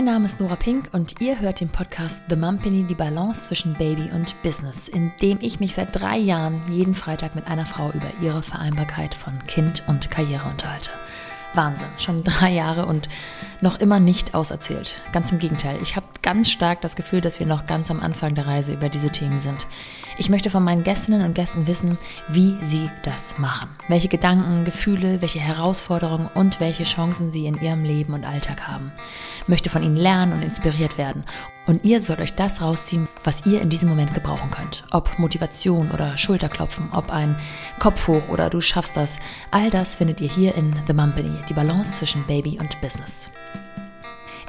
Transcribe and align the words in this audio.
Mein 0.00 0.14
Name 0.14 0.24
ist 0.24 0.40
Nora 0.40 0.56
Pink 0.56 0.88
und 0.92 1.20
ihr 1.20 1.38
hört 1.40 1.60
den 1.60 1.68
Podcast 1.68 2.22
The 2.30 2.34
Mumpany, 2.34 2.84
die 2.84 2.94
Balance 2.94 3.42
zwischen 3.42 3.74
Baby 3.74 4.08
und 4.14 4.34
Business, 4.42 4.88
in 4.88 5.12
dem 5.20 5.36
ich 5.42 5.60
mich 5.60 5.74
seit 5.74 5.94
drei 5.94 6.16
Jahren 6.16 6.62
jeden 6.70 6.94
Freitag 6.94 7.34
mit 7.34 7.46
einer 7.46 7.66
Frau 7.66 7.90
über 7.90 8.10
ihre 8.22 8.42
Vereinbarkeit 8.42 9.14
von 9.14 9.44
Kind 9.46 9.82
und 9.88 10.08
Karriere 10.08 10.48
unterhalte. 10.48 10.88
Wahnsinn, 11.54 11.88
schon 11.98 12.24
drei 12.24 12.50
Jahre 12.50 12.86
und 12.86 13.08
noch 13.60 13.78
immer 13.78 14.00
nicht 14.00 14.34
auserzählt. 14.34 15.00
Ganz 15.12 15.32
im 15.32 15.38
Gegenteil, 15.38 15.78
ich 15.82 15.96
habe 15.96 16.06
ganz 16.22 16.50
stark 16.50 16.80
das 16.80 16.96
Gefühl, 16.96 17.20
dass 17.20 17.40
wir 17.40 17.46
noch 17.46 17.66
ganz 17.66 17.90
am 17.90 18.00
Anfang 18.00 18.34
der 18.34 18.46
Reise 18.46 18.72
über 18.72 18.88
diese 18.88 19.10
Themen 19.10 19.38
sind. 19.38 19.66
Ich 20.16 20.28
möchte 20.28 20.50
von 20.50 20.62
meinen 20.62 20.82
Gästinnen 20.82 21.24
und 21.24 21.34
Gästen 21.34 21.66
wissen, 21.66 21.98
wie 22.28 22.56
sie 22.62 22.88
das 23.04 23.38
machen. 23.38 23.70
Welche 23.88 24.08
Gedanken, 24.08 24.64
Gefühle, 24.64 25.20
welche 25.20 25.40
Herausforderungen 25.40 26.28
und 26.34 26.60
welche 26.60 26.84
Chancen 26.84 27.30
sie 27.30 27.46
in 27.46 27.60
ihrem 27.60 27.84
Leben 27.84 28.14
und 28.14 28.24
Alltag 28.24 28.68
haben. 28.68 28.92
Ich 29.42 29.48
möchte 29.48 29.70
von 29.70 29.82
ihnen 29.82 29.96
lernen 29.96 30.32
und 30.32 30.42
inspiriert 30.42 30.98
werden. 30.98 31.24
Und 31.66 31.84
ihr 31.84 32.00
sollt 32.00 32.20
euch 32.20 32.34
das 32.34 32.62
rausziehen, 32.62 33.08
was 33.22 33.46
ihr 33.46 33.60
in 33.60 33.70
diesem 33.70 33.88
Moment 33.88 34.14
gebrauchen 34.14 34.50
könnt. 34.50 34.84
Ob 34.90 35.18
Motivation 35.18 35.90
oder 35.90 36.16
Schulterklopfen, 36.16 36.88
ob 36.92 37.10
ein 37.10 37.36
Kopf 37.78 38.08
hoch 38.08 38.28
oder 38.28 38.50
du 38.50 38.60
schaffst 38.60 38.96
das. 38.96 39.18
All 39.50 39.70
das 39.70 39.94
findet 39.94 40.20
ihr 40.20 40.28
hier 40.28 40.54
in 40.54 40.74
The 40.86 40.92
Mumpany, 40.92 41.38
die 41.48 41.54
Balance 41.54 41.98
zwischen 41.98 42.26
Baby 42.26 42.58
und 42.58 42.80
Business. 42.80 43.30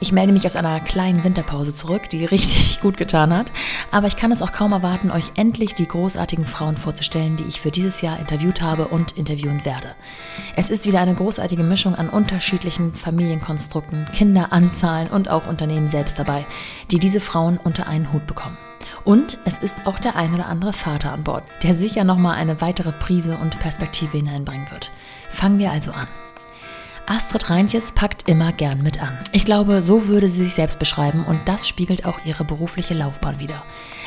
Ich 0.03 0.11
melde 0.11 0.33
mich 0.33 0.47
aus 0.47 0.55
einer 0.55 0.79
kleinen 0.79 1.23
Winterpause 1.23 1.75
zurück, 1.75 2.09
die 2.09 2.25
richtig 2.31 2.81
gut 2.81 2.97
getan 2.97 3.31
hat. 3.31 3.51
Aber 3.91 4.07
ich 4.07 4.15
kann 4.15 4.31
es 4.31 4.41
auch 4.41 4.51
kaum 4.51 4.71
erwarten, 4.71 5.11
euch 5.11 5.31
endlich 5.35 5.75
die 5.75 5.87
großartigen 5.87 6.45
Frauen 6.45 6.75
vorzustellen, 6.75 7.37
die 7.37 7.43
ich 7.43 7.61
für 7.61 7.69
dieses 7.69 8.01
Jahr 8.01 8.19
interviewt 8.19 8.63
habe 8.63 8.87
und 8.87 9.11
interviewen 9.11 9.63
werde. 9.63 9.93
Es 10.55 10.71
ist 10.71 10.87
wieder 10.87 11.01
eine 11.01 11.13
großartige 11.13 11.61
Mischung 11.61 11.93
an 11.93 12.09
unterschiedlichen 12.09 12.95
Familienkonstrukten, 12.95 14.07
Kinderanzahlen 14.11 15.07
und 15.07 15.29
auch 15.29 15.45
Unternehmen 15.45 15.87
selbst 15.87 16.17
dabei, 16.17 16.47
die 16.89 16.97
diese 16.97 17.19
Frauen 17.19 17.59
unter 17.63 17.85
einen 17.85 18.11
Hut 18.11 18.25
bekommen. 18.25 18.57
Und 19.03 19.37
es 19.45 19.59
ist 19.59 19.85
auch 19.85 19.99
der 19.99 20.15
ein 20.15 20.33
oder 20.33 20.47
andere 20.47 20.73
Vater 20.73 21.13
an 21.13 21.23
Bord, 21.23 21.43
der 21.61 21.75
sicher 21.75 22.03
nochmal 22.03 22.37
eine 22.37 22.59
weitere 22.59 22.91
Prise 22.91 23.37
und 23.37 23.59
Perspektive 23.59 24.17
hineinbringen 24.17 24.69
wird. 24.71 24.91
Fangen 25.29 25.59
wir 25.59 25.71
also 25.71 25.91
an. 25.91 26.07
Astrid 27.07 27.49
Reintjes 27.49 27.93
packt 27.93 28.29
immer 28.29 28.53
gern 28.53 28.83
mit 28.83 29.01
an. 29.01 29.17
Ich 29.31 29.45
glaube, 29.45 29.81
so 29.81 30.07
würde 30.07 30.27
sie 30.27 30.43
sich 30.43 30.53
selbst 30.53 30.79
beschreiben 30.79 31.25
und 31.25 31.39
das 31.45 31.67
spiegelt 31.67 32.05
auch 32.05 32.23
ihre 32.25 32.43
berufliche 32.43 32.93
Laufbahn 32.93 33.39
wider. 33.39 33.63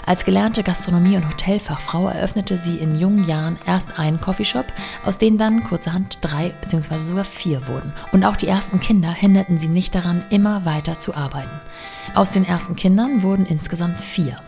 Als 0.07 0.25
gelernte 0.25 0.63
Gastronomie- 0.63 1.17
und 1.17 1.29
Hotelfachfrau 1.29 2.09
eröffnete 2.09 2.57
sie 2.57 2.79
in 2.79 2.99
jungen 2.99 3.25
Jahren 3.25 3.59
erst 3.67 3.99
einen 3.99 4.21
Coffeeshop, 4.21 4.67
aus 5.05 5.19
denen 5.19 5.39
dann 5.39 5.65
kurzerhand 5.65 6.19
drei 6.21 6.53
bzw. 6.63 6.99
sogar 6.99 7.25
vier 7.25 7.67
wurden. 7.69 7.93
Und 8.13 8.25
auch 8.25 8.37
die 8.37 8.49
ersten 8.49 8.81
Kinder 8.81 9.13
hinderten 9.13 9.59
sie 9.59 9.69
nicht 9.69 9.95
daran, 9.95 10.25
immer 10.31 10.65
weiter 10.65 10.99
zu 10.99 11.15
arbeiten. 11.15 11.61
Aus 12.15 12.33
den 12.33 12.45
ersten 12.45 12.77
Kindern 12.77 13.23
wurden 13.23 13.47
insgesamt 13.47 13.99
vier. 13.99 14.39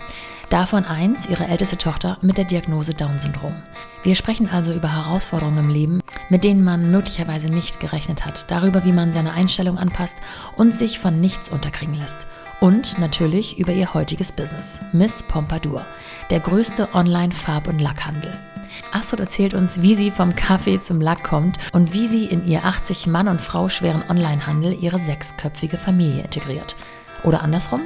Davon 0.49 0.85
eins, 0.85 1.27
ihre 1.27 1.49
älteste 1.49 1.77
Tochter, 1.77 2.19
mit 2.23 2.39
der 2.39 2.45
Diagnose 2.45 2.95
Down-Syndrom. 2.95 3.57
Wir 4.05 4.15
sprechen 4.15 4.49
also 4.49 4.73
über 4.73 4.93
Herausforderungen 4.93 5.59
im 5.59 5.69
Leben, 5.69 6.01
mit 6.29 6.45
denen 6.45 6.65
man 6.65 6.91
möglicherweise 6.91 7.49
nicht 7.49 7.81
gerechnet 7.81 8.25
hat, 8.25 8.51
darüber, 8.51 8.85
wie 8.85 8.93
man 8.93 9.13
seine 9.13 9.33
Einstellung 9.33 9.79
anpasst 9.79 10.17
und 10.57 10.77
sich 10.77 10.99
von 10.99 11.21
nichts 11.21 11.49
unterkriegen 11.49 11.97
lässt. 11.97 12.27
Und 12.61 12.99
natürlich 12.99 13.59
über 13.59 13.73
ihr 13.73 13.93
heutiges 13.93 14.33
Business, 14.33 14.81
Miss 14.93 15.23
Pompadour, 15.23 15.85
der 16.31 16.41
größte 16.41 16.95
Online-Farb- 16.95 17.69
und 17.69 17.81
Lackhandel. 17.81 18.33
Astrid 18.93 19.21
erzählt 19.21 19.55
uns, 19.55 19.83
wie 19.83 19.95
sie 19.95 20.11
vom 20.11 20.35
Kaffee 20.35 20.79
zum 20.79 21.01
Lack 21.01 21.23
kommt 21.23 21.59
und 21.73 21.93
wie 21.93 22.09
sie 22.09 22.25
in 22.27 22.47
ihr 22.47 22.65
80 22.65 23.07
Mann 23.07 23.29
und 23.29 23.41
Frau 23.41 23.69
schweren 23.69 24.03
Onlinehandel 24.09 24.77
ihre 24.81 24.99
sechsköpfige 24.99 25.79
Familie 25.79 26.25
integriert. 26.25 26.77
Oder 27.25 27.43
andersrum? 27.43 27.81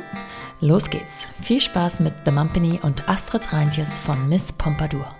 Los 0.60 0.90
geht's. 0.90 1.26
Viel 1.40 1.60
Spaß 1.60 2.00
mit 2.00 2.12
The 2.24 2.32
Mumpany 2.32 2.78
und 2.82 3.08
Astrid 3.08 3.52
Reintjes 3.52 3.98
von 3.98 4.28
Miss 4.28 4.52
Pompadour. 4.52 5.19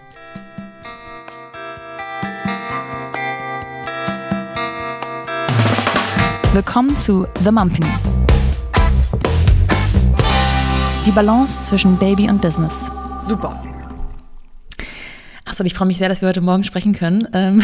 Willkommen 6.53 6.97
zu 6.97 7.29
The 7.45 7.53
Mumpany. 7.53 7.87
Die 11.07 11.13
Balance 11.13 11.63
zwischen 11.63 11.97
Baby 11.97 12.29
und 12.29 12.43
Business. 12.43 12.91
Super. 13.25 13.63
Achso, 15.45 15.63
ich 15.63 15.75
freue 15.75 15.87
mich 15.87 15.99
sehr, 15.99 16.09
dass 16.09 16.23
wir 16.23 16.29
heute 16.29 16.41
Morgen 16.41 16.65
sprechen 16.65 16.93
können. 16.93 17.29
Ähm, 17.35 17.63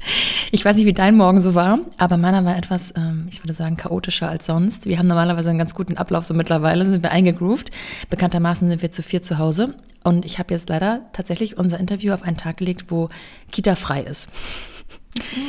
ich 0.50 0.62
weiß 0.62 0.76
nicht, 0.76 0.84
wie 0.84 0.92
dein 0.92 1.16
Morgen 1.16 1.40
so 1.40 1.54
war, 1.54 1.78
aber 1.96 2.18
meiner 2.18 2.44
war 2.44 2.58
etwas, 2.58 2.92
ähm, 2.94 3.26
ich 3.30 3.42
würde 3.42 3.54
sagen, 3.54 3.78
chaotischer 3.78 4.28
als 4.28 4.44
sonst. 4.44 4.84
Wir 4.84 4.98
haben 4.98 5.06
normalerweise 5.06 5.48
einen 5.48 5.58
ganz 5.58 5.74
guten 5.74 5.96
Ablauf, 5.96 6.26
so 6.26 6.34
mittlerweile 6.34 6.84
sind 6.84 7.02
wir 7.02 7.12
eingegroovt. 7.12 7.70
Bekanntermaßen 8.10 8.68
sind 8.68 8.82
wir 8.82 8.90
zu 8.90 9.02
vier 9.02 9.22
zu 9.22 9.38
Hause. 9.38 9.74
Und 10.04 10.26
ich 10.26 10.38
habe 10.38 10.52
jetzt 10.52 10.68
leider 10.68 11.10
tatsächlich 11.14 11.56
unser 11.56 11.80
Interview 11.80 12.12
auf 12.12 12.22
einen 12.22 12.36
Tag 12.36 12.58
gelegt, 12.58 12.90
wo 12.90 13.08
Kita 13.50 13.76
frei 13.76 14.02
ist. 14.02 14.28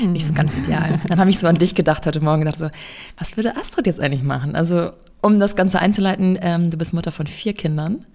Hm. 0.02 0.12
Nicht 0.14 0.26
so 0.26 0.34
ganz 0.34 0.56
ideal. 0.56 1.00
Dann 1.08 1.20
habe 1.20 1.30
ich 1.30 1.40
so 1.40 1.48
an 1.48 1.58
dich 1.58 1.76
gedacht 1.76 2.06
heute 2.06 2.24
Morgen 2.24 2.42
gedacht 2.42 2.60
so, 2.60 2.70
was 3.18 3.38
würde 3.38 3.56
Astrid 3.58 3.88
jetzt 3.88 4.00
eigentlich 4.00 4.24
machen? 4.24 4.56
Also, 4.56 4.92
um 5.22 5.40
das 5.40 5.56
Ganze 5.56 5.80
einzuleiten, 5.80 6.38
ähm, 6.42 6.70
du 6.70 6.78
bist 6.78 6.94
Mutter 6.94 7.12
von 7.12 7.28
vier 7.28 7.54
Kindern. 7.54 8.06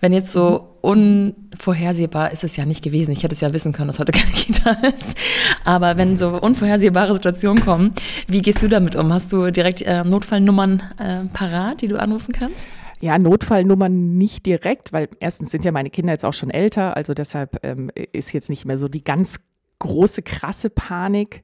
Wenn 0.00 0.12
jetzt 0.12 0.30
so 0.30 0.76
unvorhersehbar 0.82 2.30
ist 2.30 2.44
es 2.44 2.56
ja 2.56 2.66
nicht 2.66 2.84
gewesen. 2.84 3.12
Ich 3.12 3.22
hätte 3.22 3.34
es 3.34 3.40
ja 3.40 3.52
wissen 3.52 3.72
können, 3.72 3.88
dass 3.88 3.98
heute 3.98 4.12
keine 4.12 4.32
Kita 4.32 4.70
ist. 4.96 5.16
Aber 5.64 5.96
wenn 5.96 6.18
so 6.18 6.28
unvorhersehbare 6.40 7.14
Situationen 7.14 7.64
kommen, 7.64 7.92
wie 8.28 8.42
gehst 8.42 8.62
du 8.62 8.68
damit 8.68 8.94
um? 8.94 9.12
Hast 9.12 9.32
du 9.32 9.50
direkt 9.50 9.82
äh, 9.82 10.04
Notfallnummern 10.04 10.82
äh, 10.98 11.24
parat, 11.32 11.80
die 11.80 11.88
du 11.88 11.98
anrufen 11.98 12.32
kannst? 12.32 12.68
Ja, 13.00 13.18
Notfallnummern 13.18 14.16
nicht 14.16 14.46
direkt, 14.46 14.92
weil 14.92 15.08
erstens 15.20 15.50
sind 15.50 15.64
ja 15.64 15.72
meine 15.72 15.90
Kinder 15.90 16.12
jetzt 16.12 16.24
auch 16.24 16.32
schon 16.32 16.50
älter, 16.50 16.96
also 16.96 17.12
deshalb 17.12 17.58
ähm, 17.62 17.90
ist 18.12 18.32
jetzt 18.32 18.48
nicht 18.48 18.64
mehr 18.64 18.78
so 18.78 18.88
die 18.88 19.04
ganz 19.04 19.40
große, 19.78 20.22
krasse 20.22 20.70
Panik. 20.70 21.42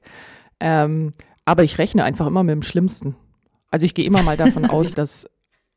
Ähm, 0.59 1.11
aber 1.45 1.63
ich 1.63 1.77
rechne 1.77 2.03
einfach 2.03 2.27
immer 2.27 2.43
mit 2.43 2.53
dem 2.53 2.63
Schlimmsten. 2.63 3.15
Also 3.69 3.85
ich 3.85 3.93
gehe 3.93 4.05
immer 4.05 4.23
mal 4.23 4.37
davon 4.37 4.65
aus, 4.69 4.93
dass 4.93 5.27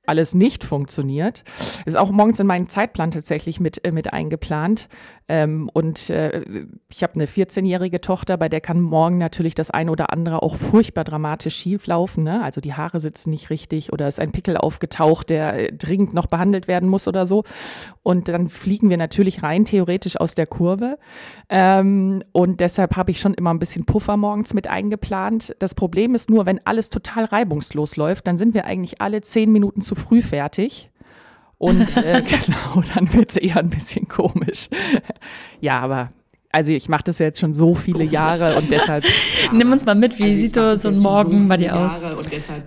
alles 0.06 0.34
nicht 0.34 0.65
funktioniert. 0.65 1.45
Ist 1.84 1.97
auch 1.97 2.11
morgens 2.11 2.39
in 2.41 2.47
meinen 2.47 2.69
Zeitplan 2.69 3.11
tatsächlich 3.11 3.61
mit, 3.61 3.84
äh, 3.84 3.93
mit 3.93 4.12
eingeplant. 4.12 4.89
Ähm, 5.29 5.69
und 5.73 6.09
äh, 6.11 6.45
ich 6.89 7.03
habe 7.03 7.15
eine 7.15 7.27
14-jährige 7.27 8.01
Tochter, 8.01 8.37
bei 8.37 8.49
der 8.49 8.61
kann 8.61 8.81
morgen 8.81 9.19
natürlich 9.19 9.55
das 9.55 9.71
eine 9.71 9.91
oder 9.91 10.13
andere 10.13 10.43
auch 10.43 10.57
furchtbar 10.57 11.03
dramatisch 11.05 11.57
schief 11.57 11.87
laufen. 11.87 12.23
Ne? 12.23 12.43
Also 12.43 12.61
die 12.61 12.75
Haare 12.75 13.01
sitzen 13.01 13.31
nicht 13.31 13.51
richtig 13.51 13.93
oder 13.93 14.07
ist 14.07 14.21
ein 14.21 14.31
Pickel 14.31 14.57
aufgetaucht, 14.57 15.31
der 15.31 15.55
äh, 15.55 15.73
dringend 15.73 16.15
noch 16.15 16.27
behandelt 16.27 16.69
werden 16.69 16.89
muss 16.89 17.09
oder 17.09 17.27
so. 17.27 17.43
Und 18.05 18.29
dann 18.29 18.49
fliegen 18.49 18.89
wir 18.89 18.97
natürlich 18.97 19.43
rein 19.43 19.65
theoretisch 19.65 20.17
aus 20.17 20.37
der 20.37 20.47
Kurve. 20.47 20.99
Ähm, 21.49 22.23
und 22.31 22.61
deshalb 22.61 22.97
habe 22.97 23.11
ich 23.11 23.19
schon 23.19 23.35
immer 23.35 23.53
ein 23.53 23.59
bisschen 23.59 23.85
Puffer 23.85 24.17
morgens 24.17 24.55
mit 24.55 24.69
eingeplant. 24.69 25.57
Das 25.59 25.75
Problem 25.75 26.15
ist 26.15 26.31
nur, 26.31 26.47
wenn 26.47 26.61
alles 26.65 26.89
total 26.89 27.25
reibungslos 27.25 27.97
läuft, 27.97 28.29
dann 28.29 28.39
sind 28.39 28.55
wir 28.55 28.65
eigentlich 28.65 29.01
alle 29.01 29.23
zehn 29.23 29.51
Minuten 29.51 29.81
zu 29.81 29.97
früh 29.97 30.23
fertig. 30.23 30.91
Und 31.59 31.97
äh, 31.97 32.22
genau, 32.44 32.83
dann 32.94 33.12
wird 33.15 33.31
es 33.31 33.37
eher 33.37 33.56
ein 33.56 33.71
bisschen 33.71 34.09
komisch. 34.09 34.69
ja, 35.61 35.81
aber 35.81 36.12
also 36.53 36.72
ich 36.72 36.89
mache 36.89 37.05
das 37.05 37.19
jetzt 37.19 37.39
schon 37.39 37.53
so 37.53 37.75
viele 37.75 38.05
Jahre 38.05 38.56
und 38.56 38.71
deshalb. 38.71 39.05
Ja. 39.05 39.11
Nimm 39.53 39.72
uns 39.72 39.84
mal 39.84 39.95
mit, 39.95 40.19
wie 40.19 40.25
also 40.25 40.37
sieht 40.37 40.83
so 40.83 40.89
ein 40.89 40.99
Morgen 40.99 41.43
so 41.43 41.49
bei 41.49 41.56
dir 41.59 41.77
aus? 41.77 42.03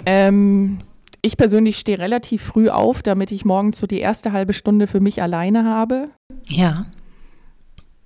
Ähm, 0.06 0.80
ich 1.22 1.38
persönlich 1.38 1.78
stehe 1.78 1.98
relativ 1.98 2.44
früh 2.44 2.70
auf, 2.70 3.02
damit 3.02 3.32
ich 3.32 3.46
morgens 3.46 3.78
so 3.78 3.88
die 3.88 4.00
erste 4.00 4.32
halbe 4.32 4.54
Stunde 4.54 4.88
für 4.88 5.00
mich 5.00 5.22
alleine 5.22 5.66
habe. 5.66 6.10
Ja. 6.46 6.86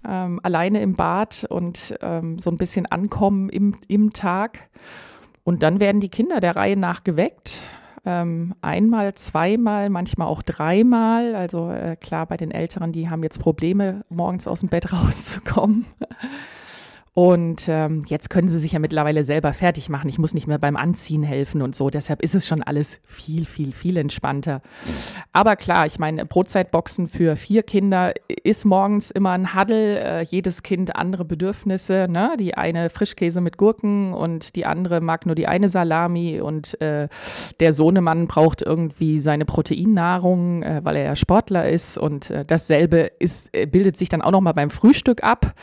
Ähm, 0.08 0.40
alleine 0.44 0.82
im 0.82 0.94
Bad 0.94 1.46
und 1.50 1.96
ähm, 2.02 2.40
so 2.40 2.50
ein 2.50 2.58
bisschen 2.58 2.86
ankommen 2.86 3.50
im, 3.50 3.76
im 3.88 4.14
Tag. 4.14 4.70
Und 5.44 5.64
dann 5.64 5.80
werden 5.80 6.02
die 6.02 6.10
Kinder 6.10 6.40
der 6.40 6.56
Reihe 6.56 6.78
nach 6.78 7.04
geweckt. 7.04 7.62
Ähm, 8.06 8.54
einmal, 8.62 9.14
zweimal, 9.14 9.90
manchmal 9.90 10.28
auch 10.28 10.42
dreimal. 10.42 11.36
Also 11.36 11.70
äh, 11.70 11.96
klar, 11.96 12.26
bei 12.26 12.38
den 12.38 12.52
Älteren, 12.52 12.92
die 12.92 13.10
haben 13.10 13.24
jetzt 13.24 13.40
Probleme, 13.40 14.04
morgens 14.10 14.48
aus 14.48 14.60
dem 14.60 14.70
Bett 14.70 14.92
rauszukommen. 14.94 15.86
Und 17.16 17.66
ähm, 17.68 18.04
jetzt 18.08 18.32
können 18.32 18.48
sie 18.48 18.58
sich 18.58 18.72
ja 18.72 18.80
mittlerweile 18.80 19.24
selber 19.24 19.54
fertig 19.54 19.88
machen. 19.88 20.10
Ich 20.10 20.18
muss 20.18 20.34
nicht 20.34 20.48
mehr 20.48 20.58
beim 20.58 20.76
Anziehen 20.76 21.22
helfen 21.22 21.62
und 21.62 21.76
so. 21.76 21.92
Deshalb 21.92 22.24
ist 22.24 22.34
es 22.34 22.48
schon 22.48 22.64
alles 22.64 23.02
viel, 23.06 23.46
viel, 23.46 23.72
viel 23.72 23.98
entspannter. 23.98 24.62
Aber 25.32 25.56
klar, 25.56 25.86
ich 25.86 26.00
meine, 26.00 26.26
Brotzeitboxen 26.26 27.08
für 27.08 27.36
vier 27.36 27.62
Kinder 27.62 28.14
ist 28.44 28.66
morgens 28.66 29.12
immer 29.12 29.32
ein 29.32 29.54
Huddle. 29.54 30.00
Äh, 30.00 30.22
jedes 30.24 30.64
Kind 30.64 30.96
andere 30.96 31.24
Bedürfnisse. 31.24 32.08
Ne? 32.10 32.36
Die 32.40 32.56
eine 32.56 32.90
Frischkäse 32.90 33.42
mit 33.42 33.58
Gurken 33.58 34.14
und 34.14 34.56
die 34.56 34.66
andere 34.66 35.00
mag 35.00 35.28
nur 35.28 35.36
die 35.36 35.48
eine 35.48 35.70
Salami 35.70 36.42
und 36.42 36.82
äh, 36.82 37.10
der 37.60 37.74
Sohnemann 37.74 38.26
braucht 38.26 38.64
irgendwie 38.64 39.20
seine 39.20 39.46
Proteinnahrung, 39.46 40.64
äh, 40.64 40.82
weil 40.84 40.96
er 40.96 41.04
ja 41.04 41.16
Sportler 41.16 41.70
ist. 41.70 42.00
Und 42.00 42.32
äh, 42.32 42.44
dasselbe 42.44 43.12
ist, 43.20 43.56
äh, 43.56 43.68
bildet 43.68 43.98
sich 43.98 44.10
dann 44.10 44.24
auch 44.24 44.32
noch 44.32 44.42
mal 44.42 44.54
beim 44.54 44.72
Frühstück 44.72 45.24
ab. 45.24 45.54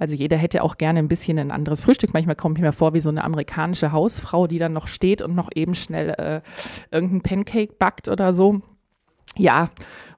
Also 0.00 0.16
jeder 0.16 0.38
hätte 0.38 0.64
auch 0.64 0.78
gerne 0.78 0.98
ein 0.98 1.08
bisschen 1.08 1.38
ein 1.38 1.50
anderes 1.50 1.82
Frühstück. 1.82 2.14
Manchmal 2.14 2.34
kommt 2.34 2.58
mir 2.58 2.72
vor 2.72 2.94
wie 2.94 3.00
so 3.00 3.10
eine 3.10 3.22
amerikanische 3.22 3.92
Hausfrau, 3.92 4.46
die 4.46 4.58
dann 4.58 4.72
noch 4.72 4.88
steht 4.88 5.20
und 5.22 5.34
noch 5.36 5.50
eben 5.54 5.74
schnell 5.74 6.10
äh, 6.10 6.40
irgendein 6.90 7.20
Pancake 7.20 7.74
backt 7.78 8.08
oder 8.08 8.32
so. 8.32 8.62
Ja, 9.36 9.68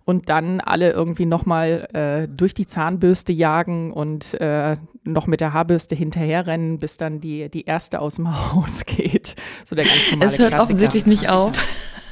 und 0.05 0.29
dann 0.29 0.61
alle 0.61 0.93
irgendwie 0.93 1.27
nochmal 1.27 1.89
äh, 1.93 2.29
durch 2.29 2.55
die 2.55 2.67
Zahnbürste 2.67 3.33
jagen 3.33 3.93
und 3.93 4.35
äh, 4.41 4.77
noch 5.05 5.27
mit 5.27 5.41
der 5.41 5.53
Haarbürste 5.53 5.95
hinterherrennen, 5.95 6.79
bis 6.79 6.97
dann 6.97 7.21
die, 7.21 7.49
die 7.51 7.65
erste 7.65 8.01
aus 8.01 8.17
dem 8.17 8.29
Haus 8.53 8.85
geht. 8.85 9.35
So 9.65 9.75
der 9.77 9.85
ganz 9.85 10.11
normale 10.11 10.31
Es 10.31 10.39
hört 10.39 10.51
Klassiker. 10.51 10.63
offensichtlich 10.63 11.07
nicht 11.07 11.29
auf. 11.29 11.57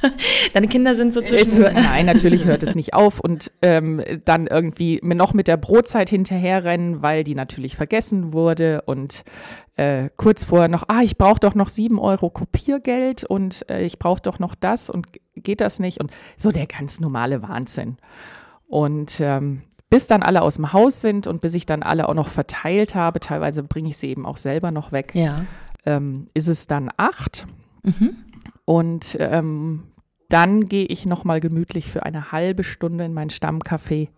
Deine 0.53 0.67
Kinder 0.67 0.95
sind 0.95 1.13
so 1.13 1.21
zwischen. 1.21 1.59
Hört, 1.59 1.73
nein, 1.75 2.05
natürlich 2.05 2.45
hört 2.45 2.63
es 2.63 2.75
nicht 2.75 2.93
auf 2.93 3.19
und 3.19 3.51
ähm, 3.61 4.01
dann 4.25 4.47
irgendwie 4.47 4.99
noch 5.03 5.33
mit 5.33 5.47
der 5.47 5.57
Brotzeit 5.57 6.09
hinterherrennen, 6.09 7.01
weil 7.01 7.23
die 7.23 7.35
natürlich 7.35 7.75
vergessen 7.75 8.33
wurde 8.33 8.81
und 8.85 9.23
äh, 9.75 10.09
kurz 10.17 10.45
vorher 10.45 10.67
noch, 10.67 10.83
ah, 10.87 11.01
ich 11.01 11.17
brauche 11.17 11.39
doch 11.39 11.55
noch 11.55 11.69
sieben 11.69 11.99
Euro 11.99 12.29
Kopiergeld 12.29 13.23
und 13.23 13.69
äh, 13.69 13.83
ich 13.83 13.99
brauche 13.99 14.21
doch 14.21 14.39
noch 14.39 14.55
das 14.55 14.89
und 14.89 15.07
geht 15.35 15.61
das 15.61 15.79
nicht 15.79 15.99
und 15.99 16.11
so 16.37 16.51
der 16.51 16.67
ganz 16.67 16.99
normale 16.99 17.41
Wahnsinn. 17.41 17.97
Und 18.67 19.19
ähm, 19.19 19.63
bis 19.89 20.07
dann 20.07 20.23
alle 20.23 20.41
aus 20.41 20.55
dem 20.55 20.71
Haus 20.71 21.01
sind 21.01 21.27
und 21.27 21.41
bis 21.41 21.53
ich 21.53 21.65
dann 21.65 21.83
alle 21.83 22.07
auch 22.07 22.13
noch 22.13 22.29
verteilt 22.29 22.95
habe, 22.95 23.19
teilweise 23.19 23.63
bringe 23.63 23.89
ich 23.89 23.97
sie 23.97 24.07
eben 24.07 24.25
auch 24.25 24.37
selber 24.37 24.71
noch 24.71 24.91
weg, 24.93 25.11
Ja. 25.13 25.35
ähm, 25.85 26.27
ist 26.33 26.47
es 26.47 26.67
dann 26.67 26.89
acht. 26.97 27.45
Mhm. 27.83 28.15
Und 28.63 29.17
ähm, 29.19 29.83
dann 30.31 30.67
gehe 30.67 30.85
ich 30.85 31.05
nochmal 31.05 31.39
gemütlich 31.39 31.85
für 31.87 32.03
eine 32.03 32.31
halbe 32.31 32.63
Stunde 32.63 33.03
in 33.03 33.13
mein 33.13 33.29
Stammcafé 33.29 34.09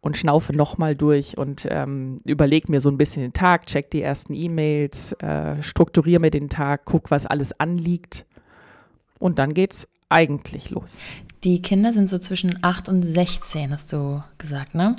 und 0.00 0.16
schnaufe 0.16 0.54
nochmal 0.54 0.94
durch 0.94 1.36
und 1.36 1.66
ähm, 1.68 2.18
überlege 2.24 2.70
mir 2.70 2.80
so 2.80 2.88
ein 2.88 2.96
bisschen 2.96 3.22
den 3.22 3.32
Tag, 3.32 3.66
check 3.66 3.90
die 3.90 4.02
ersten 4.02 4.34
E-Mails, 4.34 5.12
äh, 5.14 5.62
strukturiere 5.62 6.20
mir 6.20 6.30
den 6.30 6.48
Tag, 6.48 6.82
guck, 6.84 7.10
was 7.10 7.26
alles 7.26 7.58
anliegt. 7.58 8.24
Und 9.18 9.40
dann 9.40 9.52
geht's 9.52 9.88
eigentlich 10.08 10.70
los. 10.70 10.98
Die 11.42 11.60
Kinder 11.60 11.92
sind 11.92 12.08
so 12.08 12.18
zwischen 12.18 12.58
8 12.62 12.88
und 12.88 13.02
16, 13.02 13.72
hast 13.72 13.92
du 13.92 14.22
gesagt, 14.38 14.74
ne? 14.74 14.96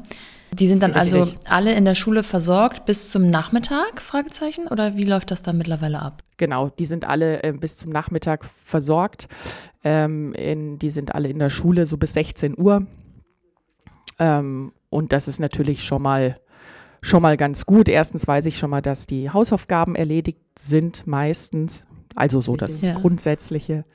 Die 0.54 0.68
sind 0.68 0.82
dann 0.82 0.94
also 0.94 1.28
alle 1.48 1.74
in 1.74 1.86
der 1.86 1.96
Schule 1.96 2.24
versorgt 2.24 2.86
bis 2.86 3.12
zum 3.12 3.30
Nachmittag, 3.30 4.02
Fragezeichen? 4.02 4.68
Oder 4.68 4.98
wie 4.98 5.04
läuft 5.04 5.32
das 5.32 5.44
dann 5.44 5.58
mittlerweile 5.58 6.02
ab? 6.02 6.24
Genau, 6.38 6.70
die 6.70 6.86
sind 6.86 7.06
alle 7.06 7.44
äh, 7.44 7.52
bis 7.54 7.78
zum 7.78 7.92
Nachmittag 7.92 8.46
versorgt. 8.46 9.28
Ähm, 9.84 10.34
in, 10.34 10.80
die 10.80 10.90
sind 10.90 11.14
alle 11.16 11.30
in 11.30 11.40
der 11.40 11.50
Schule 11.50 11.86
so 11.86 11.98
bis 11.98 12.14
16 12.14 12.58
Uhr. 12.58 12.86
Ähm, 14.18 14.72
und 14.90 15.14
das 15.14 15.28
ist 15.28 15.40
natürlich 15.40 15.84
schon 15.84 16.02
mal, 16.02 16.36
schon 17.02 17.22
mal 17.22 17.38
ganz 17.38 17.66
gut. 17.66 17.88
Erstens 17.88 18.28
weiß 18.28 18.46
ich 18.48 18.58
schon 18.58 18.72
mal, 18.72 18.82
dass 18.82 19.06
die 19.06 19.30
Hausaufgaben 19.30 19.96
erledigt 19.96 20.42
sind, 20.58 21.06
meistens. 21.06 21.88
Also 22.16 22.42
so 22.42 22.56
das 22.58 22.82
Ja. 22.82 22.94
Grundsätzliche. 22.94 23.86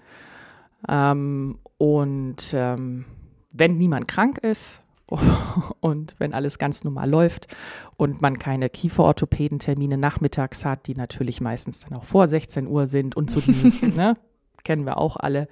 Ähm, 0.89 1.59
und 1.79 2.53
ähm, 2.55 3.05
wenn 3.53 3.75
niemand 3.75 4.09
krank 4.09 4.39
ist 4.39 4.84
und 5.81 6.15
wenn 6.19 6.35
alles 6.35 6.59
ganz 6.59 6.85
normal 6.85 7.09
läuft 7.09 7.49
und 7.97 8.23
man 8.23 8.39
keine 8.39 8.69
Kieferorthopädentermine 8.69 9.99
nachmittags 9.99 10.65
hat, 10.65 10.87
die 10.87 10.95
natürlich 10.95 11.41
meistens 11.41 11.81
dann 11.81 11.95
auch 11.99 12.05
vor 12.05 12.29
16 12.29 12.67
Uhr 12.67 12.87
sind 12.87 13.17
und 13.17 13.31
so 13.31 13.41
dieses, 13.41 13.83
ne, 13.97 14.17
kennen 14.65 14.87
wir 14.87 14.99
auch 14.99 15.17
alle, 15.17 15.49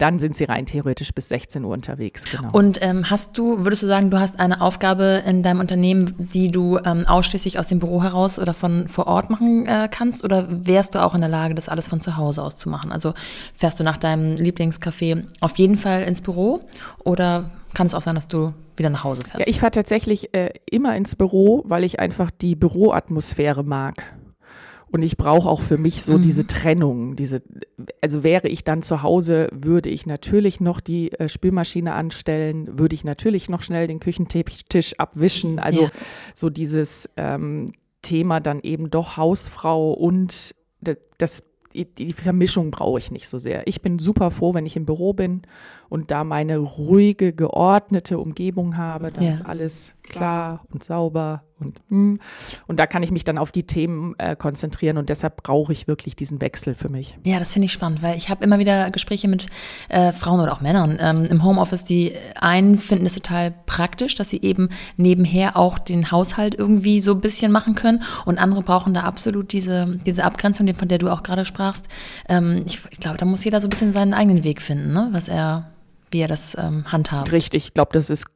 dann 0.00 0.18
sind 0.18 0.34
sie 0.34 0.44
rein 0.44 0.64
theoretisch 0.64 1.12
bis 1.12 1.28
16 1.28 1.62
Uhr 1.62 1.72
unterwegs, 1.72 2.24
genau. 2.24 2.48
Und 2.52 2.80
ähm, 2.80 3.10
hast 3.10 3.36
du, 3.36 3.64
würdest 3.64 3.82
du 3.82 3.86
sagen, 3.86 4.10
du 4.10 4.18
hast 4.18 4.40
eine 4.40 4.62
Aufgabe 4.62 5.22
in 5.26 5.42
deinem 5.42 5.60
Unternehmen, 5.60 6.14
die 6.32 6.48
du 6.48 6.78
ähm, 6.78 7.06
ausschließlich 7.06 7.58
aus 7.58 7.68
dem 7.68 7.80
Büro 7.80 8.02
heraus 8.02 8.38
oder 8.38 8.54
von 8.54 8.88
vor 8.88 9.06
Ort 9.06 9.28
machen 9.28 9.66
äh, 9.66 9.88
kannst? 9.90 10.24
Oder 10.24 10.46
wärst 10.48 10.94
du 10.94 11.04
auch 11.04 11.14
in 11.14 11.20
der 11.20 11.28
Lage, 11.28 11.54
das 11.54 11.68
alles 11.68 11.86
von 11.86 12.00
zu 12.00 12.16
Hause 12.16 12.42
aus 12.42 12.56
zu 12.56 12.70
machen? 12.70 12.92
Also 12.92 13.12
fährst 13.52 13.78
du 13.78 13.84
nach 13.84 13.98
deinem 13.98 14.36
Lieblingscafé 14.36 15.26
auf 15.40 15.58
jeden 15.58 15.76
Fall 15.76 16.02
ins 16.04 16.22
Büro? 16.22 16.62
Oder 17.04 17.50
kann 17.74 17.86
es 17.86 17.94
auch 17.94 18.02
sein, 18.02 18.14
dass 18.14 18.28
du 18.28 18.52
wieder 18.76 18.90
nach 18.90 19.04
Hause 19.04 19.22
Ja, 19.26 19.34
fährst? 19.36 19.48
ich 19.48 19.60
fahre 19.60 19.72
tatsächlich 19.72 20.34
äh, 20.34 20.50
immer 20.70 20.96
ins 20.96 21.16
Büro, 21.16 21.62
weil 21.66 21.84
ich 21.84 22.00
einfach 22.00 22.30
die 22.30 22.54
Büroatmosphäre 22.56 23.64
mag. 23.64 24.02
Und 24.92 25.02
ich 25.02 25.16
brauche 25.16 25.48
auch 25.48 25.60
für 25.60 25.78
mich 25.78 26.02
so 26.02 26.18
diese 26.18 26.48
Trennung. 26.48 27.14
Diese, 27.14 27.42
also 28.00 28.24
wäre 28.24 28.48
ich 28.48 28.64
dann 28.64 28.82
zu 28.82 29.04
Hause, 29.04 29.46
würde 29.52 29.88
ich 29.88 30.04
natürlich 30.04 30.58
noch 30.58 30.80
die 30.80 31.12
äh, 31.12 31.28
Spülmaschine 31.28 31.92
anstellen, 31.94 32.76
würde 32.76 32.96
ich 32.96 33.04
natürlich 33.04 33.48
noch 33.48 33.62
schnell 33.62 33.86
den 33.86 34.00
Küchentisch 34.00 34.94
abwischen. 34.98 35.60
Also 35.60 35.82
Ja. 35.82 35.90
so 36.34 36.50
dieses 36.50 37.08
ähm, 37.16 37.70
Thema 38.02 38.40
dann 38.40 38.60
eben 38.62 38.90
doch 38.90 39.16
Hausfrau 39.16 39.92
und 39.92 40.56
das, 41.18 41.44
die 41.72 42.12
Vermischung 42.12 42.72
brauche 42.72 42.98
ich 42.98 43.12
nicht 43.12 43.28
so 43.28 43.38
sehr. 43.38 43.68
Ich 43.68 43.82
bin 43.82 44.00
super 44.00 44.32
froh, 44.32 44.54
wenn 44.54 44.66
ich 44.66 44.74
im 44.76 44.86
Büro 44.86 45.12
bin 45.12 45.42
und 45.90 46.10
da 46.10 46.24
meine 46.24 46.56
ruhige, 46.56 47.34
geordnete 47.34 48.18
Umgebung 48.18 48.78
habe. 48.78 49.12
Da 49.12 49.20
Ja. 49.20 49.28
ist 49.28 49.44
alles 49.44 49.94
klar 50.02 50.64
und 50.72 50.82
sauber 50.82 51.44
und 51.60 51.80
hm. 51.88 52.18
und 52.66 52.80
da 52.80 52.86
kann 52.86 53.02
ich 53.02 53.12
mich 53.12 53.22
dann 53.22 53.38
auf 53.38 53.52
die 53.52 53.62
Themen 53.64 54.14
äh, 54.18 54.34
konzentrieren 54.34 54.96
und 54.96 55.08
deshalb 55.08 55.42
brauche 55.42 55.72
ich 55.72 55.86
wirklich 55.86 56.16
diesen 56.16 56.40
Wechsel 56.40 56.74
für 56.74 56.88
mich. 56.88 57.16
Ja, 57.22 57.38
das 57.38 57.52
finde 57.52 57.66
ich 57.66 57.72
spannend, 57.72 58.02
weil 58.02 58.16
ich 58.16 58.28
habe 58.30 58.42
immer 58.42 58.58
wieder 58.58 58.90
Gespräche 58.90 59.28
mit 59.28 59.46
äh, 59.88 60.12
Frauen 60.12 60.40
oder 60.40 60.52
auch 60.52 60.60
Männern 60.62 60.98
ähm, 61.00 61.26
im 61.26 61.44
Homeoffice, 61.44 61.84
die 61.84 62.14
einen 62.40 62.78
finden 62.78 63.06
es 63.06 63.14
total 63.14 63.54
praktisch, 63.66 64.14
dass 64.16 64.30
sie 64.30 64.40
eben 64.42 64.70
nebenher 64.96 65.56
auch 65.56 65.78
den 65.78 66.10
Haushalt 66.10 66.54
irgendwie 66.56 67.00
so 67.00 67.12
ein 67.12 67.20
bisschen 67.20 67.52
machen 67.52 67.74
können 67.74 68.02
und 68.24 68.38
andere 68.38 68.62
brauchen 68.62 68.94
da 68.94 69.02
absolut 69.02 69.52
diese, 69.52 69.98
diese 70.06 70.24
Abgrenzung, 70.24 70.72
von 70.74 70.88
der 70.88 70.98
du 70.98 71.08
auch 71.08 71.22
gerade 71.22 71.44
sprachst. 71.44 71.86
Ähm, 72.28 72.62
ich 72.66 72.80
ich 72.90 72.98
glaube, 73.00 73.18
da 73.18 73.26
muss 73.26 73.44
jeder 73.44 73.60
so 73.60 73.66
ein 73.66 73.70
bisschen 73.70 73.92
seinen 73.92 74.14
eigenen 74.14 74.44
Weg 74.44 74.60
finden, 74.62 74.92
ne? 74.92 75.08
was 75.12 75.28
er, 75.28 75.70
wie 76.10 76.20
er 76.20 76.28
das 76.28 76.56
ähm, 76.58 76.90
handhabt. 76.90 77.32
Richtig, 77.32 77.66
ich 77.66 77.74
glaube, 77.74 77.92
das 77.92 78.10
ist 78.10 78.26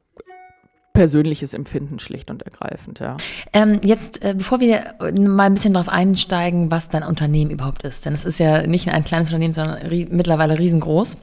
persönliches 0.95 1.53
Empfinden 1.53 1.99
schlicht 1.99 2.31
und 2.31 2.41
ergreifend, 2.43 2.99
ja. 2.99 3.17
Ähm, 3.53 3.81
jetzt, 3.83 4.23
äh, 4.23 4.33
bevor 4.35 4.59
wir 4.59 4.95
äh, 5.01 5.11
mal 5.11 5.43
ein 5.43 5.53
bisschen 5.53 5.73
darauf 5.73 5.89
einsteigen, 5.89 6.71
was 6.71 6.89
dein 6.89 7.03
Unternehmen 7.03 7.51
überhaupt 7.51 7.83
ist, 7.83 8.05
denn 8.05 8.13
es 8.13 8.25
ist 8.25 8.39
ja 8.39 8.65
nicht 8.65 8.89
ein 8.89 9.03
kleines 9.03 9.27
Unternehmen, 9.27 9.53
sondern 9.53 9.77
rie 9.87 10.07
mittlerweile 10.09 10.57
riesengroß, 10.57 11.17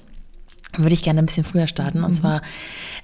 würde 0.77 0.95
ich 0.95 1.03
gerne 1.03 1.21
ein 1.21 1.27
bisschen 1.27 1.45
früher 1.45 1.67
starten. 1.67 2.05
Und 2.05 2.15
zwar 2.15 2.43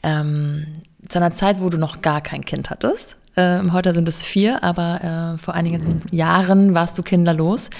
ähm, 0.03 0.67
zu 1.09 1.19
einer 1.19 1.33
Zeit, 1.33 1.61
wo 1.61 1.69
du 1.69 1.79
noch 1.79 2.03
gar 2.03 2.21
kein 2.21 2.45
Kind 2.45 2.71
hattest. 2.71 3.17
Ähm, 3.37 3.73
heute 3.73 3.93
sind 3.93 4.09
es 4.09 4.23
vier, 4.23 4.65
aber 4.65 5.37
äh, 5.37 5.39
vor 5.39 5.55
einigen 5.55 6.03
Jahren 6.11 6.75
warst 6.75 6.99
du 6.99 7.03
kinderlos. 7.03 7.71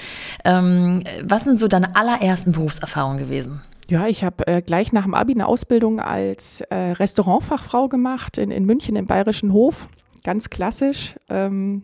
Ähm, 0.45 1.05
was 1.23 1.45
sind 1.45 1.59
so 1.59 1.69
deine 1.69 1.97
allerersten 1.97 2.53
Berufserfahrungen 2.53 3.19
gewesen? 3.19 3.63
Ja, 3.91 4.07
ich 4.07 4.23
habe 4.23 4.47
äh, 4.47 4.61
gleich 4.61 4.93
nach 4.93 5.05
dem 5.05 5.15
Abi 5.15 5.33
eine 5.33 5.47
Ausbildung 5.47 5.99
als 5.99 6.61
äh, 6.61 6.77
Restaurantfachfrau 6.77 7.89
gemacht 7.89 8.37
in, 8.37 8.51
in 8.51 8.67
München 8.67 8.97
im 8.97 9.07
Bayerischen 9.07 9.53
Hof, 9.53 9.89
ganz 10.25 10.51
klassisch. 10.51 11.17
Ähm, 11.31 11.83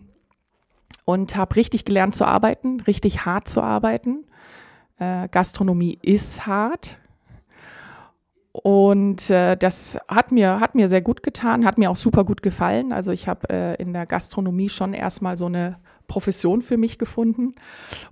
und 1.06 1.37
habe 1.37 1.56
richtig 1.56 1.84
gelernt 1.84 2.14
zu 2.14 2.26
arbeiten, 2.26 2.80
richtig 2.80 3.25
hart 3.25 3.49
zu 3.49 3.62
arbeiten. 3.62 4.25
Äh, 4.99 5.28
Gastronomie 5.28 5.99
ist 6.02 6.46
hart. 6.46 6.99
Und 8.52 9.30
äh, 9.30 9.56
das 9.56 9.99
hat 10.06 10.30
mir, 10.30 10.61
hat 10.61 10.75
mir 10.75 10.88
sehr 10.88 11.02
gut 11.02 11.23
getan, 11.23 11.64
hat 11.64 11.78
mir 11.78 11.90
auch 11.90 11.96
super 11.96 12.25
gut 12.25 12.42
gefallen. 12.42 12.92
Also 12.92 13.12
ich 13.12 13.28
habe 13.28 13.49
äh, 13.50 13.75
in 13.82 13.94
der 13.94 14.06
Gastronomie 14.06 14.68
schon 14.68 14.92
erstmal 14.92 15.38
so 15.38 15.46
eine 15.46 15.78
Profession 16.06 16.62
für 16.62 16.76
mich 16.76 16.99
gefunden 16.99 17.54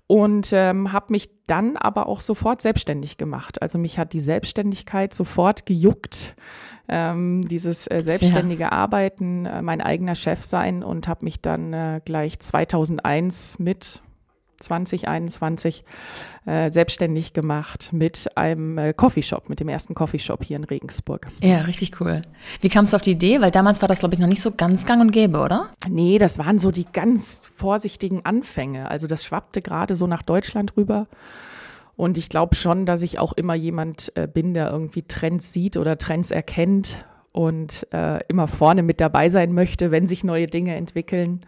und 0.06 0.50
ähm, 0.52 0.92
habe 0.92 1.06
mich 1.10 1.30
dann 1.46 1.76
aber 1.76 2.06
auch 2.06 2.20
sofort 2.20 2.62
selbstständig 2.62 3.16
gemacht. 3.16 3.60
Also 3.60 3.78
mich 3.78 3.98
hat 3.98 4.12
die 4.12 4.20
Selbstständigkeit 4.20 5.12
sofort 5.12 5.66
gejuckt, 5.66 6.34
ähm, 6.88 7.42
dieses 7.46 7.86
äh, 7.86 8.00
selbstständige 8.02 8.72
Arbeiten, 8.72 9.46
äh, 9.46 9.62
mein 9.62 9.80
eigener 9.80 10.14
Chef 10.14 10.44
sein 10.44 10.82
und 10.82 11.08
habe 11.08 11.24
mich 11.24 11.40
dann 11.40 11.72
äh, 11.72 12.00
gleich 12.04 12.38
2001 12.38 13.58
mit 13.58 14.02
2021 14.62 15.84
äh, 16.46 16.70
selbstständig 16.70 17.32
gemacht 17.32 17.92
mit 17.92 18.36
einem 18.36 18.78
äh, 18.78 18.92
Coffeeshop, 18.92 19.48
mit 19.48 19.60
dem 19.60 19.68
ersten 19.68 19.94
Coffeeshop 19.94 20.42
hier 20.44 20.56
in 20.56 20.64
Regensburg. 20.64 21.26
Ja, 21.40 21.60
richtig 21.62 22.00
cool. 22.00 22.22
Wie 22.60 22.68
kamst 22.68 22.92
du 22.92 22.96
auf 22.96 23.02
die 23.02 23.12
Idee? 23.12 23.40
Weil 23.40 23.50
damals 23.50 23.80
war 23.82 23.88
das, 23.88 24.00
glaube 24.00 24.14
ich, 24.14 24.20
noch 24.20 24.28
nicht 24.28 24.42
so 24.42 24.50
ganz 24.50 24.86
gang 24.86 25.00
und 25.00 25.12
gäbe, 25.12 25.38
oder? 25.38 25.70
Nee, 25.88 26.18
das 26.18 26.38
waren 26.38 26.58
so 26.58 26.70
die 26.70 26.86
ganz 26.90 27.50
vorsichtigen 27.54 28.24
Anfänge. 28.24 28.90
Also 28.90 29.06
das 29.06 29.24
schwappte 29.24 29.62
gerade 29.62 29.94
so 29.94 30.06
nach 30.06 30.22
Deutschland 30.22 30.76
rüber. 30.76 31.06
Und 31.96 32.16
ich 32.18 32.28
glaube 32.28 32.54
schon, 32.54 32.86
dass 32.86 33.02
ich 33.02 33.18
auch 33.18 33.32
immer 33.32 33.54
jemand 33.54 34.12
äh, 34.16 34.26
bin, 34.26 34.54
der 34.54 34.70
irgendwie 34.70 35.02
Trends 35.02 35.52
sieht 35.52 35.76
oder 35.76 35.98
Trends 35.98 36.30
erkennt 36.30 37.04
und 37.32 37.86
äh, 37.92 38.20
immer 38.28 38.48
vorne 38.48 38.82
mit 38.82 39.00
dabei 39.00 39.28
sein 39.28 39.52
möchte, 39.52 39.90
wenn 39.90 40.06
sich 40.06 40.24
neue 40.24 40.46
Dinge 40.46 40.74
entwickeln. 40.74 41.44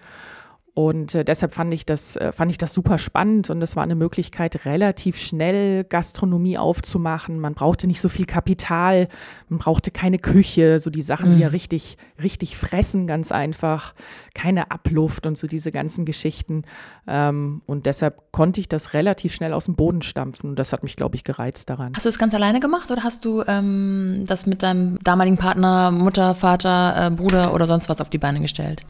Und 0.76 1.14
äh, 1.14 1.24
deshalb 1.24 1.54
fand 1.54 1.72
ich 1.72 1.86
das, 1.86 2.16
äh, 2.16 2.32
fand 2.32 2.50
ich 2.50 2.58
das 2.58 2.72
super 2.72 2.98
spannend 2.98 3.48
und 3.48 3.62
es 3.62 3.76
war 3.76 3.84
eine 3.84 3.94
Möglichkeit, 3.94 4.64
relativ 4.66 5.16
schnell 5.18 5.84
Gastronomie 5.84 6.58
aufzumachen. 6.58 7.38
Man 7.38 7.54
brauchte 7.54 7.86
nicht 7.86 8.00
so 8.00 8.08
viel 8.08 8.24
Kapital, 8.26 9.06
man 9.48 9.60
brauchte 9.60 9.92
keine 9.92 10.18
Küche, 10.18 10.80
so 10.80 10.90
die 10.90 11.02
Sachen, 11.02 11.30
die 11.34 11.38
ja 11.38 11.46
Mhm. 11.48 11.52
richtig, 11.54 11.96
richtig 12.20 12.56
fressen, 12.56 13.06
ganz 13.06 13.30
einfach, 13.30 13.94
keine 14.34 14.72
Abluft 14.72 15.26
und 15.28 15.38
so 15.38 15.46
diese 15.46 15.70
ganzen 15.70 16.04
Geschichten. 16.04 16.62
Ähm, 17.06 17.62
und 17.66 17.86
deshalb 17.86 18.32
konnte 18.32 18.58
ich 18.58 18.68
das 18.68 18.94
relativ 18.94 19.32
schnell 19.32 19.52
aus 19.52 19.66
dem 19.66 19.76
Boden 19.76 20.02
stampfen 20.02 20.50
und 20.50 20.58
das 20.58 20.72
hat 20.72 20.82
mich, 20.82 20.96
glaube 20.96 21.14
ich, 21.14 21.22
gereizt 21.22 21.70
daran. 21.70 21.92
Hast 21.94 22.04
du 22.04 22.08
das 22.08 22.18
ganz 22.18 22.34
alleine 22.34 22.58
gemacht 22.58 22.90
oder 22.90 23.04
hast 23.04 23.24
du 23.24 23.44
ähm, 23.46 24.24
das 24.26 24.46
mit 24.46 24.64
deinem 24.64 24.98
damaligen 25.04 25.36
Partner, 25.36 25.92
Mutter, 25.92 26.34
Vater, 26.34 27.06
äh, 27.06 27.10
Bruder 27.12 27.54
oder 27.54 27.66
sonst 27.68 27.88
was 27.88 28.00
auf 28.00 28.10
die 28.10 28.18
Beine 28.18 28.40
gestellt? 28.40 28.82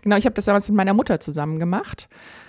Genau, 0.00 0.16
ich 0.16 0.24
habe 0.24 0.34
das 0.34 0.46
damals 0.46 0.66
mit 0.70 0.76
meiner 0.76 0.94
Mutter 0.94 1.20
zusammen 1.26 1.58
gemacht. 1.58 2.08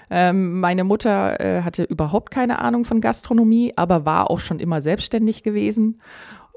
Ähm, 0.10 0.60
meine 0.62 0.84
Mutter 0.86 1.40
äh, 1.42 1.64
hatte 1.64 1.84
überhaupt 1.84 2.32
keine 2.32 2.60
Ahnung 2.60 2.86
von 2.86 3.02
Gastronomie, 3.02 3.74
aber 3.76 4.06
war 4.06 4.30
auch 4.32 4.40
schon 4.40 4.60
immer 4.60 4.80
selbstständig 4.82 5.44
gewesen. 5.44 6.00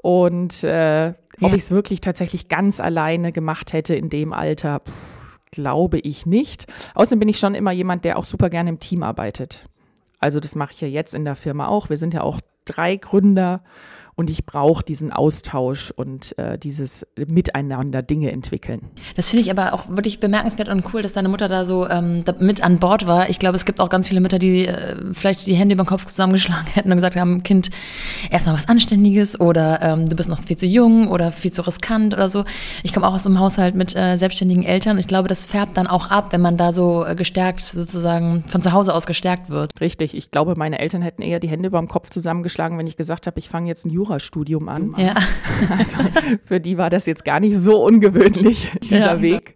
Und 0.01 0.63
äh, 0.63 1.13
ob 1.41 1.49
Ja. 1.49 1.55
ich 1.55 1.63
es 1.63 1.71
wirklich 1.71 1.99
tatsächlich 2.01 2.47
ganz 2.47 2.79
alleine 2.79 3.31
gemacht 3.31 3.73
hätte 3.73 3.93
in 3.95 4.09
dem 4.09 4.31
Alter, 4.33 4.79
pff, 4.79 5.39
glaube 5.51 5.99
ich 5.99 6.25
nicht. 6.25 6.65
Außerdem 6.95 7.19
bin 7.19 7.29
ich 7.29 7.39
schon 7.39 7.55
immer 7.55 7.71
jemand, 7.71 8.05
der 8.05 8.17
auch 8.17 8.23
super 8.23 8.49
gerne 8.49 8.69
im 8.69 8.79
Team 8.79 9.03
arbeitet. 9.03 9.65
Also 10.19 10.39
das 10.39 10.55
mache 10.55 10.71
ich 10.73 10.81
ja 10.81 10.87
jetzt 10.87 11.13
in 11.15 11.25
der 11.25 11.35
Firma 11.35 11.67
auch. 11.67 11.89
Wir 11.89 11.97
sind 11.97 12.13
ja 12.13 12.21
auch 12.21 12.39
drei 12.65 12.95
Gründer 12.95 13.61
und 14.15 14.29
ich 14.29 14.45
brauche 14.45 14.83
diesen 14.83 15.11
Austausch 15.11 15.91
und 15.91 16.37
äh, 16.37 16.57
dieses 16.57 17.05
Miteinander 17.15 18.01
Dinge 18.01 18.31
entwickeln. 18.31 18.89
Das 19.15 19.29
finde 19.29 19.43
ich 19.43 19.51
aber 19.51 19.73
auch 19.73 19.89
wirklich 19.89 20.19
bemerkenswert 20.19 20.69
und 20.69 20.83
cool, 20.93 21.01
dass 21.01 21.13
deine 21.13 21.29
Mutter 21.29 21.47
da 21.47 21.65
so 21.65 21.87
ähm, 21.87 22.23
da 22.25 22.35
mit 22.39 22.63
an 22.63 22.79
Bord 22.79 23.07
war. 23.07 23.29
Ich 23.29 23.39
glaube, 23.39 23.55
es 23.55 23.65
gibt 23.65 23.79
auch 23.79 23.89
ganz 23.89 24.07
viele 24.07 24.21
Mütter, 24.21 24.39
die 24.39 24.67
äh, 24.67 24.95
vielleicht 25.13 25.47
die 25.47 25.55
Hände 25.55 25.73
über 25.73 25.83
den 25.83 25.87
Kopf 25.87 26.05
zusammengeschlagen 26.05 26.67
hätten 26.73 26.91
und 26.91 26.97
gesagt 26.97 27.15
haben, 27.15 27.43
Kind, 27.43 27.69
erstmal 28.29 28.55
was 28.55 28.67
Anständiges 28.67 29.39
oder 29.39 29.81
ähm, 29.81 30.05
du 30.07 30.15
bist 30.15 30.29
noch 30.29 30.39
viel 30.39 30.57
zu 30.57 30.65
jung 30.65 31.07
oder 31.07 31.31
viel 31.31 31.51
zu 31.51 31.65
riskant 31.65 32.13
oder 32.13 32.29
so. 32.29 32.43
Ich 32.83 32.93
komme 32.93 33.07
auch 33.07 33.13
aus 33.13 33.25
einem 33.25 33.39
Haushalt 33.39 33.75
mit 33.75 33.95
äh, 33.95 34.17
selbstständigen 34.17 34.63
Eltern. 34.63 34.97
Ich 34.97 35.07
glaube, 35.07 35.27
das 35.27 35.45
färbt 35.45 35.77
dann 35.77 35.87
auch 35.87 36.09
ab, 36.09 36.27
wenn 36.31 36.41
man 36.41 36.57
da 36.57 36.71
so 36.71 37.05
äh, 37.05 37.15
gestärkt 37.15 37.65
sozusagen 37.65 38.43
von 38.47 38.61
zu 38.61 38.71
Hause 38.71 38.93
aus 38.93 39.05
gestärkt 39.05 39.49
wird. 39.49 39.79
Richtig, 39.79 40.15
ich 40.15 40.31
glaube, 40.31 40.55
meine 40.55 40.79
Eltern 40.79 41.01
hätten 41.01 41.21
eher 41.21 41.39
die 41.39 41.49
Hände 41.49 41.67
über 41.67 41.79
dem 41.79 41.87
Kopf 41.87 42.09
zusammengeschlagen, 42.09 42.77
wenn 42.77 42.87
ich 42.87 42.97
gesagt 42.97 43.27
habe, 43.27 43.39
ich 43.39 43.49
fange 43.49 43.67
jetzt 43.67 43.85
ein 43.85 43.89
Jurastudium 44.01 44.67
an. 44.69 44.95
Ja. 44.97 45.13
Also 45.77 45.97
für 46.45 46.59
die 46.59 46.77
war 46.77 46.89
das 46.89 47.05
jetzt 47.05 47.23
gar 47.23 47.39
nicht 47.39 47.55
so 47.57 47.83
ungewöhnlich, 47.83 48.71
dieser 48.83 49.15
Ja. 49.15 49.21
Weg. 49.21 49.55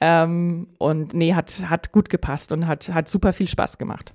Ähm, 0.00 0.66
und 0.78 1.14
nee, 1.14 1.34
hat, 1.34 1.62
hat 1.68 1.92
gut 1.92 2.08
gepasst 2.10 2.50
und 2.52 2.66
hat, 2.66 2.92
hat 2.92 3.08
super 3.08 3.32
viel 3.32 3.46
Spaß 3.48 3.78
gemacht. 3.78 4.12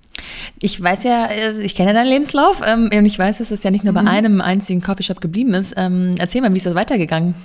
Ich 0.59 0.81
weiß 0.81 1.03
ja, 1.03 1.27
äh, 1.27 1.61
ich 1.61 1.73
kenne 1.75 1.93
deinen 1.93 2.07
Lebenslauf 2.09 2.61
ähm, 2.65 2.89
und 2.91 3.05
ich 3.05 3.17
weiß, 3.17 3.37
dass 3.37 3.49
es 3.51 3.63
ja 3.63 3.71
nicht 3.71 3.83
nur 3.85 3.93
bei 3.93 4.01
einem 4.01 4.41
einzigen 4.41 4.81
Coffeeshop 4.81 5.21
geblieben 5.21 5.53
ist. 5.53 5.73
Ähm, 5.77 6.15
erzähl 6.19 6.41
mal, 6.41 6.51
wie 6.53 6.57
ist 6.57 6.65
das 6.65 6.75
weitergegangen? 6.75 7.35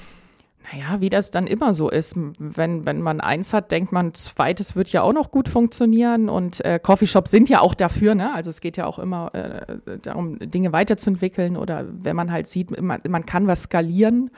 Naja, 0.72 1.00
wie 1.00 1.10
das 1.10 1.30
dann 1.30 1.46
immer 1.46 1.74
so 1.74 1.90
ist. 1.90 2.16
Wenn, 2.16 2.86
wenn 2.86 3.02
man 3.02 3.20
eins 3.20 3.52
hat, 3.52 3.70
denkt 3.70 3.92
man, 3.92 4.14
zweites 4.14 4.74
wird 4.74 4.88
ja 4.90 5.02
auch 5.02 5.12
noch 5.12 5.30
gut 5.30 5.48
funktionieren. 5.48 6.28
Und 6.30 6.64
äh, 6.64 6.80
Coffeeshops 6.82 7.30
sind 7.30 7.50
ja 7.50 7.60
auch 7.60 7.74
dafür, 7.74 8.14
ne? 8.14 8.34
Also 8.34 8.48
es 8.48 8.60
geht 8.60 8.78
ja 8.78 8.86
auch 8.86 8.98
immer 8.98 9.34
äh, 9.34 9.98
darum, 10.00 10.38
Dinge 10.38 10.72
weiterzuentwickeln. 10.72 11.56
Oder 11.58 11.86
wenn 11.90 12.16
man 12.16 12.32
halt 12.32 12.46
sieht, 12.46 12.80
man, 12.80 13.00
man 13.06 13.26
kann 13.26 13.46
was 13.46 13.64
skalieren, 13.64 14.30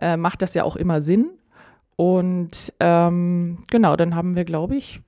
äh, 0.00 0.16
macht 0.16 0.42
das 0.42 0.54
ja 0.54 0.62
auch 0.62 0.76
immer 0.76 1.00
Sinn. 1.00 1.30
Und 1.96 2.72
ähm, 2.78 3.58
genau, 3.70 3.96
dann 3.96 4.14
haben 4.14 4.36
wir, 4.36 4.44
glaube 4.44 4.76
ich, 4.76 5.00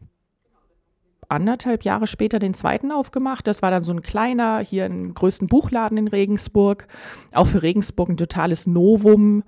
anderthalb 1.28 1.84
Jahre 1.84 2.06
später 2.06 2.38
den 2.38 2.54
zweiten 2.54 2.90
aufgemacht. 2.90 3.46
Das 3.46 3.62
war 3.62 3.70
dann 3.70 3.84
so 3.84 3.92
ein 3.92 4.02
kleiner, 4.02 4.58
hier 4.58 4.86
im 4.86 5.14
größten 5.14 5.48
Buchladen 5.48 5.98
in 5.98 6.08
Regensburg. 6.08 6.88
Auch 7.32 7.46
für 7.46 7.62
Regensburg 7.62 8.08
ein 8.08 8.16
totales 8.16 8.66
Novum. 8.66 9.44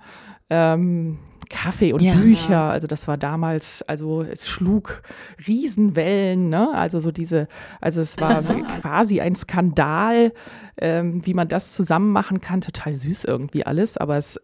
Ähm, 0.49 1.19
Kaffee 1.49 1.93
und 1.93 2.01
Ja. 2.01 2.15
Bücher, 2.15 2.61
also 2.61 2.87
das 2.87 3.07
war 3.07 3.17
damals, 3.17 3.81
also 3.83 4.21
es 4.21 4.47
schlug 4.47 5.01
Riesenwellen, 5.47 6.49
ne? 6.49 6.73
Also 6.73 6.99
so 6.99 7.11
diese, 7.11 7.47
also 7.79 8.01
es 8.01 8.19
war 8.19 8.41
quasi 8.81 9.21
ein 9.21 9.35
Skandal, 9.35 10.33
ähm, 10.77 11.25
wie 11.25 11.33
man 11.33 11.47
das 11.47 11.73
zusammen 11.73 12.11
machen 12.11 12.41
kann. 12.41 12.61
Total 12.61 12.93
süß 12.93 13.23
irgendwie 13.25 13.65
alles, 13.65 13.97
aber 13.97 14.17
es 14.17 14.39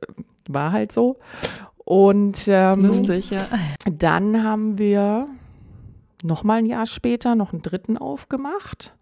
war 0.47 0.71
halt 0.71 0.91
so. 0.91 1.17
Und 1.77 2.45
ähm, 2.47 3.03
ja. 3.29 3.47
dann 3.85 4.43
haben 4.43 4.77
wir 4.77 5.27
noch 6.23 6.43
mal 6.43 6.59
ein 6.59 6.65
Jahr 6.65 6.85
später 6.85 7.35
noch 7.35 7.51
einen 7.51 7.61
dritten 7.61 7.97
aufgemacht 7.97 8.93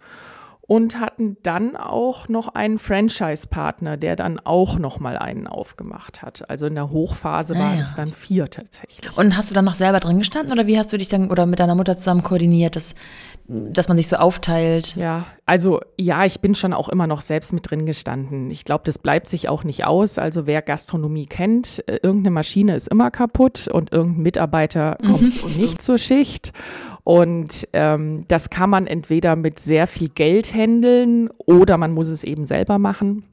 und 0.72 1.02
hatten 1.02 1.36
dann 1.44 1.76
auch 1.76 2.30
noch 2.30 2.56
einen 2.56 2.78
Franchise-Partner, 2.80 3.98
der 3.98 4.16
dann 4.16 4.40
auch 4.40 4.80
noch 4.80 5.02
mal 5.02 5.18
einen 5.18 5.46
aufgemacht 5.46 6.22
hat. 6.22 6.50
Also 6.50 6.66
in 6.68 6.76
der 6.76 6.90
Hochphase 6.92 7.56
Ah, 7.58 7.60
waren 7.60 7.76
ja. 7.76 7.82
es 7.82 7.94
dann 7.94 8.08
vier 8.08 8.50
tatsächlich. 8.50 9.18
Und 9.18 9.36
hast 9.36 9.52
du 9.52 9.54
dann 9.54 9.66
noch 9.66 9.74
selber 9.74 10.00
drin 10.00 10.20
gestanden 10.20 10.54
oder 10.54 10.68
wie 10.68 10.78
hast 10.78 10.94
du 10.94 10.98
dich 10.98 11.10
dann 11.10 11.30
oder 11.30 11.46
mit 11.46 11.60
deiner 11.60 11.76
Mutter 11.76 11.98
zusammen 11.98 12.24
koordiniert, 12.24 12.78
dass, 12.78 12.96
dass 13.50 13.90
man 13.90 13.98
sich 13.98 14.08
so 14.08 14.16
aufteilt? 14.16 14.96
Ja, 14.96 15.26
also 15.46 15.82
ja, 15.98 16.24
ich 16.24 16.40
bin 16.40 16.56
schon 16.56 16.72
auch 16.72 16.88
immer 16.88 17.06
noch 17.06 17.20
selbst 17.20 17.52
mit 17.52 17.70
drin 17.70 17.86
gestanden. 17.86 18.50
Ich 18.50 18.64
glaube, 18.64 18.84
das 18.86 18.98
bleibt 18.98 19.28
sich 19.28 19.50
auch 19.50 19.66
nicht 19.66 19.84
aus. 19.84 20.18
Also 20.20 20.48
wer 20.48 20.62
Gastronomie 20.62 21.26
kennt, 21.26 21.84
äh, 21.90 22.00
irgendeine 22.02 22.32
Maschine 22.32 22.76
ist 22.78 22.88
immer 22.88 23.12
kaputt 23.12 23.68
und 23.68 23.92
irgendein 23.92 24.24
Mitarbeiter 24.24 24.98
kommt 25.06 25.58
nicht 25.58 25.82
zur 25.82 25.98
Schicht. 25.98 26.54
Und 27.04 27.68
ähm, 27.74 28.26
das 28.28 28.50
kann 28.50 28.70
man 28.70 28.88
entweder 28.88 29.36
mit 29.36 29.60
sehr 29.60 29.88
viel 29.88 30.10
Geld 30.10 30.54
handeln 30.54 31.30
oder 31.46 31.78
man 31.78 31.94
muss 31.94 32.10
es 32.10 32.24
eben 32.24 32.46
selber 32.46 32.78
machen. 32.78 33.24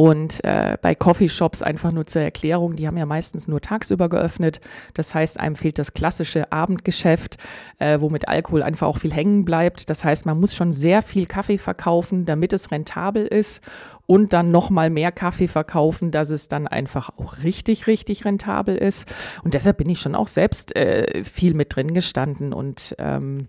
Und 0.00 0.42
äh, 0.44 0.78
bei 0.80 0.94
Coffeeshops 0.94 1.60
einfach 1.60 1.92
nur 1.92 2.06
zur 2.06 2.22
Erklärung, 2.22 2.74
die 2.74 2.86
haben 2.86 2.96
ja 2.96 3.04
meistens 3.04 3.48
nur 3.48 3.60
tagsüber 3.60 4.08
geöffnet. 4.08 4.58
Das 4.94 5.14
heißt, 5.14 5.38
einem 5.38 5.56
fehlt 5.56 5.78
das 5.78 5.92
klassische 5.92 6.50
Abendgeschäft, 6.50 7.36
äh, 7.78 8.00
wo 8.00 8.08
mit 8.08 8.26
Alkohol 8.26 8.62
einfach 8.62 8.86
auch 8.86 8.96
viel 8.96 9.12
hängen 9.12 9.44
bleibt. 9.44 9.90
Das 9.90 10.02
heißt, 10.02 10.24
man 10.24 10.40
muss 10.40 10.54
schon 10.54 10.72
sehr 10.72 11.02
viel 11.02 11.26
Kaffee 11.26 11.58
verkaufen, 11.58 12.24
damit 12.24 12.54
es 12.54 12.70
rentabel 12.70 13.26
ist 13.26 13.62
und 14.06 14.32
dann 14.32 14.50
noch 14.50 14.70
mal 14.70 14.88
mehr 14.88 15.12
Kaffee 15.12 15.48
verkaufen, 15.48 16.10
dass 16.12 16.30
es 16.30 16.48
dann 16.48 16.66
einfach 16.66 17.10
auch 17.18 17.42
richtig, 17.42 17.86
richtig 17.86 18.24
rentabel 18.24 18.76
ist. 18.76 19.06
Und 19.44 19.52
deshalb 19.52 19.76
bin 19.76 19.90
ich 19.90 20.00
schon 20.00 20.14
auch 20.14 20.28
selbst 20.28 20.74
äh, 20.76 21.24
viel 21.24 21.52
mit 21.52 21.76
drin 21.76 21.92
gestanden 21.92 22.54
und 22.54 22.96
ähm, 22.98 23.48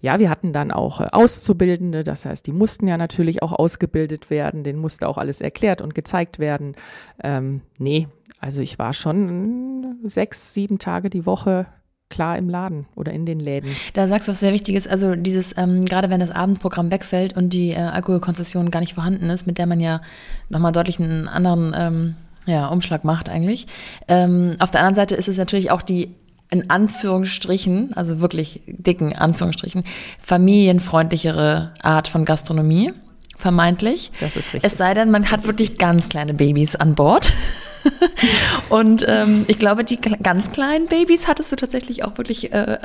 ja, 0.00 0.18
wir 0.18 0.30
hatten 0.30 0.52
dann 0.52 0.70
auch 0.70 1.00
äh, 1.00 1.08
Auszubildende, 1.12 2.04
das 2.04 2.24
heißt, 2.24 2.46
die 2.46 2.52
mussten 2.52 2.86
ja 2.86 2.96
natürlich 2.96 3.42
auch 3.42 3.52
ausgebildet 3.52 4.30
werden, 4.30 4.64
denen 4.64 4.78
musste 4.78 5.08
auch 5.08 5.18
alles 5.18 5.40
erklärt 5.40 5.80
und 5.80 5.94
gezeigt 5.94 6.38
werden. 6.38 6.74
Ähm, 7.22 7.62
nee, 7.78 8.08
also 8.40 8.60
ich 8.60 8.78
war 8.78 8.92
schon 8.92 9.96
sechs, 10.04 10.52
sieben 10.52 10.78
Tage 10.78 11.10
die 11.10 11.26
Woche 11.26 11.66
klar 12.08 12.38
im 12.38 12.48
Laden 12.48 12.86
oder 12.94 13.12
in 13.12 13.26
den 13.26 13.40
Läden. 13.40 13.70
Da 13.94 14.06
sagst 14.06 14.28
du 14.28 14.32
was 14.32 14.40
sehr 14.40 14.52
Wichtiges, 14.52 14.86
also 14.86 15.14
dieses, 15.16 15.56
ähm, 15.56 15.84
gerade 15.84 16.10
wenn 16.10 16.20
das 16.20 16.30
Abendprogramm 16.30 16.90
wegfällt 16.90 17.36
und 17.36 17.52
die 17.52 17.70
äh, 17.70 17.78
Alkoholkonzession 17.78 18.70
gar 18.70 18.80
nicht 18.80 18.94
vorhanden 18.94 19.28
ist, 19.28 19.46
mit 19.46 19.58
der 19.58 19.66
man 19.66 19.80
ja 19.80 20.00
nochmal 20.48 20.72
deutlich 20.72 21.00
einen 21.00 21.26
anderen 21.26 21.74
ähm, 21.76 22.14
ja, 22.46 22.68
Umschlag 22.68 23.02
macht 23.02 23.28
eigentlich. 23.28 23.66
Ähm, 24.06 24.52
auf 24.60 24.70
der 24.70 24.80
anderen 24.80 24.94
Seite 24.94 25.16
ist 25.16 25.28
es 25.28 25.36
natürlich 25.36 25.70
auch 25.72 25.82
die 25.82 26.14
in 26.50 26.70
Anführungsstrichen, 26.70 27.92
also 27.94 28.20
wirklich 28.20 28.62
dicken 28.66 29.14
Anführungsstrichen, 29.14 29.84
familienfreundlichere 30.20 31.74
Art 31.82 32.08
von 32.08 32.24
Gastronomie, 32.24 32.92
vermeintlich. 33.36 34.10
Das 34.20 34.36
ist 34.36 34.54
richtig. 34.54 34.64
Es 34.64 34.76
sei 34.76 34.94
denn, 34.94 35.10
man 35.10 35.30
hat 35.30 35.46
wirklich 35.46 35.78
ganz 35.78 36.08
kleine 36.08 36.34
Babys 36.34 36.76
an 36.76 36.94
Bord. 36.94 37.32
Und 38.68 39.04
ähm, 39.08 39.44
ich 39.48 39.58
glaube, 39.58 39.84
die 39.84 40.00
ganz 40.00 40.50
kleinen 40.50 40.86
Babys 40.86 41.28
hattest 41.28 41.52
du 41.52 41.56
tatsächlich 41.56 42.04
auch 42.04 42.18
wirklich 42.18 42.52
äh, 42.52 42.78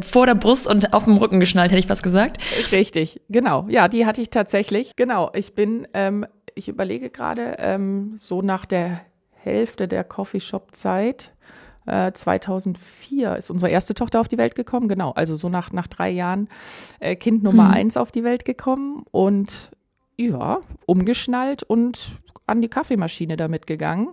vor 0.00 0.26
der 0.26 0.34
Brust 0.34 0.68
und 0.68 0.92
auf 0.92 1.04
dem 1.04 1.16
Rücken 1.16 1.38
geschnallt, 1.38 1.70
hätte 1.70 1.78
ich 1.78 1.88
was 1.88 2.02
gesagt. 2.02 2.42
Richtig, 2.72 3.20
genau. 3.28 3.66
Ja, 3.68 3.86
die 3.86 4.04
hatte 4.06 4.20
ich 4.20 4.30
tatsächlich. 4.30 4.96
Genau, 4.96 5.30
ich 5.34 5.54
bin, 5.54 5.86
ähm, 5.94 6.26
ich 6.54 6.68
überlege 6.68 7.10
gerade, 7.10 7.56
ähm, 7.58 8.14
so 8.16 8.42
nach 8.42 8.66
der 8.66 9.00
Hälfte 9.32 9.86
der 9.86 10.02
Coffeeshop-Zeit, 10.02 11.30
äh, 11.86 12.12
2004 12.12 13.36
ist 13.36 13.50
unsere 13.50 13.70
erste 13.70 13.94
Tochter 13.94 14.20
auf 14.20 14.28
die 14.28 14.38
Welt 14.38 14.54
gekommen. 14.54 14.88
Genau, 14.88 15.12
also 15.12 15.36
so 15.36 15.48
nach, 15.48 15.72
nach 15.72 15.86
drei 15.86 16.10
Jahren 16.10 16.48
äh, 17.00 17.16
Kind 17.16 17.42
Nummer 17.42 17.70
eins 17.70 17.96
auf 17.96 18.12
die 18.12 18.24
Welt 18.24 18.44
gekommen 18.44 19.04
und 19.10 19.70
ja, 20.16 20.60
umgeschnallt 20.86 21.62
und 21.62 22.16
an 22.46 22.60
die 22.62 22.68
Kaffeemaschine 22.68 23.36
damit 23.36 23.66
gegangen. 23.66 24.08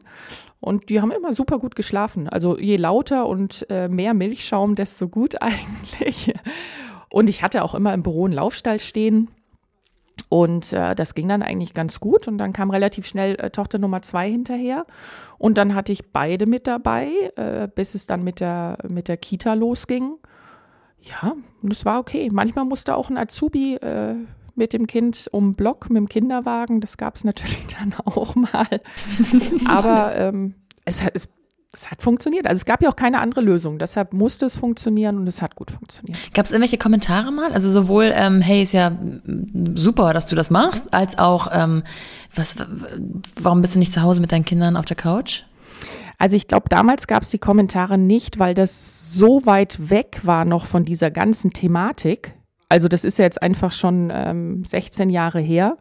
Und 0.59 0.89
die 0.89 1.01
haben 1.01 1.11
immer 1.11 1.33
super 1.33 1.59
gut 1.59 1.75
geschlafen. 1.75 2.29
Also 2.29 2.57
je 2.57 2.77
lauter 2.77 3.27
und 3.27 3.65
äh, 3.69 3.89
mehr 3.89 4.13
Milchschaum, 4.13 4.75
desto 4.75 5.09
gut 5.09 5.35
eigentlich. 5.41 6.33
Und 7.11 7.27
ich 7.27 7.43
hatte 7.43 7.63
auch 7.63 7.75
immer 7.75 7.93
im 7.93 8.01
Büro 8.01 8.25
einen 8.25 8.33
Laufstall 8.33 8.79
stehen. 8.79 9.29
Und 10.29 10.73
äh, 10.73 10.95
das 10.95 11.13
ging 11.13 11.27
dann 11.27 11.43
eigentlich 11.43 11.73
ganz 11.73 11.99
gut. 11.99 12.27
Und 12.27 12.37
dann 12.37 12.53
kam 12.53 12.71
relativ 12.71 13.05
schnell 13.05 13.35
äh, 13.35 13.49
Tochter 13.51 13.77
Nummer 13.77 14.01
zwei 14.01 14.29
hinterher. 14.29 14.85
Und 15.37 15.57
dann 15.57 15.75
hatte 15.75 15.91
ich 15.91 16.11
beide 16.11 16.45
mit 16.45 16.65
dabei, 16.67 17.11
äh, 17.35 17.67
bis 17.67 17.95
es 17.95 18.07
dann 18.07 18.23
mit 18.23 18.39
der, 18.39 18.77
mit 18.87 19.07
der 19.07 19.17
Kita 19.17 19.53
losging. 19.53 20.15
ja, 21.01 21.33
das 21.61 21.85
war 21.85 21.99
okay. 21.99 22.29
Manchmal 22.31 22.65
musste 22.65 22.95
auch 22.95 23.09
ein 23.09 23.17
Azubi 23.17 23.75
äh, 23.75 24.15
mit 24.55 24.73
dem 24.73 24.87
Kind 24.87 25.27
um 25.31 25.55
Block 25.55 25.89
mit 25.89 25.97
dem 25.97 26.09
Kinderwagen. 26.09 26.81
Das 26.81 26.97
gab 26.97 27.15
es 27.15 27.23
natürlich 27.23 27.67
dann 27.79 27.93
auch 28.05 28.35
mal. 28.35 28.79
Aber 29.65 30.15
ähm, 30.15 30.55
es, 30.85 31.01
es, 31.13 31.29
es, 31.73 31.89
hat 31.91 32.01
funktioniert. 32.01 32.47
Also 32.47 32.59
es 32.59 32.65
gab 32.65 32.81
ja 32.81 32.89
auch 32.89 32.95
keine 32.95 33.19
andere 33.19 33.41
Lösung. 33.41 33.79
Deshalb 33.79 34.13
musste 34.13 34.45
es 34.45 34.55
funktionieren 34.55 35.17
und 35.17 35.27
es 35.27 35.41
hat 35.41 35.55
gut 35.55 35.71
funktioniert. 35.71 36.17
Gab 36.33 36.45
es 36.45 36.51
irgendwelche 36.51 36.77
Kommentare 36.77 37.31
mal? 37.31 37.51
Also 37.51 37.69
sowohl, 37.69 38.11
ähm, 38.13 38.41
hey, 38.41 38.61
ist 38.61 38.73
ja 38.73 38.91
super, 39.73 40.13
dass 40.13 40.27
du 40.27 40.35
das 40.35 40.49
machst, 40.49 40.93
als 40.93 41.17
auch, 41.17 41.47
ähm, 41.51 41.83
was, 42.35 42.55
warum 43.39 43.61
bist 43.61 43.75
du 43.75 43.79
nicht 43.79 43.93
zu 43.93 44.01
Hause 44.01 44.21
mit 44.21 44.31
deinen 44.31 44.45
Kindern 44.45 44.77
auf 44.77 44.85
der 44.85 44.95
Couch? 44.97 45.43
Also 46.17 46.35
ich 46.35 46.47
glaube, 46.47 46.69
damals 46.69 47.07
gab 47.07 47.23
es 47.23 47.31
die 47.31 47.39
Kommentare 47.39 47.97
nicht, 47.97 48.39
weil 48.39 48.53
das 48.53 49.13
so 49.13 49.45
weit 49.45 49.89
weg 49.89 50.21
war 50.23 50.45
noch 50.45 50.67
von 50.67 50.85
dieser 50.85 51.11
ganzen 51.11 51.51
Thematik. 51.51 52.33
Also 52.69 52.87
das 52.87 53.03
ist 53.03 53.17
ja 53.17 53.25
jetzt 53.25 53.41
einfach 53.41 53.71
schon 53.71 54.09
ähm, 54.11 54.63
16 54.63 55.09
Jahre 55.09 55.39
her. 55.39 55.77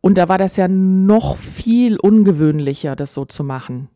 Und 0.00 0.16
da 0.16 0.28
war 0.28 0.38
das 0.38 0.56
ja 0.56 0.66
noch 0.66 1.36
viel 1.36 1.98
ungewöhnlicher, 1.98 2.96
das 2.96 3.12
so 3.12 3.26
zu 3.26 3.44
machen. 3.44 3.88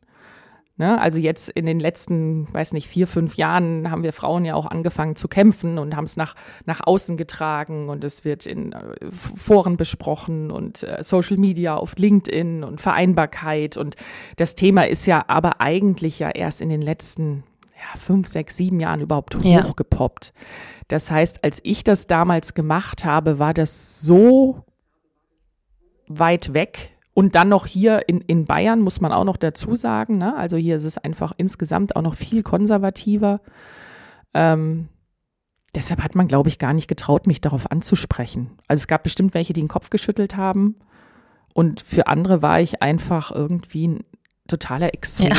Ne? 0.77 1.01
Also 1.01 1.21
jetzt 1.21 1.51
in 1.51 1.67
den 1.67 1.79
letzten, 1.79 2.53
weiß 2.53 2.73
nicht, 2.73 2.89
vier, 2.89 3.07
fünf 3.07 3.37
Jahren 3.37 3.93
haben 3.93 4.03
wir 4.03 4.13
Frauen 4.13 4.45
ja 4.45 4.55
auch 4.55 4.67
angefangen 4.67 5.15
zu 5.15 5.29
kämpfen 5.29 5.79
und 5.79 5.95
haben 5.95 6.05
es 6.05 6.17
nach, 6.17 6.35
nach 6.65 6.81
außen 6.85 7.17
getragen 7.17 7.89
und 7.89 8.03
es 8.03 8.25
wird 8.25 8.45
in 8.47 8.73
äh, 8.73 8.95
Foren 9.13 9.77
besprochen 9.77 10.51
und 10.51 10.83
äh, 10.83 11.05
Social 11.05 11.37
Media 11.37 11.77
auf 11.77 11.95
LinkedIn 11.97 12.65
und 12.65 12.81
Vereinbarkeit. 12.81 13.77
Und 13.77 13.95
das 14.37 14.57
Thema 14.57 14.89
ist 14.89 15.07
ja 15.07 15.25
aber 15.29 15.61
eigentlich 15.61 16.19
ja 16.19 16.31
erst 16.31 16.61
in 16.61 16.71
den 16.71 16.83
letzten 16.83 17.45
ja, 17.77 18.01
fünf, 18.01 18.27
sechs, 18.27 18.57
sieben 18.57 18.81
Jahren 18.81 19.01
überhaupt 19.01 19.37
hochgepoppt. 19.37 20.33
Ja. 20.35 20.43
Das 20.89 21.09
heißt, 21.09 21.45
als 21.45 21.61
ich 21.63 21.85
das 21.85 22.09
damals 22.09 22.53
gemacht 22.53 23.05
habe, 23.05 23.39
war 23.39 23.55
das 23.55 24.01
so 24.01 24.65
weit 26.09 26.53
weg 26.53 26.94
und 27.15 27.37
dann 27.37 27.49
noch 27.49 27.67
hier 27.67 28.09
in, 28.09 28.21
in 28.21 28.45
Bayern 28.45 28.81
muss 28.81 29.01
man 29.01 29.13
auch 29.13 29.25
noch 29.25 29.37
dazu 29.37 29.77
sagen, 29.77 30.19
ne? 30.19 30.37
also 30.37 30.57
hier 30.57 30.77
ist 30.77 30.85
es 30.85 30.99
einfach 30.99 31.33
insgesamt 31.37 31.95
auch 31.95 32.03
noch 32.03 32.17
viel 32.17 32.43
konservativer. 32.43 33.41
Ähm, 34.35 34.89
deshalb 35.77 36.03
hat 36.03 36.17
man, 36.17 36.27
glaube 36.27 36.49
ich, 36.49 36.59
gar 36.59 36.73
nicht 36.73 36.89
getraut, 36.89 37.29
mich 37.29 37.41
darauf 37.41 37.71
anzusprechen. 37.71 38.51
Also 38.67 38.81
es 38.81 38.89
gab 38.89 39.05
bestimmt 39.05 39.33
welche, 39.33 39.53
die 39.53 39.61
den 39.61 39.69
Kopf 39.69 39.91
geschüttelt 39.91 40.37
haben. 40.37 40.75
Und 41.55 41.83
für 41.83 42.09
andere 42.09 42.43
war 42.43 42.61
ich 42.61 42.83
einfach 42.83 43.31
irgendwie 43.31 43.87
ein 43.87 44.05
totaler 44.49 44.93
Exot. 44.93 45.29
Ja. 45.29 45.37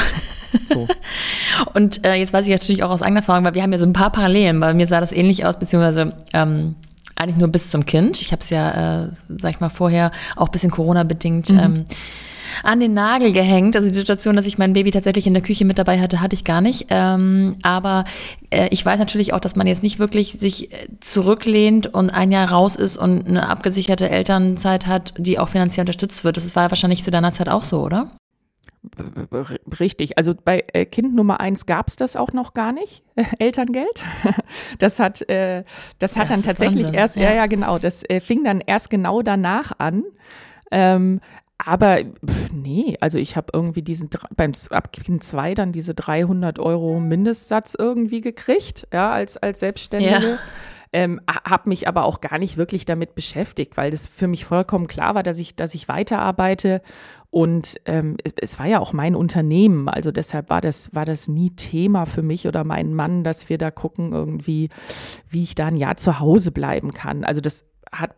So. 0.74 0.88
Und 1.74 2.06
äh, 2.06 2.16
jetzt 2.16 2.32
weiß 2.32 2.48
ich 2.48 2.54
natürlich 2.54 2.84
auch 2.84 2.90
aus 2.90 3.02
eigener 3.02 3.20
Erfahrung, 3.20 3.44
weil 3.44 3.54
wir 3.54 3.64
haben 3.64 3.74
ja 3.74 3.78
so 3.78 3.86
ein 3.86 3.92
paar 3.92 4.12
Parallelen. 4.12 4.62
Bei 4.62 4.74
mir 4.74 4.88
sah 4.88 5.02
das 5.02 5.12
ähnlich 5.12 5.46
aus, 5.46 5.60
beziehungsweise 5.60 6.14
ähm, 6.34 6.76
eigentlich 7.16 7.38
nur 7.38 7.48
bis 7.48 7.70
zum 7.72 7.86
Kind. 7.86 8.22
Ich 8.22 8.32
habe 8.32 8.42
es 8.42 8.50
ja, 8.50 9.04
äh, 9.04 9.08
sag 9.38 9.52
ich 9.52 9.60
mal, 9.60 9.70
vorher 9.70 10.12
auch 10.36 10.50
bisschen 10.50 10.72
Corona-bedingt 10.72 11.52
mhm. 11.52 11.60
ähm, 11.60 11.86
an 12.64 12.80
den 12.80 12.94
Nagel 12.94 13.34
gehängt. 13.34 13.76
Also 13.76 13.90
die 13.90 13.98
Situation, 13.98 14.36
dass 14.36 14.46
ich 14.46 14.58
mein 14.58 14.74
Baby 14.74 14.92
tatsächlich 14.92 15.28
in 15.28 15.34
der 15.34 15.44
Küche 15.44 15.66
mit 15.66 15.80
dabei 15.80 16.00
hatte, 16.00 16.22
hatte 16.22 16.36
ich 16.36 16.44
gar 16.44 16.62
nicht. 16.62 16.88
Ähm, 16.90 17.56
aber 17.62 18.06
äh, 18.50 18.68
ich 18.70 18.86
weiß 18.86 19.00
natürlich 19.00 19.34
auch, 19.34 19.40
dass 19.40 19.56
man 19.56 19.68
jetzt 19.68 19.84
nicht 19.84 20.00
wirklich 20.00 20.34
sich 20.34 20.70
zurücklehnt 21.00 21.88
und 21.94 22.10
ein 22.10 22.32
Jahr 22.32 22.50
raus 22.50 22.76
ist 22.76 22.98
und 22.98 23.28
eine 23.28 23.50
abgesicherte 23.50 24.10
Elternzeit 24.10 24.88
hat, 24.88 25.14
die 25.18 25.40
auch 25.40 25.50
finanziell 25.50 25.84
unterstützt 25.84 26.24
wird. 26.24 26.38
Das 26.38 26.56
war 26.56 26.70
wahrscheinlich 26.70 27.04
zu 27.04 27.12
deiner 27.12 27.32
Zeit 27.32 27.50
auch 27.50 27.64
so, 27.64 27.82
oder? 27.82 28.12
Richtig, 29.80 30.18
also 30.18 30.34
bei 30.34 30.64
äh, 30.74 30.86
Kind 30.86 31.16
Nummer 31.16 31.40
eins 31.40 31.66
gab 31.66 31.88
es 31.88 31.96
das 31.96 32.16
auch 32.16 32.34
noch 32.34 32.54
gar 32.54 32.72
nicht, 32.72 33.04
äh, 33.16 33.24
Elterngeld. 33.40 34.04
Das 34.80 35.00
hat, 35.00 35.28
äh, 35.30 35.64
das 36.00 36.16
hat 36.18 36.30
das 36.30 36.42
dann 36.42 36.44
tatsächlich 36.44 36.84
Wahnsinn. 36.84 36.94
erst, 36.94 37.16
ja. 37.16 37.30
ja, 37.30 37.36
ja, 37.36 37.46
genau, 37.46 37.80
das 37.80 38.04
äh, 38.04 38.20
fing 38.20 38.44
dann 38.44 38.62
erst 38.62 38.90
genau 38.90 39.22
danach 39.22 39.74
an. 39.80 40.04
Ähm, 40.72 41.22
aber 41.58 42.00
pff, 42.26 42.52
nee, 42.52 42.98
also 43.00 43.18
ich 43.18 43.38
habe 43.38 43.48
irgendwie 43.54 43.82
diesen, 43.82 44.10
beim 44.36 44.52
ab 44.72 44.92
Kind 44.92 45.24
2 45.24 45.54
dann 45.54 45.72
diese 45.72 45.94
300 45.94 46.60
Euro 46.60 47.00
Mindestsatz 47.00 47.76
irgendwie 47.78 48.22
gekriegt, 48.22 48.88
ja, 48.92 49.12
als, 49.12 49.38
als 49.38 49.62
Selbstständige. 49.62 50.32
Ja. 50.32 50.40
Ähm, 50.96 51.20
habe 51.28 51.68
mich 51.68 51.90
aber 51.90 52.06
auch 52.06 52.22
gar 52.22 52.40
nicht 52.40 52.56
wirklich 52.56 52.86
damit 52.86 53.16
beschäftigt, 53.16 53.76
weil 53.76 53.92
das 53.92 54.08
für 54.08 54.28
mich 54.28 54.46
vollkommen 54.46 54.88
klar 54.88 55.14
war, 55.14 55.24
dass 55.24 55.40
ich, 55.40 55.54
dass 55.58 55.76
ich 55.76 55.90
weiterarbeite 55.90 56.82
und 57.36 57.82
ähm, 57.84 58.16
es 58.40 58.60
war 58.60 58.66
ja 58.66 58.80
auch 58.80 58.94
mein 58.94 59.14
Unternehmen, 59.14 59.90
also 59.90 60.14
deshalb 60.14 60.50
war 60.50 60.62
das, 60.62 60.96
war 60.96 61.04
das 61.04 61.28
nie 61.28 61.50
Thema 61.50 62.06
für 62.06 62.22
mich 62.22 62.48
oder 62.48 62.64
meinen 62.64 62.94
Mann, 62.94 63.26
dass 63.26 63.50
wir 63.50 63.58
da 63.58 63.72
gucken 63.72 64.14
irgendwie, 64.14 64.70
wie 65.28 65.44
ich 65.44 65.54
da 65.54 65.66
ein 65.66 65.76
Jahr 65.76 65.98
zu 65.98 66.22
Hause 66.22 66.54
bleiben 66.54 66.94
kann. 66.94 67.26
Also 67.26 67.42
das 67.42 67.66
hat 67.92 68.16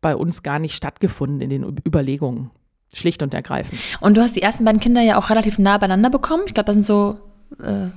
bei 0.00 0.16
uns 0.16 0.42
gar 0.42 0.58
nicht 0.58 0.74
stattgefunden 0.74 1.40
in 1.40 1.50
den 1.50 1.76
Überlegungen. 1.86 2.50
Schlicht 2.92 3.22
und 3.22 3.34
ergreifend. 3.34 3.80
Und 4.00 4.16
du 4.16 4.20
hast 4.20 4.34
die 4.34 4.42
ersten 4.42 4.64
beiden 4.64 4.80
Kinder 4.80 5.00
ja 5.00 5.16
auch 5.16 5.30
relativ 5.30 5.60
nah 5.60 5.78
beieinander 5.78 6.10
bekommen. 6.10 6.42
Ich 6.46 6.54
glaube, 6.54 6.66
das 6.66 6.74
sind 6.74 6.84
so 6.84 7.20
äh, 7.62 7.90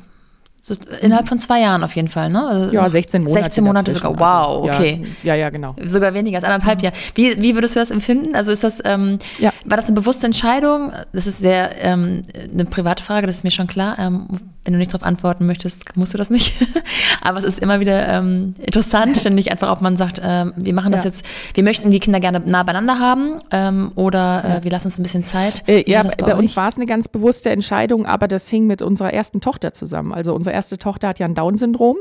so 0.65 0.75
innerhalb 1.01 1.27
von 1.27 1.39
zwei 1.39 1.59
Jahren 1.59 1.83
auf 1.83 1.93
jeden 1.93 2.07
Fall, 2.07 2.29
ne? 2.29 2.47
Also 2.47 2.73
ja, 2.73 2.89
16 2.89 3.21
Monate. 3.21 3.43
16 3.43 3.63
Monate 3.65 3.91
sogar. 3.91 4.17
Wow, 4.17 4.69
also, 4.69 4.79
okay. 4.79 5.03
Ja, 5.21 5.35
ja, 5.35 5.49
genau. 5.49 5.75
Sogar 5.85 6.13
weniger 6.13 6.37
als 6.37 6.45
anderthalb. 6.45 6.81
Jahre. 6.81 6.95
Wie, 7.15 7.35
wie 7.41 7.53
würdest 7.53 7.75
du 7.75 7.81
das 7.81 7.91
empfinden? 7.91 8.33
Also 8.33 8.53
ist 8.53 8.63
das, 8.63 8.81
ähm, 8.85 9.19
ja. 9.39 9.51
war 9.65 9.75
das 9.75 9.87
eine 9.87 9.95
bewusste 9.95 10.25
Entscheidung? 10.25 10.93
Das 11.11 11.27
ist 11.27 11.39
sehr 11.39 11.83
ähm, 11.83 12.21
eine 12.49 12.63
private 12.63 13.03
Frage, 13.03 13.27
das 13.27 13.35
ist 13.35 13.43
mir 13.43 13.51
schon 13.51 13.67
klar. 13.67 13.99
Ähm, 13.99 14.27
wenn 14.63 14.73
du 14.73 14.79
nicht 14.79 14.93
darauf 14.93 15.05
antworten 15.05 15.45
möchtest, 15.45 15.97
musst 15.97 16.13
du 16.13 16.17
das 16.17 16.29
nicht. 16.29 16.55
Aber 17.21 17.37
es 17.37 17.43
ist 17.43 17.59
immer 17.59 17.81
wieder 17.81 18.07
ähm, 18.07 18.55
interessant, 18.59 19.17
finde 19.17 19.41
ich, 19.41 19.51
einfach, 19.51 19.69
ob 19.69 19.81
man 19.81 19.97
sagt, 19.97 20.21
ähm, 20.23 20.53
wir 20.55 20.73
machen 20.73 20.93
das 20.93 21.03
ja. 21.03 21.09
jetzt, 21.09 21.25
wir 21.53 21.63
möchten 21.63 21.91
die 21.91 21.99
Kinder 21.99 22.21
gerne 22.21 22.41
nah 22.45 22.63
beieinander 22.63 22.99
haben 22.99 23.39
ähm, 23.51 23.91
oder 23.95 24.59
äh, 24.59 24.63
wir 24.63 24.71
lassen 24.71 24.87
uns 24.87 24.99
ein 24.99 25.03
bisschen 25.03 25.25
Zeit. 25.25 25.67
Äh, 25.67 25.89
ja, 25.89 26.03
bei, 26.03 26.15
bei 26.15 26.35
uns 26.35 26.55
war 26.55 26.69
es 26.69 26.77
eine 26.77 26.85
ganz 26.85 27.09
bewusste 27.09 27.49
Entscheidung, 27.49 28.05
aber 28.05 28.29
das 28.29 28.47
hing 28.47 28.65
mit 28.65 28.81
unserer 28.81 29.13
ersten 29.13 29.41
Tochter 29.41 29.73
zusammen. 29.73 30.13
Also 30.13 30.33
unser 30.53 30.57
erste 30.57 30.77
Tochter 30.77 31.07
hat 31.07 31.19
ja 31.19 31.25
ein 31.25 31.35
Down-Syndrom, 31.35 31.97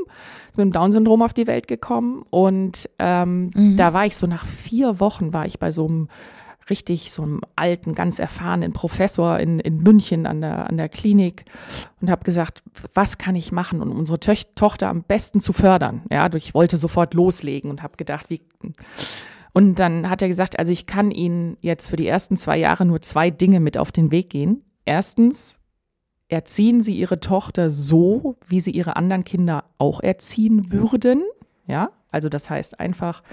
ist 0.49 0.57
mit 0.57 0.65
dem 0.65 0.71
Down-Syndrom 0.71 1.21
auf 1.21 1.33
die 1.33 1.47
Welt 1.47 1.67
gekommen 1.67 2.23
und 2.29 2.89
ähm, 2.99 3.51
mhm. 3.53 3.77
da 3.77 3.93
war 3.93 4.05
ich 4.05 4.15
so 4.15 4.27
nach 4.27 4.45
vier 4.45 4.99
Wochen 4.99 5.33
war 5.33 5.45
ich 5.45 5.59
bei 5.59 5.71
so 5.71 5.87
einem 5.87 6.07
richtig 6.69 7.11
so 7.11 7.23
einem 7.23 7.41
alten, 7.57 7.93
ganz 7.93 8.19
erfahrenen 8.19 8.71
Professor 8.71 9.37
in, 9.37 9.59
in 9.59 9.79
München 9.79 10.25
an 10.25 10.39
der, 10.39 10.69
an 10.69 10.77
der 10.77 10.87
Klinik 10.87 11.43
und 11.99 12.09
habe 12.09 12.23
gesagt, 12.23 12.63
was 12.93 13.17
kann 13.17 13.35
ich 13.35 13.51
machen, 13.51 13.81
um 13.81 13.91
unsere 13.91 14.19
Töch 14.19 14.45
Tochter 14.55 14.87
am 14.87 15.03
besten 15.03 15.41
zu 15.41 15.51
fördern. 15.51 16.03
Ja, 16.09 16.33
ich 16.33 16.53
wollte 16.53 16.77
sofort 16.77 17.15
loslegen 17.15 17.69
und 17.69 17.83
habe 17.83 17.97
gedacht, 17.97 18.29
wie. 18.29 18.41
Und 19.51 19.77
dann 19.77 20.09
hat 20.09 20.21
er 20.21 20.29
gesagt, 20.29 20.57
also 20.57 20.71
ich 20.71 20.85
kann 20.85 21.11
Ihnen 21.11 21.57
jetzt 21.59 21.89
für 21.89 21.97
die 21.97 22.07
ersten 22.07 22.37
zwei 22.37 22.57
Jahre 22.57 22.85
nur 22.85 23.01
zwei 23.01 23.29
Dinge 23.29 23.59
mit 23.59 23.77
auf 23.77 23.91
den 23.91 24.09
Weg 24.11 24.29
gehen. 24.29 24.63
Erstens, 24.85 25.57
erziehen 26.33 26.81
Sie 26.81 26.95
Ihre 26.95 27.19
Tochter 27.19 27.71
so, 27.71 28.35
wie 28.47 28.59
Sie 28.59 28.71
Ihre 28.71 28.95
anderen 28.95 29.23
Kinder 29.23 29.65
auch 29.77 30.01
erziehen 30.01 30.71
würden. 30.71 31.23
Ja, 31.67 31.91
also 32.11 32.27
das 32.27 32.49
heißt 32.49 32.79
einfach 32.79 33.23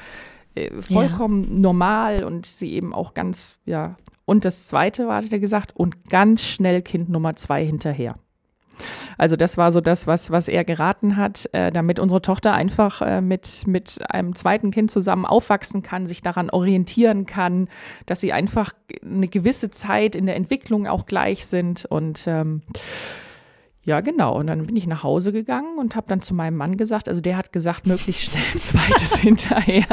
äh, 0.54 0.70
vollkommen 0.80 1.44
ja. 1.44 1.50
normal 1.50 2.24
und 2.24 2.46
sie 2.46 2.72
eben 2.72 2.94
auch 2.94 3.14
ganz, 3.14 3.58
ja. 3.64 3.96
Und 4.24 4.44
das 4.44 4.68
zweite 4.68 5.08
war, 5.08 5.24
hat 5.24 5.32
er 5.32 5.40
gesagt, 5.40 5.74
und 5.74 6.08
ganz 6.08 6.44
schnell 6.44 6.82
Kind 6.82 7.08
Nummer 7.08 7.34
zwei 7.36 7.64
hinterher. 7.64 8.16
Also 9.19 9.37
das 9.37 9.57
war 9.57 9.73
so 9.73 9.81
das, 9.81 10.07
was, 10.07 10.31
was 10.31 10.49
er 10.49 10.64
geraten 10.64 11.16
hat, 11.16 11.49
äh, 11.53 11.71
damit 11.71 11.99
unsere 11.99 12.23
Tochter 12.23 12.53
einfach 12.53 13.03
äh, 13.03 13.21
mit, 13.21 13.66
mit 13.66 13.99
einem 14.11 14.35
zweiten 14.35 14.71
Kind 14.71 14.90
zusammen 14.90 15.27
aufwachsen 15.27 15.83
kann, 15.83 16.07
sich 16.07 16.23
daran 16.23 16.51
orientieren 16.51 17.27
kann, 17.27 17.69
dass 18.07 18.21
sie 18.21 18.33
einfach 18.33 18.73
eine 19.05 19.29
gewisse 19.29 19.71
Zeit 19.71 20.14
in 20.14 20.27
der 20.27 20.37
Entwicklung 20.37 20.87
auch 20.87 21.07
gleich 21.07 21.47
sind. 21.47 21.85
Und 21.85 22.25
ähm, 22.27 22.62
ja, 23.85 24.01
genau. 24.01 24.38
Und 24.38 24.49
dann 24.49 24.66
bin 24.66 24.77
ich 24.77 24.87
nach 24.87 25.03
Hause 25.03 25.33
gegangen 25.33 25.79
und 25.79 25.97
habe 25.97 26.07
dann 26.09 26.23
zu 26.23 26.35
meinem 26.35 26.57
Mann 26.57 26.77
gesagt, 26.77 27.09
also 27.09 27.21
der 27.21 27.37
hat 27.37 27.53
gesagt, 27.53 27.87
möglichst 27.87 28.31
schnell 28.31 28.45
ein 28.55 28.61
zweites 28.61 29.16
hinterher. 29.21 29.87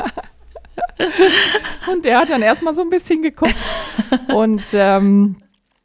und 1.92 2.06
der 2.06 2.20
hat 2.20 2.30
dann 2.30 2.42
erstmal 2.42 2.74
so 2.74 2.82
ein 2.82 2.90
bisschen 2.90 3.22
geguckt. 3.22 3.56
Und 4.34 4.64
ähm, 4.74 5.38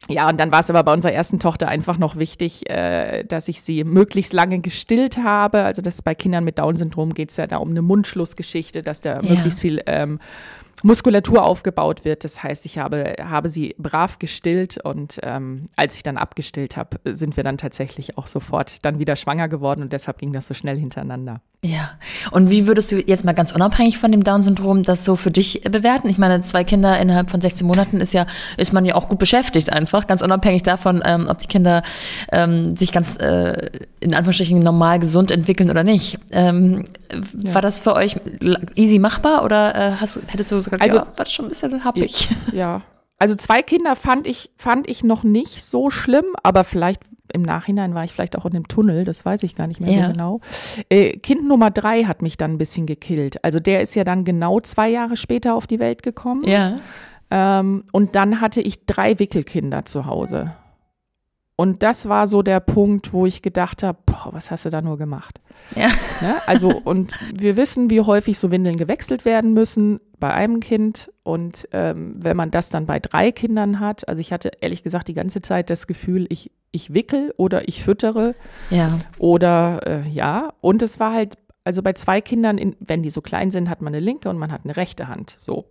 ja, 0.09 0.29
und 0.29 0.39
dann 0.41 0.51
war 0.51 0.61
es 0.61 0.69
aber 0.69 0.83
bei 0.83 0.93
unserer 0.93 1.13
ersten 1.13 1.39
Tochter 1.39 1.69
einfach 1.69 1.97
noch 1.97 2.17
wichtig, 2.17 2.69
äh, 2.69 3.23
dass 3.25 3.49
ich 3.49 3.63
sie 3.63 3.85
möglichst 3.85 4.33
lange 4.33 4.59
gestillt 4.59 5.19
habe. 5.19 5.63
Also 5.63 5.81
das 5.81 6.03
bei 6.03 6.15
Kindern 6.15 6.45
mit 6.45 6.59
Down-Syndrom 6.59 7.15
geht 7.15 7.31
es 7.31 7.37
ja 7.37 7.47
da 7.47 7.59
um 7.59 7.71
eine 7.71 7.83
Mundschlussgeschichte, 7.83 8.83
dass 8.83 9.01
da 9.01 9.21
ja. 9.21 9.23
möglichst 9.23 9.61
viel 9.61 9.81
ähm, 9.87 10.19
Muskulatur 10.83 11.45
aufgebaut 11.45 12.05
wird. 12.05 12.25
Das 12.25 12.43
heißt, 12.43 12.67
ich 12.67 12.79
habe, 12.79 13.15
habe 13.23 13.49
sie 13.49 13.75
brav 13.79 14.19
gestillt 14.19 14.79
und 14.79 15.21
ähm, 15.23 15.67
als 15.77 15.97
ich 15.97 16.03
dann 16.03 16.17
abgestillt 16.17 16.77
habe, 16.77 16.99
sind 17.05 17.37
wir 17.37 17.45
dann 17.45 17.59
tatsächlich 17.59 18.19
auch 18.19 18.27
sofort 18.27 18.85
dann 18.85 18.99
wieder 18.99 19.17
schwanger 19.17 19.49
geworden 19.49 19.83
und 19.83 19.93
deshalb 19.93 20.19
ging 20.19 20.33
das 20.33 20.47
so 20.47 20.55
schnell 20.55 20.79
hintereinander. 20.79 21.41
Ja. 21.65 21.93
Und 22.33 22.51
wie 22.51 22.67
würdest 22.67 22.91
du 22.91 22.97
jetzt 22.99 23.25
mal 23.25 23.35
ganz 23.35 23.53
unabhängig 23.53 23.97
von 23.97 24.11
dem 24.11 24.25
Down-Syndrom 24.25 24.83
das 24.83 25.05
so 25.05 25.15
für 25.15 25.31
dich 25.31 25.63
bewerten? 25.63 26.09
Ich 26.09 26.19
meine, 26.19 26.43
zwei 26.43 26.65
Kinder 26.65 26.99
innerhalb 26.99 27.31
von 27.31 27.41
16 27.41 27.65
Monaten 27.65 28.01
ist 28.01 28.13
ja, 28.13 28.27
ist 28.57 28.73
man 28.73 28.85
ja 28.85 28.97
auch 28.97 29.09
gut 29.09 29.21
beschäftigt 29.21 29.73
einfach. 29.73 30.09
ganz 30.09 30.23
unabhängig 30.23 30.65
davon, 30.65 31.03
ähm, 31.05 31.27
ob 31.29 31.39
die 31.39 31.47
Kinder 31.47 31.85
ähm, 32.33 32.75
sich 32.75 32.91
ganz 32.91 33.17
äh, 33.19 33.71
in 34.01 34.13
Anführungsstrichen 34.13 34.59
normal 34.59 34.99
gesund 34.99 35.31
entwickeln 35.31 35.71
oder 35.71 35.85
nicht. 35.85 36.19
Ähm, 36.33 36.83
ja. 37.13 37.55
War 37.55 37.63
das 37.63 37.81
für 37.81 37.95
euch 37.95 38.17
easy 38.75 38.99
machbar 38.99 39.45
oder 39.45 39.75
äh, 39.75 39.93
hast 40.01 40.17
du, 40.17 40.21
hättest 40.27 40.51
du 40.51 40.62
sogar 40.63 40.81
also, 40.81 40.99
ja, 40.99 41.07
war 41.17 41.27
schon 41.27 41.47
ein 41.47 41.49
bisschen 41.49 41.85
happig? 41.85 42.29
Ja. 42.53 42.83
Also 43.19 43.37
zwei 43.37 43.63
Kinder 43.63 43.95
fand 43.95 44.27
ich, 44.27 44.51
fand 44.57 44.89
ich 44.89 45.05
noch 45.05 45.23
nicht 45.23 45.65
so 45.65 45.91
schlimm, 45.91 46.25
aber 46.43 46.65
vielleicht 46.65 47.03
im 47.33 47.43
Nachhinein 47.43 47.95
war 47.95 48.03
ich 48.05 48.13
vielleicht 48.13 48.37
auch 48.37 48.47
in 48.47 48.53
dem 48.53 48.67
Tunnel, 48.67 49.05
das 49.05 49.25
weiß 49.25 49.45
ich 49.45 49.55
gar 49.55 49.69
nicht 49.69 49.81
mehr 49.81 49.93
ja. 49.93 50.07
so 50.07 50.13
genau. 50.13 50.41
Äh, 50.89 51.19
kind 51.19 51.47
Nummer 51.47 51.71
drei 51.71 52.05
hat 52.05 52.21
mich 52.21 52.37
dann 52.37 52.53
ein 52.53 52.59
bisschen 52.59 52.85
gekillt. 52.85 53.43
Also 53.45 53.61
der 53.61 53.81
ist 53.81 53.95
ja 53.95 54.05
dann 54.05 54.25
genau 54.25 54.61
zwei 54.61 54.89
Jahre 54.89 55.17
später 55.17 55.55
auf 55.55 55.69
die 55.69 55.79
Welt 55.79 56.03
gekommen. 56.03 56.45
Ja. 56.45 56.81
Ähm, 57.31 57.85
und 57.93 58.15
dann 58.15 58.41
hatte 58.41 58.61
ich 58.61 58.85
drei 58.87 59.19
Wickelkinder 59.19 59.85
zu 59.85 60.07
Hause. 60.07 60.55
Und 61.63 61.85
das 61.85 62.09
war 62.09 62.27
so 62.27 62.43
der 62.43 62.59
Punkt, 62.59 63.13
wo 63.13 63.25
ich 63.25 63.41
gedacht 63.41 63.85
habe, 63.85 63.97
was 64.33 64.51
hast 64.51 64.65
du 64.65 64.71
da 64.71 64.83
nur 64.83 64.99
gemacht? 64.99 65.41
Ja. 65.77 65.87
Ne? 66.21 66.35
Also, 66.47 66.71
und 66.71 67.13
wir 67.33 67.57
wissen, 67.57 67.89
wie 67.89 68.01
häufig 68.01 68.37
so 68.37 68.51
Windeln 68.51 68.77
gewechselt 68.77 69.25
werden 69.25 69.55
müssen 69.55 70.01
bei 70.19 70.35
einem 70.35 70.59
Kind. 70.59 71.13
Und 71.23 71.69
ähm, 71.71 72.17
wenn 72.19 72.37
man 72.37 72.51
das 72.51 72.69
dann 72.69 72.87
bei 72.87 72.99
drei 72.99 73.31
Kindern 73.31 73.79
hat, 73.79 74.09
also 74.09 74.19
ich 74.21 74.33
hatte 74.33 74.51
ehrlich 74.61 74.83
gesagt 74.83 75.07
die 75.07 75.15
ganze 75.15 75.41
Zeit 75.41 75.71
das 75.71 75.87
Gefühl, 75.87 76.27
ich, 76.31 76.51
ich 76.73 76.95
wickel 76.95 77.33
oder 77.37 77.69
ich 77.69 77.85
füttere. 77.85 78.35
Ja. 78.71 78.99
Oder 79.19 79.87
äh, 79.87 80.09
ja. 80.09 80.55
Und 80.63 80.83
es 80.83 80.99
war 80.99 81.13
halt, 81.13 81.39
also 81.65 81.83
bei 81.83 81.93
zwei 81.93 82.21
Kindern, 82.21 82.59
in, 82.59 82.77
wenn 82.81 83.03
die 83.03 83.11
so 83.11 83.21
klein 83.21 83.51
sind, 83.51 83.69
hat 83.69 83.83
man 83.83 83.95
eine 83.95 84.05
linke 84.05 84.29
und 84.29 84.39
man 84.39 84.51
hat 84.51 84.65
eine 84.65 84.77
rechte 84.77 85.09
Hand. 85.09 85.37
So. 85.39 85.67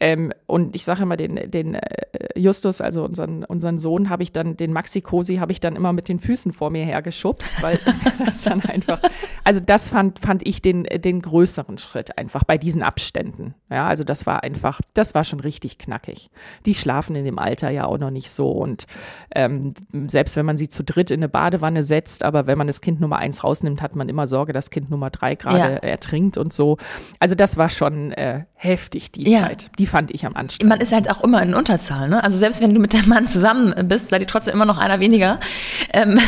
Ähm, 0.00 0.32
und 0.46 0.74
ich 0.74 0.84
sage 0.84 1.02
immer, 1.02 1.16
den, 1.16 1.50
den 1.50 1.74
äh, 1.74 2.38
Justus, 2.38 2.80
also 2.80 3.04
unseren, 3.04 3.44
unseren 3.44 3.78
Sohn, 3.78 4.10
habe 4.10 4.22
ich 4.22 4.32
dann, 4.32 4.56
den 4.56 4.72
Maxi 4.72 5.00
Cosi, 5.00 5.36
habe 5.36 5.52
ich 5.52 5.60
dann 5.60 5.76
immer 5.76 5.92
mit 5.92 6.08
den 6.08 6.18
Füßen 6.18 6.52
vor 6.52 6.70
mir 6.70 6.84
hergeschubst, 6.84 7.62
weil 7.62 7.78
das 8.24 8.42
dann 8.42 8.62
einfach, 8.62 9.00
also 9.44 9.60
das 9.60 9.90
fand, 9.90 10.20
fand 10.20 10.46
ich 10.46 10.62
den, 10.62 10.84
den 10.84 11.22
größeren 11.22 11.78
Schritt 11.78 12.16
einfach 12.18 12.44
bei 12.44 12.58
diesen 12.58 12.82
Abständen. 12.82 13.54
Ja, 13.70 13.86
also 13.86 14.04
das 14.04 14.26
war 14.26 14.42
einfach, 14.42 14.80
das 14.94 15.14
war 15.14 15.24
schon 15.24 15.40
richtig 15.40 15.78
knackig. 15.78 16.30
Die 16.66 16.74
schlafen 16.74 17.14
in 17.16 17.24
dem 17.24 17.38
Alter 17.38 17.70
ja 17.70 17.86
auch 17.86 17.98
noch 17.98 18.10
nicht 18.10 18.30
so 18.30 18.50
und 18.50 18.86
ähm, 19.34 19.74
selbst 20.06 20.36
wenn 20.36 20.46
man 20.46 20.56
sie 20.56 20.68
zu 20.68 20.84
dritt 20.84 21.10
in 21.10 21.20
eine 21.20 21.28
Badewanne 21.28 21.82
setzt, 21.82 22.22
aber 22.22 22.46
wenn 22.46 22.58
man 22.58 22.66
das 22.66 22.80
Kind 22.80 23.00
Nummer 23.00 23.16
eins 23.18 23.44
rausnimmt, 23.44 23.82
hat 23.82 23.96
man 23.96 24.08
immer 24.08 24.26
Sorge, 24.26 24.52
dass 24.52 24.70
Kind 24.70 24.90
Nummer 24.90 25.07
drei 25.10 25.34
gerade 25.34 25.58
ja. 25.58 25.76
ertrinkt 25.76 26.36
und 26.36 26.52
so. 26.52 26.76
Also 27.18 27.34
das 27.34 27.56
war 27.56 27.68
schon 27.70 28.12
äh, 28.12 28.44
heftig, 28.54 29.12
die 29.12 29.30
ja. 29.30 29.40
Zeit. 29.40 29.70
Die 29.78 29.86
fand 29.86 30.10
ich 30.10 30.26
am 30.26 30.34
anstrengendsten. 30.34 30.68
Man 30.68 30.80
ist 30.80 30.92
halt 30.92 31.10
auch 31.10 31.22
immer 31.22 31.42
in 31.42 31.54
Unterzahl, 31.54 32.08
ne? 32.08 32.22
Also 32.22 32.36
selbst 32.36 32.60
wenn 32.60 32.74
du 32.74 32.80
mit 32.80 32.94
deinem 32.94 33.08
Mann 33.08 33.26
zusammen 33.28 33.74
bist, 33.88 34.10
seid 34.10 34.20
ihr 34.20 34.26
trotzdem 34.26 34.54
immer 34.54 34.66
noch 34.66 34.78
einer 34.78 35.00
weniger. 35.00 35.40
Ähm, 35.92 36.18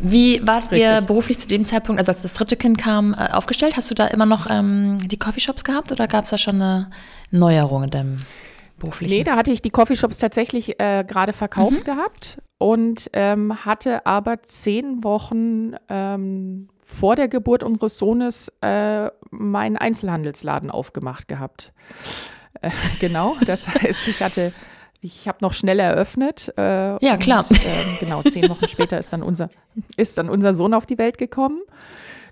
wie 0.00 0.46
wart 0.46 0.70
Richtig. 0.70 0.80
ihr 0.80 1.00
beruflich 1.00 1.38
zu 1.38 1.48
dem 1.48 1.64
Zeitpunkt, 1.64 1.98
also 1.98 2.12
als 2.12 2.22
das 2.22 2.34
dritte 2.34 2.56
Kind 2.56 2.78
kam, 2.78 3.14
äh, 3.14 3.30
aufgestellt? 3.32 3.76
Hast 3.76 3.90
du 3.90 3.94
da 3.94 4.06
immer 4.06 4.26
noch 4.26 4.46
ähm, 4.48 4.98
die 5.08 5.18
Coffeeshops 5.18 5.64
gehabt 5.64 5.92
oder 5.92 6.06
gab 6.06 6.24
es 6.24 6.30
da 6.30 6.38
schon 6.38 6.56
eine 6.56 6.90
Neuerung 7.30 7.84
in 7.84 7.90
deinem 7.90 8.16
beruflichen? 8.78 9.14
Nee, 9.14 9.24
da 9.24 9.36
hatte 9.36 9.52
ich 9.52 9.62
die 9.62 9.70
Coffeeshops 9.70 10.18
tatsächlich 10.18 10.80
äh, 10.80 11.04
gerade 11.06 11.32
verkauft 11.32 11.80
mhm. 11.80 11.84
gehabt 11.84 12.38
und 12.58 13.10
ähm, 13.12 13.64
hatte 13.64 14.06
aber 14.06 14.42
zehn 14.42 15.04
Wochen 15.04 15.72
ähm, 15.88 16.68
vor 16.84 17.16
der 17.16 17.28
Geburt 17.28 17.62
unseres 17.62 17.98
Sohnes 17.98 18.52
äh, 18.60 19.10
meinen 19.30 19.76
Einzelhandelsladen 19.76 20.70
aufgemacht 20.70 21.28
gehabt. 21.28 21.72
Äh, 22.60 22.70
genau, 23.00 23.36
das 23.46 23.66
heißt, 23.74 24.06
ich 24.08 24.22
hatte, 24.22 24.52
ich 25.00 25.26
habe 25.26 25.38
noch 25.40 25.52
schnell 25.52 25.80
eröffnet. 25.80 26.52
Äh, 26.56 27.04
ja, 27.04 27.16
klar. 27.16 27.44
Und, 27.48 27.58
ähm, 27.64 27.96
genau, 28.00 28.22
zehn 28.22 28.48
Wochen 28.48 28.68
später 28.68 28.98
ist 28.98 29.12
dann 29.12 29.22
unser, 29.22 29.50
ist 29.96 30.18
dann 30.18 30.28
unser 30.28 30.54
Sohn 30.54 30.74
auf 30.74 30.86
die 30.86 30.98
Welt 30.98 31.18
gekommen. 31.18 31.60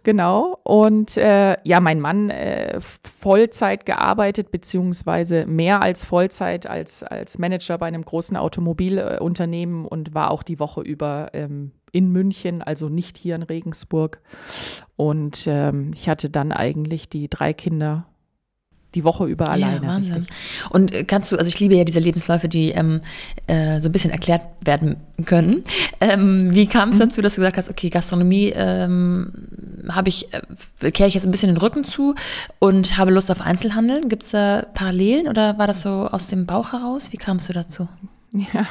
Genau. 0.05 0.59
Und 0.65 1.17
äh, 1.17 1.57
ja, 1.65 1.81
mein 1.81 2.01
Mann 2.01 2.31
äh, 2.31 2.81
Vollzeit 2.81 3.87
gearbeitet, 3.87 4.51
beziehungsweise 4.51 5.47
mehr 5.47 5.83
als 5.83 6.05
Vollzeit 6.05 6.67
als, 6.67 7.03
als 7.03 7.39
Manager 7.39 7.79
bei 7.79 7.87
einem 7.87 8.05
großen 8.05 8.37
Automobilunternehmen 8.37 9.87
und 9.87 10.15
war 10.15 10.31
auch 10.31 10.43
die 10.43 10.59
Woche 10.59 10.81
über 10.81 11.31
ähm, 11.35 11.73
in 11.93 12.11
München, 12.11 12.63
also 12.63 12.89
nicht 12.89 13.19
hier 13.19 13.37
in 13.37 13.43
Regensburg. 13.43 14.21
Und 14.97 15.45
ähm, 15.47 15.93
ich 15.95 16.09
hatte 16.09 16.31
dann 16.31 16.53
eigentlich 16.53 17.09
die 17.09 17.29
drei 17.29 17.53
Kinder 17.53 18.07
die 18.95 19.05
Woche 19.05 19.27
über 19.27 19.49
alleine. 19.51 19.87
Ja, 19.87 19.89
Wahnsinn. 19.89 20.17
Richtig. 20.17 20.37
Und 20.71 20.93
äh, 20.93 21.05
kannst 21.05 21.33
du, 21.33 21.37
also 21.37 21.49
ich 21.49 21.59
liebe 21.61 21.75
ja 21.75 21.85
diese 21.85 21.99
Lebensläufe, 21.99 22.49
die 22.49 22.71
ähm, 22.71 23.01
äh, 23.47 23.81
so 23.81 23.89
ein 23.89 23.93
bisschen 23.93 24.11
erklärt 24.11 24.43
werden 24.65 24.97
können. 25.25 25.65
Ähm, 26.01 26.55
wie 26.55 26.67
kam 26.67 26.91
es 26.91 26.97
mhm. 26.97 27.05
dazu, 27.05 27.23
dass 27.23 27.35
du 27.35 27.41
gesagt 27.41 27.57
hast, 27.57 27.71
okay, 27.71 27.89
Gastronomie 27.89 28.53
ähm, 28.55 29.33
habe 29.89 30.09
ich, 30.09 30.33
äh, 30.33 30.91
kehre 30.91 31.09
ich 31.09 31.15
jetzt 31.15 31.25
ein 31.25 31.31
bisschen 31.31 31.55
den 31.55 31.59
Rücken 31.59 31.85
zu 31.85 32.15
und 32.59 32.99
habe 32.99 33.11
Lust 33.11 33.31
auf 33.31 33.41
Einzelhandeln? 33.41 34.09
Gibt 34.09 34.23
es 34.23 34.31
da 34.31 34.67
Parallelen 34.75 35.29
oder 35.29 35.59
war 35.59 35.67
das 35.67 35.81
so 35.81 36.09
aus 36.11 36.29
dem 36.29 36.47
Bauch 36.47 36.73
heraus? 36.73 37.13
Wie 37.13 37.17
kamst 37.17 37.49
du 37.49 37.53
dazu? 37.53 37.89
Ja, 38.35 38.67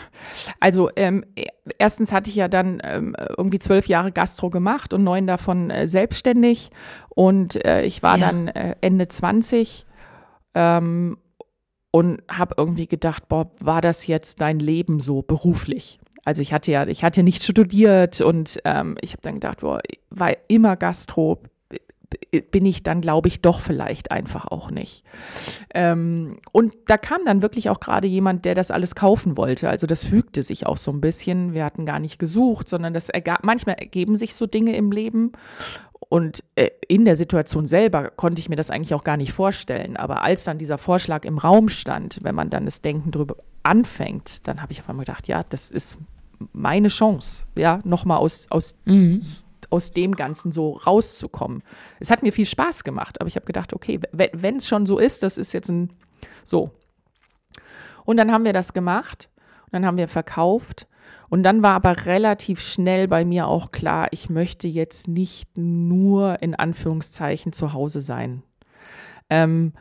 also 0.60 0.89
ähm, 0.95 1.24
e, 1.36 1.45
erstens 1.78 2.12
hatte 2.12 2.32
ich 2.32 2.36
ja 2.36 2.47
dann 2.47 2.82
ähm, 2.84 3.15
irgendwie 3.38 3.60
zwölf 3.60 3.88
Jahre 3.88 4.12
Gastro 4.12 4.50
gemacht 4.50 4.91
und 4.91 5.04
neun 5.04 5.28
davon 5.28 5.69
äh, 5.69 5.86
selbstständig 5.86 6.71
und 7.10 7.63
äh, 7.63 7.84
ich 7.84 8.02
war 8.02 8.17
ja. 8.17 8.28
dann 8.28 8.47
äh, 8.47 8.76
Ende 8.82 9.08
20 9.08 9.86
ähm, 10.56 11.17
und 11.91 12.24
habe 12.28 12.56
irgendwie 12.58 12.88
gedacht, 12.88 13.28
boah, 13.28 13.52
war 13.60 13.82
das 13.82 14.08
jetzt 14.08 14.41
dein 14.41 14.58
Leben 14.58 15.00
so 15.00 15.21
beruflich? 15.21 16.00
Also 16.24 16.42
ich 16.42 16.54
hatte 16.54 16.72
ja, 16.72 16.88
ich 16.88 17.04
hatte 17.04 17.24
nicht 17.24 17.44
studiert 17.44 18.22
und 18.22 18.60
ähm, 18.66 18.98
ich 19.02 19.14
habe 19.14 19.22
dann 19.24 19.36
gedacht, 19.36 19.62
boah, 19.62 19.82
war 20.10 20.34
immer 20.48 20.76
Gastro, 20.76 21.42
bin 22.52 22.66
ich 22.66 22.84
dann, 22.84 23.02
glaube 23.02 23.28
ich, 23.28 23.42
doch 23.42 23.62
vielleicht 23.62 24.12
einfach 24.12 24.46
auch 24.48 24.72
nicht. 24.72 25.04
Ähm, 25.74 26.38
und 26.52 26.74
da 26.88 26.98
kam 26.98 27.26
dann 27.26 27.42
wirklich 27.42 27.70
auch 27.70 27.80
gerade 27.80 28.08
jemand, 28.08 28.46
der 28.46 28.56
das 28.56 28.72
alles 28.72 28.96
kaufen 28.96 29.38
wollte. 29.38 29.70
Also 29.70 29.88
das 29.88 30.04
fügte 30.04 30.44
sich 30.44 30.66
auch 30.66 30.78
so 30.78 30.92
ein 30.92 31.02
bisschen. 31.02 31.54
Wir 31.54 31.66
hatten 31.66 31.86
gar 31.86 32.00
nicht 32.00 32.20
gesucht, 32.20 32.70
sondern 32.70 32.94
das 32.94 33.10
ergab, 33.10 33.44
manchmal 33.44 33.76
ergeben 33.76 34.16
sich 34.16 34.36
so 34.36 34.46
Dinge 34.46 34.76
im 34.76 34.92
Leben. 34.92 35.32
Und 36.10 36.44
äh, 36.56 36.70
in 36.88 37.06
der 37.06 37.16
Situation 37.16 37.66
selber 37.66 38.10
konnte 38.10 38.42
ich 38.42 38.50
mir 38.50 38.58
das 38.58 38.70
eigentlich 38.70 38.94
auch 38.94 39.04
gar 39.04 39.18
nicht 39.18 39.32
vorstellen. 39.32 39.96
Aber 39.96 40.24
als 40.24 40.44
dann 40.44 40.58
dieser 40.58 40.78
Vorschlag 40.78 41.24
im 41.26 41.38
Raum 41.38 41.70
stand, 41.70 42.20
wenn 42.24 42.36
man 42.36 42.50
dann 42.50 42.66
das 42.66 42.82
Denken 42.82 43.12
drüber 43.12 43.38
anfängt, 43.63 44.47
dann 44.47 44.62
habe 44.62 44.71
ich 44.71 44.82
auf 44.82 44.89
einmal 44.89 45.06
gedacht, 45.06 45.28
ja, 45.28 45.43
das 45.43 45.69
ist 45.71 45.97
meine 46.54 46.88
Chance, 46.88 47.45
ja, 47.56 47.80
nochmal 47.84 48.17
aus, 48.17 48.47
aus 48.50 48.76
mhm 48.86 49.21
aus 49.71 49.91
dem 49.91 50.15
Ganzen 50.15 50.52
so 50.52 50.74
rauszukommen. 50.74 51.63
Es 52.00 52.12
hat 52.12 52.21
mir 52.21 52.34
viel 52.34 52.45
Spaß 52.45 52.84
gemacht, 52.84 53.19
aber 53.19 53.28
ich 53.28 53.36
habe 53.36 53.45
gedacht, 53.45 53.74
okay, 53.74 54.00
wenn 54.12 54.58
es 54.58 54.67
schon 54.67 54.86
so 54.86 55.00
ist, 55.00 55.24
das 55.24 55.38
ist 55.38 55.54
jetzt 55.54 55.69
ein 55.69 55.93
so. 56.43 56.71
Und 58.04 58.17
dann 58.17 58.32
haben 58.32 58.43
wir 58.43 58.54
das 58.54 58.74
gemacht 58.74 59.30
und 59.65 59.74
dann 59.74 59.86
haben 59.86 59.97
wir 59.97 60.08
verkauft 60.08 60.88
und 61.30 61.43
dann 61.43 61.63
war 61.63 61.71
aber 61.71 62.06
relativ 62.06 62.62
schnell 62.62 63.08
bei 63.08 63.24
mir 63.24 63.47
auch 63.47 63.71
klar, 63.71 64.10
ich 64.12 64.30
möchte 64.30 64.67
jetzt 64.67 65.08
nicht 65.08 65.58
nur 65.58 66.41
in 66.41 66.54
Anführungszeichen 66.54 67.54
zu 67.54 67.74
Hause 67.74 68.02
sein. 68.02 68.43
Ähm, 69.30 69.74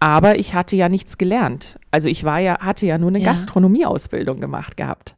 aber 0.00 0.38
ich 0.38 0.54
hatte 0.54 0.76
ja 0.76 0.88
nichts 0.88 1.18
gelernt. 1.18 1.78
Also 1.90 2.08
ich 2.08 2.24
war 2.24 2.40
ja, 2.40 2.58
hatte 2.60 2.86
ja 2.86 2.98
nur 2.98 3.10
eine 3.10 3.20
ja. 3.20 3.26
Gastronomieausbildung 3.26 4.40
gemacht 4.40 4.76
gehabt. 4.76 5.14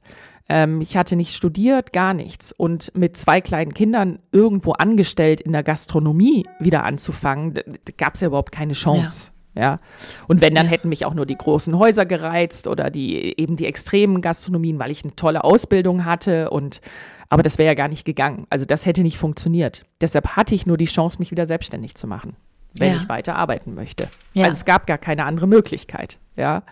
Ähm, 0.49 0.81
ich 0.81 0.97
hatte 0.97 1.17
nicht 1.17 1.35
studiert, 1.35 1.93
gar 1.93 2.13
nichts. 2.15 2.53
Und 2.53 2.93
mit 2.95 3.17
zwei 3.17 3.41
kleinen 3.41 3.73
Kindern 3.73 4.19
irgendwo 4.33 4.73
angestellt 4.73 5.41
in 5.41 5.53
der 5.53 5.63
Gastronomie 5.63 6.47
wieder 6.59 6.85
anzufangen, 6.85 7.55
gab 7.97 8.15
es 8.15 8.21
ja 8.21 8.27
überhaupt 8.27 8.53
keine 8.53 8.75
Chance. 8.75 9.29
Ja. 9.29 9.33
Ja. 9.55 9.81
Und 10.29 10.41
wenn, 10.41 10.55
dann 10.55 10.67
ja. 10.67 10.73
hätten 10.73 10.89
mich 10.89 11.05
auch 11.05 11.15
nur 11.15 11.27
die 11.27 11.37
großen 11.37 11.79
Häuser 11.79 12.07
gereizt 12.07 12.67
oder 12.67 12.91
die 12.91 13.39
eben 13.39 13.57
die 13.57 13.67
extremen 13.67 14.23
Gastronomien, 14.23 14.79
weil 14.79 14.91
ich 14.91 15.05
eine 15.05 15.15
tolle 15.15 15.45
Ausbildung 15.45 16.05
hatte 16.05 16.51
und 16.51 16.81
aber 17.29 17.43
das 17.43 17.57
wäre 17.57 17.69
ja 17.69 17.75
gar 17.75 17.89
nicht 17.89 18.05
gegangen. 18.05 18.47
Also 18.51 18.65
das 18.65 18.85
hätte 18.85 19.03
nicht 19.03 19.17
funktioniert. 19.17 19.85
Deshalb 20.01 20.37
hatte 20.37 20.55
ich 20.55 20.67
nur 20.67 20.77
die 20.77 20.87
Chance, 20.87 21.19
mich 21.19 21.31
wieder 21.31 21.47
selbstständig 21.47 21.95
zu 21.95 22.07
machen, 22.07 22.37
wenn 22.79 22.93
ja. 22.93 22.97
ich 22.97 23.09
weiter 23.09 23.37
arbeiten 23.37 23.75
möchte. 23.75 24.09
Ja. 24.33 24.45
Also 24.45 24.57
es 24.57 24.65
gab 24.65 24.87
gar 24.87 24.99
keine 24.99 25.25
andere 25.25 25.47
Möglichkeit. 25.47 26.19
Ja. 26.37 26.63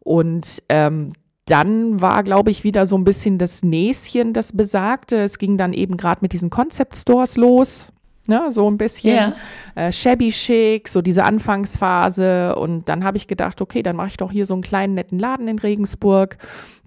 Und 0.00 0.62
ähm, 0.68 1.12
dann 1.46 2.00
war, 2.00 2.22
glaube 2.22 2.50
ich, 2.50 2.64
wieder 2.64 2.86
so 2.86 2.96
ein 2.96 3.04
bisschen 3.04 3.38
das 3.38 3.62
Näschen, 3.62 4.32
das 4.32 4.56
besagte. 4.56 5.16
Es 5.16 5.38
ging 5.38 5.56
dann 5.56 5.72
eben 5.72 5.96
gerade 5.96 6.20
mit 6.20 6.32
diesen 6.32 6.50
Concept 6.50 6.96
Stores 6.96 7.36
los. 7.36 7.92
Ne, 8.28 8.52
so 8.52 8.70
ein 8.70 8.78
bisschen 8.78 9.16
yeah. 9.16 9.34
äh, 9.74 9.90
shabby 9.90 10.30
chic, 10.30 10.86
so 10.88 11.02
diese 11.02 11.24
Anfangsphase. 11.24 12.54
Und 12.54 12.88
dann 12.88 13.02
habe 13.02 13.16
ich 13.16 13.26
gedacht, 13.26 13.60
okay, 13.60 13.82
dann 13.82 13.96
mache 13.96 14.08
ich 14.08 14.16
doch 14.16 14.30
hier 14.30 14.46
so 14.46 14.54
einen 14.54 14.62
kleinen 14.62 14.94
netten 14.94 15.18
Laden 15.18 15.48
in 15.48 15.58
Regensburg, 15.58 16.38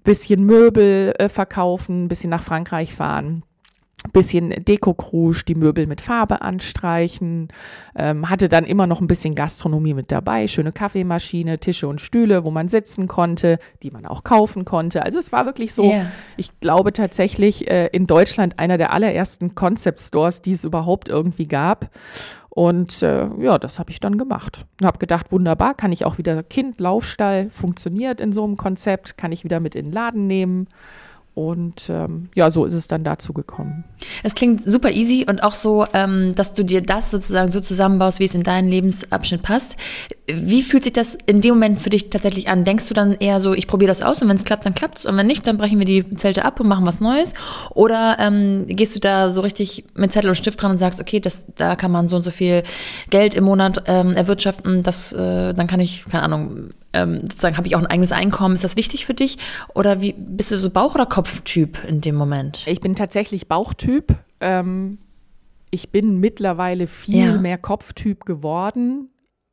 bisschen 0.02 0.44
Möbel 0.44 1.12
äh, 1.18 1.28
verkaufen, 1.28 2.08
bisschen 2.08 2.30
nach 2.30 2.42
Frankreich 2.42 2.94
fahren. 2.94 3.42
Bisschen 4.12 4.50
Deko-Krusch, 4.50 5.44
die 5.44 5.54
Möbel 5.54 5.86
mit 5.86 6.00
Farbe 6.00 6.42
anstreichen, 6.42 7.48
ähm, 7.96 8.28
hatte 8.30 8.48
dann 8.48 8.64
immer 8.64 8.86
noch 8.86 9.00
ein 9.00 9.06
bisschen 9.06 9.34
Gastronomie 9.34 9.94
mit 9.94 10.12
dabei, 10.12 10.48
schöne 10.48 10.72
Kaffeemaschine, 10.72 11.58
Tische 11.58 11.88
und 11.88 12.00
Stühle, 12.00 12.44
wo 12.44 12.50
man 12.50 12.68
sitzen 12.68 13.08
konnte, 13.08 13.58
die 13.82 13.90
man 13.90 14.06
auch 14.06 14.24
kaufen 14.24 14.64
konnte. 14.64 15.02
Also 15.02 15.18
es 15.18 15.32
war 15.32 15.46
wirklich 15.46 15.74
so, 15.74 15.84
Ja. 15.90 16.06
ich 16.36 16.58
glaube 16.60 16.92
tatsächlich 16.92 17.70
äh, 17.70 17.86
in 17.88 18.06
Deutschland 18.06 18.58
einer 18.58 18.78
der 18.78 18.92
allerersten 18.92 19.54
Concept 19.54 20.00
Stores, 20.00 20.42
die 20.42 20.52
es 20.52 20.64
überhaupt 20.64 21.08
irgendwie 21.08 21.46
gab. 21.46 21.90
Und 22.48 23.02
äh, 23.02 23.28
ja, 23.38 23.58
das 23.58 23.78
habe 23.78 23.90
ich 23.90 24.00
dann 24.00 24.16
gemacht. 24.16 24.64
Und 24.80 24.86
habe 24.86 24.96
gedacht, 24.98 25.30
wunderbar, 25.30 25.74
kann 25.74 25.92
ich 25.92 26.06
auch 26.06 26.16
wieder 26.16 26.42
Kind, 26.42 26.80
Laufstall, 26.80 27.50
funktioniert 27.50 28.18
in 28.18 28.32
so 28.32 28.44
einem 28.44 28.56
Konzept, 28.56 29.18
kann 29.18 29.30
ich 29.30 29.44
wieder 29.44 29.60
mit 29.60 29.74
in 29.74 29.86
den 29.86 29.92
Laden 29.92 30.26
nehmen. 30.26 30.66
Und 31.36 31.90
ähm, 31.90 32.30
ja, 32.34 32.48
so 32.48 32.64
ist 32.64 32.72
es 32.72 32.88
dann 32.88 33.04
dazu 33.04 33.34
gekommen. 33.34 33.84
Es 34.22 34.34
klingt 34.34 34.62
super 34.62 34.90
easy 34.90 35.26
und 35.28 35.42
auch 35.42 35.52
so, 35.52 35.86
ähm, 35.92 36.34
dass 36.34 36.54
du 36.54 36.62
dir 36.62 36.80
das 36.80 37.10
sozusagen 37.10 37.50
so 37.50 37.60
zusammenbaust, 37.60 38.20
wie 38.20 38.24
es 38.24 38.34
in 38.34 38.42
deinen 38.42 38.70
Lebensabschnitt 38.70 39.42
passt. 39.42 39.76
Wie 40.26 40.62
fühlt 40.62 40.84
sich 40.84 40.94
das 40.94 41.18
in 41.26 41.42
dem 41.42 41.52
Moment 41.56 41.78
für 41.82 41.90
dich 41.90 42.08
tatsächlich 42.08 42.48
an? 42.48 42.64
Denkst 42.64 42.88
du 42.88 42.94
dann 42.94 43.12
eher 43.12 43.38
so, 43.38 43.52
ich 43.52 43.66
probiere 43.66 43.88
das 43.88 44.00
aus 44.00 44.22
und 44.22 44.30
wenn 44.30 44.36
es 44.36 44.44
klappt, 44.44 44.64
dann 44.64 44.74
klappt 44.74 45.00
es 45.00 45.04
und 45.04 45.14
wenn 45.18 45.26
nicht, 45.26 45.46
dann 45.46 45.58
brechen 45.58 45.78
wir 45.78 45.84
die 45.84 46.08
Zelte 46.16 46.42
ab 46.42 46.58
und 46.58 46.68
machen 46.68 46.86
was 46.86 47.02
Neues? 47.02 47.34
Oder 47.74 48.16
ähm, 48.18 48.64
gehst 48.66 48.96
du 48.96 48.98
da 48.98 49.28
so 49.28 49.42
richtig 49.42 49.84
mit 49.94 50.12
Zettel 50.12 50.30
und 50.30 50.36
Stift 50.36 50.62
dran 50.62 50.70
und 50.70 50.78
sagst, 50.78 51.00
okay, 51.00 51.20
das, 51.20 51.48
da 51.54 51.76
kann 51.76 51.90
man 51.90 52.08
so 52.08 52.16
und 52.16 52.22
so 52.22 52.30
viel 52.30 52.62
Geld 53.10 53.34
im 53.34 53.44
Monat 53.44 53.82
ähm, 53.88 54.14
erwirtschaften, 54.14 54.82
das, 54.82 55.12
äh, 55.12 55.52
dann 55.52 55.66
kann 55.66 55.80
ich, 55.80 56.06
keine 56.06 56.22
Ahnung, 56.22 56.70
ähm, 56.96 57.20
sozusagen 57.22 57.56
habe 57.56 57.66
ich 57.68 57.76
auch 57.76 57.80
ein 57.80 57.86
eigenes 57.86 58.12
Einkommen. 58.12 58.54
Ist 58.54 58.64
das 58.64 58.76
wichtig 58.76 59.06
für 59.06 59.14
dich? 59.14 59.38
Oder 59.74 60.00
wie 60.00 60.12
bist 60.16 60.50
du 60.50 60.58
so 60.58 60.70
Bauch- 60.70 60.94
oder 60.94 61.06
Kopftyp 61.06 61.84
in 61.84 62.00
dem 62.00 62.14
Moment? 62.14 62.64
Ich 62.66 62.80
bin 62.80 62.94
tatsächlich 62.96 63.48
Bauchtyp. 63.48 64.14
Ähm, 64.40 64.98
ich 65.70 65.90
bin 65.90 66.18
mittlerweile 66.20 66.86
viel 66.86 67.16
Ja. 67.34 67.36
mehr 67.38 67.58
Kopftyp 67.58 68.24
geworden. 68.24 69.10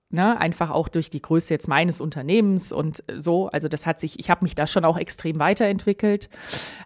Ne, 0.09 0.39
einfach 0.39 0.69
auch 0.69 0.89
durch 0.89 1.09
die 1.09 1.23
Größe 1.23 1.51
jetzt 1.51 1.67
meines 1.67 1.99
Unternehmens 1.99 2.71
und 2.71 3.03
so. 3.17 3.47
Also 3.47 3.67
das 3.67 3.87
hat 3.87 3.99
sich, 3.99 4.19
ich 4.19 4.29
habe 4.29 4.45
mich 4.45 4.53
da 4.53 4.67
schon 4.67 4.85
auch 4.85 4.99
extrem 4.99 5.39
weiterentwickelt. 5.39 6.29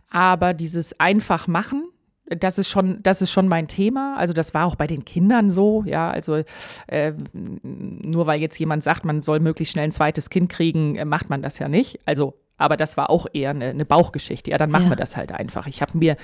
Aber 0.09 0.53
dieses 0.53 0.97
einfach 0.97 1.45
machen, 1.47 1.83
das 2.29 2.57
ist 2.57 2.69
schon, 2.69 3.01
das 3.03 3.21
ist 3.21 3.31
schon 3.31 3.47
mein 3.47 3.67
Thema. 3.67 4.15
Also 4.17 4.33
das 4.33 4.53
war 4.53 4.65
auch 4.65 4.75
bei 4.75 4.87
den 4.87 5.05
Kindern 5.05 5.49
so, 5.49 5.83
ja. 5.85 6.09
Also 6.09 6.43
äh, 6.87 7.13
nur 7.33 8.27
weil 8.27 8.41
jetzt 8.41 8.57
jemand 8.59 8.83
sagt, 8.83 9.05
man 9.05 9.21
soll 9.21 9.39
möglichst 9.39 9.73
schnell 9.73 9.85
ein 9.85 9.91
zweites 9.91 10.29
Kind 10.29 10.49
kriegen, 10.49 10.95
äh, 10.95 11.05
macht 11.05 11.29
man 11.29 11.41
das 11.41 11.59
ja 11.59 11.67
nicht. 11.69 11.99
Also, 12.05 12.33
aber 12.57 12.75
das 12.77 12.97
war 12.97 13.09
auch 13.09 13.27
eher 13.33 13.51
eine, 13.51 13.65
eine 13.69 13.85
Bauchgeschichte. 13.85 14.51
Ja, 14.51 14.57
dann 14.57 14.71
machen 14.71 14.85
Ja. 14.85 14.89
wir 14.91 14.95
das 14.97 15.15
halt 15.15 15.31
einfach. 15.31 15.67
Ich 15.67 15.81
habe 15.81 15.97
mir, 15.97 16.17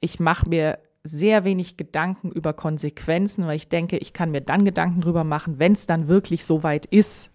ich 0.00 0.20
mache 0.20 0.48
mir 0.48 0.78
sehr 1.04 1.44
wenig 1.44 1.76
Gedanken 1.76 2.30
über 2.32 2.52
Konsequenzen, 2.52 3.46
weil 3.46 3.56
ich 3.56 3.68
denke, 3.68 3.96
ich 3.96 4.12
kann 4.12 4.32
mir 4.32 4.40
dann 4.40 4.64
Gedanken 4.64 5.00
drüber 5.00 5.22
machen, 5.24 5.58
wenn 5.58 5.72
es 5.72 5.86
dann 5.86 6.08
wirklich 6.08 6.44
so 6.44 6.62
weit 6.64 6.86
ist. 6.86 7.30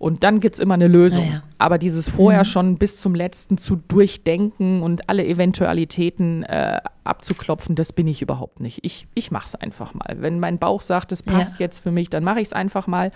Und 0.00 0.24
dann 0.24 0.40
gibt 0.40 0.54
es 0.54 0.60
immer 0.60 0.72
eine 0.74 0.88
Lösung. 0.88 1.26
Ja. 1.30 1.42
Aber 1.58 1.76
dieses 1.76 2.08
vorher 2.08 2.46
schon 2.46 2.78
bis 2.78 2.96
zum 2.96 3.14
letzten 3.14 3.58
zu 3.58 3.76
durchdenken 3.76 4.80
und 4.82 5.10
alle 5.10 5.26
Eventualitäten 5.26 6.42
äh, 6.44 6.80
abzuklopfen, 7.04 7.74
das 7.76 7.92
bin 7.92 8.06
ich 8.06 8.22
überhaupt 8.22 8.60
nicht. 8.60 8.80
Ich, 8.82 9.06
ich 9.14 9.30
mache 9.30 9.48
es 9.48 9.54
einfach 9.56 9.92
mal. 9.92 10.16
Wenn 10.18 10.40
mein 10.40 10.58
Bauch 10.58 10.80
sagt, 10.80 11.12
es 11.12 11.22
passt 11.22 11.58
Ja. 11.58 11.66
jetzt 11.66 11.80
für 11.80 11.90
mich, 11.90 12.08
dann 12.08 12.24
mache 12.24 12.40
ich 12.40 12.48
es 12.48 12.52
einfach 12.54 12.86
mal. 12.86 13.12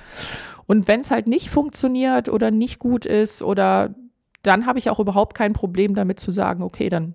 Und 0.67 0.87
wenn 0.87 1.01
es 1.01 1.11
halt 1.11 1.27
nicht 1.27 1.49
funktioniert 1.49 2.29
oder 2.29 2.51
nicht 2.51 2.81
gut 2.81 3.07
ist 3.07 3.43
oder 3.43 3.95
dann 4.43 4.67
habe 4.67 4.79
ich 4.79 4.91
auch 4.91 5.01
überhaupt 5.01 5.35
kein 5.35 5.55
Problem 5.55 5.95
damit 5.95 6.21
zu 6.21 6.31
sagen, 6.31 6.63
okay, 6.63 6.91
dann 6.91 7.15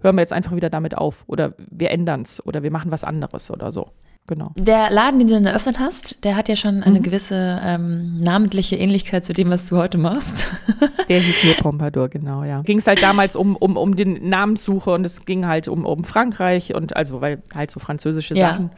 hören 0.00 0.16
wir 0.16 0.22
jetzt 0.22 0.32
einfach 0.32 0.56
wieder 0.56 0.70
damit 0.70 0.98
auf 0.98 1.22
oder 1.28 1.54
wir 1.70 1.92
ändern 1.92 2.22
es 2.22 2.44
oder 2.44 2.64
wir 2.64 2.72
machen 2.72 2.90
was 2.90 3.04
anderes 3.04 3.48
oder 3.48 3.70
so. 3.70 3.92
Genau. 4.28 4.50
Der 4.56 4.90
Laden, 4.90 5.20
den 5.20 5.28
du 5.28 5.34
dann 5.34 5.46
eröffnet 5.46 5.78
hast, 5.78 6.24
der 6.24 6.34
hat 6.36 6.48
ja 6.48 6.56
schon 6.56 6.82
eine 6.82 6.98
Mhm. 6.98 7.02
gewisse 7.04 7.60
ähm, 7.62 8.18
namentliche 8.18 8.74
Ähnlichkeit 8.76 9.24
zu 9.24 9.32
dem, 9.32 9.50
was 9.50 9.66
du 9.66 9.76
heute 9.76 9.98
machst. 9.98 10.50
Der 11.08 11.20
hieß 11.20 11.44
nur 11.44 11.54
Pompadour, 11.54 12.08
genau, 12.08 12.42
ja. 12.42 12.62
Ging 12.62 12.78
es 12.78 12.88
halt 12.88 13.00
damals 13.02 13.36
um, 13.36 13.54
um, 13.54 13.76
um 13.76 13.94
den 13.94 14.28
Namenssuche 14.28 14.90
und 14.90 15.04
es 15.04 15.24
ging 15.24 15.46
halt 15.46 15.68
um, 15.68 15.84
um 15.86 16.02
Frankreich 16.02 16.74
und 16.74 16.96
also, 16.96 17.20
weil 17.20 17.42
halt 17.54 17.70
so 17.70 17.78
französische 17.78 18.34
Ja. 18.34 18.50
Sachen. 18.50 18.70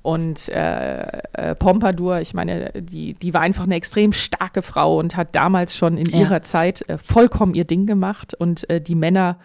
Und 0.00 0.48
äh, 0.48 1.02
äh, 1.34 1.54
Pompadour, 1.54 2.20
ich 2.20 2.32
meine, 2.32 2.72
die, 2.80 3.12
die 3.12 3.34
war 3.34 3.42
einfach 3.42 3.64
eine 3.64 3.74
extrem 3.74 4.14
starke 4.14 4.62
Frau 4.62 4.98
und 4.98 5.16
hat 5.16 5.34
damals 5.36 5.76
schon 5.76 5.98
in 5.98 6.06
Ja. 6.06 6.20
ihrer 6.20 6.40
Zeit 6.42 6.88
äh, 6.88 6.96
vollkommen 6.96 7.52
ihr 7.52 7.64
Ding 7.64 7.84
gemacht 7.84 8.32
und 8.32 8.68
äh, 8.70 8.80
die 8.80 8.94
Männer 8.94 9.36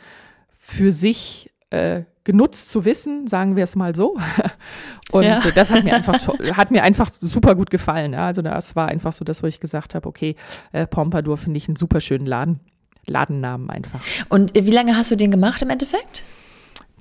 für 0.57 0.91
sich 0.93 1.49
äh, 1.73 2.03
genutzt 2.23 2.69
zu 2.69 2.85
wissen, 2.85 3.27
sagen 3.27 3.55
wir 3.55 3.63
es 3.63 3.75
mal 3.75 3.95
so. 3.95 4.17
Und 5.11 5.23
Ja. 5.23 5.41
das 5.55 5.71
hat 5.71 5.83
mir 5.83 5.93
einfach 5.95 6.15
hat 6.57 6.71
mir 6.71 6.83
einfach 6.83 7.11
super 7.11 7.55
gut 7.55 7.69
gefallen. 7.69 8.15
Also 8.15 8.41
das 8.41 8.75
war 8.75 8.87
einfach 8.87 9.11
so 9.13 9.25
das, 9.25 9.43
wo 9.43 9.47
ich 9.47 9.59
gesagt 9.59 9.93
habe, 9.95 10.07
okay, 10.07 10.35
äh, 10.71 10.87
Pompadour 10.87 11.37
finde 11.37 11.57
ich 11.57 11.67
einen 11.67 11.75
super 11.75 11.99
schönen 12.01 12.25
Laden. 12.25 12.59
Ladennamen 13.05 13.69
einfach. 13.69 13.99
Und 14.29 14.55
äh, 14.57 14.65
wie 14.65 14.71
lange 14.71 14.95
hast 14.95 15.11
du 15.11 15.17
den 15.17 15.29
gemacht 15.31 15.61
im 15.61 15.69
Endeffekt? 15.69 16.23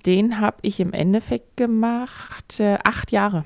Den 0.05 0.41
habe 0.41 0.57
ich 0.63 0.81
im 0.81 0.93
Endeffekt 0.93 1.57
gemacht 1.57 2.59
äh, 2.59 2.79
acht 2.85 3.13
Jahre. 3.13 3.45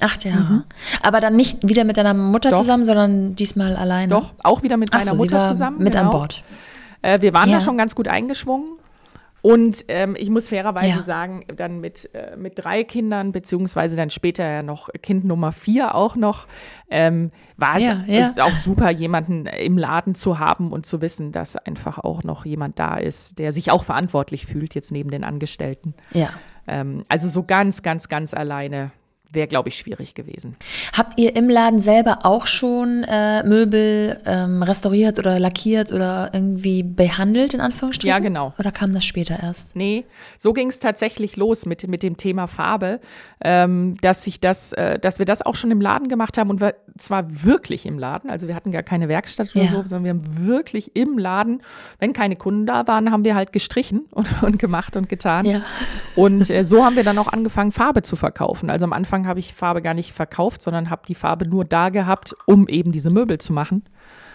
Acht 0.00 0.24
Jahre. 0.24 0.62
Aber 1.02 1.18
dann 1.20 1.34
nicht 1.34 1.68
wieder 1.68 1.82
mit 1.82 1.96
deiner 1.96 2.14
Mutter 2.14 2.50
Mhm. 2.50 2.52
Doch. 2.52 2.60
zusammen, 2.60 2.84
sondern 2.84 3.34
diesmal 3.34 3.74
alleine. 3.74 4.06
Doch, 4.10 4.32
auch 4.44 4.62
wieder 4.62 4.76
mit 4.76 4.90
Ach 4.92 4.98
meiner 5.00 5.10
so, 5.10 5.16
Mutter 5.16 5.42
zusammen. 5.42 5.78
Mit 5.82 5.96
an 5.96 6.02
genau. 6.06 6.18
Bord. 6.18 6.44
Äh, 7.02 7.20
wir 7.20 7.32
waren 7.32 7.50
Ja. 7.50 7.58
da 7.58 7.64
schon 7.64 7.76
ganz 7.76 7.96
gut 7.96 8.06
eingeschwungen. 8.06 8.77
Und 9.48 9.86
ähm, 9.88 10.14
ich 10.18 10.28
muss 10.28 10.50
fairerweise 10.50 10.98
Ja. 10.98 11.02
sagen, 11.02 11.44
dann 11.56 11.80
mit, 11.80 12.10
äh, 12.14 12.36
mit 12.36 12.58
drei 12.62 12.84
Kindern, 12.84 13.32
beziehungsweise 13.32 13.96
dann 13.96 14.10
später 14.10 14.44
ja 14.44 14.62
noch 14.62 14.90
Kind 15.02 15.24
Nummer 15.24 15.52
vier 15.52 15.94
auch 15.94 16.16
noch, 16.16 16.46
ähm, 16.90 17.30
war 17.56 17.76
es 17.78 17.84
Ja, 17.84 18.04
ja. 18.06 18.44
auch 18.44 18.54
super, 18.54 18.90
jemanden 18.90 19.46
im 19.46 19.78
Laden 19.78 20.14
zu 20.14 20.38
haben 20.38 20.70
und 20.70 20.84
zu 20.84 21.00
wissen, 21.00 21.32
dass 21.32 21.56
einfach 21.56 21.98
auch 21.98 22.24
noch 22.24 22.44
jemand 22.44 22.78
da 22.78 22.98
ist, 22.98 23.38
der 23.38 23.52
sich 23.52 23.70
auch 23.70 23.84
verantwortlich 23.84 24.44
fühlt, 24.44 24.74
jetzt 24.74 24.92
neben 24.92 25.10
den 25.10 25.24
Angestellten. 25.24 25.94
Ja. 26.12 26.28
Ähm, 26.66 27.04
also 27.08 27.26
so 27.28 27.42
ganz, 27.42 27.82
ganz, 27.82 28.10
ganz 28.10 28.34
alleine 28.34 28.90
wäre, 29.32 29.46
glaube 29.46 29.68
ich, 29.68 29.76
schwierig 29.76 30.14
gewesen. 30.14 30.56
Habt 30.96 31.18
ihr 31.18 31.36
im 31.36 31.48
Laden 31.48 31.80
selber 31.80 32.20
auch 32.24 32.46
schon 32.46 33.04
äh, 33.04 33.42
Möbel 33.44 34.18
ähm, 34.24 34.62
restauriert 34.62 35.18
oder 35.18 35.38
lackiert 35.38 35.92
oder 35.92 36.30
irgendwie 36.32 36.82
behandelt, 36.82 37.54
in 37.54 37.60
Anführungsstrichen? 37.60 38.14
Ja, 38.14 38.18
genau. 38.20 38.54
Oder 38.58 38.72
kam 38.72 38.92
das 38.92 39.04
später 39.04 39.38
erst? 39.42 39.76
Nee, 39.76 40.04
so 40.38 40.52
ging 40.52 40.68
es 40.68 40.78
tatsächlich 40.78 41.36
los 41.36 41.66
mit, 41.66 41.86
mit 41.88 42.02
dem 42.02 42.16
Thema 42.16 42.46
Farbe, 42.46 43.00
ähm, 43.42 43.96
dass 44.00 44.24
sich 44.24 44.40
das, 44.40 44.72
äh, 44.72 44.98
dass 44.98 45.18
wir 45.18 45.26
das 45.26 45.42
auch 45.42 45.54
schon 45.54 45.70
im 45.70 45.80
Laden 45.80 46.08
gemacht 46.08 46.38
haben 46.38 46.50
und 46.50 46.60
wir, 46.60 46.74
zwar 46.96 47.44
wirklich 47.44 47.86
im 47.86 47.98
Laden, 47.98 48.30
also 48.30 48.48
wir 48.48 48.54
hatten 48.54 48.70
gar 48.72 48.82
keine 48.82 49.08
Werkstatt 49.08 49.54
oder 49.54 49.64
Ja. 49.64 49.70
so, 49.70 49.82
sondern 49.82 50.04
wir 50.04 50.10
haben 50.10 50.46
wirklich 50.46 50.96
im 50.96 51.18
Laden, 51.18 51.62
wenn 51.98 52.12
keine 52.12 52.36
Kunden 52.36 52.66
da 52.66 52.86
waren, 52.86 53.10
haben 53.12 53.24
wir 53.24 53.34
halt 53.34 53.52
gestrichen 53.52 54.06
und, 54.10 54.42
und 54.42 54.58
gemacht 54.58 54.96
und 54.96 55.08
getan. 55.08 55.44
Ja. 55.44 55.60
Und 56.16 56.48
äh, 56.50 56.64
so 56.64 56.84
haben 56.84 56.96
wir 56.96 57.04
dann 57.04 57.18
auch 57.18 57.28
angefangen, 57.28 57.72
Farbe 57.72 58.02
zu 58.02 58.16
verkaufen. 58.16 58.70
Also 58.70 58.84
am 58.84 58.92
Anfang 58.92 59.17
habe 59.26 59.40
ich 59.40 59.54
Farbe 59.54 59.82
gar 59.82 59.94
nicht 59.94 60.12
verkauft, 60.12 60.62
sondern 60.62 60.90
habe 60.90 61.02
die 61.08 61.14
Farbe 61.14 61.48
nur 61.48 61.64
da 61.64 61.88
gehabt, 61.88 62.34
um 62.46 62.68
eben 62.68 62.92
diese 62.92 63.10
Möbel 63.10 63.38
zu 63.38 63.52
machen. 63.52 63.84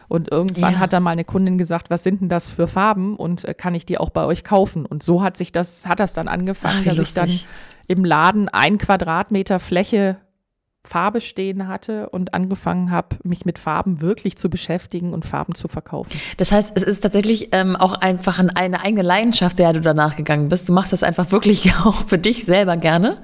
Und 0.10 0.32
irgendwann 0.32 0.74
Ja. 0.74 0.80
hat 0.80 0.93
dann 0.93 1.02
mal 1.04 1.12
eine 1.12 1.24
Kundin 1.24 1.58
gesagt, 1.58 1.89
was 1.89 2.04
sind 2.04 2.22
denn 2.22 2.30
das 2.30 2.48
für 2.50 2.67
Farben 2.67 3.15
und 3.15 3.46
äh, 3.46 3.54
kann 3.54 3.74
ich 3.74 3.86
die 3.86 3.98
auch 3.98 4.10
bei 4.10 4.26
euch 4.26 4.43
kaufen? 4.43 4.86
Und 4.86 5.02
so 5.02 5.24
hat 5.24 5.38
sich 5.38 5.52
das, 5.52 5.86
hat 5.88 6.00
das 6.00 6.13
dann 6.13 6.28
angefangen, 6.28 6.80
Ach, 6.82 6.86
dass 6.96 7.00
ich 7.00 7.13
dann 7.13 7.30
lustig. 7.30 7.48
im 7.88 8.04
Laden 8.06 8.50
ein 8.50 8.78
Quadratmeter 8.78 9.60
Fläche 9.60 10.17
Farbe 10.86 11.22
stehen 11.22 11.69
hatte 11.69 12.10
und 12.10 12.34
angefangen 12.34 12.91
habe, 12.91 13.15
mich 13.24 13.46
mit 13.46 13.58
Farben 13.58 14.02
wirklich 14.02 14.36
zu 14.38 14.50
beschäftigen 14.50 15.13
und 15.13 15.26
Farben 15.26 15.56
zu 15.56 15.69
verkaufen. 15.69 16.19
Das 16.38 16.52
heißt, 16.52 16.74
es 16.76 16.84
ist 16.84 17.02
tatsächlich 17.02 17.50
ähm, 17.54 17.78
auch 17.78 17.93
einfach 17.93 18.38
ein, 18.38 18.50
eine 18.50 18.82
eigene 18.82 19.02
Leidenschaft, 19.02 19.60
der 19.60 19.72
du 19.72 19.80
danach 19.80 20.17
gegangen 20.17 20.50
bist. 20.50 20.67
Du 20.67 20.74
machst 20.74 20.91
das 20.91 21.02
einfach 21.02 21.32
wirklich 21.32 21.74
auch 21.86 22.06
für 22.08 22.17
dich 22.17 22.43
selber 22.43 22.76
gerne. 22.76 23.22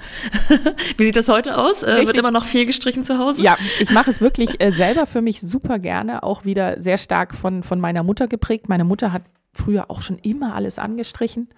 Wie 0.97 1.03
sieht 1.03 1.17
das 1.17 1.27
heute 1.27 1.57
aus? 1.57 1.83
Äh, 1.83 2.07
wird 2.07 2.15
immer 2.15 2.31
noch 2.31 2.45
viel 2.45 2.65
gestrichen 2.65 3.03
zu 3.03 3.17
Hause? 3.17 3.41
Ja, 3.41 3.57
ich 3.79 3.91
mache 3.91 4.09
es 4.09 4.21
wirklich 4.21 4.61
äh, 4.61 4.71
selber 4.71 5.05
für 5.05 5.21
mich 5.21 5.41
super 5.41 5.79
gerne, 5.79 6.23
auch 6.23 6.45
wieder 6.45 6.81
sehr 6.81 6.97
stark 6.97 7.35
von, 7.35 7.63
von 7.63 7.81
meiner 7.81 8.03
Mutter 8.03 8.29
geprägt. 8.29 8.69
Meine 8.69 8.85
Mutter 8.85 9.11
hat 9.11 9.23
früher 9.51 9.91
auch 9.91 10.01
schon 10.01 10.17
immer 10.19 10.55
alles 10.55 10.79
angestrichen. 10.79 11.49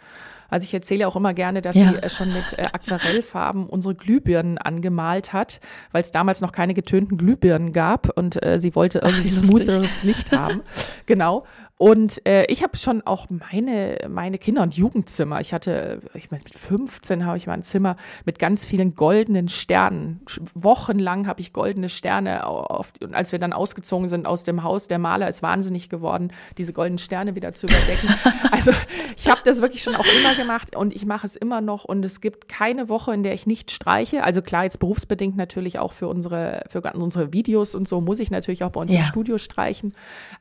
Also 0.51 0.65
ich 0.65 0.73
erzähle 0.75 1.07
auch 1.07 1.15
immer 1.15 1.33
gerne, 1.33 1.61
dass 1.63 1.75
Ja. 1.75 1.89
sie 1.89 1.95
äh, 1.97 2.09
schon 2.09 2.31
mit 2.31 2.59
äh, 2.59 2.67
Aquarellfarben 2.71 3.65
unsere 3.65 3.95
Glühbirnen 3.95 4.59
angemalt 4.59 5.33
hat, 5.33 5.59
weil 5.91 6.01
es 6.01 6.11
damals 6.11 6.41
noch 6.41 6.51
keine 6.51 6.75
getönten 6.75 7.17
Glühbirnen 7.17 7.73
gab 7.73 8.15
und 8.15 8.43
äh, 8.45 8.59
sie 8.59 8.75
wollte 8.75 8.99
irgendwie 8.99 9.23
wie 9.23 9.29
lustig. 9.29 9.47
smoothes 9.47 10.03
Licht 10.03 10.31
haben. 10.31 10.61
Genau. 11.07 11.45
Und 11.81 12.23
äh, 12.27 12.45
ich 12.45 12.61
habe 12.61 12.77
schon 12.77 13.01
auch 13.07 13.25
meine, 13.31 13.97
meine 14.07 14.37
Kinder- 14.37 14.61
und 14.61 14.75
Jugendzimmer. 14.75 15.41
Ich 15.41 15.51
hatte, 15.51 16.03
ich 16.13 16.29
meine, 16.29 16.43
mit 16.43 16.53
15 16.53 17.25
habe 17.25 17.37
ich 17.37 17.47
mal 17.47 17.53
ein 17.53 17.63
Zimmer 17.63 17.95
mit 18.23 18.37
ganz 18.37 18.67
vielen 18.67 18.93
goldenen 18.93 19.49
Sternen. 19.49 20.21
Wochenlang 20.53 21.25
habe 21.25 21.41
ich 21.41 21.53
goldene 21.53 21.89
Sterne. 21.89 22.45
Auf, 22.45 22.93
und 23.01 23.15
als 23.15 23.31
wir 23.31 23.39
dann 23.39 23.51
ausgezogen 23.51 24.09
sind 24.09 24.27
aus 24.27 24.43
dem 24.43 24.61
Haus, 24.61 24.89
der 24.89 24.99
Maler 24.99 25.27
ist 25.27 25.41
wahnsinnig 25.41 25.89
geworden, 25.89 26.31
diese 26.59 26.71
goldenen 26.71 26.99
Sterne 26.99 27.33
wieder 27.33 27.53
zu 27.53 27.65
überdecken. 27.65 28.13
also 28.51 28.69
ich 29.17 29.27
habe 29.27 29.41
das 29.43 29.59
wirklich 29.59 29.81
schon 29.81 29.95
auch 29.95 30.05
immer 30.19 30.35
gemacht 30.35 30.75
und 30.75 30.95
ich 30.95 31.07
mache 31.07 31.25
es 31.25 31.35
immer 31.35 31.61
noch. 31.61 31.83
Und 31.85 32.05
es 32.05 32.21
gibt 32.21 32.47
keine 32.47 32.89
Woche, 32.89 33.11
in 33.11 33.23
der 33.23 33.33
ich 33.33 33.47
nicht 33.47 33.71
streiche. 33.71 34.23
Also 34.23 34.43
klar, 34.43 34.65
jetzt 34.65 34.77
berufsbedingt 34.77 35.35
natürlich 35.35 35.79
auch 35.79 35.93
für 35.93 36.07
unsere, 36.07 36.61
für 36.69 36.83
unsere 36.93 37.33
Videos 37.33 37.73
und 37.73 37.87
so 37.87 38.01
muss 38.01 38.19
ich 38.19 38.29
natürlich 38.29 38.63
auch 38.63 38.69
bei 38.69 38.81
uns 38.81 38.93
ja. 38.93 38.99
im 38.99 39.05
Studio 39.05 39.39
streichen. 39.39 39.95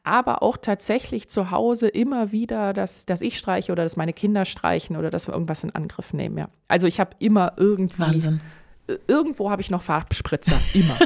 Aber 0.04 0.42
auch 0.42 0.58
tatsächlich 0.58 1.29
zu 1.30 1.50
Hause 1.50 1.88
immer 1.88 2.32
wieder, 2.32 2.72
dass, 2.72 3.06
dass 3.06 3.20
ich 3.20 3.38
streiche 3.38 3.72
oder 3.72 3.84
dass 3.84 3.96
meine 3.96 4.12
Kinder 4.12 4.44
streichen 4.44 4.96
oder 4.96 5.10
dass 5.10 5.28
wir 5.28 5.32
irgendwas 5.32 5.64
in 5.64 5.74
Angriff 5.74 6.12
nehmen. 6.12 6.36
Ja. 6.38 6.48
Also 6.68 6.86
ich 6.86 7.00
habe 7.00 7.10
immer 7.18 7.52
irgendwie. 7.56 8.00
Wahnsinn. 8.00 8.40
Irgendwo 9.06 9.50
habe 9.50 9.62
ich 9.62 9.70
noch 9.70 9.82
Farbspritzer, 9.82 10.60
immer. 10.74 10.98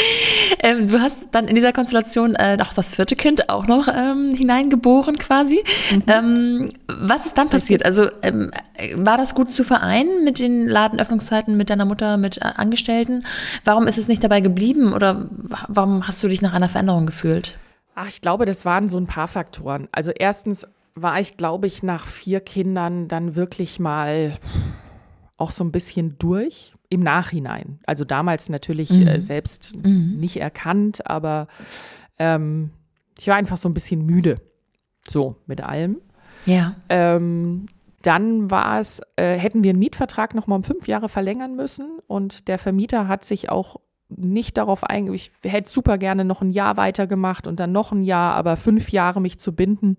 ähm, 0.62 0.86
du 0.86 1.00
hast 1.00 1.26
dann 1.32 1.48
in 1.48 1.56
dieser 1.56 1.72
Konstellation 1.72 2.36
äh, 2.36 2.56
auch 2.60 2.72
das 2.72 2.92
vierte 2.92 3.16
Kind 3.16 3.48
auch 3.48 3.66
noch 3.66 3.88
ähm, 3.88 4.30
hineingeboren 4.30 5.18
quasi. 5.18 5.64
Mhm. 5.90 6.02
Ähm, 6.06 6.68
was 6.86 7.26
ist 7.26 7.36
dann 7.36 7.48
passiert? 7.48 7.84
Also 7.84 8.08
ähm, 8.22 8.52
war 8.94 9.16
das 9.16 9.34
gut 9.34 9.52
zu 9.52 9.64
vereinen 9.64 10.22
mit 10.22 10.38
den 10.38 10.68
Ladenöffnungszeiten, 10.68 11.56
mit 11.56 11.70
deiner 11.70 11.86
Mutter, 11.86 12.18
mit 12.18 12.38
äh, 12.38 12.44
Angestellten? 12.54 13.24
Warum 13.64 13.88
ist 13.88 13.98
es 13.98 14.06
nicht 14.06 14.22
dabei 14.22 14.40
geblieben 14.40 14.92
oder 14.92 15.26
warum 15.66 16.06
hast 16.06 16.22
du 16.22 16.28
dich 16.28 16.40
nach 16.40 16.52
einer 16.52 16.68
Veränderung 16.68 17.06
gefühlt? 17.06 17.58
Ach, 17.94 18.08
ich 18.08 18.20
glaube, 18.20 18.44
das 18.44 18.64
waren 18.64 18.88
so 18.88 18.98
ein 18.98 19.06
paar 19.06 19.28
Faktoren. 19.28 19.88
Also 19.92 20.10
erstens 20.10 20.66
war 20.94 21.20
ich, 21.20 21.36
glaube 21.36 21.66
ich, 21.66 21.82
nach 21.82 22.06
vier 22.06 22.40
Kindern 22.40 23.08
dann 23.08 23.36
wirklich 23.36 23.80
mal 23.80 24.32
auch 25.36 25.50
so 25.50 25.64
ein 25.64 25.72
bisschen 25.72 26.16
durch 26.18 26.74
im 26.88 27.00
Nachhinein. 27.00 27.80
Also 27.86 28.04
damals 28.04 28.48
natürlich 28.48 28.90
mhm. 28.90 29.06
äh, 29.06 29.20
selbst 29.20 29.74
mhm. 29.74 30.16
nicht 30.18 30.36
erkannt, 30.38 31.08
aber 31.08 31.48
ähm, 32.18 32.70
ich 33.18 33.28
war 33.28 33.36
einfach 33.36 33.56
so 33.56 33.68
ein 33.68 33.74
bisschen 33.74 34.04
müde. 34.06 34.40
So 35.08 35.36
mit 35.46 35.60
allem. 35.60 36.00
Ja. 36.46 36.76
Ähm, 36.88 37.66
dann 38.02 38.50
war 38.50 38.78
es, 38.80 39.00
äh, 39.16 39.36
hätten 39.36 39.64
wir 39.64 39.70
einen 39.70 39.78
Mietvertrag 39.78 40.34
noch 40.34 40.46
mal 40.46 40.56
um 40.56 40.64
fünf 40.64 40.86
Jahre 40.88 41.08
verlängern 41.08 41.56
müssen 41.56 41.98
und 42.06 42.48
der 42.48 42.58
Vermieter 42.58 43.08
hat 43.08 43.24
sich 43.24 43.50
auch 43.50 43.80
nicht 44.16 44.56
darauf 44.56 44.84
eingegangen, 44.84 45.14
ich 45.14 45.30
hätte 45.42 45.70
super 45.70 45.98
gerne 45.98 46.24
noch 46.24 46.42
ein 46.42 46.50
Jahr 46.50 46.76
weitergemacht 46.76 47.46
und 47.46 47.60
dann 47.60 47.72
noch 47.72 47.92
ein 47.92 48.02
Jahr, 48.02 48.34
aber 48.34 48.56
fünf 48.56 48.90
Jahre 48.90 49.20
mich 49.20 49.38
zu 49.38 49.54
binden, 49.54 49.96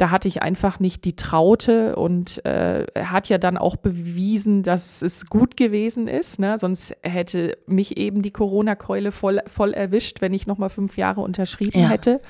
da 0.00 0.10
hatte 0.10 0.28
ich 0.28 0.42
einfach 0.42 0.80
nicht 0.80 1.04
die 1.04 1.14
Traute 1.14 1.94
und 1.94 2.42
äh, 2.46 2.84
er 2.94 3.10
hat 3.10 3.28
ja 3.28 3.36
dann 3.36 3.58
auch 3.58 3.76
bewiesen, 3.76 4.62
dass 4.62 5.02
es 5.02 5.26
gut 5.26 5.58
gewesen 5.58 6.08
ist. 6.08 6.38
Ne? 6.38 6.56
Sonst 6.56 6.96
hätte 7.02 7.58
mich 7.66 7.98
eben 7.98 8.22
die 8.22 8.30
Corona-Keule 8.30 9.12
voll, 9.12 9.40
voll 9.46 9.74
erwischt, 9.74 10.22
wenn 10.22 10.32
ich 10.32 10.46
noch 10.46 10.56
mal 10.56 10.70
fünf 10.70 10.96
Jahre 10.96 11.20
unterschrieben 11.20 11.80
ja. 11.80 11.88
hätte. 11.88 12.22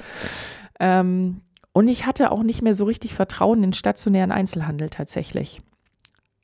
Ähm, 0.81 1.43
und 1.73 1.87
ich 1.87 2.07
hatte 2.07 2.33
auch 2.33 2.43
nicht 2.43 2.61
mehr 2.61 2.75
so 2.75 2.85
richtig 2.87 3.15
Vertrauen 3.15 3.59
in 3.59 3.71
den 3.71 3.73
stationären 3.73 4.33
Einzelhandel 4.33 4.91
tatsächlich. 4.91 5.63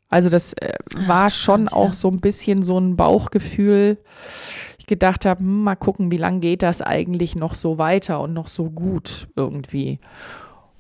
Also 0.08 0.30
das 0.30 0.52
äh, 0.54 0.72
war 1.06 1.30
schon 1.30 1.68
auch 1.68 1.88
ja. 1.88 1.92
so 1.92 2.08
ein 2.08 2.20
bisschen 2.20 2.62
so 2.62 2.78
ein 2.78 2.96
Bauchgefühl. 2.96 3.98
Ich 4.78 4.86
gedacht 4.86 5.26
habe, 5.26 5.40
hm, 5.40 5.64
mal 5.64 5.74
gucken, 5.74 6.10
wie 6.10 6.16
lange 6.16 6.40
geht 6.40 6.62
das 6.62 6.80
eigentlich 6.80 7.34
noch 7.34 7.54
so 7.54 7.78
weiter 7.78 8.20
und 8.20 8.32
noch 8.32 8.48
so 8.48 8.70
gut 8.70 9.28
irgendwie. 9.36 9.98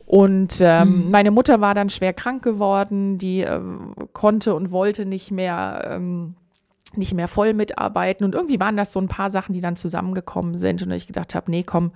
Und 0.06 0.58
ähm, 0.60 1.06
mhm. 1.06 1.10
meine 1.10 1.32
Mutter 1.32 1.60
war 1.60 1.74
dann 1.74 1.90
schwer 1.90 2.12
krank 2.12 2.44
geworden, 2.44 3.18
die 3.18 3.40
ähm, 3.40 3.94
konnte 4.12 4.54
und 4.54 4.70
wollte 4.70 5.04
nicht 5.04 5.32
mehr, 5.32 5.88
ähm, 5.90 6.36
nicht 6.94 7.12
mehr 7.12 7.26
voll 7.26 7.54
mitarbeiten. 7.54 8.24
Und 8.24 8.36
irgendwie 8.36 8.60
waren 8.60 8.76
das 8.76 8.92
so 8.92 9.00
ein 9.00 9.08
paar 9.08 9.30
Sachen, 9.30 9.52
die 9.52 9.60
dann 9.60 9.74
zusammengekommen 9.74 10.56
sind. 10.56 10.80
Und 10.84 10.92
ich 10.92 11.08
gedacht 11.08 11.34
habe, 11.34 11.50
nee, 11.50 11.64
komm, 11.64 11.90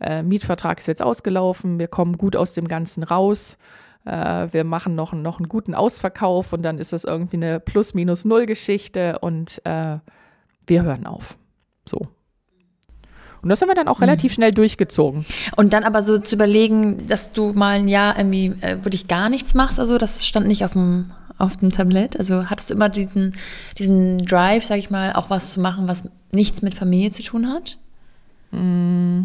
äh, 0.00 0.22
Mietvertrag 0.22 0.78
ist 0.78 0.86
jetzt 0.86 1.02
ausgelaufen, 1.02 1.80
wir 1.80 1.88
kommen 1.88 2.16
gut 2.16 2.36
aus 2.36 2.52
dem 2.52 2.68
Ganzen 2.68 3.02
raus 3.02 3.58
äh, 4.08 4.52
wir 4.52 4.64
machen 4.64 4.94
noch, 4.94 5.12
noch 5.12 5.38
einen 5.38 5.48
guten 5.48 5.74
Ausverkauf 5.74 6.52
und 6.52 6.62
dann 6.62 6.78
ist 6.78 6.92
das 6.92 7.04
irgendwie 7.04 7.36
eine 7.36 7.60
Plus-Minus-Null-Geschichte 7.60 9.18
und 9.20 9.60
äh, 9.64 9.98
wir 10.66 10.82
hören 10.82 11.06
auf. 11.06 11.36
So. 11.84 12.08
Und 13.40 13.50
das 13.50 13.60
haben 13.60 13.68
wir 13.68 13.74
dann 13.74 13.88
auch 13.88 14.00
relativ 14.00 14.32
mhm. 14.32 14.34
schnell 14.34 14.52
durchgezogen. 14.52 15.24
Und 15.56 15.72
dann 15.72 15.84
aber 15.84 16.02
so 16.02 16.18
zu 16.18 16.34
überlegen, 16.34 17.06
dass 17.06 17.32
du 17.32 17.52
mal 17.52 17.76
ein 17.76 17.88
Jahr 17.88 18.18
irgendwie 18.18 18.54
äh, 18.62 18.82
wirklich 18.82 19.06
gar 19.06 19.28
nichts 19.28 19.54
machst, 19.54 19.78
also 19.78 19.98
das 19.98 20.26
stand 20.26 20.46
nicht 20.46 20.64
auf 20.64 20.72
dem, 20.72 21.12
auf 21.36 21.56
dem 21.56 21.70
Tablett. 21.70 22.18
Also 22.18 22.50
hattest 22.50 22.70
du 22.70 22.74
immer 22.74 22.88
diesen, 22.88 23.36
diesen 23.78 24.18
Drive, 24.18 24.64
sag 24.64 24.78
ich 24.78 24.90
mal, 24.90 25.12
auch 25.12 25.30
was 25.30 25.52
zu 25.52 25.60
machen, 25.60 25.88
was 25.88 26.08
nichts 26.32 26.62
mit 26.62 26.74
Familie 26.74 27.10
zu 27.10 27.22
tun 27.22 27.48
hat? 27.48 27.78
Mm 28.50 29.24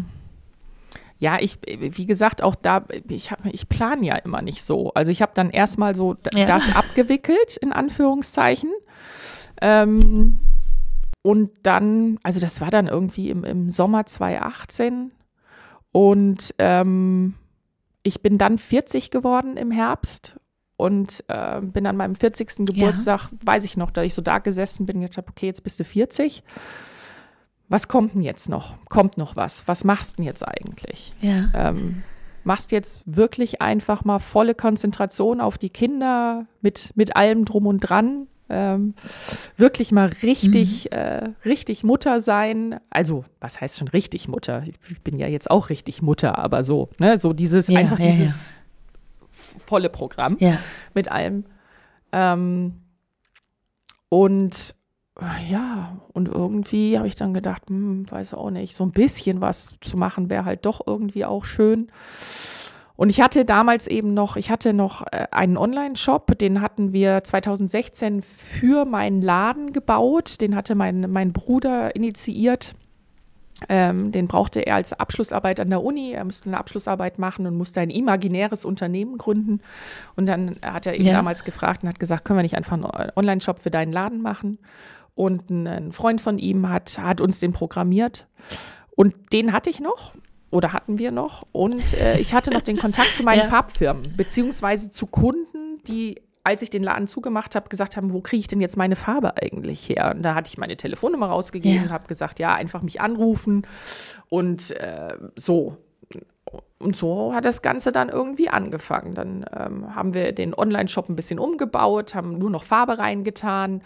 ja, 1.24 1.38
ich, 1.40 1.56
wie 1.66 2.04
gesagt, 2.04 2.42
auch 2.42 2.54
da, 2.54 2.84
ich, 3.08 3.30
ich 3.50 3.66
plane 3.70 4.04
ja 4.04 4.16
immer 4.16 4.42
nicht 4.42 4.62
so. 4.62 4.92
Also 4.92 5.10
ich 5.10 5.22
habe 5.22 5.32
dann 5.34 5.48
erstmal 5.48 5.94
so 5.94 6.16
ja. 6.34 6.44
das 6.44 6.76
abgewickelt, 6.76 7.56
in 7.56 7.72
Anführungszeichen. 7.72 8.70
Ähm, 9.62 10.38
und 11.22 11.50
dann, 11.62 12.18
also 12.22 12.40
das 12.40 12.60
war 12.60 12.70
dann 12.70 12.88
irgendwie 12.88 13.30
im, 13.30 13.42
im 13.42 13.70
Sommer 13.70 14.04
2018. 14.04 15.12
Und 15.92 16.54
ähm, 16.58 17.32
ich 18.02 18.20
bin 18.20 18.36
dann 18.36 18.58
40 18.58 19.10
geworden 19.10 19.56
im 19.56 19.70
Herbst 19.70 20.36
und 20.76 21.24
äh, 21.28 21.62
bin 21.62 21.86
an 21.86 21.96
meinem 21.96 22.16
40. 22.16 22.66
Geburtstag, 22.66 23.30
ja. 23.32 23.38
weiß 23.46 23.64
ich 23.64 23.78
noch, 23.78 23.90
da 23.90 24.02
ich 24.02 24.12
so 24.12 24.20
da 24.20 24.40
gesessen 24.40 24.84
bin, 24.84 25.00
gedacht 25.00 25.16
habe, 25.16 25.28
okay, 25.30 25.46
jetzt 25.46 25.64
bist 25.64 25.80
du 25.80 25.84
40 25.84 26.42
was 27.68 27.88
kommt 27.88 28.14
denn 28.14 28.22
jetzt 28.22 28.48
noch? 28.48 28.76
Kommt 28.88 29.18
noch 29.18 29.36
was? 29.36 29.66
Was 29.66 29.84
machst 29.84 30.12
du 30.12 30.16
denn 30.16 30.26
jetzt 30.26 30.46
eigentlich? 30.46 31.12
Ja. 31.20 31.50
Ähm, 31.54 32.02
machst 32.44 32.72
jetzt 32.72 33.02
wirklich 33.06 33.62
einfach 33.62 34.04
mal 34.04 34.18
volle 34.18 34.54
Konzentration 34.54 35.40
auf 35.40 35.58
die 35.58 35.70
Kinder 35.70 36.46
mit, 36.60 36.92
mit 36.94 37.16
allem 37.16 37.44
drum 37.44 37.66
und 37.66 37.80
dran. 37.80 38.26
Ähm, 38.50 38.94
wirklich 39.56 39.90
mal 39.90 40.10
richtig, 40.22 40.90
mhm. 40.92 40.98
äh, 40.98 41.30
richtig 41.46 41.82
Mutter 41.82 42.20
sein. 42.20 42.78
Also, 42.90 43.24
was 43.40 43.60
heißt 43.60 43.78
schon 43.78 43.88
richtig 43.88 44.28
Mutter? 44.28 44.62
Ich 44.90 45.00
bin 45.00 45.18
ja 45.18 45.26
jetzt 45.26 45.50
auch 45.50 45.70
richtig 45.70 46.02
Mutter, 46.02 46.38
aber 46.38 46.62
so, 46.62 46.90
ne, 46.98 47.16
so 47.16 47.32
dieses, 47.32 47.68
ja, 47.68 47.80
einfach 47.80 47.98
ja, 47.98 48.10
dieses 48.10 48.64
ja. 49.20 49.60
volle 49.66 49.88
Programm 49.88 50.36
mit 50.92 51.10
allem. 51.10 51.44
Ähm, 52.12 52.82
und 54.10 54.74
ja, 55.48 55.96
und 56.12 56.28
irgendwie 56.28 56.98
habe 56.98 57.06
ich 57.06 57.14
dann 57.14 57.34
gedacht, 57.34 57.62
hm, 57.68 58.10
weiß 58.10 58.34
auch 58.34 58.50
nicht, 58.50 58.74
so 58.74 58.84
ein 58.84 58.90
bisschen 58.90 59.40
was 59.40 59.78
zu 59.80 59.96
machen 59.96 60.28
wäre 60.28 60.44
halt 60.44 60.66
doch 60.66 60.84
irgendwie 60.86 61.24
auch 61.24 61.44
schön. 61.44 61.88
Und 62.96 63.10
ich 63.10 63.20
hatte 63.20 63.44
damals 63.44 63.86
eben 63.86 64.14
noch, 64.14 64.36
ich 64.36 64.50
hatte 64.50 64.72
noch 64.72 65.02
äh, 65.10 65.26
einen 65.30 65.56
Online-Shop, 65.56 66.38
den 66.38 66.60
hatten 66.60 66.92
wir 66.92 67.24
2016 67.24 68.22
für 68.22 68.84
meinen 68.84 69.20
Laden 69.20 69.72
gebaut. 69.72 70.40
Den 70.40 70.54
hatte 70.54 70.74
mein, 70.76 71.10
mein 71.10 71.32
Bruder 71.32 71.96
initiiert. 71.96 72.74
Ähm, 73.68 74.12
den 74.12 74.28
brauchte 74.28 74.60
er 74.60 74.76
als 74.76 74.92
Abschlussarbeit 74.92 75.58
an 75.58 75.70
der 75.70 75.82
Uni. 75.82 76.12
Er 76.12 76.24
musste 76.24 76.46
eine 76.46 76.58
Abschlussarbeit 76.58 77.18
machen 77.18 77.46
und 77.46 77.56
musste 77.56 77.80
ein 77.80 77.90
imaginäres 77.90 78.64
Unternehmen 78.64 79.18
gründen. 79.18 79.60
Und 80.14 80.26
dann 80.26 80.52
hat 80.62 80.86
er 80.86 80.94
eben 80.94 81.06
ja. 81.06 81.14
damals 81.14 81.44
gefragt 81.44 81.82
und 81.82 81.88
hat 81.88 81.98
gesagt, 81.98 82.24
können 82.24 82.38
wir 82.38 82.42
nicht 82.42 82.56
einfach 82.56 82.74
einen 82.74 82.84
Online-Shop 83.16 83.58
für 83.58 83.70
deinen 83.70 83.92
Laden 83.92 84.22
machen? 84.22 84.58
Und 85.14 85.48
ein 85.50 85.92
Freund 85.92 86.20
von 86.20 86.38
ihm 86.38 86.68
hat, 86.68 86.98
hat 86.98 87.20
uns 87.20 87.38
den 87.40 87.52
programmiert. 87.52 88.26
Und 88.96 89.14
den 89.32 89.52
hatte 89.52 89.70
ich 89.70 89.80
noch 89.80 90.14
oder 90.50 90.72
hatten 90.72 90.98
wir 90.98 91.10
noch. 91.10 91.46
Und 91.52 91.94
äh, 91.94 92.18
ich 92.18 92.34
hatte 92.34 92.50
noch 92.50 92.62
den 92.62 92.78
Kontakt 92.78 93.14
zu 93.14 93.22
meinen 93.22 93.38
ja. 93.42 93.44
Farbfirmen, 93.44 94.16
beziehungsweise 94.16 94.90
zu 94.90 95.06
Kunden, 95.06 95.82
die, 95.86 96.20
als 96.42 96.62
ich 96.62 96.70
den 96.70 96.82
Laden 96.82 97.06
zugemacht 97.06 97.54
habe, 97.54 97.68
gesagt 97.68 97.96
haben, 97.96 98.12
wo 98.12 98.20
kriege 98.20 98.40
ich 98.40 98.48
denn 98.48 98.60
jetzt 98.60 98.76
meine 98.76 98.96
Farbe 98.96 99.36
eigentlich 99.36 99.88
her? 99.88 100.12
Und 100.14 100.22
da 100.22 100.34
hatte 100.34 100.48
ich 100.48 100.58
meine 100.58 100.76
Telefonnummer 100.76 101.26
rausgegeben 101.26 101.76
ja. 101.76 101.82
und 101.82 101.90
habe 101.90 102.06
gesagt, 102.06 102.38
ja, 102.38 102.54
einfach 102.54 102.82
mich 102.82 103.00
anrufen. 103.00 103.66
Und 104.28 104.70
äh, 104.72 105.16
so. 105.36 105.76
Und 106.78 106.96
so 106.96 107.32
hat 107.32 107.46
das 107.46 107.62
Ganze 107.62 107.92
dann 107.92 108.10
irgendwie 108.10 108.48
angefangen. 108.48 109.14
Dann 109.14 109.46
ähm, 109.58 109.94
haben 109.94 110.12
wir 110.12 110.32
den 110.32 110.54
Online-Shop 110.54 111.08
ein 111.08 111.16
bisschen 111.16 111.38
umgebaut, 111.38 112.14
haben 112.14 112.38
nur 112.38 112.50
noch 112.50 112.62
Farbe 112.62 112.98
reingetan 112.98 113.80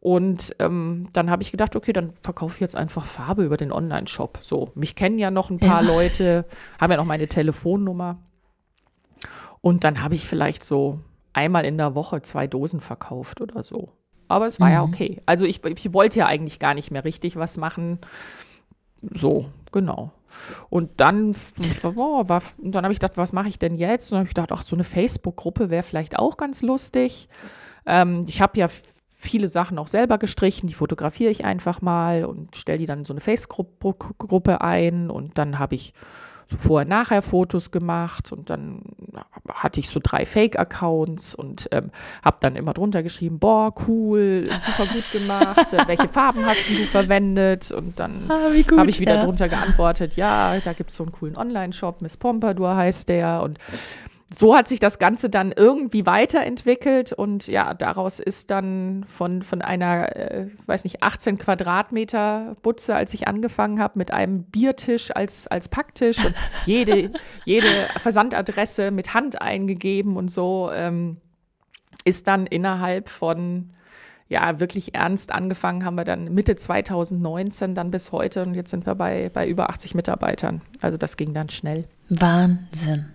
und 0.00 0.54
ähm, 0.60 1.08
dann 1.12 1.28
habe 1.28 1.42
ich 1.42 1.50
gedacht, 1.50 1.74
okay, 1.74 1.92
dann 1.92 2.12
verkaufe 2.22 2.54
ich 2.54 2.60
jetzt 2.60 2.76
einfach 2.76 3.04
Farbe 3.04 3.42
über 3.42 3.56
den 3.56 3.72
Online-Shop. 3.72 4.38
So, 4.42 4.70
mich 4.76 4.94
kennen 4.94 5.18
ja 5.18 5.32
noch 5.32 5.50
ein 5.50 5.58
paar 5.58 5.82
ja. 5.82 5.88
Leute, 5.94 6.44
haben 6.80 6.92
ja 6.92 6.96
noch 6.96 7.04
meine 7.04 7.26
Telefonnummer. 7.26 8.18
Und 9.60 9.82
dann 9.82 10.02
habe 10.02 10.14
ich 10.14 10.24
vielleicht 10.24 10.62
so 10.62 11.00
einmal 11.32 11.64
in 11.64 11.78
der 11.78 11.96
Woche 11.96 12.22
zwei 12.22 12.46
Dosen 12.46 12.80
verkauft 12.80 13.40
oder 13.40 13.64
so. 13.64 13.88
Aber 14.28 14.46
es 14.46 14.60
war 14.60 14.68
mhm. 14.68 14.72
ja 14.72 14.82
okay. 14.84 15.20
Also 15.26 15.44
ich, 15.46 15.64
ich 15.64 15.92
wollte 15.92 16.20
ja 16.20 16.26
eigentlich 16.26 16.60
gar 16.60 16.74
nicht 16.74 16.92
mehr 16.92 17.04
richtig 17.04 17.34
was 17.34 17.56
machen. 17.56 17.98
So, 19.02 19.46
genau. 19.72 20.12
Und 20.70 21.00
dann, 21.00 21.34
oh, 21.82 22.28
war, 22.28 22.42
dann 22.58 22.84
habe 22.84 22.92
ich 22.92 23.00
gedacht, 23.00 23.16
was 23.16 23.32
mache 23.32 23.48
ich 23.48 23.58
denn 23.58 23.74
jetzt? 23.74 24.06
Und 24.06 24.12
dann 24.12 24.18
habe 24.20 24.28
ich 24.28 24.34
gedacht, 24.34 24.52
ach, 24.52 24.62
so 24.62 24.76
eine 24.76 24.84
Facebook-Gruppe 24.84 25.70
wäre 25.70 25.82
vielleicht 25.82 26.18
auch 26.18 26.36
ganz 26.36 26.62
lustig. 26.62 27.28
Ähm, 27.84 28.24
ich 28.28 28.40
habe 28.40 28.58
ja 28.60 28.68
viele 29.20 29.48
Sachen 29.48 29.78
auch 29.78 29.88
selber 29.88 30.16
gestrichen, 30.16 30.68
die 30.68 30.74
fotografiere 30.74 31.32
ich 31.32 31.44
einfach 31.44 31.82
mal 31.82 32.24
und 32.24 32.56
stelle 32.56 32.78
die 32.78 32.86
dann 32.86 33.00
in 33.00 33.04
so 33.04 33.12
eine 33.12 33.20
Facebook-Gruppe 33.20 34.60
ein 34.60 35.10
und 35.10 35.36
dann 35.36 35.58
habe 35.58 35.74
ich 35.74 35.92
so 36.48 36.56
Vorher-Nachher-Fotos 36.56 37.72
gemacht 37.72 38.32
und 38.32 38.48
dann 38.48 38.80
hatte 39.52 39.80
ich 39.80 39.90
so 39.90 40.00
drei 40.02 40.24
Fake-Accounts 40.24 41.34
und 41.34 41.68
ähm, 41.72 41.90
habe 42.24 42.36
dann 42.40 42.54
immer 42.54 42.72
drunter 42.72 43.02
geschrieben, 43.02 43.40
boah, 43.40 43.74
cool, 43.88 44.48
super 44.48 44.88
gut 44.88 45.12
gemacht, 45.12 45.72
äh, 45.72 45.86
welche 45.88 46.08
Farben 46.08 46.46
hast 46.46 46.70
du 46.70 46.74
verwendet? 46.86 47.72
Und 47.72 47.98
dann 47.98 48.22
ah, 48.28 48.50
habe 48.78 48.88
ich 48.88 49.00
wieder 49.00 49.16
ja. 49.16 49.24
drunter 49.24 49.48
geantwortet, 49.48 50.14
ja, 50.14 50.58
da 50.60 50.72
gibt 50.72 50.90
es 50.90 50.96
so 50.96 51.02
einen 51.02 51.12
coolen 51.12 51.36
Online-Shop, 51.36 52.00
Miss 52.02 52.16
Pompadour 52.16 52.76
heißt 52.76 53.08
der 53.08 53.42
und 53.42 53.58
so 54.32 54.54
hat 54.54 54.68
sich 54.68 54.78
das 54.78 54.98
Ganze 54.98 55.30
dann 55.30 55.52
irgendwie 55.52 56.04
weiterentwickelt 56.04 57.14
und 57.14 57.46
ja, 57.46 57.72
daraus 57.72 58.18
ist 58.18 58.50
dann 58.50 59.04
von, 59.08 59.42
von 59.42 59.62
einer, 59.62 60.14
äh, 60.16 60.48
weiß 60.66 60.84
nicht, 60.84 61.02
18 61.02 61.38
Quadratmeter 61.38 62.56
Butze, 62.62 62.94
als 62.94 63.14
ich 63.14 63.26
angefangen 63.26 63.80
habe, 63.80 63.98
mit 63.98 64.10
einem 64.10 64.42
Biertisch 64.42 65.14
als, 65.16 65.46
als 65.46 65.68
Packtisch 65.68 66.22
und 66.24 66.34
jede, 66.66 67.10
jede 67.46 67.68
Versandadresse 68.00 68.90
mit 68.90 69.14
Hand 69.14 69.40
eingegeben 69.40 70.18
und 70.18 70.30
so, 70.30 70.70
ähm, 70.74 71.16
ist 72.04 72.26
dann 72.26 72.46
innerhalb 72.46 73.08
von 73.08 73.70
ja, 74.28 74.60
wirklich 74.60 74.94
ernst 74.94 75.32
angefangen 75.32 75.86
haben 75.86 75.94
wir 75.94 76.04
dann 76.04 76.34
Mitte 76.34 76.54
2019 76.54 77.74
dann 77.74 77.90
bis 77.90 78.12
heute 78.12 78.42
und 78.42 78.52
jetzt 78.52 78.70
sind 78.70 78.84
wir 78.84 78.94
bei, 78.94 79.30
bei 79.32 79.48
über 79.48 79.70
80 79.70 79.94
Mitarbeitern. 79.94 80.60
Also 80.82 80.98
das 80.98 81.16
ging 81.16 81.32
dann 81.32 81.48
schnell. 81.48 81.84
Wahnsinn. 82.10 83.06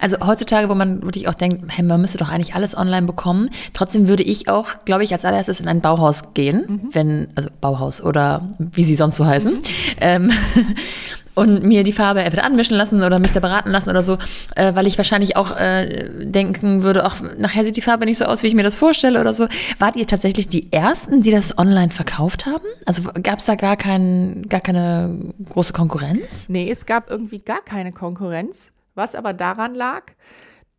Also 0.00 0.18
heutzutage, 0.26 0.68
wo 0.68 0.74
man 0.74 1.02
wirklich 1.02 1.28
auch 1.28 1.34
denkt, 1.34 1.64
hey, 1.68 1.84
man 1.84 2.00
müsste 2.00 2.18
doch 2.18 2.28
eigentlich 2.28 2.54
alles 2.54 2.76
online 2.76 3.06
bekommen. 3.06 3.50
Trotzdem 3.72 4.08
würde 4.08 4.22
ich 4.22 4.48
auch, 4.48 4.84
glaube 4.84 5.04
ich, 5.04 5.12
als 5.12 5.24
allererstes 5.24 5.60
in 5.60 5.68
ein 5.68 5.80
Bauhaus 5.80 6.34
gehen, 6.34 6.64
mhm. 6.68 6.88
wenn, 6.92 7.28
also 7.34 7.48
Bauhaus 7.60 8.02
oder 8.02 8.48
wie 8.58 8.84
sie 8.84 8.94
sonst 8.94 9.16
so 9.16 9.26
heißen. 9.26 9.54
Mhm. 9.54 9.60
Ähm, 10.00 10.30
und 11.38 11.62
mir 11.62 11.84
die 11.84 11.92
Farbe 11.92 12.22
entweder 12.22 12.44
anmischen 12.44 12.76
lassen 12.76 13.02
oder 13.02 13.18
mich 13.20 13.30
da 13.30 13.40
beraten 13.40 13.70
lassen 13.70 13.90
oder 13.90 14.02
so, 14.02 14.18
äh, 14.56 14.74
weil 14.74 14.86
ich 14.86 14.98
wahrscheinlich 14.98 15.36
auch 15.36 15.56
äh, 15.56 16.10
denken 16.20 16.82
würde, 16.82 17.06
auch 17.06 17.14
nachher 17.36 17.64
sieht 17.64 17.76
die 17.76 17.80
Farbe 17.80 18.06
nicht 18.06 18.18
so 18.18 18.24
aus, 18.24 18.42
wie 18.42 18.48
ich 18.48 18.54
mir 18.54 18.64
das 18.64 18.74
vorstelle 18.74 19.20
oder 19.20 19.32
so. 19.32 19.46
Wart 19.78 19.96
ihr 19.96 20.06
tatsächlich 20.06 20.48
die 20.48 20.72
Ersten, 20.72 21.22
die 21.22 21.30
das 21.30 21.56
online 21.56 21.90
verkauft 21.90 22.44
haben? 22.44 22.64
Also 22.86 23.02
gab 23.22 23.38
es 23.38 23.44
da 23.44 23.54
gar, 23.54 23.76
kein, 23.76 24.46
gar 24.48 24.60
keine 24.60 25.16
große 25.48 25.72
Konkurrenz? 25.72 26.48
Nee, 26.48 26.68
es 26.68 26.86
gab 26.86 27.08
irgendwie 27.08 27.38
gar 27.38 27.62
keine 27.62 27.92
Konkurrenz 27.92 28.72
was 28.98 29.14
aber 29.14 29.32
daran 29.32 29.74
lag, 29.74 30.12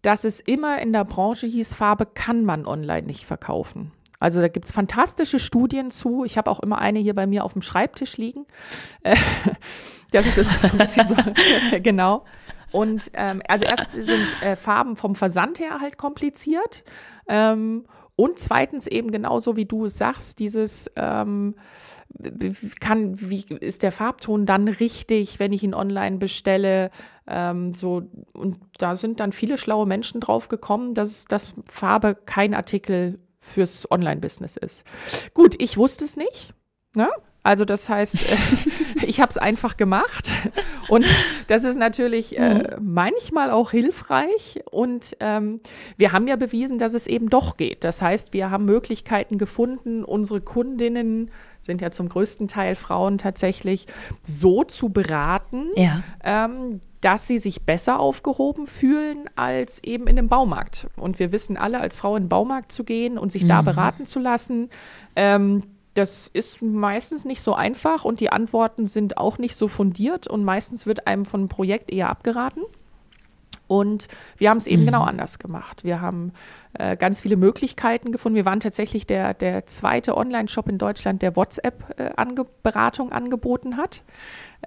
dass 0.04 0.24
es 0.24 0.40
immer 0.40 0.80
in 0.80 0.94
der 0.94 1.06
Branche 1.06 1.48
hieß, 1.48 1.74
Farbe 1.74 2.06
kann 2.06 2.46
man 2.46 2.68
online 2.68 3.08
nicht 3.08 3.26
verkaufen. 3.26 3.92
Also 4.20 4.42
da 4.42 4.50
gibt 4.50 4.66
es 4.66 4.72
fantastische 4.72 5.40
Studien 5.40 5.92
zu. 5.92 6.26
Ich 6.26 6.38
habe 6.38 6.52
auch 6.52 6.60
immer 6.60 6.78
eine 6.78 7.00
hier 7.00 7.16
bei 7.16 7.26
mir 7.26 7.46
auf 7.46 7.54
dem 7.54 7.62
Schreibtisch 7.62 8.18
liegen. 8.18 8.46
Äh, 9.02 9.16
das 10.12 10.26
ist 10.28 10.38
immer 10.38 10.58
so 10.58 10.68
ein 10.68 10.78
bisschen 10.78 11.08
so, 11.08 11.16
genau. 11.82 12.26
Und 12.72 13.10
ähm, 13.14 13.42
also 13.48 13.66
erst 13.66 13.92
sind 13.92 14.28
äh, 14.42 14.56
Farben 14.56 14.96
vom 14.96 15.16
Versand 15.16 15.60
her 15.60 15.80
halt 15.82 15.98
kompliziert. 15.98 16.84
Ähm, 17.28 17.86
und 18.16 18.38
zweitens 18.38 18.86
eben 18.86 19.12
genauso 19.12 19.56
wie 19.56 19.66
du 19.66 19.86
es 19.86 19.98
sagst, 19.98 20.40
dieses 20.40 20.92
ähm, 20.98 21.56
kann, 22.80 23.30
wie 23.30 23.46
ist 23.60 23.84
der 23.84 23.92
Farbton 23.92 24.46
dann 24.46 24.68
richtig, 24.68 25.40
wenn 25.40 25.54
ich 25.54 25.64
ihn 25.64 25.74
online 25.74 26.18
bestelle? 26.18 26.90
Ähm, 27.28 27.74
so, 27.74 28.04
und 28.34 28.58
da 28.78 28.96
sind 28.96 29.20
dann 29.20 29.32
viele 29.32 29.58
schlaue 29.58 29.86
Menschen 29.86 30.20
drauf 30.20 30.48
gekommen, 30.48 30.94
dass, 30.94 31.26
dass 31.26 31.54
Farbe 31.70 32.16
kein 32.26 32.54
Artikel 32.54 33.20
fürs 33.40 33.90
Online-Business 33.90 34.58
ist. 34.58 34.84
Gut, 35.34 35.56
ich 35.60 35.78
wusste 35.78 36.06
es 36.06 36.18
nicht. 36.18 36.54
Ne? 36.96 37.10
Also 37.42 37.64
das 37.66 37.88
heißt, 37.88 38.18
ich 39.08 39.22
habe 39.22 39.30
es 39.30 39.38
einfach 39.38 39.78
gemacht 39.78 40.32
und 40.90 41.08
das 41.48 41.64
ist 41.64 41.78
natürlich 41.78 42.38
äh, 42.38 42.78
mhm. 42.78 42.94
manchmal 42.94 43.50
auch 43.50 43.72
hilfreich 43.72 44.60
und 44.70 45.16
ähm, 45.20 45.62
wir 45.96 46.12
haben 46.12 46.28
ja 46.28 46.36
bewiesen, 46.36 46.80
dass 46.80 46.94
es 46.94 47.08
eben 47.08 47.30
doch 47.30 47.56
geht. 47.56 47.84
Das 47.84 48.02
heißt, 48.02 48.34
wir 48.34 48.52
haben 48.52 48.66
Möglichkeiten 48.66 49.38
gefunden, 49.38 50.04
unsere 50.04 50.42
Kundinnen 50.42 51.32
sind 51.62 51.82
ja 51.82 51.92
zum 51.92 52.10
größten 52.10 52.48
Teil 52.48 52.76
Frauen 52.76 53.18
tatsächlich 53.18 53.88
so 54.26 54.64
zu 54.64 54.90
beraten, 54.90 55.68
ja. 55.76 56.02
ähm, 56.24 56.82
dass 57.02 57.28
sie 57.28 57.38
sich 57.38 57.64
besser 57.64 58.00
aufgehoben 58.00 58.68
fühlen 58.68 59.30
als 59.36 59.84
eben 59.84 60.08
in 60.08 60.16
dem 60.16 60.28
Baumarkt. 60.28 60.88
Und 60.98 61.20
wir 61.20 61.32
wissen 61.32 61.58
alle, 61.58 61.80
als 61.80 61.98
Frau 61.98 62.16
in 62.16 62.24
den 62.24 62.30
Baumarkt 62.30 62.72
zu 62.72 62.84
gehen 62.84 63.18
und 63.18 63.32
sich 63.32 63.44
mhm. 63.44 63.50
da 63.50 63.62
beraten 63.62 64.06
zu 64.06 64.20
lassen, 64.20 64.70
ähm, 65.16 65.64
das 65.94 66.28
ist 66.28 66.62
meistens 66.62 67.26
nicht 67.26 67.42
so 67.42 67.54
einfach 67.54 68.06
und 68.06 68.20
die 68.20 68.32
Antworten 68.32 68.86
sind 68.86 69.18
auch 69.18 69.38
nicht 69.38 69.56
so 69.56 69.68
fundiert 69.68 70.28
und 70.28 70.44
meistens 70.44 70.86
wird 70.86 71.08
einem 71.08 71.26
von 71.26 71.42
einem 71.42 71.50
Projekt 71.50 71.92
eher 71.92 72.10
abgeraten. 72.10 72.64
Und 73.70 74.08
wir 74.38 74.50
haben 74.50 74.58
es 74.58 74.66
eben 74.66 74.82
mhm. 74.82 74.88
genau 74.88 75.04
anders 75.04 75.38
gemacht. 75.38 75.84
Wir 75.84 76.02
haben 76.02 76.34
äh, 76.74 76.98
ganz 76.98 77.22
viele 77.22 77.38
Möglichkeiten 77.38 78.12
gefunden. 78.12 78.36
Wir 78.36 78.46
waren 78.46 78.60
tatsächlich 78.60 79.06
der, 79.06 79.36
der 79.36 79.68
zweite 79.68 80.18
Online-Shop 80.18 80.68
in 80.68 80.80
Deutschland, 80.80 81.22
der 81.22 81.36
WhatsApp-Beratung 81.36 83.10
äh, 83.10 83.14
ange 83.14 83.24
angeboten 83.30 83.78
hat. 83.78 84.04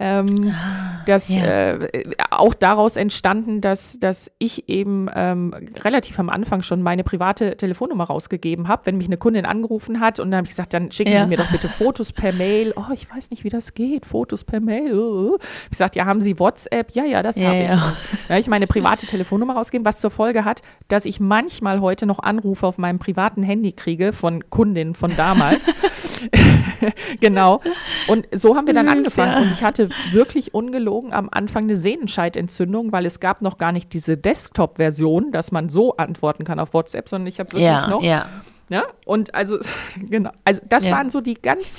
Ähm, 0.01 0.55
ah, 0.55 1.03
das 1.07 1.34
ja. 1.34 1.72
äh, 1.72 2.05
auch 2.30 2.55
daraus 2.55 2.97
entstanden, 2.97 3.61
dass, 3.61 3.99
dass 3.99 4.32
ich 4.38 4.68
eben 4.68 5.09
ähm, 5.14 5.55
relativ 5.84 6.18
am 6.18 6.30
Anfang 6.30 6.62
schon 6.62 6.82
meine 6.82 7.05
private 7.05 7.57
Telefonnummer 7.59 8.05
rausgegeben 8.05 8.68
habe, 8.68 8.86
wenn 8.86 8.97
mich 8.97 9.07
eine 9.07 9.18
Kundin 9.18 9.45
angerufen 9.45 10.01
hat 10.01 10.18
und 10.18 10.30
dann 10.30 10.38
habe 10.38 10.47
ich 10.47 10.51
gesagt, 10.51 10.72
dann 10.72 10.90
schicken 10.90 11.12
ja. 11.12 11.22
Sie 11.22 11.26
mir 11.26 11.36
doch 11.36 11.51
bitte 11.51 11.68
Fotos 11.68 12.12
per 12.12 12.32
Mail. 12.32 12.72
Oh, 12.76 12.93
ich 12.95 13.14
weiß 13.14 13.30
nicht, 13.30 13.45
wie 13.45 13.51
das 13.51 13.74
geht, 13.74 14.07
Fotos 14.07 14.45
per 14.45 14.61
Mail. 14.61 14.95
Uh. 14.95 15.36
Ich 15.64 15.70
gesagt, 15.70 15.95
ja, 15.95 16.07
haben 16.07 16.22
Sie 16.22 16.38
WhatsApp? 16.38 16.93
Ja, 16.93 17.05
ja, 17.05 17.22
das 17.22 17.36
ja, 17.36 17.49
habe 17.49 17.59
ich. 17.59 18.28
Ja. 18.30 18.38
Ich 18.38 18.49
meine 18.49 18.66
private 18.66 19.07
Telefonnummer 19.07 19.55
rausgegeben, 19.55 19.84
was 19.84 20.01
zur 20.01 20.11
Folge 20.11 20.45
hat, 20.47 20.62
dass 20.88 21.05
ich 21.05 21.20
manchmal 21.20 21.80
heute 21.80 22.07
noch 22.07 22.18
Anrufe 22.18 22.66
auf 22.66 22.78
meinem 22.78 22.99
privaten 22.99 23.43
Handy 23.43 23.72
kriege 23.72 24.12
von 24.12 24.49
Kundinnen 24.49 24.95
von 24.95 25.14
damals. 25.16 25.72
genau. 27.20 27.61
Und 28.09 28.28
so 28.32 28.57
haben 28.57 28.66
wir 28.66 28.74
dann 28.74 28.86
Süß, 28.86 28.97
angefangen 28.97 29.43
und 29.43 29.53
ich 29.53 29.62
hatte 29.62 29.82
hatte 29.83 30.12
wirklich 30.12 30.55
ungelogen 30.55 31.12
am 31.12 31.28
Anfang 31.30 31.64
eine 31.64 31.76
Sehnenscheidentzündung, 31.76 32.93
weil 32.93 33.07
es 33.07 33.20
gab 33.20 33.43
noch 33.43 33.59
gar 33.59 33.72
nicht 33.72 33.93
diese 33.93 34.16
Desktop-Version, 34.16 35.33
dass 35.33 35.53
man 35.53 35.68
so 35.68 35.97
antworten 35.97 36.45
kann 36.45 36.59
auf 36.59 36.74
WhatsApp, 36.74 37.09
sondern 37.09 37.26
ich 37.26 37.39
habe 37.41 37.53
wirklich 37.53 37.64
ja, 37.64 37.89
noch. 37.89 38.03
Ja. 38.03 38.26
Ne? 38.68 38.85
Und 39.05 39.35
also, 39.35 39.59
genau, 40.01 40.30
also 40.45 40.62
das 40.68 40.87
ja. 40.87 40.97
waren 40.97 41.11
so 41.11 41.20
die 41.20 41.35
ganz 41.35 41.78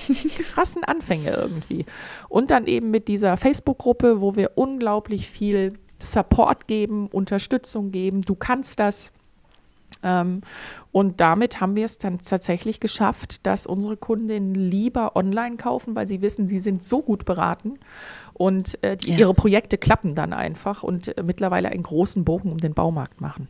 krassen 0.54 0.84
Anfänge 0.84 1.32
irgendwie. 1.32 1.86
Und 2.30 2.52
dann 2.52 2.68
eben 2.68 2.92
mit 2.92 3.08
dieser 3.08 3.38
Facebook-Gruppe, 3.38 4.22
wo 4.22 4.36
wir 4.36 4.52
unglaublich 4.56 5.30
viel 5.30 5.74
Support 6.02 6.68
geben, 6.68 7.08
Unterstützung 7.08 7.92
geben. 7.92 8.22
Du 8.22 8.36
kannst 8.36 8.80
das. 8.80 9.12
Ähm, 10.04 10.42
und 10.92 11.22
damit 11.22 11.62
haben 11.62 11.76
wir 11.76 11.86
es 11.86 11.98
dann 11.98 12.20
tatsächlich 12.20 12.80
geschafft, 12.80 13.46
dass 13.46 13.66
unsere 13.66 13.98
Kundinnen 13.98 14.54
lieber 14.54 15.16
online 15.16 15.58
kaufen, 15.58 15.96
weil 15.96 16.08
sie 16.08 16.22
wissen, 16.22 16.48
sie 16.48 16.60
sind 16.60 16.84
so 16.84 17.02
gut 17.02 17.26
beraten 17.26 17.80
und 18.34 18.82
äh, 18.84 18.98
die, 18.98 19.12
ja. 19.12 19.18
ihre 19.20 19.34
Projekte 19.34 19.78
klappen 19.78 20.16
dann 20.16 20.34
einfach 20.34 20.84
und 20.84 21.18
äh, 21.18 21.24
mittlerweile 21.24 21.70
einen 21.70 21.84
großen 21.84 22.24
Bogen 22.24 22.52
um 22.52 22.60
den 22.60 22.74
Baumarkt 22.74 23.22
machen. 23.22 23.48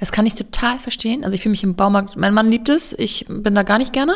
Das 0.00 0.12
kann 0.12 0.26
ich 0.26 0.34
total 0.34 0.78
verstehen. 0.78 1.24
Also 1.24 1.34
ich 1.34 1.42
fühle 1.42 1.52
mich 1.52 1.62
im 1.62 1.74
Baumarkt, 1.74 2.16
mein 2.16 2.34
Mann 2.34 2.50
liebt 2.50 2.68
es, 2.68 2.92
ich 2.98 3.26
bin 3.28 3.54
da 3.54 3.62
gar 3.62 3.78
nicht 3.78 3.92
gerne. 3.92 4.14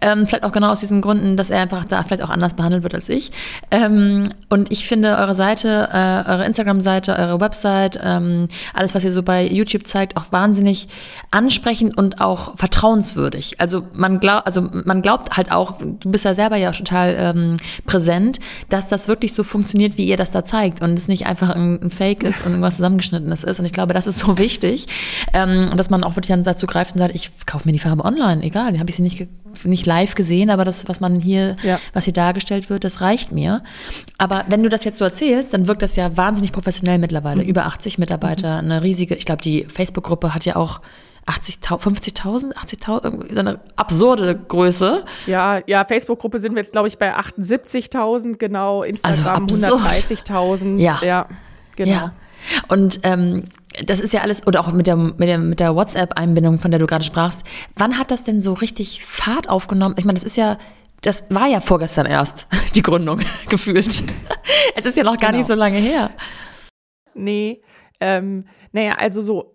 Ähm, 0.00 0.26
vielleicht 0.26 0.44
auch 0.44 0.52
genau 0.52 0.70
aus 0.70 0.80
diesen 0.80 1.00
Gründen, 1.00 1.36
dass 1.36 1.50
er 1.50 1.60
einfach 1.60 1.84
da 1.84 2.02
vielleicht 2.02 2.22
auch 2.22 2.30
anders 2.30 2.54
behandelt 2.54 2.82
wird 2.82 2.94
als 2.94 3.08
ich. 3.08 3.32
Ähm, 3.70 4.24
und 4.48 4.70
ich 4.70 4.86
finde 4.86 5.16
eure 5.16 5.34
Seite, 5.34 5.88
äh, 5.92 6.30
eure 6.30 6.44
Instagram-Seite, 6.44 7.16
eure 7.18 7.40
Website, 7.40 7.98
ähm, 8.02 8.48
alles, 8.74 8.94
was 8.94 9.04
ihr 9.04 9.12
so 9.12 9.22
bei 9.22 9.46
YouTube 9.46 9.86
zeigt, 9.86 10.16
auch 10.16 10.32
wahnsinnig 10.32 10.88
ansprechend 11.30 11.96
und 11.96 12.20
auch 12.20 12.56
vertrauenswürdig. 12.56 13.60
Also 13.60 13.86
man 13.94 14.20
glaubt, 14.20 14.46
also 14.46 14.68
man 14.84 15.02
glaubt 15.02 15.36
halt 15.36 15.52
auch, 15.52 15.78
du 15.80 16.10
bist 16.10 16.24
ja 16.24 16.34
selber 16.34 16.56
ja 16.56 16.70
auch 16.70 16.76
total 16.76 17.16
ähm, 17.18 17.56
präsent, 17.86 18.38
dass 18.68 18.88
das 18.88 19.08
wirklich 19.08 19.34
so 19.34 19.44
funktioniert, 19.44 19.98
wie 19.98 20.04
ihr 20.06 20.16
das 20.16 20.30
da 20.30 20.44
zeigt 20.44 20.82
und 20.82 20.98
es 20.98 21.08
nicht 21.08 21.26
einfach 21.26 21.50
ein, 21.50 21.80
ein 21.82 21.90
Fake 21.90 22.22
ist 22.22 22.42
und 22.44 22.50
irgendwas 22.52 22.76
zusammengeschnittenes 22.76 23.44
ist. 23.44 23.60
Und 23.60 23.66
ich 23.66 23.72
glaube, 23.72 23.94
das 23.94 24.06
ist 24.06 24.18
so 24.18 24.38
wichtig 24.38 24.86
ähm, 25.32 25.70
dass 25.76 25.90
man 25.90 26.04
auch 26.04 26.16
wirklich 26.16 26.28
dann 26.28 26.42
dazu 26.42 26.66
greift 26.66 26.92
und 26.92 26.98
sagt, 26.98 27.14
ich 27.14 27.30
kaufe 27.46 27.66
mir 27.68 27.72
die 27.72 27.78
Farbe 27.78 28.04
online, 28.04 28.42
egal, 28.42 28.66
dann 28.66 28.78
habe 28.78 28.90
ich 28.90 28.96
sie 28.96 29.02
nicht, 29.02 29.26
nicht 29.64 29.86
live 29.86 30.14
gesehen, 30.14 30.50
aber 30.50 30.64
das, 30.64 30.88
was 30.88 31.00
man 31.00 31.20
hier, 31.20 31.56
ja. 31.62 31.78
was 31.92 32.04
hier 32.04 32.12
dargestellt 32.12 32.70
wird, 32.70 32.84
das 32.84 33.00
reicht 33.00 33.32
mir. 33.32 33.62
Aber 34.18 34.44
wenn 34.48 34.62
du 34.62 34.68
das 34.68 34.84
jetzt 34.84 34.98
so 34.98 35.04
erzählst, 35.04 35.54
dann 35.54 35.66
wirkt 35.66 35.82
das 35.82 35.96
ja 35.96 36.16
wahnsinnig 36.16 36.52
professionell 36.52 36.98
mittlerweile. 36.98 37.42
Mhm. 37.42 37.48
Über 37.48 37.66
80 37.66 37.98
Mitarbeiter, 37.98 38.62
mhm. 38.62 38.70
eine 38.70 38.82
riesige, 38.82 39.14
ich 39.14 39.24
glaube, 39.24 39.42
die 39.42 39.64
Facebook-Gruppe 39.64 40.34
hat 40.34 40.44
ja 40.44 40.56
auch 40.56 40.80
50.000, 41.28 42.54
80.000, 42.54 43.32
so 43.32 43.40
eine 43.40 43.60
absurde 43.76 44.36
Größe. 44.36 45.04
Ja, 45.26 45.60
ja, 45.66 45.84
Facebook-Gruppe 45.84 46.40
sind 46.40 46.54
wir 46.54 46.60
jetzt, 46.60 46.72
glaube 46.72 46.88
ich, 46.88 46.98
bei 46.98 47.16
78.000, 47.16 48.36
genau, 48.36 48.82
Instagram 48.82 49.44
also 49.44 49.76
130.000. 49.76 50.78
Ja. 50.78 51.00
ja, 51.02 51.28
genau. 51.76 51.90
Ja. 51.90 52.12
Und 52.68 53.00
ähm, 53.04 53.44
das 53.86 54.00
ist 54.00 54.12
ja 54.12 54.20
alles, 54.20 54.46
oder 54.46 54.60
auch 54.60 54.72
mit 54.72 54.86
der, 54.86 54.96
mit 54.96 55.20
der, 55.20 55.38
mit 55.38 55.60
der 55.60 55.74
WhatsApp-Einbindung, 55.74 56.58
von 56.58 56.70
der 56.70 56.80
du 56.80 56.86
gerade 56.86 57.04
sprachst. 57.04 57.42
Wann 57.76 57.98
hat 57.98 58.10
das 58.10 58.24
denn 58.24 58.40
so 58.40 58.52
richtig 58.52 59.04
Fahrt 59.04 59.48
aufgenommen? 59.48 59.94
Ich 59.98 60.04
meine, 60.04 60.18
das 60.18 60.24
ist 60.24 60.36
ja, 60.36 60.58
das 61.00 61.26
war 61.30 61.46
ja 61.46 61.60
vorgestern 61.60 62.06
erst, 62.06 62.46
die 62.74 62.82
Gründung, 62.82 63.20
gefühlt. 63.48 64.02
Es 64.74 64.86
ist 64.86 64.96
ja 64.96 65.04
noch 65.04 65.18
gar 65.18 65.30
genau. 65.30 65.38
nicht 65.38 65.46
so 65.46 65.54
lange 65.54 65.78
her. 65.78 66.10
Nee, 67.14 67.62
ähm, 68.00 68.46
naja, 68.72 68.92
also 68.98 69.22
so, 69.22 69.54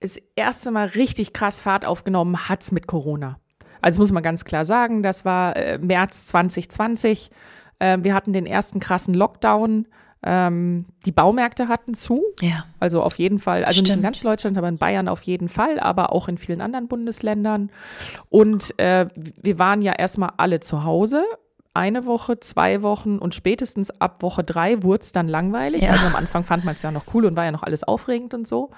das 0.00 0.18
erste 0.36 0.70
Mal 0.70 0.86
richtig 0.88 1.32
krass 1.32 1.60
Fahrt 1.60 1.84
aufgenommen 1.84 2.48
hat 2.48 2.62
es 2.62 2.72
mit 2.72 2.86
Corona. 2.86 3.38
Also 3.80 4.00
muss 4.00 4.12
man 4.12 4.22
ganz 4.22 4.44
klar 4.44 4.64
sagen, 4.64 5.02
das 5.02 5.24
war 5.24 5.56
äh, 5.56 5.78
März 5.78 6.26
2020. 6.28 7.30
Äh, 7.78 7.98
wir 8.02 8.14
hatten 8.14 8.32
den 8.32 8.46
ersten 8.46 8.80
krassen 8.80 9.14
Lockdown. 9.14 9.86
Ähm, 10.26 10.86
die 11.04 11.12
Baumärkte 11.12 11.68
hatten 11.68 11.92
zu. 11.92 12.22
Ja. 12.40 12.64
Also 12.80 13.02
auf 13.02 13.18
jeden 13.18 13.38
Fall, 13.38 13.64
also 13.64 13.74
Stimmt. 13.74 13.88
nicht 13.88 13.96
in 13.96 14.02
ganz 14.02 14.20
Deutschland, 14.22 14.56
aber 14.56 14.68
in 14.68 14.78
Bayern 14.78 15.06
auf 15.08 15.22
jeden 15.22 15.48
Fall, 15.48 15.78
aber 15.78 16.12
auch 16.12 16.28
in 16.28 16.38
vielen 16.38 16.62
anderen 16.62 16.88
Bundesländern. 16.88 17.70
Und 18.30 18.78
äh, 18.78 19.06
wir 19.14 19.58
waren 19.58 19.82
ja 19.82 19.92
erstmal 19.92 20.30
alle 20.38 20.60
zu 20.60 20.84
Hause. 20.84 21.24
Eine 21.74 22.06
Woche, 22.06 22.40
zwei 22.40 22.82
Wochen 22.82 23.18
und 23.18 23.34
spätestens 23.34 23.90
ab 24.00 24.22
Woche 24.22 24.44
drei 24.44 24.82
wurde 24.82 25.02
es 25.02 25.12
dann 25.12 25.28
langweilig. 25.28 25.82
Ja. 25.82 25.90
Also 25.90 26.06
am 26.06 26.16
Anfang 26.16 26.44
fand 26.44 26.64
man 26.64 26.76
es 26.76 26.82
ja 26.82 26.90
noch 26.90 27.04
cool 27.12 27.26
und 27.26 27.36
war 27.36 27.44
ja 27.44 27.52
noch 27.52 27.64
alles 27.64 27.82
aufregend 27.82 28.32
und 28.32 28.46
so. 28.46 28.70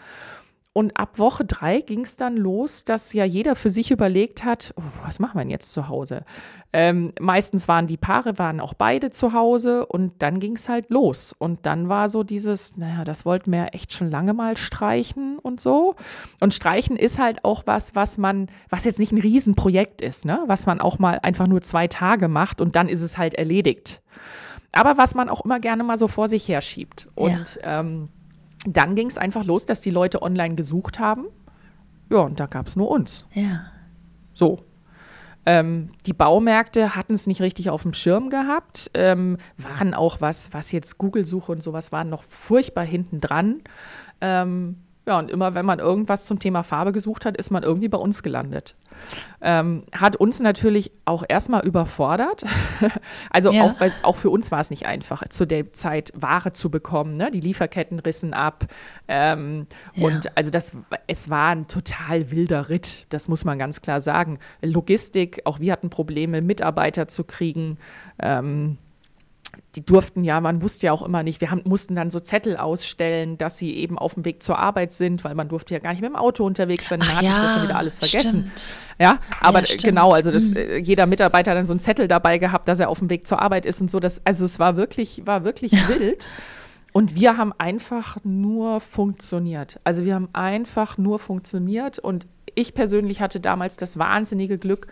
Und 0.77 0.99
ab 0.99 1.18
Woche 1.18 1.47
drei 1.47 1.81
ging 1.81 2.01
es 2.01 2.18
dann 2.18 2.37
los, 2.37 2.85
dass 2.85 3.14
ja 3.14 3.24
jeder 3.24 3.57
für 3.57 3.70
sich 3.70 3.91
überlegt 3.91 4.45
hat, 4.45 4.74
oh, 4.77 4.83
was 5.07 5.20
machen 5.20 5.39
wir 5.39 5.41
denn 5.41 5.49
jetzt 5.49 5.72
zu 5.72 5.89
Hause? 5.89 6.27
Ähm, 6.74 7.12
meistens 7.18 7.66
waren 7.66 7.87
die 7.87 7.97
Paare, 7.97 8.39
waren 8.39 8.61
auch 8.61 8.74
beide 8.74 9.11
zu 9.11 9.33
Hause 9.33 9.87
und 9.87 10.12
dann 10.18 10.39
ging 10.39 10.55
es 10.55 10.68
halt 10.68 10.91
los. 10.91 11.35
Und 11.39 11.64
dann 11.64 11.89
war 11.89 12.11
so 12.11 12.24
dieses, 12.24 12.77
naja, 12.77 13.05
das 13.05 13.24
wollten 13.24 13.53
wir 13.53 13.68
echt 13.72 13.95
schon 13.95 14.11
lange 14.11 14.35
mal 14.35 14.59
streichen 14.59 15.39
und 15.39 15.62
so. 15.62 15.95
Und 16.41 16.53
streichen 16.53 16.97
ist 16.97 17.18
halt 17.18 17.43
auch 17.43 17.62
was, 17.64 17.95
was 17.95 18.18
man, 18.18 18.49
was 18.68 18.85
jetzt 18.85 18.99
nicht 18.99 19.12
ein 19.12 19.20
Riesenprojekt 19.22 20.03
ist, 20.03 20.27
ne? 20.27 20.43
Was 20.47 20.66
man 20.66 20.83
auch 20.83 20.99
mal 20.99 21.20
einfach 21.22 21.47
nur 21.47 21.62
zwei 21.62 21.89
Tage 21.89 22.29
macht 22.29 22.61
und 22.61 22.77
dann 22.77 22.91
ist 22.91 23.01
es 23.01 23.16
halt 23.16 23.33
erledigt. 23.33 24.03
Aber 24.72 24.99
was 24.99 25.14
man 25.14 25.31
auch 25.31 25.43
immer 25.43 25.59
gerne 25.59 25.85
mal 25.85 25.97
so 25.97 26.07
vor 26.07 26.29
sich 26.29 26.47
herschiebt. 26.47 27.09
Und 27.14 27.59
ja. 27.62 27.81
ähm, 27.81 28.11
dann 28.67 28.95
ging 28.95 29.09
es 29.09 29.19
einfach 29.19 29.45
los, 29.45 29.67
dass 29.67 29.81
die 29.81 29.91
Leute 29.91 30.23
online 30.23 30.55
gesucht 30.55 30.99
haben. 30.99 31.27
Ja, 32.11 32.19
und 32.19 32.41
da 32.41 32.47
gab 32.47 32.67
es 32.67 32.77
nur 32.77 32.91
uns. 32.91 33.27
Ja. 33.33 33.67
So. 34.33 34.61
Ähm, 35.49 35.91
die 36.07 36.12
Baumärkte 36.12 36.97
hatten 36.97 37.14
es 37.14 37.29
nicht 37.29 37.41
richtig 37.41 37.71
auf 37.71 37.83
dem 37.83 37.93
Schirm 37.93 38.31
gehabt, 38.31 38.91
ähm, 38.95 39.39
waren 39.57 39.95
auch 39.95 40.21
was, 40.21 40.53
was 40.53 40.73
jetzt 40.73 40.99
Google-Suche 40.99 41.53
und 41.53 41.62
sowas 41.62 41.93
waren 41.93 42.09
noch 42.09 42.25
furchtbar 42.25 42.85
hinten 42.85 43.21
dran. 43.21 43.62
Ähm, 44.21 44.79
ja, 45.07 45.21
und 45.21 45.31
immer 45.31 45.55
wenn 45.55 45.65
man 45.65 45.79
irgendwas 45.79 46.25
zum 46.25 46.41
Thema 46.41 46.65
Farbe 46.65 46.91
gesucht 46.91 47.25
hat, 47.25 47.37
ist 47.37 47.51
man 47.51 47.63
irgendwie 47.63 47.89
bei 47.89 47.99
uns 47.99 48.25
gelandet. 48.25 48.75
Ähm, 49.41 49.85
hat 49.93 50.17
uns 50.17 50.41
natürlich 50.41 50.91
auch 51.05 51.25
erstmal 51.29 51.65
überfordert. 51.65 52.45
also 53.31 53.53
ja. 53.53 53.63
auch, 53.63 53.81
weil, 53.81 53.93
auch 54.03 54.17
für 54.17 54.31
uns 54.31 54.51
war 54.51 54.59
es 54.59 54.71
nicht 54.71 54.87
einfach, 54.87 55.23
zu 55.29 55.47
der 55.47 55.73
Zeit 55.73 56.13
Ware 56.17 56.53
zu 56.53 56.71
bekommen. 56.71 57.17
Ne? 57.17 57.31
Die 57.31 57.41
Lieferketten 57.41 58.01
rissen 58.01 58.35
ab. 58.35 58.67
Ähm, 59.07 59.69
ja. 59.95 60.07
Und 60.07 60.37
also 60.37 60.51
das, 60.51 60.73
es 61.07 61.31
war 61.31 61.51
ein 61.51 61.69
total 61.69 62.33
wilder 62.33 62.69
Ritt, 62.69 63.07
das 63.11 63.29
muss 63.29 63.45
man 63.45 63.61
ganz 63.61 63.83
klar 63.83 64.01
sagen. 64.01 64.39
Logistik, 64.61 65.43
auch 65.45 65.61
wir 65.61 65.71
hatten 65.71 65.89
Probleme, 65.89 66.43
Mitarbeiter 66.43 67.07
zu 67.07 67.23
kriegen. 67.23 67.79
Ähm, 68.21 68.79
die 69.75 69.85
durften 69.85 70.25
ja, 70.25 70.41
man 70.41 70.63
wusste 70.63 70.87
ja 70.87 70.93
auch 70.93 71.03
immer 71.03 71.23
nicht, 71.23 71.41
wir 71.41 71.51
haben, 71.51 71.63
mussten 71.65 71.95
dann 71.95 72.11
so 72.11 72.21
Zettel 72.21 72.57
ausstellen, 72.57 73.37
dass 73.39 73.59
sie 73.59 73.75
eben 73.75 73.99
auf 73.99 74.15
dem 74.15 74.25
Weg 74.25 74.43
zur 74.43 74.59
Arbeit 74.59 74.93
sind, 74.93 75.25
weil 75.25 75.35
man 75.35 75.49
durfte 75.49 75.75
ja 75.75 75.81
gar 75.81 75.91
nicht 75.91 76.01
mit 76.01 76.11
dem 76.11 76.17
Auto 76.17 76.45
unterwegs 76.45 76.89
sein, 76.89 77.01
man 77.01 77.15
hat 77.15 77.23
ja, 77.23 77.43
ja 77.43 77.49
schon 77.49 77.63
wieder 77.63 77.77
alles 77.77 77.99
vergessen. 77.99 78.51
Stimmt. 78.55 78.73
Ja, 78.99 79.19
aber 79.41 79.65
ja, 79.65 79.77
genau, 79.83 80.13
also 80.13 80.31
das, 80.31 80.51
mhm. 80.51 80.83
jeder 80.83 81.07
Mitarbeiter 81.07 81.51
hat 81.51 81.59
dann 81.59 81.67
so 81.67 81.75
einen 81.75 81.81
Zettel 81.81 82.09
dabei 82.09 82.39
gehabt, 82.39 82.69
dass 82.69 82.81
er 82.81 82.89
auf 82.89 82.99
dem 83.01 83.11
Weg 83.11 83.27
zur 83.27 83.43
Arbeit 83.43 83.67
ist 83.67 83.81
und 83.81 83.91
so. 83.91 84.01
Das, 84.01 84.25
also 84.25 84.45
es 84.45 84.59
war 84.59 84.77
wirklich, 84.77 85.27
war 85.27 85.45
wirklich 85.45 85.73
ja. 85.73 85.89
wild. 85.89 86.31
Und 86.93 87.15
wir 87.15 87.37
haben 87.37 87.53
einfach 87.59 88.17
nur 88.25 88.81
funktioniert. 88.81 89.79
Also 89.85 90.07
wir 90.07 90.15
haben 90.15 90.31
einfach 90.33 90.97
nur 90.97 91.19
funktioniert 91.19 91.99
und 91.99 92.27
ich 92.55 92.73
persönlich 92.73 93.21
hatte 93.21 93.39
damals 93.39 93.77
das 93.77 93.99
wahnsinnige 93.99 94.57
Glück, 94.57 94.87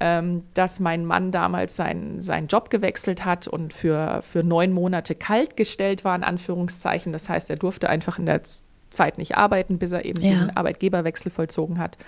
ähm, 0.00 0.44
dass 0.54 0.80
mein 0.80 1.04
Mann 1.04 1.30
damals 1.30 1.76
seinen, 1.76 2.22
seinen 2.22 2.48
Job 2.48 2.70
gewechselt 2.70 3.24
hat 3.24 3.46
und 3.46 3.74
für, 3.74 4.22
für 4.22 4.42
neun 4.42 4.72
Monate 4.72 5.14
kalt 5.14 5.56
gestellt 5.56 6.04
war, 6.04 6.16
in 6.16 6.24
Anführungszeichen. 6.24 7.12
Das 7.12 7.28
heißt, 7.28 7.50
er 7.50 7.56
durfte 7.56 7.88
einfach 7.88 8.18
in 8.18 8.26
der 8.26 8.40
Zeit 8.88 9.18
nicht 9.18 9.36
arbeiten, 9.36 9.78
bis 9.78 9.92
er 9.92 10.04
eben 10.04 10.22
ja. 10.22 10.30
diesen 10.30 10.56
Arbeitgeberwechsel 10.56 11.30
vollzogen 11.30 11.78
hat. 11.78 11.98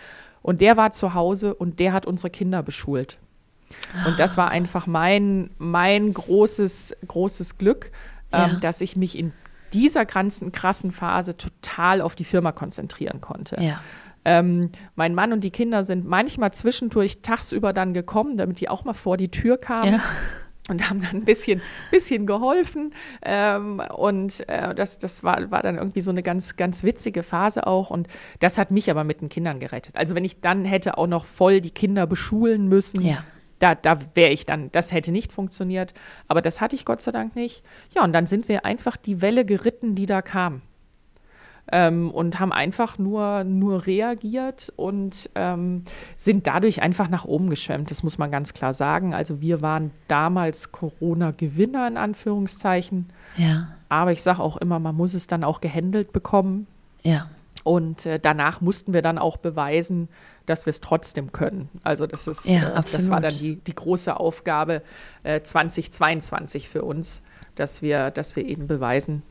Und 0.41 0.61
der 0.61 0.77
war 0.77 0.93
zu 0.93 1.15
Hause 1.15 1.55
und 1.55 1.79
der 1.79 1.93
hat 1.93 2.07
unsere 2.07 2.31
Kinder 2.31 2.63
beschult. 2.63 3.19
Und 4.07 4.19
das 4.19 4.37
war 4.37 4.51
einfach 4.51 4.87
mein, 4.87 5.51
mein 5.59 6.13
großes, 6.13 6.97
großes 7.07 7.59
Glück, 7.59 7.91
ähm, 8.33 8.59
dass 8.61 8.81
ich 8.81 8.97
mich 8.97 9.19
in 9.19 9.33
dieser 9.73 10.05
ganzen 10.05 10.53
krassen 10.53 10.93
Phase 10.93 11.37
total 11.37 12.01
auf 12.01 12.15
die 12.15 12.25
Firma 12.25 12.53
konzentrieren 12.53 13.21
konnte. 13.21 13.57
Ja. 13.61 13.81
Ähm, 14.25 14.71
mein 14.95 15.15
Mann 15.15 15.33
und 15.33 15.43
die 15.43 15.51
Kinder 15.51 15.85
sind 15.85 16.07
manchmal 16.07 16.53
zwischendurch 16.53 17.23
tagsüber 17.23 17.73
dann 17.73 17.95
gekommen, 17.95 18.37
damit 18.37 18.61
die 18.61 18.69
auch 18.69 18.85
mal 18.85 18.95
vor 18.95 19.17
die 19.17 19.31
Tür 19.31 19.59
kamen. 19.59 19.95
Ja. 19.95 20.03
Und 20.69 20.89
haben 20.89 21.03
dann 21.03 21.17
ein 21.17 21.25
bisschen, 21.25 21.61
bisschen 21.91 22.25
geholfen. 22.25 22.95
Ähm, 23.25 23.83
und 23.97 24.49
äh, 24.49 24.75
das, 24.77 25.01
das 25.01 25.25
war, 25.25 25.51
war 25.51 25.61
dann 25.61 25.77
irgendwie 25.77 26.01
so 26.01 26.13
eine 26.13 26.23
ganz, 26.23 26.57
ganz 26.57 26.85
witzige 26.85 27.25
Phase 27.25 27.67
auch. 27.67 27.91
Und 27.91 28.07
das 28.39 28.59
hat 28.59 28.71
mich 28.71 28.89
aber 28.89 29.03
mit 29.03 29.23
den 29.23 29.29
Kindern 29.29 29.59
gerettet. 29.59 29.97
Also 29.97 30.15
wenn 30.15 30.25
ich 30.25 30.41
dann 30.41 30.65
hätte 30.65 30.99
auch 30.99 31.09
noch 31.09 31.25
voll 31.25 31.61
die 31.61 31.73
Kinder 31.73 32.07
beschulen 32.07 32.69
müssen, 32.69 33.03
ja. 33.03 33.25
da, 33.59 33.75
da 33.75 33.99
wäre 34.15 34.31
ich 34.31 34.47
dann, 34.47 34.71
das 34.71 34.93
hätte 34.93 35.11
nicht 35.11 35.33
funktioniert. 35.33 35.95
Aber 36.29 36.41
das 36.41 36.61
hatte 36.61 36.77
ich 36.77 36.85
Gott 36.85 37.03
sei 37.03 37.11
Dank 37.11 37.35
nicht. 37.35 37.65
Ja, 37.93 38.05
und 38.05 38.13
dann 38.13 38.29
sind 38.29 38.49
wir 38.49 38.65
einfach 38.65 38.97
die 38.97 39.21
Welle 39.21 39.45
geritten, 39.45 39.97
die 39.97 40.07
da 40.07 40.23
kam 40.23 40.63
ähm, 41.71 42.11
und 42.11 42.41
haben 42.41 42.53
einfach 42.53 42.99
nur, 42.99 43.45
nur 43.45 43.87
reagiert 43.87 44.73
und 44.77 45.31
ähm, 45.35 45.85
sind 46.17 46.47
dadurch 46.47 46.83
einfach 46.83 47.09
nach 47.09 47.25
oben 47.25 47.51
geschwemmt. 47.51 47.91
Das 47.91 48.03
muss 48.03 48.19
man 48.19 48.31
ganz 48.31 48.53
klar 48.53 48.75
sagen. 48.75 49.15
Also 49.15 49.41
wir 49.41 49.63
waren 49.63 49.91
damals 50.09 50.73
Corona-Gewinner 50.73 51.87
in 51.87 51.97
Anführungszeichen. 51.97 53.11
Ja. 53.37 53.69
Aber 53.89 54.13
ich 54.13 54.23
sage 54.23 54.41
auch 54.41 54.57
immer, 54.57 54.79
man 54.79 54.97
muss 54.97 55.15
es 55.15 55.27
dann 55.27 55.45
auch 55.45 55.61
gehandelt 55.61 56.13
bekommen. 56.13 56.67
Ja. 57.03 57.29
Und 57.65 58.07
äh, 58.07 58.19
danach 58.19 58.61
mussten 58.61 58.93
wir 58.93 59.03
dann 59.03 59.19
auch 59.19 59.37
beweisen, 59.37 60.09
dass 60.47 60.67
wir 60.67 60.73
es 60.73 60.81
trotzdem 60.81 61.31
können. 61.31 61.69
Also 61.85 62.07
das 62.07 62.27
ist, 62.27 62.47
ja, 62.47 62.71
äh, 62.71 62.83
das 62.83 63.09
war 63.09 63.21
dann 63.21 63.35
die, 63.35 63.57
die 63.57 63.75
große 63.75 64.19
Aufgabe 64.19 64.83
äh, 65.23 65.41
2022 65.41 66.69
für 66.69 66.83
uns, 66.83 67.23
dass 67.55 67.83
wir, 67.83 68.11
dass 68.11 68.35
wir 68.35 68.47
eben 68.47 68.67
beweisen, 68.67 69.23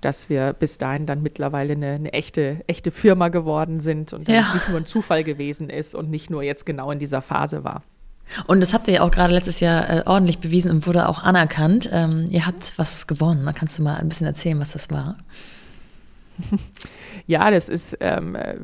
dass 0.00 0.28
wir 0.28 0.52
bis 0.52 0.78
dahin 0.78 1.06
dann 1.06 1.22
mittlerweile 1.22 1.74
eine, 1.74 1.92
eine 1.92 2.12
echte, 2.12 2.62
echte 2.66 2.90
Firma 2.90 3.28
geworden 3.28 3.80
sind 3.80 4.12
und 4.12 4.28
dass 4.28 4.34
ja. 4.34 4.40
es 4.40 4.54
nicht 4.54 4.68
nur 4.68 4.78
ein 4.78 4.86
Zufall 4.86 5.24
gewesen 5.24 5.70
ist 5.70 5.94
und 5.94 6.10
nicht 6.10 6.30
nur 6.30 6.42
jetzt 6.42 6.66
genau 6.66 6.90
in 6.90 6.98
dieser 6.98 7.20
Phase 7.20 7.64
war. 7.64 7.82
Und 8.46 8.60
das 8.60 8.74
habt 8.74 8.88
ihr 8.88 8.94
ja 8.94 9.02
auch 9.02 9.10
gerade 9.10 9.32
letztes 9.32 9.60
Jahr 9.60 9.88
äh, 9.88 10.02
ordentlich 10.04 10.38
bewiesen 10.38 10.70
und 10.70 10.86
wurde 10.86 11.08
auch 11.08 11.22
anerkannt. 11.22 11.88
Ähm, 11.92 12.26
ihr 12.30 12.46
habt 12.46 12.74
was 12.76 13.06
gewonnen. 13.06 13.44
Da 13.46 13.52
kannst 13.52 13.78
du 13.78 13.82
mal 13.82 13.96
ein 13.96 14.08
bisschen 14.08 14.26
erzählen, 14.26 14.60
was 14.60 14.72
das 14.72 14.90
war. 14.90 15.16
ja, 17.26 17.50
das 17.50 17.68
ist, 17.68 17.96
ähm, 18.00 18.34
äh, 18.34 18.56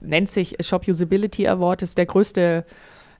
nennt 0.00 0.30
sich 0.30 0.56
Shop 0.60 0.88
Usability 0.88 1.46
Award, 1.46 1.82
ist 1.82 1.98
der 1.98 2.06
größte 2.06 2.64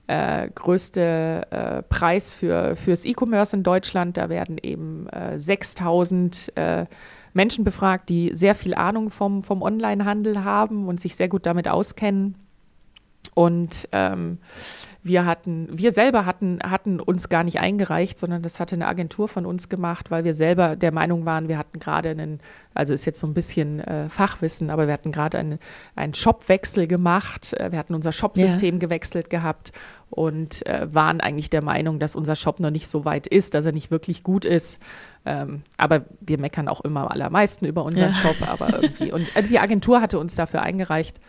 äh, 0.09 0.49
größte 0.49 1.47
äh, 1.51 1.83
Preis 1.83 2.31
für 2.31 2.75
fürs 2.75 3.05
E-Commerce 3.05 3.55
in 3.55 3.61
Deutschland. 3.61 4.17
Da 4.17 4.27
werden 4.27 4.57
eben 4.57 5.07
äh, 5.09 5.37
6000 5.37 6.51
äh, 6.57 6.85
Menschen 7.33 7.63
befragt, 7.63 8.09
die 8.09 8.31
sehr 8.33 8.55
viel 8.55 8.73
Ahnung 8.73 9.09
vom, 9.09 9.43
vom 9.43 9.61
Onlinehandel 9.61 10.43
haben 10.43 10.87
und 10.87 10.99
sich 10.99 11.15
sehr 11.15 11.29
gut 11.29 11.45
damit 11.45 11.67
auskennen. 11.67 12.35
Und 13.35 13.87
ähm, 13.91 14.39
wir 15.01 15.25
hatten, 15.25 15.69
wir 15.71 15.93
selber 15.93 16.25
hatten, 16.25 16.59
hatten 16.61 16.99
uns 16.99 17.29
gar 17.29 17.43
nicht 17.45 17.59
eingereicht, 17.59 18.17
sondern 18.17 18.41
das 18.41 18.59
hatte 18.59 18.75
eine 18.75 18.87
Agentur 18.87 19.29
von 19.29 19.45
uns 19.45 19.69
gemacht, 19.69 20.11
weil 20.11 20.25
wir 20.25 20.33
selber 20.33 20.75
der 20.75 20.91
Meinung 20.91 21.25
waren, 21.25 21.47
wir 21.47 21.57
hatten 21.57 21.79
gerade 21.79 22.09
einen, 22.09 22.41
also 22.73 22.93
ist 22.93 23.05
jetzt 23.05 23.19
so 23.19 23.27
ein 23.27 23.33
bisschen 23.33 23.79
äh, 23.79 24.09
Fachwissen, 24.09 24.69
aber 24.69 24.87
wir 24.87 24.93
hatten 24.93 25.13
gerade 25.13 25.37
einen, 25.37 25.59
einen 25.95 26.13
Shopwechsel 26.13 26.85
gemacht. 26.85 27.53
Äh, 27.53 27.71
wir 27.71 27.79
hatten 27.79 27.95
unser 27.95 28.11
Shopsystem 28.11 28.75
ja. 28.75 28.79
gewechselt 28.79 29.29
gehabt 29.29 29.71
und 30.09 30.65
äh, 30.67 30.93
waren 30.93 31.21
eigentlich 31.21 31.49
der 31.49 31.63
Meinung, 31.63 31.99
dass 31.99 32.15
unser 32.15 32.35
Shop 32.35 32.59
noch 32.59 32.71
nicht 32.71 32.87
so 32.87 33.05
weit 33.05 33.25
ist, 33.25 33.53
dass 33.53 33.63
er 33.63 33.71
nicht 33.71 33.91
wirklich 33.91 34.23
gut 34.23 34.43
ist. 34.43 34.79
Ähm, 35.25 35.63
aber 35.77 36.05
wir 36.19 36.39
meckern 36.39 36.67
auch 36.67 36.81
immer 36.81 37.03
am 37.03 37.07
allermeisten 37.07 37.65
über 37.65 37.85
unseren 37.85 38.11
ja. 38.11 38.15
Shop, 38.15 38.35
aber 38.45 38.81
irgendwie. 38.83 39.13
Und 39.13 39.33
äh, 39.35 39.43
die 39.43 39.59
Agentur 39.59 40.01
hatte 40.01 40.19
uns 40.19 40.35
dafür 40.35 40.61
eingereicht. 40.61 41.19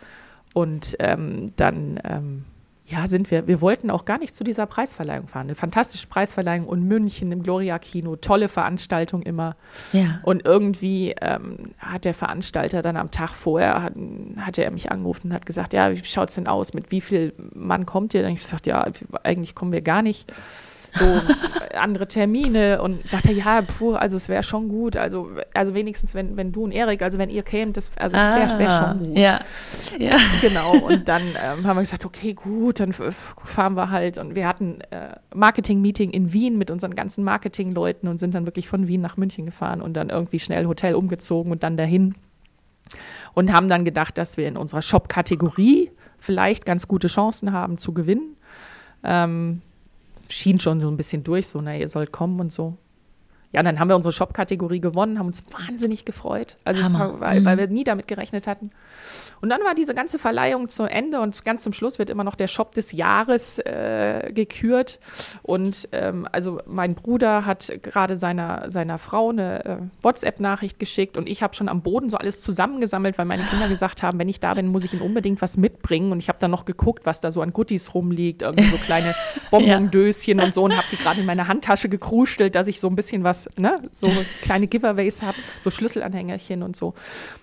und 0.53 0.97
ähm, 0.99 1.53
dann 1.55 1.99
ähm, 2.03 2.45
ja, 2.91 3.07
sind 3.07 3.31
wir, 3.31 3.47
wir 3.47 3.61
wollten 3.61 3.89
auch 3.89 4.03
gar 4.03 4.17
nicht 4.17 4.35
zu 4.35 4.43
dieser 4.43 4.65
Preisverleihung 4.65 5.27
fahren. 5.27 5.47
Eine 5.47 5.55
fantastische 5.55 6.07
Preisverleihung 6.07 6.67
in 6.71 6.87
München 6.87 7.31
im 7.31 7.41
Gloria 7.41 7.79
Kino, 7.79 8.17
tolle 8.17 8.49
Veranstaltung 8.49 9.21
immer. 9.21 9.55
Ja. 9.93 10.19
Und 10.23 10.45
irgendwie 10.45 11.15
ähm, 11.21 11.57
hat 11.79 12.03
der 12.03 12.13
Veranstalter 12.13 12.81
dann 12.81 12.97
am 12.97 13.09
Tag 13.09 13.29
vorher, 13.29 13.81
hat, 13.81 13.93
hatte 14.37 14.65
er 14.65 14.71
mich 14.71 14.91
angerufen 14.91 15.27
und 15.27 15.33
hat 15.33 15.45
gesagt, 15.45 15.71
ja, 15.71 15.91
wie 15.91 16.03
schaut 16.03 16.29
es 16.29 16.35
denn 16.35 16.47
aus, 16.47 16.73
mit 16.73 16.91
wie 16.91 16.99
viel 16.99 17.33
Mann 17.53 17.85
kommt 17.85 18.13
ihr? 18.13 18.21
Dann 18.21 18.31
habe 18.31 18.37
ich 18.37 18.43
gesagt, 18.43 18.67
ja, 18.67 18.85
eigentlich 19.23 19.55
kommen 19.55 19.71
wir 19.71 19.81
gar 19.81 20.01
nicht 20.01 20.31
so 20.93 21.05
andere 21.75 22.07
Termine 22.07 22.81
und 22.81 23.07
sagt 23.07 23.27
er, 23.27 23.33
ja, 23.33 23.61
puh, 23.61 23.93
also 23.93 24.17
es 24.17 24.29
wäre 24.29 24.43
schon 24.43 24.69
gut, 24.69 24.97
also, 24.97 25.29
also 25.53 25.73
wenigstens, 25.73 26.13
wenn, 26.13 26.37
wenn 26.37 26.51
du 26.51 26.63
und 26.63 26.71
Erik, 26.71 27.01
also 27.01 27.17
wenn 27.17 27.29
ihr 27.29 27.43
kämt, 27.43 27.77
das 27.77 27.91
also 27.97 28.15
wäre 28.15 28.59
wär 28.59 28.69
Ah, 28.69 28.89
schon 28.89 28.99
gut. 29.05 29.17
Ja. 29.17 29.39
ja. 29.97 30.11
Genau, 30.41 30.73
und 30.77 31.07
dann 31.07 31.21
ähm, 31.21 31.65
haben 31.65 31.77
wir 31.77 31.81
gesagt, 31.81 32.05
okay, 32.05 32.33
gut, 32.33 32.79
dann 32.79 32.93
fahren 32.93 33.75
wir 33.75 33.89
halt. 33.89 34.17
Und 34.17 34.35
wir 34.35 34.47
hatten 34.47 34.81
äh, 34.91 35.15
Marketing-Meeting 35.33 36.11
in 36.11 36.33
Wien 36.33 36.57
mit 36.57 36.71
unseren 36.71 36.95
ganzen 36.95 37.23
Marketing-Leuten 37.23 38.07
und 38.07 38.19
sind 38.19 38.33
dann 38.33 38.45
wirklich 38.45 38.67
von 38.67 38.87
Wien 38.87 39.01
nach 39.01 39.17
München 39.17 39.45
gefahren 39.45 39.81
und 39.81 39.93
dann 39.93 40.09
irgendwie 40.09 40.39
schnell 40.39 40.65
Hotel 40.65 40.95
umgezogen 40.95 41.51
und 41.51 41.63
dann 41.63 41.77
dahin. 41.77 42.15
Und 43.33 43.53
haben 43.53 43.69
dann 43.69 43.85
gedacht, 43.85 44.17
dass 44.17 44.35
wir 44.35 44.47
in 44.47 44.57
unserer 44.57 44.81
Shop-Kategorie 44.81 45.91
vielleicht 46.19 46.65
ganz 46.65 46.87
gute 46.87 47.07
Chancen 47.07 47.53
haben 47.53 47.77
zu 47.77 47.93
gewinnen. 47.93 48.35
Ähm, 49.03 49.61
schien 50.29 50.59
schon 50.59 50.81
so 50.81 50.87
ein 50.87 50.97
bisschen 50.97 51.23
durch, 51.23 51.47
so, 51.47 51.61
na, 51.61 51.75
ihr 51.75 51.89
sollt 51.89 52.11
kommen 52.11 52.39
und 52.39 52.51
so. 52.51 52.77
Ja, 53.53 53.61
dann 53.63 53.79
haben 53.79 53.89
wir 53.89 53.95
unsere 53.97 54.13
Shop-Kategorie 54.13 54.79
gewonnen, 54.79 55.19
haben 55.19 55.27
uns 55.27 55.43
wahnsinnig 55.51 56.05
gefreut. 56.05 56.57
Also, 56.63 56.81
war, 56.93 57.19
weil, 57.19 57.43
weil 57.43 57.55
Mhm. 57.55 57.59
wir 57.59 57.67
nie 57.67 57.83
damit 57.83 58.07
gerechnet 58.07 58.47
hatten. 58.47 58.71
Und 59.41 59.49
dann 59.49 59.59
war 59.61 59.75
diese 59.75 59.93
ganze 59.93 60.19
Verleihung 60.19 60.69
zu 60.69 60.83
Ende 60.83 61.19
und 61.19 61.43
ganz 61.43 61.63
zum 61.63 61.73
Schluss 61.73 61.99
wird 61.99 62.09
immer 62.09 62.23
noch 62.23 62.35
der 62.35 62.47
Shop 62.47 62.73
des 62.75 62.91
Jahres 62.91 63.59
äh, 63.59 64.31
gekürt. 64.33 64.99
Und 65.41 65.89
ähm, 65.91 66.27
also 66.31 66.59
mein 66.65 66.93
Bruder 66.95 67.45
hat 67.45 67.71
gerade 67.81 68.15
seiner, 68.15 68.69
seiner 68.69 68.97
Frau 68.99 69.29
eine 69.31 69.65
äh, 69.65 69.77
WhatsApp-Nachricht 70.01 70.79
geschickt 70.79 71.17
und 71.17 71.27
ich 71.27 71.43
habe 71.43 71.55
schon 71.55 71.67
am 71.69 71.81
Boden 71.81 72.09
so 72.09 72.17
alles 72.17 72.39
zusammengesammelt, 72.41 73.17
weil 73.17 73.25
meine 73.25 73.43
Kinder 73.43 73.67
gesagt 73.67 74.03
haben, 74.03 74.19
wenn 74.19 74.29
ich 74.29 74.39
da 74.39 74.53
bin, 74.53 74.67
muss 74.67 74.83
ich 74.83 74.93
ihnen 74.93 75.01
unbedingt 75.01 75.41
was 75.41 75.57
mitbringen. 75.57 76.11
Und 76.11 76.19
ich 76.19 76.29
habe 76.29 76.39
dann 76.39 76.51
noch 76.51 76.65
geguckt, 76.65 77.05
was 77.05 77.19
da 77.19 77.31
so 77.31 77.41
an 77.41 77.51
Goodies 77.51 77.93
rumliegt, 77.95 78.43
irgendwie 78.43 78.65
so 78.69 78.77
kleine 78.77 79.13
Bonbondöschen 79.51 80.39
und 80.39 80.53
so 80.53 80.63
und 80.63 80.75
habe 80.77 80.87
die 80.91 80.97
gerade 80.97 81.19
in 81.19 81.25
meine 81.25 81.47
Handtasche 81.47 81.89
gekruschelt, 81.89 82.55
dass 82.55 82.67
ich 82.67 82.79
so 82.79 82.87
ein 82.87 82.95
bisschen 82.95 83.23
was, 83.23 83.40
ne, 83.57 83.81
so 83.93 84.07
kleine 84.41 84.67
Giveaways 84.67 85.21
habe, 85.21 85.37
so 85.63 85.69
Schlüsselanhängerchen 85.69 86.63
und 86.63 86.75
so. 86.75 86.93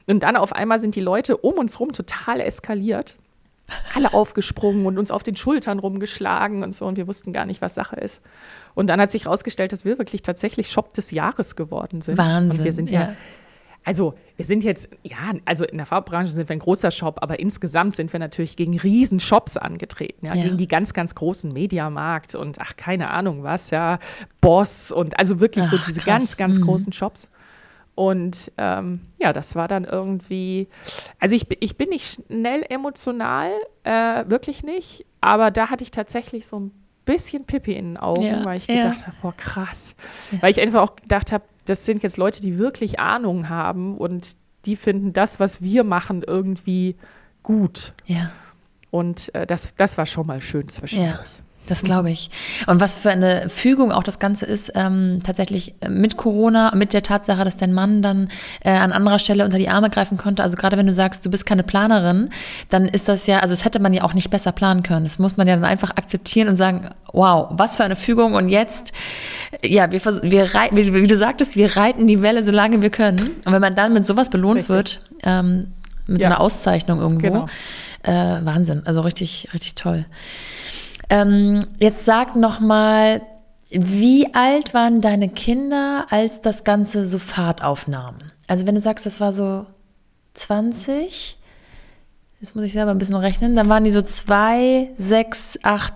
Und 0.07 0.23
dann 0.23 0.37
auf 0.37 0.53
einmal 0.53 0.79
sind 0.79 0.95
die 0.95 1.01
Leute 1.01 1.37
um 1.37 1.55
uns 1.55 1.81
rum 1.81 1.93
total 1.93 2.41
eskaliert. 2.41 3.17
Alle 3.95 4.15
aufgesprungen 4.15 4.87
und 4.87 4.99
uns 4.99 5.11
auf 5.11 5.23
den 5.23 5.37
Schultern 5.37 5.79
rumgeschlagen 5.79 6.63
und 6.63 6.75
so. 6.75 6.87
Und 6.87 6.97
wir 6.97 7.07
wussten 7.07 7.35
gar 7.35 7.45
nicht, 7.45 7.61
was 7.61 7.75
Sache 7.75 7.97
ist. 7.97 8.23
Und 8.75 8.87
dann 8.89 8.99
hat 9.01 9.11
sich 9.11 9.27
herausgestellt, 9.27 9.73
dass 9.73 9.85
wir 9.85 9.99
wirklich 9.99 10.23
tatsächlich 10.23 10.71
Shop 10.73 10.95
des 10.95 11.11
Jahres 11.11 11.55
geworden 11.55 12.01
sind. 12.01 12.17
Wahnsinn. 12.17 12.59
Und 12.59 12.65
wir 12.65 12.73
sind 12.73 12.91
ja, 12.91 13.15
also 13.89 14.13
wir 14.37 14.45
sind 14.45 14.65
jetzt, 14.65 14.91
ja, 15.03 15.17
also 15.47 15.65
in 15.65 15.79
der 15.79 15.87
Farbbranche 15.87 16.31
sind 16.31 16.47
wir 16.49 16.55
ein 16.55 16.59
großer 16.59 16.91
Shop, 16.91 17.21
aber 17.23 17.41
insgesamt 17.41 17.97
sind 17.97 18.13
wir 18.13 18.21
natürlich 18.21 18.55
gegen 18.55 18.79
riesen 18.79 19.19
Shops 19.19 19.57
angetreten, 19.57 20.27
ja, 20.27 20.35
Ja. 20.35 20.43
gegen 20.45 20.59
die 20.59 20.69
ganz, 20.69 20.93
ganz 20.93 21.15
großen 21.15 21.51
Mediamarkt 21.53 22.35
und 22.35 22.61
ach, 22.61 22.77
keine 22.77 23.09
Ahnung 23.11 23.45
was, 23.45 23.71
ja, 23.71 23.99
Boss 24.43 24.93
und 24.93 25.19
also 25.19 25.41
wirklich 25.41 25.65
so 25.65 25.77
Ach, 25.81 25.87
diese 25.87 26.01
krass. 26.01 26.07
ganz, 26.07 26.37
ganz 26.37 26.59
Mhm. 26.59 26.65
großen 26.65 26.93
Shops. 26.93 27.31
Und 27.95 28.53
ähm, 28.59 29.01
ja, 29.19 29.33
das 29.33 29.57
war 29.57 29.67
dann 29.69 29.85
irgendwie, 29.85 30.69
also 31.19 31.35
ich, 31.35 31.49
bin- 31.49 31.59
ich 31.61 31.77
bin 31.79 31.89
nicht 31.89 32.21
schnell 32.27 32.65
emotional, 32.69 33.51
äh, 33.85 34.25
wirklich 34.29 34.63
nicht, 34.63 35.05
aber 35.23 35.51
da 35.51 35.71
hatte 35.71 35.83
ich 35.83 35.91
tatsächlich 35.91 36.47
so 36.47 36.61
ein 36.61 36.71
bisschen 37.07 37.45
Pippi 37.45 37.73
in 37.73 37.95
den 37.95 37.97
Augen, 37.97 38.23
Ja, 38.23 38.45
weil 38.45 38.59
ich 38.59 38.67
gedacht 38.67 39.07
habe, 39.07 39.17
boah, 39.23 39.33
krass. 39.35 39.97
Weil 40.41 40.51
ich 40.51 40.61
einfach 40.61 40.83
auch 40.83 40.95
gedacht 40.95 41.33
habe, 41.33 41.43
das 41.69 41.85
sind 41.85 42.03
jetzt 42.03 42.17
Leute, 42.17 42.43
die 42.43 42.59
wirklich 42.59 42.99
Ahnung 43.01 43.49
haben 43.49 43.97
und 43.97 44.37
die 44.65 44.77
finden 44.77 45.13
das, 45.13 45.41
was 45.41 45.63
wir 45.63 45.85
machen, 45.85 46.23
irgendwie 46.27 46.97
gut. 47.43 47.93
Ja. 48.07 48.31
Und 48.91 49.35
äh, 49.35 49.47
das, 49.47 49.75
das 49.77 49.99
war 49.99 50.07
schon 50.07 50.27
mal 50.27 50.41
schön 50.41 50.69
zwischendurch. 50.69 51.11
Ja, 51.11 51.25
das 51.69 51.83
glaube 51.83 52.11
ich. 52.11 52.31
Und 52.67 52.81
was 52.81 52.97
für 52.97 53.11
eine 53.11 53.49
Fügung 53.49 53.93
auch 53.93 54.03
das 54.03 54.19
Ganze 54.19 54.47
ist, 54.47 54.73
ähm, 54.75 55.21
tatsächlich 55.25 55.75
äh, 55.81 55.89
mit 55.89 56.17
Corona, 56.17 56.75
mit 56.75 56.93
der 56.93 57.03
Tatsache, 57.03 57.45
dass 57.45 57.57
dein 57.57 57.73
Mann 57.73 58.03
dann 58.03 58.29
äh, 58.65 58.71
an 58.71 58.93
anderer 58.93 59.19
Stelle 59.19 59.45
unter 59.45 59.59
die 59.59 59.69
Arme 59.69 59.91
greifen 59.91 60.19
konnte. 60.19 60.43
Also 60.43 60.57
gerade 60.57 60.77
wenn 60.77 60.87
du 60.87 60.93
sagst, 60.93 61.25
du 61.27 61.31
bist 61.31 61.47
keine 61.47 61.63
Planerin, 61.63 62.31
dann 62.71 62.87
ist 62.87 63.09
das 63.09 63.27
ja, 63.27 63.41
also 63.41 63.53
das 63.53 63.65
hätte 63.65 63.81
man 63.81 63.93
ja 63.93 64.03
auch 64.03 64.15
nicht 64.15 64.31
besser 64.31 64.53
planen 64.53 64.83
können. 64.83 65.05
Das 65.05 65.19
muss 65.19 65.37
man 65.37 65.47
ja 65.47 65.55
dann 65.55 65.65
einfach 65.65 65.91
akzeptieren 65.91 66.49
und 66.49 66.57
sagen, 66.57 66.89
wow, 67.13 67.49
was 67.51 67.77
für 67.77 67.85
eine 67.85 67.97
Fügung. 67.97 68.35
Und 68.35 68.49
jetzt, 68.49 68.93
ja, 69.65 69.91
wir, 69.93 70.03
wir 70.05 70.55
reiten, 70.55 70.77
wie, 70.77 70.93
wie 70.95 71.07
du 71.07 71.17
sagtest, 71.17 71.57
wir 71.57 71.77
reiten 71.77 72.07
die 72.07 72.23
Welle, 72.23 72.43
solange 72.45 72.81
wir 72.83 72.91
können. 72.91 73.31
Und 73.45 73.53
wenn 73.53 73.61
man 73.61 73.75
dann 73.75 73.93
mit 73.93 74.07
sowas 74.07 74.31
belohnt 74.31 74.59
Richtig. 74.59 74.69
wird, 74.75 75.01
ähm, 75.23 75.73
mit 76.07 76.21
Ja. 76.21 76.29
so 76.29 76.35
einer 76.35 76.41
Auszeichnung 76.41 77.01
irgendwo, 77.01 77.27
Genau. 77.29 77.47
äh, 78.03 78.45
Wahnsinn. 78.45 78.83
Also 78.87 79.03
richtig, 79.03 79.49
richtig 79.53 79.75
toll. 79.75 80.07
Ähm, 81.11 81.61
jetzt 81.79 82.05
sag 82.05 82.37
noch 82.37 82.61
mal, 82.61 83.23
wie 83.71 84.35
alt 84.35 84.75
waren 84.75 85.01
deine 85.01 85.29
Kinder, 85.29 86.07
als 86.11 86.41
das 86.41 86.65
Ganze 86.65 87.07
so 87.07 87.19
Fahrt 87.19 87.63
aufnahm? 87.63 88.17
Also 88.47 88.67
wenn 88.67 88.75
du 88.75 88.81
sagst, 88.81 89.07
das 89.07 89.21
war 89.21 89.33
so 89.33 89.67
20, 90.35 91.39
jetzt 92.41 92.55
muss 92.55 92.65
ich 92.65 92.73
selber 92.73 92.91
ein 92.93 92.99
bisschen 92.99 93.17
rechnen, 93.17 93.57
dann 93.57 93.69
waren 93.69 93.85
die 93.85 93.91
so 93.91 94.03
zwei, 94.03 94.91
sechs, 94.97 95.59
acht, 95.63 95.95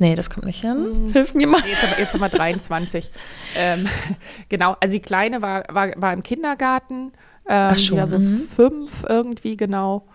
nee, 0.00 0.14
das 0.14 0.28
kommt 0.30 0.46
nicht 0.46 0.60
hin. 0.60 1.10
Hilf 1.12 1.34
mir 1.34 1.46
mal. 1.46 1.62
Jetzt, 1.66 1.82
haben- 1.82 1.94
jetzt 1.98 2.14
haben 2.14 2.20
wir 2.20 2.28
23. 2.28 3.10
ähm, 3.56 3.86
genau, 4.48 4.76
also 4.80 4.92
die 4.94 5.00
Kleine 5.00 5.40
war, 5.42 5.64
war, 5.70 5.90
war 5.96 6.12
im 6.12 6.22
Kindergarten. 6.22 7.12
Ähm, 7.48 7.70
Ach 7.74 7.78
schon, 7.78 7.94
Die 7.96 8.00
war 8.00 8.08
so 8.08 8.18
mhm. 8.18 8.48
fünf 8.54 9.04
irgendwie 9.08 9.56
genau. 9.56 10.06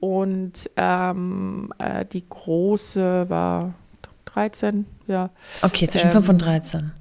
Und 0.00 0.70
ähm, 0.76 1.72
äh, 1.78 2.06
die 2.06 2.26
Große 2.28 3.26
war 3.28 3.74
13, 4.26 4.86
ja, 5.06 5.30
Okay, 5.62 5.88
zwischen 5.88 6.06
Ähm, 6.08 6.12
5 6.12 6.28
und 6.30 6.38
13. 6.38 6.92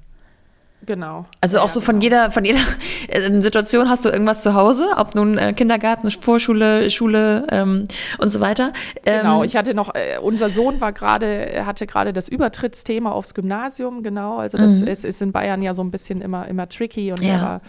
genau. 0.90 1.26
Also 1.40 1.58
ja, 1.58 1.64
auch 1.64 1.70
so 1.70 1.80
von 1.80 2.02
jeder, 2.02 2.32
von 2.32 2.44
jeder 2.44 2.60
ähm, 3.10 3.40
Situation 3.42 3.88
hast 3.90 4.04
du 4.04 4.10
irgendwas 4.10 4.42
zu 4.44 4.56
Hause, 4.56 4.86
ob 4.98 5.14
nun 5.16 5.38
äh, 5.38 5.54
Kindergarten, 5.54 6.10
Vorschule, 6.10 6.90
Schule 6.90 7.46
ähm, 7.52 7.88
und 8.18 8.32
so 8.32 8.40
weiter. 8.42 8.74
Ähm, 9.06 9.20
Genau, 9.22 9.44
ich 9.44 9.56
hatte 9.56 9.74
noch, 9.74 9.94
äh, 9.96 10.18
unser 10.22 10.50
Sohn 10.50 10.82
war 10.82 10.92
gerade, 10.92 11.26
er 11.28 11.66
hatte 11.68 11.86
gerade 11.86 12.12
das 12.12 12.28
Übertrittsthema 12.28 13.12
aufs 13.12 13.34
Gymnasium, 13.34 14.02
genau. 14.04 14.38
Also 14.40 14.58
das 14.58 14.82
Mhm. 14.82 14.88
ist, 14.88 15.06
ist 15.06 15.22
in 15.22 15.32
Bayern 15.32 15.62
ja 15.62 15.74
so 15.74 15.84
ein 15.84 15.92
bisschen 15.92 16.22
immer, 16.22 16.48
immer 16.48 16.68
tricky 16.68 17.12
und 17.12 17.22
Ja. 17.22 17.42
war, 17.42 17.62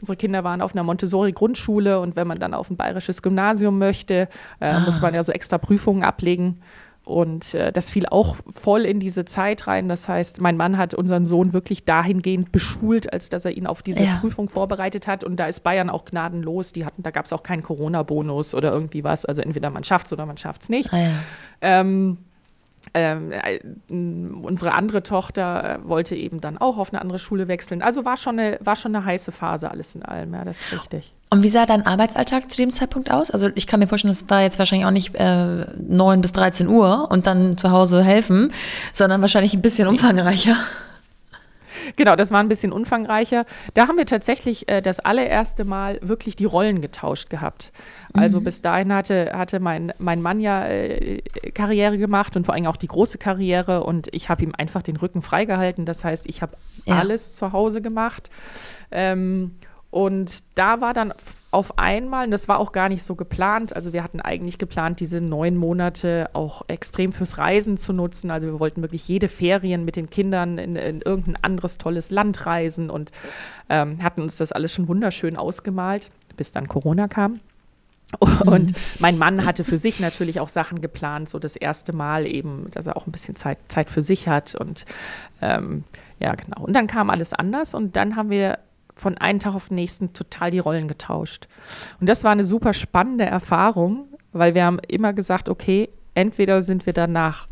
unsere 0.00 0.16
Kinder 0.16 0.44
waren 0.44 0.60
auf 0.62 0.72
einer 0.74 0.84
Montessori-Grundschule 0.84 2.00
und 2.00 2.14
wenn 2.16 2.28
man 2.28 2.38
dann 2.38 2.54
auf 2.54 2.70
ein 2.70 2.76
bayerisches 2.76 3.22
Gymnasium 3.22 3.78
möchte, 3.78 4.28
äh, 4.60 4.66
Ah. 4.70 4.80
muss 4.80 5.00
man 5.00 5.14
ja 5.14 5.22
so 5.22 5.32
extra 5.32 5.58
Prüfungen 5.58 6.04
ablegen. 6.04 6.60
Und 7.08 7.54
äh, 7.54 7.72
das 7.72 7.88
fiel 7.88 8.04
auch 8.06 8.36
voll 8.50 8.82
in 8.84 9.00
diese 9.00 9.24
Zeit 9.24 9.66
rein. 9.66 9.88
Das 9.88 10.08
heißt, 10.10 10.42
mein 10.42 10.58
Mann 10.58 10.76
hat 10.76 10.92
unseren 10.92 11.24
Sohn 11.24 11.54
wirklich 11.54 11.86
dahingehend 11.86 12.52
beschult, 12.52 13.10
als 13.10 13.30
dass 13.30 13.46
er 13.46 13.56
ihn 13.56 13.66
auf 13.66 13.82
diese 13.82 14.02
Ja. 14.02 14.18
Prüfung 14.20 14.50
vorbereitet 14.50 15.06
hat. 15.06 15.24
Und 15.24 15.36
da 15.36 15.46
ist 15.46 15.60
Bayern 15.60 15.88
auch 15.88 16.04
gnadenlos. 16.04 16.72
Die 16.72 16.84
hatten, 16.84 17.02
da 17.02 17.10
gab 17.10 17.24
es 17.24 17.32
auch 17.32 17.42
keinen 17.42 17.62
Corona-Bonus 17.62 18.52
oder 18.54 18.72
irgendwie 18.72 19.04
was. 19.04 19.24
Also 19.24 19.40
entweder 19.40 19.70
man 19.70 19.84
schafft 19.84 20.06
es 20.08 20.12
oder 20.12 20.26
man 20.26 20.36
schafft 20.36 20.64
es 20.64 20.68
nicht. 20.68 20.92
ah, 20.92 20.98
ja. 20.98 21.10
Ähm, 21.62 22.18
ähm, 22.98 23.32
äh, 23.32 23.60
unsere 24.42 24.72
andere 24.72 25.02
Tochter 25.02 25.80
äh, 25.84 25.88
wollte 25.88 26.16
eben 26.16 26.40
dann 26.40 26.58
auch 26.58 26.78
auf 26.78 26.92
eine 26.92 27.00
andere 27.00 27.18
Schule 27.18 27.48
wechseln. 27.48 27.82
Also 27.82 28.04
war 28.04 28.16
schon 28.16 28.38
eine, 28.38 28.58
war 28.60 28.76
schon 28.76 28.94
eine 28.94 29.04
heiße 29.04 29.32
Phase 29.32 29.70
alles 29.70 29.94
in 29.94 30.02
allem, 30.02 30.34
ja, 30.34 30.44
das 30.44 30.60
ist 30.60 30.72
richtig. 30.72 31.12
Und 31.30 31.42
wie 31.42 31.48
sah 31.48 31.66
dein 31.66 31.86
Arbeitsalltag 31.86 32.50
zu 32.50 32.56
dem 32.56 32.72
Zeitpunkt 32.72 33.10
aus? 33.10 33.30
Also 33.30 33.50
ich 33.54 33.66
kann 33.66 33.80
mir 33.80 33.86
vorstellen, 33.86 34.14
das 34.14 34.28
war 34.30 34.42
jetzt 34.42 34.58
wahrscheinlich 34.58 34.86
auch 34.86 34.90
nicht 34.92 35.14
äh, 35.14 35.66
9 35.76 36.20
bis 36.20 36.32
13 36.32 36.68
Uhr 36.68 37.08
und 37.10 37.26
dann 37.26 37.56
zu 37.56 37.70
Hause 37.70 38.02
helfen, 38.02 38.52
sondern 38.92 39.20
wahrscheinlich 39.20 39.54
ein 39.54 39.62
bisschen 39.62 39.88
umfangreicher. 39.88 40.56
Genau, 41.96 42.16
das 42.16 42.30
war 42.30 42.40
ein 42.40 42.48
bisschen 42.48 42.72
umfangreicher. 42.72 43.44
Da 43.74 43.88
haben 43.88 43.96
wir 43.98 44.06
tatsächlich 44.06 44.68
äh, 44.68 44.80
das 44.82 45.00
allererste 45.00 45.64
Mal 45.64 45.98
wirklich 46.02 46.36
die 46.36 46.44
Rollen 46.44 46.80
getauscht 46.80 47.30
gehabt. 47.30 47.72
Also 48.14 48.40
bis 48.40 48.62
dahin 48.62 48.92
hatte, 48.92 49.32
hatte 49.34 49.60
mein, 49.60 49.92
mein 49.98 50.22
Mann 50.22 50.40
ja 50.40 50.66
äh, 50.66 51.20
Karriere 51.54 51.98
gemacht 51.98 52.36
und 52.36 52.46
vor 52.46 52.54
allem 52.54 52.66
auch 52.66 52.76
die 52.76 52.88
große 52.88 53.18
Karriere 53.18 53.84
und 53.84 54.12
ich 54.14 54.28
habe 54.28 54.42
ihm 54.42 54.52
einfach 54.56 54.82
den 54.82 54.96
Rücken 54.96 55.22
freigehalten. 55.22 55.84
Das 55.84 56.04
heißt, 56.04 56.26
ich 56.26 56.42
habe 56.42 56.52
Ja. 56.86 56.96
alles 56.98 57.32
zu 57.32 57.52
Hause 57.52 57.82
gemacht. 57.82 58.30
Ähm, 58.90 59.54
und 59.90 60.42
da 60.54 60.80
war 60.80 60.94
dann 60.94 61.12
auf 61.50 61.78
einmal, 61.78 62.26
und 62.26 62.30
das 62.30 62.46
war 62.46 62.58
auch 62.58 62.72
gar 62.72 62.90
nicht 62.90 63.02
so 63.02 63.14
geplant, 63.14 63.74
also 63.74 63.94
wir 63.94 64.04
hatten 64.04 64.20
eigentlich 64.20 64.58
geplant, 64.58 65.00
diese 65.00 65.20
neun 65.20 65.56
Monate 65.56 66.28
auch 66.34 66.62
extrem 66.68 67.12
fürs 67.12 67.38
Reisen 67.38 67.78
zu 67.78 67.94
nutzen. 67.94 68.30
Also 68.30 68.48
wir 68.48 68.60
wollten 68.60 68.82
wirklich 68.82 69.08
jede 69.08 69.28
Ferien 69.28 69.84
mit 69.84 69.96
den 69.96 70.10
Kindern 70.10 70.58
in, 70.58 70.76
in 70.76 71.00
irgendein 71.00 71.36
anderes 71.42 71.78
tolles 71.78 72.10
Land 72.10 72.44
reisen 72.44 72.90
und 72.90 73.12
ähm, 73.70 74.02
hatten 74.02 74.20
uns 74.20 74.36
das 74.36 74.52
alles 74.52 74.74
schon 74.74 74.88
wunderschön 74.88 75.36
ausgemalt, 75.36 76.10
bis 76.36 76.52
dann 76.52 76.68
Corona 76.68 77.08
kam. 77.08 77.40
Und 78.46 78.70
mhm. 78.70 78.74
mein 79.00 79.18
Mann 79.18 79.44
hatte 79.44 79.64
für 79.64 79.76
sich 79.76 80.00
natürlich 80.00 80.40
auch 80.40 80.48
Sachen 80.48 80.80
geplant, 80.80 81.28
so 81.28 81.38
das 81.38 81.56
erste 81.56 81.92
Mal 81.92 82.26
eben, 82.26 82.70
dass 82.70 82.86
er 82.86 82.96
auch 82.96 83.06
ein 83.06 83.12
bisschen 83.12 83.36
Zeit, 83.36 83.58
Zeit 83.68 83.90
für 83.90 84.02
sich 84.02 84.28
hat. 84.28 84.54
Und 84.54 84.86
ähm, 85.42 85.84
ja, 86.18 86.34
genau. 86.34 86.62
Und 86.62 86.72
dann 86.74 86.86
kam 86.86 87.10
alles 87.10 87.32
anders 87.32 87.74
und 87.74 87.96
dann 87.96 88.16
haben 88.16 88.30
wir 88.30 88.58
von 88.98 89.16
einem 89.18 89.40
Tag 89.40 89.54
auf 89.54 89.68
den 89.68 89.76
nächsten 89.76 90.12
total 90.12 90.50
die 90.50 90.58
Rollen 90.58 90.88
getauscht. 90.88 91.48
Und 92.00 92.08
das 92.08 92.24
war 92.24 92.32
eine 92.32 92.44
super 92.44 92.74
spannende 92.74 93.24
Erfahrung, 93.24 94.06
weil 94.32 94.54
wir 94.54 94.64
haben 94.64 94.78
immer 94.88 95.12
gesagt, 95.12 95.48
okay, 95.48 95.88
entweder 96.14 96.62
sind 96.62 96.86
wir 96.86 96.92
danach 96.92 97.46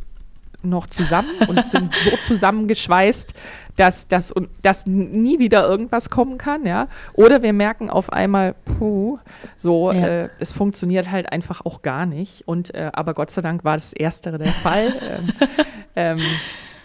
noch 0.63 0.87
zusammen 0.87 1.31
und 1.49 1.69
sind 1.71 1.95
so 1.95 2.17
zusammengeschweißt, 2.17 3.35
dass, 3.77 4.09
dass, 4.09 4.35
dass 4.63 4.87
nie 4.87 5.39
wieder 5.39 5.69
irgendwas 5.69 6.11
kommen 6.11 6.39
kann, 6.39 6.67
ja. 6.67 6.89
Oder 7.13 7.43
wir 7.43 7.53
merken 7.53 7.91
auf 7.91 8.13
einmal, 8.13 8.55
puh, 8.65 9.19
so, 9.57 9.93
ja. 9.93 10.07
äh, 10.07 10.29
es 10.39 10.53
funktioniert 10.53 11.11
halt 11.11 11.31
einfach 11.31 11.65
auch 11.65 11.83
gar 11.83 12.07
nicht. 12.07 12.47
Und 12.49 12.75
äh, 12.75 12.91
aber 12.93 13.15
Gott 13.15 13.31
sei 13.31 13.43
Dank 13.43 13.65
war 13.65 13.75
das 13.75 13.93
Erstere 13.93 14.39
der 14.39 14.53
Fall. 14.53 14.95
ähm, 15.97 16.19
ähm, 16.19 16.21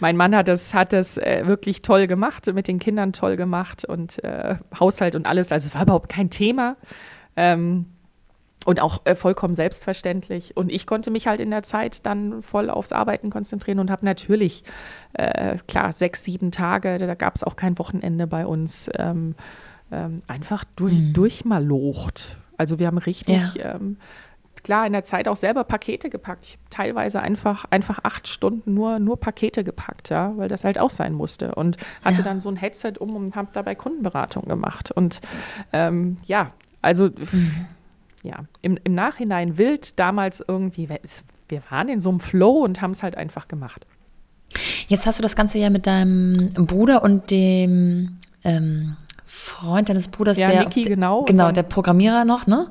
mein 0.02 0.16
Mann 0.16 0.34
hat 0.34 0.48
das, 0.48 0.74
hat 0.74 0.92
äh, 0.92 1.46
wirklich 1.46 1.80
toll 1.80 2.08
gemacht, 2.08 2.52
mit 2.52 2.66
den 2.66 2.80
Kindern 2.80 3.12
toll 3.12 3.36
gemacht 3.36 3.84
und 3.84 4.22
äh, 4.24 4.56
Haushalt 4.78 5.14
und 5.14 5.26
alles. 5.26 5.52
Also 5.52 5.68
es 5.68 5.74
war 5.76 5.82
überhaupt 5.82 6.08
kein 6.08 6.28
Thema. 6.28 6.76
Ähm, 7.36 7.86
und 8.64 8.80
auch 8.80 9.02
äh, 9.04 9.14
vollkommen 9.14 9.54
selbstverständlich. 9.54 10.56
Und 10.56 10.72
ich 10.72 10.86
konnte 10.86 11.12
mich 11.12 11.28
halt 11.28 11.40
in 11.40 11.50
der 11.50 11.62
Zeit 11.62 12.04
dann 12.04 12.42
voll 12.42 12.68
aufs 12.68 12.92
Arbeiten 12.92 13.30
konzentrieren 13.30 13.78
und 13.78 13.90
habe 13.90 14.04
natürlich, 14.04 14.64
äh, 15.12 15.58
klar, 15.68 15.92
sechs, 15.92 16.24
sieben 16.24 16.50
Tage, 16.50 16.98
da 16.98 17.14
gab 17.14 17.36
es 17.36 17.44
auch 17.44 17.54
kein 17.54 17.78
Wochenende 17.78 18.26
bei 18.26 18.44
uns, 18.44 18.90
ähm, 18.98 19.36
ähm, 19.92 20.22
einfach 20.26 20.64
durch, 20.76 20.94
mhm. 20.94 21.12
durchmalocht. 21.12 22.38
Also 22.56 22.80
wir 22.80 22.88
haben 22.88 22.98
richtig, 22.98 23.54
ja. 23.54 23.76
ähm, 23.76 23.98
klar, 24.64 24.86
in 24.86 24.92
der 24.92 25.02
Zeit 25.02 25.28
auch 25.28 25.36
selber 25.36 25.64
Pakete 25.64 26.10
gepackt. 26.10 26.44
Ich 26.44 26.52
habe 26.52 26.62
teilweise 26.70 27.20
einfach, 27.20 27.64
einfach 27.70 28.00
acht 28.02 28.28
Stunden 28.28 28.74
nur, 28.74 28.98
nur 28.98 29.18
Pakete 29.18 29.64
gepackt, 29.64 30.10
ja, 30.10 30.36
weil 30.36 30.48
das 30.48 30.64
halt 30.64 30.78
auch 30.78 30.90
sein 30.90 31.12
musste. 31.12 31.54
Und 31.54 31.76
hatte 32.04 32.18
ja. 32.18 32.22
dann 32.22 32.40
so 32.40 32.48
ein 32.48 32.56
Headset 32.56 32.94
um 32.98 33.16
und 33.16 33.36
habe 33.36 33.48
dabei 33.52 33.74
Kundenberatung 33.74 34.44
gemacht. 34.44 34.90
Und 34.90 35.20
ähm, 35.72 36.16
ja, 36.26 36.52
also. 36.80 37.08
Mhm 37.08 37.66
ja, 38.22 38.44
im, 38.60 38.78
im 38.82 38.94
Nachhinein 38.94 39.58
wild 39.58 39.98
damals 39.98 40.44
irgendwie, 40.46 40.88
wir 40.88 41.62
waren 41.70 41.88
in 41.88 42.00
so 42.00 42.10
einem 42.10 42.20
Flow 42.20 42.64
und 42.64 42.80
haben 42.80 42.92
es 42.92 43.02
halt 43.02 43.16
einfach 43.16 43.48
gemacht. 43.48 43.86
Jetzt 44.86 45.06
hast 45.06 45.18
du 45.18 45.22
das 45.22 45.34
Ganze 45.34 45.58
ja 45.58 45.70
mit 45.70 45.86
deinem 45.86 46.50
Bruder 46.54 47.02
und 47.02 47.30
dem 47.30 48.18
ähm, 48.44 48.96
Freund 49.42 49.88
deines 49.88 50.08
Bruders, 50.08 50.38
ja, 50.38 50.48
der, 50.50 50.64
Niki, 50.64 50.82
genau, 50.82 51.24
genau, 51.24 51.50
der 51.50 51.64
Programmierer 51.64 52.24
noch, 52.24 52.46
ne? 52.46 52.68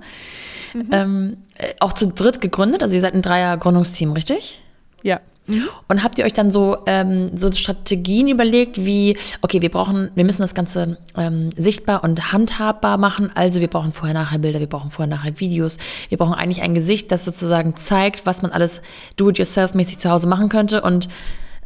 Mhm. 0.74 0.88
Ähm, 0.92 1.38
äh, 1.56 1.74
auch 1.82 1.92
zu 1.92 2.08
dritt 2.08 2.40
gegründet, 2.40 2.82
also 2.82 2.96
ihr 2.96 3.02
seid 3.02 3.14
ein 3.14 3.22
Dreier-Gründungsteam, 3.22 4.14
richtig? 4.14 4.62
Ja. 5.04 5.20
Mhm. 5.48 5.68
Und 5.90 6.02
habt 6.02 6.18
ihr 6.18 6.24
euch 6.24 6.32
dann 6.32 6.50
so, 6.50 6.78
ähm, 6.86 7.38
so 7.38 7.52
Strategien 7.52 8.30
überlegt, 8.30 8.86
wie, 8.86 9.18
okay, 9.42 9.62
wir 9.62 9.70
brauchen, 9.70 10.12
wir 10.16 10.24
müssen 10.24 10.42
das 10.44 10.56
Ganze 10.56 10.98
ähm, 11.18 11.50
sichtbar 11.58 12.06
und 12.06 12.32
handhabbar 12.32 12.98
machen. 12.98 13.32
Also 13.36 13.60
wir 13.60 13.68
brauchen 13.68 13.92
vorher-nachher 13.92 14.40
Bilder, 14.40 14.62
wir 14.62 14.70
brauchen 14.70 14.92
vorher-nachher 14.92 15.42
Videos. 15.42 15.78
Wir 16.08 16.18
brauchen 16.18 16.36
eigentlich 16.36 16.62
ein 16.62 16.74
Gesicht, 16.74 17.12
das 17.12 17.26
sozusagen 17.26 17.76
zeigt, 17.76 18.26
was 18.26 18.44
man 18.44 18.52
alles 18.52 18.82
do-it-yourself-mäßig 19.18 19.98
zu 19.98 20.10
Hause 20.10 20.28
machen 20.28 20.48
könnte. 20.48 20.82
Und 20.82 21.10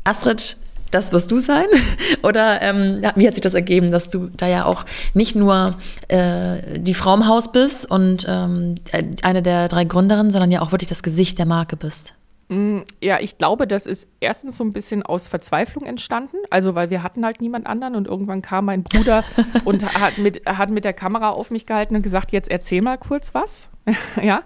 Astrid, 0.03 0.57
das 0.91 1.11
wirst 1.11 1.31
du 1.31 1.39
sein? 1.39 1.65
Oder 2.23 2.61
ähm, 2.61 3.01
wie 3.15 3.27
hat 3.27 3.35
sich 3.35 3.41
das 3.41 3.53
ergeben, 3.53 3.91
dass 3.91 4.09
du 4.09 4.29
da 4.35 4.47
ja 4.47 4.65
auch 4.65 4.85
nicht 5.13 5.35
nur 5.35 5.75
äh, 6.07 6.79
die 6.79 6.93
Frau 6.93 7.13
im 7.13 7.27
Haus 7.27 7.51
bist 7.51 7.89
und 7.89 8.25
ähm, 8.27 8.75
eine 9.21 9.41
der 9.41 9.67
drei 9.67 9.83
Gründerinnen, 9.83 10.31
sondern 10.31 10.51
ja 10.51 10.61
auch 10.61 10.71
wirklich 10.71 10.89
das 10.89 11.03
Gesicht 11.03 11.37
der 11.37 11.45
Marke 11.45 11.75
bist? 11.75 12.13
Mm, 12.47 12.81
ja, 13.01 13.19
ich 13.19 13.37
glaube, 13.39 13.65
das 13.67 13.87
ist 13.87 14.07
erstens 14.19 14.57
so 14.57 14.63
ein 14.63 14.71
bisschen 14.71 15.01
aus 15.03 15.27
Verzweiflung 15.27 15.85
entstanden. 15.85 16.37
Also, 16.49 16.75
weil 16.75 16.89
wir 16.89 17.01
hatten 17.01 17.25
halt 17.25 17.41
niemand 17.41 17.65
anderen 17.65 17.95
und 17.95 18.07
irgendwann 18.07 18.41
kam 18.41 18.65
mein 18.65 18.83
Bruder 18.83 19.23
und 19.65 19.83
hat 19.99 20.17
mit, 20.17 20.45
hat 20.45 20.69
mit 20.69 20.85
der 20.85 20.93
Kamera 20.93 21.29
auf 21.29 21.49
mich 21.49 21.65
gehalten 21.65 21.95
und 21.95 22.03
gesagt, 22.03 22.31
jetzt 22.31 22.51
erzähl 22.51 22.81
mal 22.81 22.97
kurz 22.97 23.33
was. 23.33 23.69
ja. 24.21 24.43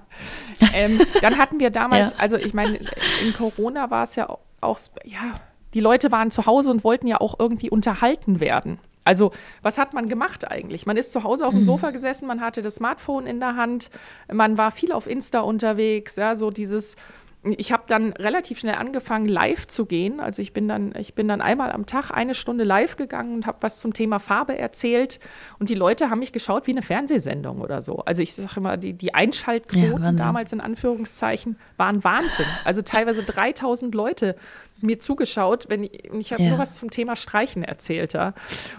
Ähm, 0.73 1.01
dann 1.21 1.37
hatten 1.37 1.59
wir 1.59 1.71
damals, 1.71 2.11
ja. 2.11 2.17
also 2.19 2.37
ich 2.37 2.53
meine, 2.53 2.77
in 2.77 3.33
Corona 3.37 3.89
war 3.89 4.03
es 4.03 4.15
ja 4.15 4.29
auch, 4.29 4.79
ja, 5.03 5.39
die 5.73 5.79
Leute 5.79 6.11
waren 6.11 6.31
zu 6.31 6.45
Hause 6.45 6.71
und 6.71 6.83
wollten 6.83 7.07
ja 7.07 7.21
auch 7.21 7.35
irgendwie 7.39 7.69
unterhalten 7.69 8.39
werden. 8.39 8.79
Also, 9.05 9.31
was 9.63 9.77
hat 9.77 9.93
man 9.93 10.07
gemacht 10.07 10.49
eigentlich? 10.51 10.85
Man 10.85 10.97
ist 10.97 11.11
zu 11.13 11.23
Hause 11.23 11.47
auf 11.47 11.53
dem 11.53 11.61
mhm. 11.61 11.65
Sofa 11.65 11.89
gesessen, 11.91 12.27
man 12.27 12.41
hatte 12.41 12.61
das 12.61 12.75
Smartphone 12.75 13.25
in 13.25 13.39
der 13.39 13.55
Hand, 13.55 13.89
man 14.31 14.57
war 14.57 14.71
viel 14.71 14.91
auf 14.91 15.07
Insta 15.07 15.39
unterwegs, 15.39 16.15
ja, 16.15 16.35
so 16.35 16.51
dieses 16.51 16.95
ich 17.43 17.71
habe 17.71 17.83
dann 17.87 18.11
relativ 18.13 18.59
schnell 18.59 18.75
angefangen, 18.75 19.25
live 19.25 19.65
zu 19.65 19.85
gehen. 19.85 20.19
Also 20.19 20.41
ich 20.41 20.51
bin 20.51 20.67
dann, 20.67 20.93
ich 20.97 21.13
bin 21.13 21.29
dann 21.29 21.39
einmal 21.39 21.71
am 21.71 21.85
Tag 21.85 22.11
eine 22.11 22.33
Stunde 22.33 22.65
live 22.65 22.97
gegangen 22.97 23.33
und 23.33 23.45
habe 23.45 23.59
was 23.61 23.79
zum 23.79 23.93
Thema 23.93 24.19
Farbe 24.19 24.57
erzählt. 24.57 25.21
Und 25.57 25.69
die 25.69 25.75
Leute 25.75 26.09
haben 26.09 26.19
mich 26.19 26.33
geschaut 26.33 26.67
wie 26.67 26.71
eine 26.71 26.81
Fernsehsendung 26.81 27.61
oder 27.61 27.81
so. 27.81 27.99
Also 27.99 28.21
ich 28.21 28.33
sage 28.33 28.57
immer, 28.57 28.75
die, 28.75 28.91
die 28.91 29.13
Einschaltquoten 29.13 30.03
ja, 30.03 30.11
damals 30.11 30.51
in 30.51 30.59
Anführungszeichen 30.59 31.57
waren 31.77 32.03
Wahnsinn. 32.03 32.45
Also 32.65 32.81
teilweise 32.81 33.23
3000 33.23 33.95
Leute 33.95 34.35
mir 34.81 34.99
zugeschaut, 34.99 35.67
wenn 35.69 35.85
ich, 35.85 36.11
ich 36.11 36.33
habe 36.33 36.43
ja. 36.43 36.49
nur 36.49 36.59
was 36.59 36.75
zum 36.75 36.91
Thema 36.91 37.15
Streichen 37.15 37.63
erzählt. 37.63 38.13
Ja. 38.13 38.33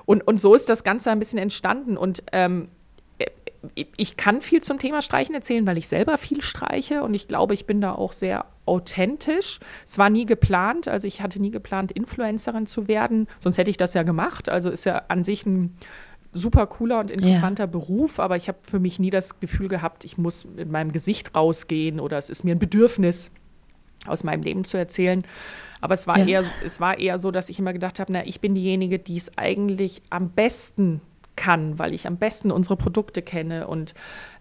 Und, 0.05 0.27
und 0.27 0.39
so 0.39 0.55
ist 0.55 0.69
das 0.69 0.85
Ganze 0.85 1.11
ein 1.11 1.19
bisschen 1.19 1.39
entstanden. 1.39 1.97
Und 1.97 2.23
ähm, 2.33 2.69
ich 3.75 4.17
kann 4.17 4.41
viel 4.41 4.63
zum 4.63 4.79
Thema 4.79 5.03
Streichen 5.03 5.35
erzählen, 5.35 5.67
weil 5.67 5.79
ich 5.79 5.89
selber 5.89 6.17
viel 6.19 6.43
streiche 6.43 7.03
und 7.03 7.15
ich 7.15 7.29
glaube, 7.29 7.55
ich 7.55 7.67
bin 7.67 7.81
da 7.81 7.93
auch 7.93 8.13
sehr 8.13 8.47
authentisch. 8.65 9.59
Es 9.85 9.99
war 9.99 10.09
nie 10.09 10.27
geplant, 10.27 10.89
also 10.89 11.07
ich 11.07 11.21
hatte 11.21 11.41
nie 11.41 11.51
geplant, 11.51 11.93
Influencerin 11.93 12.67
zu 12.67 12.89
werden, 12.89 13.29
sonst 13.39 13.59
hätte 13.59 13.71
ich 13.71 13.77
das 13.77 13.95
ja 13.95 14.03
gemacht. 14.03 14.49
Also 14.49 14.71
ist 14.71 14.85
ja 14.85 15.03
an 15.09 15.25
sich 15.25 15.45
ein 15.45 15.75
super 16.33 16.67
cooler 16.67 17.01
und 17.01 17.11
interessanter 17.11 17.65
ja. 17.65 17.67
Beruf, 17.67 18.19
aber 18.19 18.37
ich 18.37 18.49
habe 18.49 18.59
für 18.63 18.79
mich 18.79 18.99
nie 18.99 19.11
das 19.11 19.41
Gefühl 19.41 19.69
gehabt, 19.69 20.05
ich 20.05 20.17
muss 20.17 20.45
mit 20.45 20.71
meinem 20.71 20.93
Gesicht 20.93 21.35
rausgehen 21.35 22.01
oder 22.01 22.19
es 22.19 22.31
ist 22.31 22.45
mir 22.45 22.55
ein 22.55 22.59
Bedürfnis, 22.59 23.31
aus 24.07 24.25
meinem 24.25 24.43
Leben 24.43 24.65
zu 24.65 24.79
erzählen. 24.79 25.23
Aber 25.81 25.95
es 25.95 26.07
war, 26.07 26.19
ja. 26.19 26.27
eher, 26.27 26.45
es 26.65 26.81
war 26.81 26.99
eher 26.99 27.19
so, 27.19 27.31
dass 27.31 27.49
ich 27.49 27.59
immer 27.59 27.73
gedacht 27.73 28.01
habe, 28.01 28.13
na, 28.13 28.27
ich 28.27 28.41
bin 28.41 28.55
diejenige, 28.55 28.99
die 28.99 29.17
es 29.17 29.37
eigentlich 29.37 30.03
am 30.11 30.31
besten 30.31 31.01
kann, 31.41 31.79
weil 31.79 31.95
ich 31.95 32.07
am 32.07 32.19
besten 32.19 32.51
unsere 32.51 32.77
Produkte 32.77 33.23
kenne 33.23 33.67
und 33.67 33.95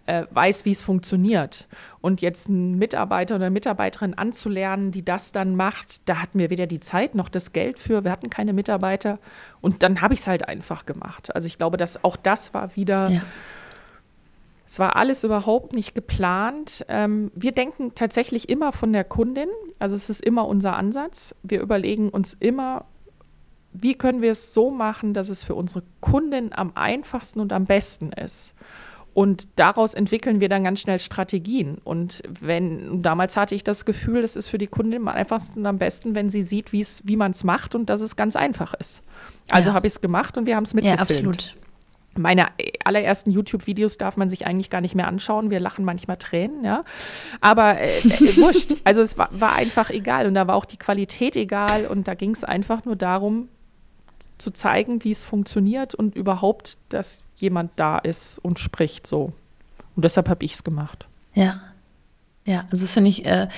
äh, 0.04 0.24
weiß, 0.30 0.66
wie 0.66 0.70
es 0.70 0.82
funktioniert. 0.82 1.66
Und 2.02 2.20
jetzt 2.20 2.50
einen 2.50 2.76
Mitarbeiter 2.78 3.36
oder 3.36 3.46
eine 3.46 3.54
Mitarbeiterin 3.54 4.12
anzulernen, 4.12 4.92
die 4.92 5.02
das 5.02 5.32
dann 5.32 5.56
macht, 5.56 6.06
da 6.08 6.20
hatten 6.20 6.38
wir 6.38 6.50
weder 6.50 6.66
die 6.66 6.78
Zeit 6.78 7.14
noch 7.14 7.30
das 7.30 7.52
Geld 7.54 7.78
für. 7.78 8.04
Wir 8.04 8.10
hatten 8.10 8.28
keine 8.28 8.52
Mitarbeiter. 8.52 9.18
Und 9.62 9.82
dann 9.82 10.02
habe 10.02 10.12
ich 10.12 10.20
es 10.20 10.26
halt 10.26 10.46
einfach 10.46 10.84
gemacht. 10.84 11.34
Also 11.34 11.46
ich 11.46 11.56
glaube, 11.56 11.78
dass 11.78 12.04
auch 12.04 12.16
das 12.16 12.52
war 12.52 12.76
wieder. 12.76 13.08
Ja. 13.08 13.22
Es 14.66 14.78
war 14.78 14.94
alles 14.94 15.24
überhaupt 15.24 15.72
nicht 15.74 15.94
geplant. 15.94 16.84
Ähm, 16.88 17.30
wir 17.34 17.52
denken 17.52 17.92
tatsächlich 17.94 18.50
immer 18.50 18.72
von 18.72 18.92
der 18.92 19.04
Kundin. 19.04 19.48
Also 19.78 19.96
es 19.96 20.10
ist 20.10 20.20
immer 20.20 20.46
unser 20.46 20.76
Ansatz. 20.76 21.34
Wir 21.42 21.62
überlegen 21.62 22.10
uns 22.10 22.34
immer, 22.34 22.84
wie 23.72 23.94
können 23.94 24.22
wir 24.22 24.32
es 24.32 24.52
so 24.52 24.70
machen, 24.70 25.14
dass 25.14 25.28
es 25.28 25.42
für 25.42 25.54
unsere 25.54 25.82
Kundin 26.00 26.52
am 26.52 26.72
einfachsten 26.74 27.40
und 27.40 27.52
am 27.52 27.64
besten 27.64 28.12
ist. 28.12 28.54
Und 29.12 29.48
daraus 29.56 29.94
entwickeln 29.94 30.40
wir 30.40 30.48
dann 30.48 30.62
ganz 30.62 30.80
schnell 30.80 30.98
Strategien. 30.98 31.78
Und 31.82 32.22
wenn, 32.40 33.02
damals 33.02 33.36
hatte 33.36 33.54
ich 33.54 33.64
das 33.64 33.84
Gefühl, 33.84 34.22
es 34.22 34.36
ist 34.36 34.48
für 34.48 34.58
die 34.58 34.68
Kundin 34.68 35.02
am 35.02 35.08
einfachsten 35.08 35.60
und 35.60 35.66
am 35.66 35.78
besten, 35.78 36.14
wenn 36.14 36.30
sie 36.30 36.42
sieht, 36.42 36.72
wie 36.72 37.16
man 37.16 37.32
es 37.32 37.42
macht 37.42 37.74
und 37.74 37.90
dass 37.90 38.00
es 38.00 38.14
ganz 38.14 38.36
einfach 38.36 38.72
ist. 38.74 39.02
Also 39.50 39.70
ja. 39.70 39.74
habe 39.74 39.86
ich 39.86 39.94
es 39.94 40.00
gemacht 40.00 40.38
und 40.38 40.46
wir 40.46 40.54
haben 40.54 40.64
es 40.64 40.74
mitgefilmt. 40.74 40.98
Ja, 40.98 41.02
absolut. 41.02 41.56
Meine 42.16 42.46
allerersten 42.84 43.30
YouTube-Videos 43.30 43.96
darf 43.96 44.16
man 44.16 44.28
sich 44.28 44.46
eigentlich 44.46 44.68
gar 44.68 44.80
nicht 44.80 44.94
mehr 44.94 45.06
anschauen. 45.06 45.50
Wir 45.50 45.60
lachen 45.60 45.84
manchmal 45.84 46.16
Tränen, 46.16 46.64
ja. 46.64 46.84
Aber 47.40 47.78
äh, 47.78 47.98
äh, 47.98 48.36
wurscht. 48.36 48.74
Also 48.84 49.02
es 49.02 49.16
war, 49.16 49.28
war 49.32 49.54
einfach 49.54 49.90
egal. 49.90 50.26
Und 50.26 50.34
da 50.34 50.46
war 50.46 50.54
auch 50.56 50.64
die 50.64 50.76
Qualität 50.76 51.36
egal. 51.36 51.86
Und 51.86 52.08
da 52.08 52.14
ging 52.14 52.30
es 52.30 52.42
einfach 52.42 52.84
nur 52.84 52.96
darum, 52.96 53.48
zu 54.40 54.52
zeigen, 54.52 55.04
wie 55.04 55.10
es 55.10 55.24
funktioniert 55.24 55.94
und 55.94 56.14
überhaupt, 56.14 56.78
dass 56.88 57.22
jemand 57.36 57.72
da 57.76 57.98
ist 57.98 58.38
und 58.38 58.58
spricht 58.58 59.06
so. 59.06 59.32
Und 59.96 60.04
deshalb 60.04 60.28
habe 60.28 60.44
ich 60.44 60.54
es 60.54 60.64
gemacht. 60.64 61.06
Ja. 61.34 61.62
Ja, 62.46 62.66
also 62.70 62.84
das 62.84 62.94
finde 62.94 63.10
ich, 63.10 63.26
äh, 63.26 63.48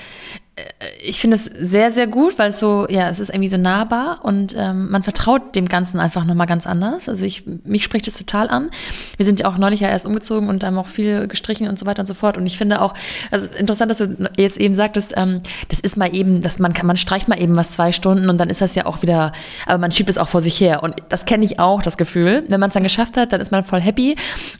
ich 1.01 1.19
finde 1.19 1.35
es 1.35 1.45
sehr, 1.45 1.89
sehr 1.89 2.05
gut, 2.05 2.37
weil 2.37 2.49
es 2.49 2.59
so, 2.59 2.85
ja, 2.87 3.09
es 3.09 3.19
ist 3.19 3.29
irgendwie 3.29 3.49
so 3.49 3.57
nahbar 3.57 4.19
und 4.21 4.55
ähm, 4.55 4.91
man 4.91 5.01
vertraut 5.01 5.55
dem 5.55 5.67
Ganzen 5.67 5.99
einfach 5.99 6.25
nochmal 6.25 6.45
ganz 6.45 6.67
anders. 6.67 7.09
Also 7.09 7.25
ich, 7.25 7.43
mich 7.65 7.83
spricht 7.83 8.07
es 8.07 8.17
total 8.17 8.49
an. 8.49 8.69
Wir 9.17 9.25
sind 9.25 9.39
ja 9.39 9.47
auch 9.47 9.57
neulich 9.57 9.79
ja 9.79 9.89
erst 9.89 10.05
umgezogen 10.05 10.49
und 10.49 10.63
haben 10.63 10.77
auch 10.77 10.87
viel 10.87 11.27
gestrichen 11.27 11.67
und 11.67 11.79
so 11.79 11.87
weiter 11.87 12.01
und 12.01 12.05
so 12.05 12.13
fort. 12.13 12.37
Und 12.37 12.45
ich 12.45 12.57
finde 12.57 12.81
auch, 12.81 12.93
also 13.31 13.49
interessant, 13.57 13.89
dass 13.89 13.97
du 13.97 14.29
jetzt 14.37 14.59
eben 14.59 14.75
sagtest, 14.75 15.13
ähm, 15.15 15.41
das 15.69 15.79
ist 15.79 15.97
mal 15.97 16.13
eben, 16.15 16.41
dass 16.43 16.59
man 16.59 16.73
kann, 16.73 16.85
man 16.85 16.97
streicht 16.97 17.27
mal 17.27 17.41
eben 17.41 17.55
was 17.55 17.71
zwei 17.71 17.91
Stunden 17.91 18.29
und 18.29 18.37
dann 18.37 18.51
ist 18.51 18.61
das 18.61 18.75
ja 18.75 18.85
auch 18.85 19.01
wieder, 19.01 19.31
aber 19.65 19.79
man 19.79 19.91
schiebt 19.91 20.09
es 20.09 20.19
auch 20.19 20.29
vor 20.29 20.41
sich 20.41 20.59
her. 20.59 20.83
Und 20.83 20.95
das 21.09 21.25
kenne 21.25 21.45
ich 21.45 21.59
auch, 21.59 21.81
das 21.81 21.97
Gefühl. 21.97 22.43
Wenn 22.47 22.59
man 22.59 22.67
es 22.67 22.75
dann 22.75 22.83
geschafft 22.83 23.17
hat, 23.17 23.33
dann 23.33 23.41
ist 23.41 23.51
man 23.51 23.63
voll 23.63 23.81
happy. 23.81 24.15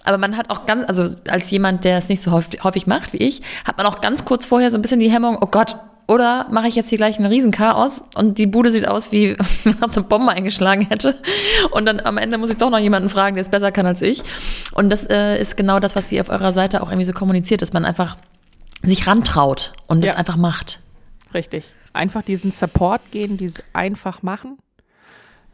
Aber 0.06 0.18
man 0.18 0.38
hat 0.38 0.50
auch 0.50 0.66
ganz, 0.66 0.86
also 0.88 1.04
als 1.30 1.52
jemand, 1.52 1.84
der 1.84 2.00
es 2.00 2.10
nicht 2.10 2.24
so 2.24 2.32
häufig, 2.32 2.64
häufig 2.64 2.88
macht 2.88 3.14
wie 3.14 3.18
ich, 3.18 3.44
hat 3.68 3.78
man 3.78 3.86
auch 3.86 4.02
ganz 4.02 4.26
kurz 4.26 4.48
vorher 4.48 4.72
so 4.72 4.78
ein 4.78 4.82
bisschen 4.82 5.00
die 5.00 5.12
Hemmung, 5.12 5.38
oh 5.39 5.48
Gott, 5.48 5.76
oder 6.14 6.47
mache 6.51 6.68
ich 6.68 6.76
jetzt 6.76 6.89
hier 6.89 6.97
gleich 6.97 7.20
ein 7.20 7.26
Riesenchaos 7.26 8.05
und 8.16 8.38
die 8.38 8.45
Bude 8.45 8.72
sieht 8.72 8.88
aus, 8.88 9.11
wie 9.11 9.36
wenn 9.64 9.76
man 9.80 9.91
eine 9.91 10.03
Bombe 10.03 10.32
eingeschlagen 10.32 10.88
hätte. 10.88 11.20
Und 11.72 11.86
dann 11.86 11.99
am 11.99 12.18
Ende 12.18 12.38
muss 12.38 12.51
ich 12.51 12.57
doch 12.57 12.70
noch 12.70 12.80
jemanden 12.80 13.09
fragen, 13.09 13.36
der 13.36 13.41
es 13.41 13.49
besser 13.49 13.72
kann 13.72 13.86
als 13.86 14.01
ich. 14.01 14.22
Und 14.74 14.89
das 14.89 15.05
äh, 15.09 15.39
ist 15.39 15.57
genau 15.57 15.80
das, 15.80 15.95
was 15.95 16.09
sie 16.09 16.22
auf 16.22 16.30
eurer 16.30 16.53
Seite 16.53 16.84
auch 16.84 16.89
irgendwie 16.89 17.05
so 17.05 17.14
kommuniziert, 17.14 17.61
dass 17.61 17.74
man 17.74 17.86
einfach 17.86 18.18
sich 18.84 19.07
rantraut 19.07 19.74
und 19.88 20.03
es 20.03 20.16
einfach 20.16 20.36
macht. 20.36 20.82
Richtig. 21.34 21.66
Einfach 21.93 22.22
diesen 22.22 22.51
Support 22.51 23.01
geben, 23.11 23.38
dieses 23.38 23.64
einfach 23.74 24.22
machen. 24.22 24.57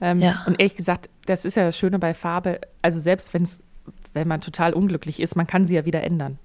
Ähm, 0.02 0.20
ja. 0.20 0.44
Und 0.46 0.60
ehrlich 0.60 0.76
gesagt, 0.76 1.10
das 1.26 1.46
ist 1.46 1.56
ja 1.56 1.66
das 1.66 1.78
Schöne 1.78 2.00
bei 2.00 2.14
Farbe. 2.14 2.62
Also 2.82 3.00
selbst 3.00 3.34
wenn's, 3.34 3.62
wenn 4.14 4.28
man 4.28 4.42
total 4.42 4.74
unglücklich 4.74 5.20
ist, 5.20 5.36
man 5.36 5.48
kann 5.48 5.66
sie 5.66 5.76
ja 5.76 5.86
wieder 5.86 6.04
ändern. 6.04 6.40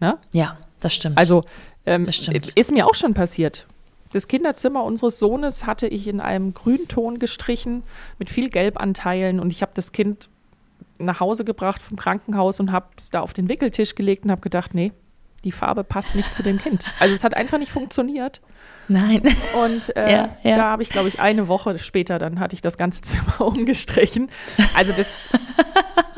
Ne? 0.00 0.18
Ja, 0.32 0.56
das 0.80 0.94
stimmt. 0.94 1.18
Also 1.18 1.44
ähm, 1.90 2.08
ist 2.54 2.72
mir 2.72 2.86
auch 2.86 2.94
schon 2.94 3.14
passiert. 3.14 3.66
Das 4.12 4.28
Kinderzimmer 4.28 4.84
unseres 4.84 5.18
Sohnes 5.18 5.66
hatte 5.66 5.86
ich 5.86 6.08
in 6.08 6.20
einem 6.20 6.54
Grünton 6.54 7.18
gestrichen 7.18 7.82
mit 8.18 8.30
viel 8.30 8.48
Gelbanteilen 8.48 9.38
und 9.38 9.52
ich 9.52 9.62
habe 9.62 9.72
das 9.74 9.92
Kind 9.92 10.28
nach 10.98 11.20
Hause 11.20 11.44
gebracht 11.44 11.80
vom 11.80 11.96
Krankenhaus 11.96 12.60
und 12.60 12.72
habe 12.72 12.86
es 12.96 13.10
da 13.10 13.20
auf 13.20 13.32
den 13.32 13.48
Wickeltisch 13.48 13.94
gelegt 13.94 14.24
und 14.24 14.30
habe 14.30 14.40
gedacht, 14.40 14.74
nee, 14.74 14.92
die 15.44 15.52
Farbe 15.52 15.84
passt 15.84 16.14
nicht 16.14 16.34
zu 16.34 16.42
dem 16.42 16.58
Kind. 16.58 16.84
Also 16.98 17.14
es 17.14 17.24
hat 17.24 17.34
einfach 17.34 17.58
nicht 17.58 17.72
funktioniert. 17.72 18.40
Nein. 18.90 19.22
Und 19.64 19.96
äh, 19.96 20.12
ja, 20.12 20.28
ja. 20.42 20.56
da 20.56 20.64
habe 20.64 20.82
ich, 20.82 20.88
glaube 20.88 21.08
ich, 21.08 21.20
eine 21.20 21.46
Woche 21.46 21.78
später, 21.78 22.18
dann 22.18 22.40
hatte 22.40 22.54
ich 22.54 22.60
das 22.60 22.76
ganze 22.76 23.02
Zimmer 23.02 23.40
umgestrichen. 23.46 24.30
Also 24.74 24.92
das, 24.92 25.14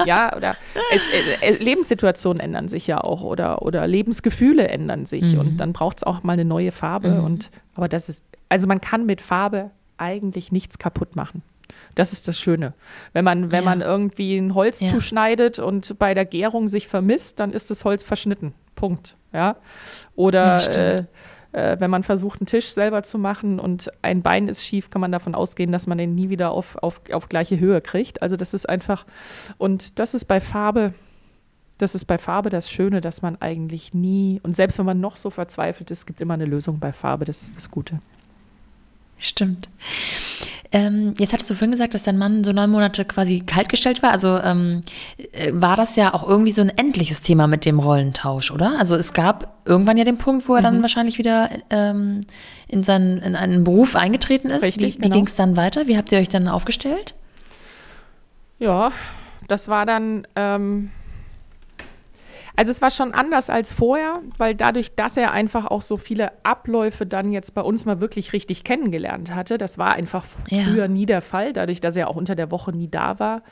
ja, 0.07 0.35
oder 0.35 0.57
es, 0.91 1.07
äh, 1.07 1.49
äh, 1.49 1.63
Lebenssituationen 1.63 2.41
ändern 2.41 2.69
sich 2.69 2.87
ja 2.87 2.99
auch 2.99 3.21
oder, 3.21 3.61
oder 3.61 3.87
Lebensgefühle 3.87 4.69
ändern 4.69 5.05
sich 5.05 5.35
mhm. 5.35 5.39
und 5.39 5.57
dann 5.59 5.75
braucht 5.75 5.99
es 5.99 6.05
auch 6.05 6.23
mal 6.23 6.33
eine 6.33 6.47
neue 6.47 6.73
Farbe. 6.73 7.11
Mhm. 7.11 7.25
Und 7.25 7.51
aber 7.75 7.89
das 7.89 8.09
ist, 8.09 8.25
also 8.49 8.67
man 8.67 8.81
kann 8.81 9.05
mit 9.05 9.21
Farbe 9.21 9.71
eigentlich 9.99 10.51
nichts 10.51 10.79
kaputt 10.79 11.15
machen. 11.15 11.43
Das 11.95 12.15
ist 12.15 12.27
das 12.27 12.39
Schöne. 12.39 12.73
Wenn 13.13 13.25
man, 13.25 13.53
wenn 13.53 13.65
ja. 13.65 13.71
man 13.71 13.81
irgendwie 13.83 14.39
ein 14.39 14.55
Holz 14.55 14.79
zuschneidet 14.79 15.59
und 15.59 15.99
bei 15.99 16.15
der 16.15 16.25
Gärung 16.25 16.69
sich 16.69 16.89
vermisst, 16.89 17.39
dann 17.39 17.53
ist 17.53 17.71
das 17.71 17.85
Holz 17.85 18.03
verschnitten. 18.03 18.55
Punkt. 18.75 19.17
Ja. 19.33 19.57
Oder 20.15 20.59
ja, 20.59 20.73
äh, 20.73 21.05
äh, 21.53 21.77
wenn 21.79 21.91
man 21.91 22.03
versucht, 22.03 22.41
einen 22.41 22.47
Tisch 22.47 22.73
selber 22.73 23.03
zu 23.03 23.19
machen 23.19 23.59
und 23.61 23.91
ein 24.03 24.23
Bein 24.23 24.49
ist 24.49 24.65
schief, 24.65 24.91
kann 24.91 25.01
man 25.01 25.13
davon 25.13 25.35
ausgehen, 25.35 25.73
dass 25.73 25.87
man 25.87 25.99
den 25.99 26.15
nie 26.15 26.31
wieder 26.31 26.51
auf, 26.51 26.77
auf, 26.83 27.01
auf 27.13 27.29
gleiche 27.29 27.61
Höhe 27.61 27.81
kriegt. 27.81 28.23
Also 28.23 28.37
das 28.37 28.55
ist 28.55 28.69
einfach, 28.69 29.07
und 29.59 29.99
das 29.99 30.15
ist 30.15 30.25
bei 30.25 30.41
Farbe, 30.41 30.95
das 31.79 31.95
ist 31.95 32.07
bei 32.07 32.19
Farbe 32.19 32.51
das 32.51 32.71
Schöne, 32.71 33.01
dass 33.01 33.23
man 33.23 33.41
eigentlich 33.41 33.93
nie, 33.93 34.41
und 34.43 34.57
selbst 34.57 34.79
wenn 34.79 34.87
man 34.87 35.01
noch 35.01 35.17
so 35.17 35.31
verzweifelt 35.31 35.91
ist, 35.91 36.07
gibt 36.07 36.21
immer 36.21 36.35
eine 36.35 36.47
Lösung 36.47 36.79
bei 36.79 36.93
Farbe, 36.93 37.25
das 37.25 37.43
ist 37.43 37.57
das 37.57 37.71
Gute. 37.71 38.01
Stimmt. 39.19 39.69
Ähm, 40.73 41.13
jetzt 41.19 41.33
hattest 41.35 41.51
du 41.51 41.55
vorhin 41.55 41.73
gesagt, 41.73 41.93
dass 41.93 42.03
dein 42.03 42.17
Mann 42.17 42.45
so 42.45 42.53
neun 42.53 42.71
Monate 42.71 43.05
quasi 43.05 43.41
kaltgestellt 43.41 44.03
war. 44.03 44.11
Also 44.11 44.39
ähm, 44.39 44.81
äh, 45.33 45.51
war 45.53 45.77
das 45.77 45.97
ja 45.97 46.15
auch 46.15 46.27
irgendwie 46.27 46.53
so 46.53 46.63
ein 46.63 46.71
endliches 46.71 47.23
Thema 47.23 47.47
mit 47.47 47.67
dem 47.67 47.79
Rollentausch, 47.79 48.51
oder? 48.51 48.79
Also 48.79 48.97
es 48.97 49.13
gab 49.13 49.61
irgendwann 49.67 49.99
ja 49.99 50.05
den 50.05 50.17
Punkt, 50.17 50.49
wo 50.49 50.55
er 50.55 50.61
mhm. 50.61 50.65
dann 50.65 50.83
wahrscheinlich 50.83 51.19
wieder 51.19 51.51
ähm, 51.69 52.23
in, 52.69 52.83
seinen, 52.83 53.19
in 53.19 53.37
einen 53.37 53.65
Beruf 53.65 53.95
eingetreten 53.97 54.49
ist. 54.49 54.63
Richtig, 54.63 54.95
wie 54.95 54.99
wie 54.99 55.03
genau. 55.03 55.17
ging 55.17 55.27
es 55.27 55.37
dann 55.37 55.57
weiter? 55.57 55.87
Wie 55.89 55.97
habt 55.97 56.11
ihr 56.11 56.19
euch 56.19 56.31
dann 56.31 56.49
aufgestellt? 56.49 57.15
Ja, 58.59 58.93
das 59.49 59.69
war 59.69 59.85
dann 59.85 60.27
ähm, 60.37 60.91
also 62.57 62.71
es 62.71 62.83
war 62.83 62.91
schon 62.91 63.15
anders 63.15 63.51
als 63.51 63.73
vorher, 63.73 64.21
weil 64.37 64.55
dadurch, 64.55 64.95
dass 64.95 65.17
er 65.17 65.33
einfach 65.33 65.67
auch 65.67 65.83
so 65.83 65.97
viele 65.97 66.45
Abläufe 66.45 67.07
dann 67.07 67.33
jetzt 67.33 67.55
bei 67.55 67.63
uns 67.63 67.85
mal 67.85 68.01
wirklich 68.01 68.33
richtig 68.33 68.65
kennengelernt 68.65 69.35
hatte, 69.35 69.59
das 69.59 69.79
war 69.79 69.95
einfach 69.95 70.25
früher 70.25 70.77
ja. 70.77 70.89
nie 70.89 71.07
der 71.07 71.23
Fall, 71.23 71.53
dadurch, 71.53 71.81
dass 71.81 71.97
er 71.97 72.09
auch 72.09 72.17
unter 72.17 72.35
der 72.35 72.51
Woche 72.51 72.73
nie 72.73 72.89
da 72.89 73.19
war, 73.19 73.43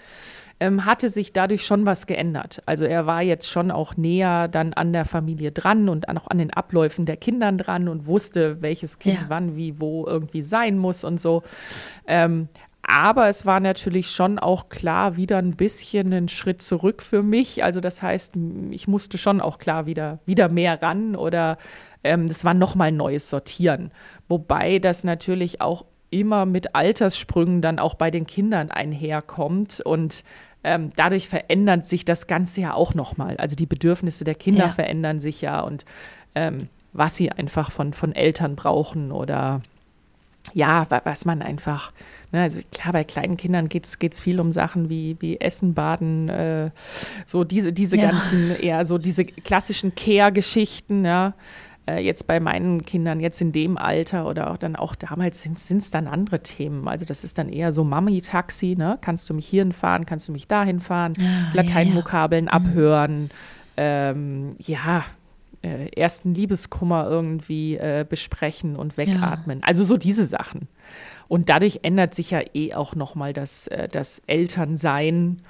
ähm, 0.61 0.85
hatte 0.85 1.09
sich 1.09 1.33
dadurch 1.33 1.65
schon 1.65 1.87
was 1.87 2.07
geändert. 2.07 2.63
Also 2.67 2.85
er 2.85 3.07
war 3.07 3.23
jetzt 3.23 3.51
schon 3.51 3.71
auch 3.71 3.97
näher 3.97 4.47
dann 4.49 4.75
an 4.75 4.93
der 4.93 5.07
Familie 5.07 5.53
dran 5.53 5.89
und 5.89 6.09
auch 6.09 6.29
an 6.29 6.37
den 6.37 6.53
Abläufen 6.53 7.07
der 7.07 7.17
Kindern 7.17 7.57
dran 7.57 7.89
und 7.89 8.07
wusste, 8.07 8.61
welches 8.61 8.99
Kind 8.99 9.21
ja. 9.23 9.25
wann, 9.29 9.57
wie, 9.57 9.81
wo 9.81 10.07
irgendwie 10.07 10.43
sein 10.43 10.77
muss 10.77 11.03
und 11.03 11.19
so. 11.19 11.43
Ähm, 12.07 12.49
aber 12.83 13.29
es 13.29 13.47
war 13.47 13.61
natürlich 13.61 14.11
schon 14.11 14.39
auch 14.39 14.69
klar 14.69 15.17
wieder 15.17 15.39
ein 15.39 15.57
bisschen 15.57 16.13
ein 16.13 16.29
Schritt 16.29 16.63
zurück 16.63 17.03
für 17.03 17.23
mich. 17.23 17.63
Also 17.63 17.81
das 17.81 18.03
heißt, 18.03 18.35
ich 18.71 18.89
musste 18.89 19.19
schon 19.19 19.41
auch 19.41 19.59
klar 19.59 19.87
wieder, 19.87 20.19
wieder 20.27 20.49
mehr 20.49 20.83
ran 20.83 21.15
oder 21.15 21.59
ähm, 22.03 22.27
das 22.27 22.45
war 22.45 22.55
nochmal 22.55 22.91
neues 22.91 23.29
Sortieren. 23.29 23.93
Wobei 24.29 24.79
das 24.79 25.05
natürlich 25.05 25.61
auch 25.61 25.85
immer 26.11 26.47
mit 26.47 26.75
Alterssprüngen 26.75 27.63
dann 27.63 27.79
auch 27.79 27.95
bei 27.95 28.11
den 28.11 28.27
Kindern 28.27 28.71
einherkommt 28.71 29.81
und 29.81 30.25
ähm, 30.65 30.93
dadurch 30.97 31.29
verändert 31.29 31.87
sich 31.87 32.05
das 32.05 32.27
Ganze 32.27 32.63
ja 32.63 32.75
auch 32.75 32.95
nochmal. 32.95 33.37
Also 33.37 33.57
die 33.57 33.67
Bedürfnisse 33.67 34.25
der 34.25 34.35
Kinder 34.35 34.65
ja. 34.65 34.69
verändern 34.69 35.21
sich 35.21 35.41
ja 35.41 35.61
und 35.61 35.85
ähm, 36.35 36.69
was 36.93 37.15
sie 37.15 37.31
einfach 37.31 37.71
von, 37.71 37.93
von 37.93 38.15
Eltern 38.15 38.57
brauchen 38.57 39.13
oder 39.13 39.61
ja, 40.55 40.87
was 41.05 41.25
man 41.25 41.43
einfach 41.43 41.93
Ne, 42.33 42.43
also 42.43 42.61
klar, 42.71 42.93
bei 42.93 43.05
kleinen 43.05 43.37
Kindern 43.37 43.69
geht 43.69 43.87
es 43.87 44.21
viel 44.21 44.41
um 44.41 44.53
Sachen 44.53 44.89
wie, 44.89 45.17
wie 45.21 45.41
Essen, 45.41 45.75
Baden, 45.75 46.29
äh, 46.29 46.71
so 47.27 47.43
diese, 47.43 47.73
diese 47.73 47.97
ja. 47.97 48.11
ganzen, 48.11 48.55
eher 48.57 48.87
so 48.87 48.99
diese 48.99 49.25
klassischen 49.25 49.95
Care-Geschichten, 49.95 51.05
ja. 51.05 51.35
Äh, 51.87 52.05
jetzt 52.05 52.27
bei 52.27 52.41
meinen 52.41 52.85
Kindern, 52.85 53.21
jetzt 53.21 53.41
in 53.41 53.53
dem 53.53 53.77
Alter 53.77 54.27
oder 54.29 54.51
auch 54.51 54.57
dann 54.57 54.77
auch 54.77 54.95
damals 54.95 55.43
sind 55.43 55.59
es 55.59 55.91
dann 55.91 56.07
andere 56.07 56.43
Themen. 56.43 56.87
Also 56.87 57.05
das 57.05 57.25
ist 57.25 57.39
dann 57.39 57.49
eher 57.49 57.73
so 57.73 57.85
Mami-Taxi, 57.85 58.77
ne? 58.77 58.99
Kannst 59.01 59.29
du 59.29 59.35
mich 59.35 59.47
hierhin 59.47 59.73
fahren, 59.73 60.07
kannst 60.07 60.29
du 60.29 60.33
mich 60.33 60.47
dahin 60.47 60.81
fahren, 60.81 61.15
ja, 61.19 61.51
Lateinvokabeln 61.55 62.47
ja, 62.47 62.53
abhören, 62.53 63.23
mhm. 63.23 63.31
ähm, 63.77 64.51
ja, 64.59 65.05
äh, 65.63 65.89
ersten 65.97 66.35
Liebeskummer 66.35 67.07
irgendwie 67.09 67.77
äh, 67.77 68.05
besprechen 68.09 68.77
und 68.77 68.97
wegatmen. 68.97 69.63
Also 69.63 69.85
so 69.85 69.97
diese 69.97 70.27
Sachen. 70.27 70.69
Und 71.31 71.49
dadurch 71.49 71.81
ändert 71.85 72.13
sich 72.13 72.33
ja 72.33 72.41
eh 72.55 72.75
auch 72.75 72.97
nochmal 72.97 73.33
das, 73.33 73.69
äh, 73.69 73.87
das 73.87 74.21
Elternsein 74.27 75.43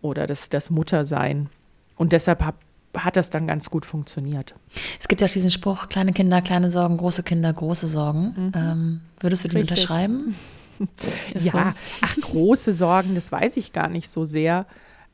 oder 0.00 0.28
das, 0.28 0.48
das 0.48 0.70
Muttersein. 0.70 1.48
Und 1.96 2.12
deshalb 2.12 2.40
hab, 2.44 2.54
hat 2.96 3.16
das 3.16 3.30
dann 3.30 3.48
ganz 3.48 3.68
gut 3.68 3.84
funktioniert. 3.84 4.54
Es 5.00 5.08
gibt 5.08 5.20
ja 5.20 5.26
auch 5.26 5.32
diesen 5.32 5.50
Spruch, 5.50 5.88
kleine 5.88 6.12
Kinder, 6.12 6.40
kleine 6.40 6.70
Sorgen, 6.70 6.98
große 6.98 7.24
Kinder, 7.24 7.52
große 7.52 7.88
Sorgen. 7.88 8.34
Mhm. 8.36 8.52
Ähm, 8.54 9.00
würdest 9.18 9.42
du 9.42 9.48
den 9.48 9.62
Richtig. 9.62 9.72
unterschreiben? 9.72 10.36
ja, 11.34 11.40
so. 11.40 11.58
ach, 11.58 12.16
große 12.20 12.72
Sorgen, 12.72 13.16
das 13.16 13.32
weiß 13.32 13.56
ich 13.56 13.72
gar 13.72 13.88
nicht 13.88 14.10
so 14.10 14.24
sehr. 14.24 14.66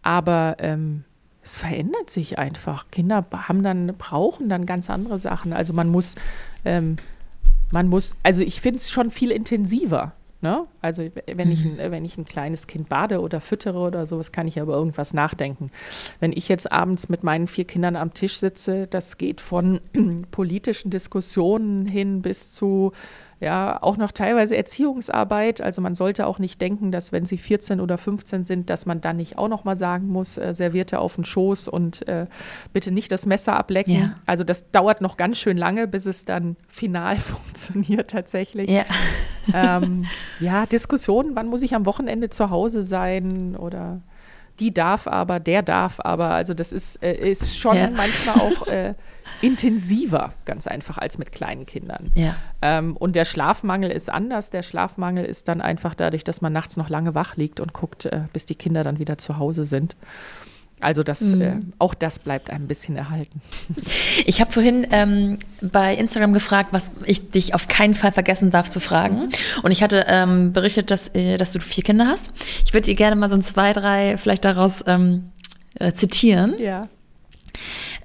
Aber 0.03 0.57
ähm, 0.59 1.05
es 1.43 1.57
verändert 1.57 2.11
sich 2.11 2.39
einfach. 2.39 2.91
Kinder 2.91 3.25
haben 3.33 3.63
dann, 3.63 3.87
brauchen 3.97 4.51
dann 4.51 4.67
ganz 4.67 4.91
andere 4.91 5.19
Sachen. 5.19 5.55
Also 5.55 5.73
man 5.73 5.89
muss 5.89 6.15
ähm, 6.67 6.97
man 7.73 7.89
muss, 7.89 8.17
also 8.23 8.43
ich 8.43 8.61
finde 8.61 8.79
es 8.79 8.91
schon 8.91 9.11
viel 9.11 9.31
intensiver. 9.31 10.13
Ne? 10.41 10.65
Also 10.81 11.09
wenn, 11.27 11.49
mhm. 11.49 11.53
ich 11.53 11.65
ein, 11.65 11.79
wenn 11.91 12.05
ich 12.05 12.19
ein 12.19 12.25
kleines 12.25 12.67
Kind 12.67 12.89
bade 12.89 13.21
oder 13.21 13.41
füttere 13.41 13.79
oder 13.79 14.07
sowas, 14.07 14.33
kann 14.33 14.47
ich 14.47 14.61
aber 14.61 14.75
irgendwas 14.75 15.15
nachdenken. 15.15 15.71
Wenn 16.21 16.33
ich 16.33 16.49
jetzt 16.49 16.71
abends 16.71 17.09
mit 17.09 17.23
meinen 17.23 17.47
vier 17.47 17.65
Kindern 17.65 17.97
am 17.97 18.15
Tisch 18.15 18.39
sitze, 18.39 18.87
das 18.87 19.19
geht 19.19 19.41
von 19.41 19.81
politischen 20.31 20.91
Diskussionen 20.91 21.87
hin 21.87 22.23
bis 22.23 22.55
zu 22.55 22.93
ja, 23.41 23.83
auch 23.83 23.97
noch 23.97 24.13
teilweise 24.13 24.55
Erziehungsarbeit. 24.55 25.63
Also 25.63 25.81
man 25.81 25.95
sollte 25.95 26.27
auch 26.27 26.39
nicht 26.39 26.61
denken, 26.61 26.93
dass 26.93 27.11
wenn 27.11 27.25
sie 27.25 27.39
14 27.39 27.81
oder 27.81 27.97
15 27.97 28.45
sind, 28.45 28.69
dass 28.69 28.85
man 28.85 29.01
dann 29.01 29.17
nicht 29.17 29.39
auch 29.39 29.49
noch 29.49 29.65
mal 29.65 29.77
sagen 29.77 30.09
muss, 30.09 30.37
äh, 30.37 30.53
servierte 30.53 30.99
auf 30.99 31.15
den 31.15 31.25
Schoß 31.25 31.69
und 31.69 32.07
äh, 32.07 32.27
bitte 32.75 32.93
nicht 32.93 33.11
das 33.11 33.25
Messer 33.25 33.57
ablecken. 33.57 33.95
Ja. 33.95 34.17
Also 34.27 34.45
das 34.45 34.71
dauert 34.71 35.01
noch 35.01 35.17
ganz 35.17 35.39
schön 35.39 35.57
lange, 35.57 35.89
bis 35.89 36.05
es 36.05 36.27
dann 36.27 36.57
final 36.69 37.17
funktioniert 37.19 38.11
tatsächlich. 38.11 38.69
Ja, 38.69 38.85
ähm, 39.55 40.05
ja 40.39 40.67
Diskussionen, 40.73 41.37
wann 41.37 41.49
muss 41.49 41.63
ich 41.63 41.75
am 41.75 41.87
Wochenende 41.87 42.31
zu 42.31 42.51
Hause 42.51 42.83
sein 42.83 43.57
oder 43.57 44.01
die 44.61 44.75
darf 44.75 45.07
aber, 45.07 45.41
der 45.41 45.63
darf 45.63 46.01
aber. 46.01 46.31
Also 46.31 46.55
das 46.55 46.73
ist, 46.73 47.03
äh, 47.03 47.15
ist 47.15 47.57
schon 47.59 47.77
ja. 47.77 47.91
manchmal 47.91 48.37
auch 48.41 48.67
äh, 48.67 48.95
intensiver, 49.41 50.35
ganz 50.45 50.67
einfach, 50.67 50.99
als 50.99 51.19
mit 51.19 51.33
kleinen 51.33 51.67
Kindern. 51.67 52.11
Ja. 52.15 52.37
Ähm, 52.61 52.97
und 52.97 53.17
der 53.17 53.25
Schlafmangel 53.25 53.91
ist 53.91 54.11
anders. 54.11 54.51
Der 54.51 54.63
Schlafmangel 54.63 55.25
ist 55.25 55.49
dann 55.49 55.61
einfach 55.61 55.95
dadurch, 55.95 56.25
dass 56.25 56.43
man 56.43 56.53
nachts 56.53 56.77
noch 56.77 56.91
lange 56.91 57.15
wach 57.15 57.37
liegt 57.37 57.59
und 57.59 57.73
guckt, 57.73 58.07
äh, 58.07 58.23
bis 58.33 58.45
die 58.47 58.55
Kinder 58.55 58.85
dann 58.85 58.99
wieder 58.99 59.19
zu 59.19 59.39
Hause 59.39 59.65
sind. 59.65 59.97
Also 60.81 61.03
das, 61.03 61.21
mhm. 61.21 61.41
äh, 61.43 61.61
auch 61.79 61.95
das 61.95 62.19
bleibt 62.19 62.51
ein 62.51 62.67
bisschen 62.67 62.97
erhalten. 62.97 63.41
Ich 64.27 64.41
habe 64.41 64.53
vorhin 64.53 64.87
ähm, 64.91 65.39
bei 65.63 65.95
Instagram 65.95 66.33
gefragt, 66.33 66.71
was 66.73 66.93
ich 67.07 67.31
dich 67.31 67.55
auf 67.55 67.69
keinen 67.69 67.95
Fall 67.95 68.13
vergessen 68.13 68.51
darf 68.51 68.69
zu 68.69 68.79
fragen. 68.79 69.17
Mhm. 69.17 69.29
Und 69.63 69.71
ich 69.71 69.83
hatte 69.83 70.05
ähm, 70.09 70.53
berichtet, 70.53 70.91
dass, 70.91 71.09
äh, 71.15 71.37
dass 71.37 71.53
du 71.53 71.61
vier 71.61 71.85
Kinder 71.85 72.07
hast. 72.07 72.33
Ich 72.65 72.75
würde 72.75 72.87
dir 72.87 72.95
gerne 72.95 73.17
mal 73.17 73.29
so 73.29 73.35
ein 73.35 73.43
zwei, 73.43 73.73
drei 73.73 74.19
vielleicht 74.19 74.45
daraus 74.45 74.85
ähm, 74.87 75.25
äh, 75.75 75.93
zitieren. 75.93 76.55
Ja. 76.59 76.89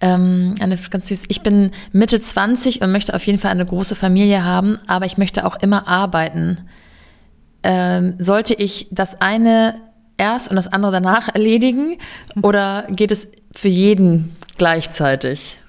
Ähm, 0.02 0.56
eine 0.60 0.78
ganz 0.78 1.08
süß. 1.08 1.24
Ich 1.28 1.42
bin 1.42 1.72
Mitte 1.92 2.20
20 2.20 2.82
und 2.82 2.92
möchte 2.92 3.14
auf 3.14 3.26
jeden 3.26 3.40
Fall 3.40 3.52
eine 3.52 3.66
große 3.66 3.96
Familie 3.96 4.44
haben, 4.44 4.80
aber 4.88 5.06
ich 5.06 5.18
möchte 5.18 5.46
auch 5.46 5.56
immer 5.62 5.88
arbeiten. 5.88 6.70
Ähm, 7.64 8.16
sollte 8.20 8.54
ich 8.54 8.88
das 8.92 9.20
eine 9.22 9.76
erst 10.18 10.50
und 10.50 10.56
das 10.56 10.72
andere 10.72 10.92
danach 10.92 11.34
erledigen? 11.34 11.98
Oder 12.42 12.88
geht 12.90 13.12
es 13.12 13.28
für 13.52 13.68
jeden 13.68 14.36
gleichzeitig? 14.58 15.60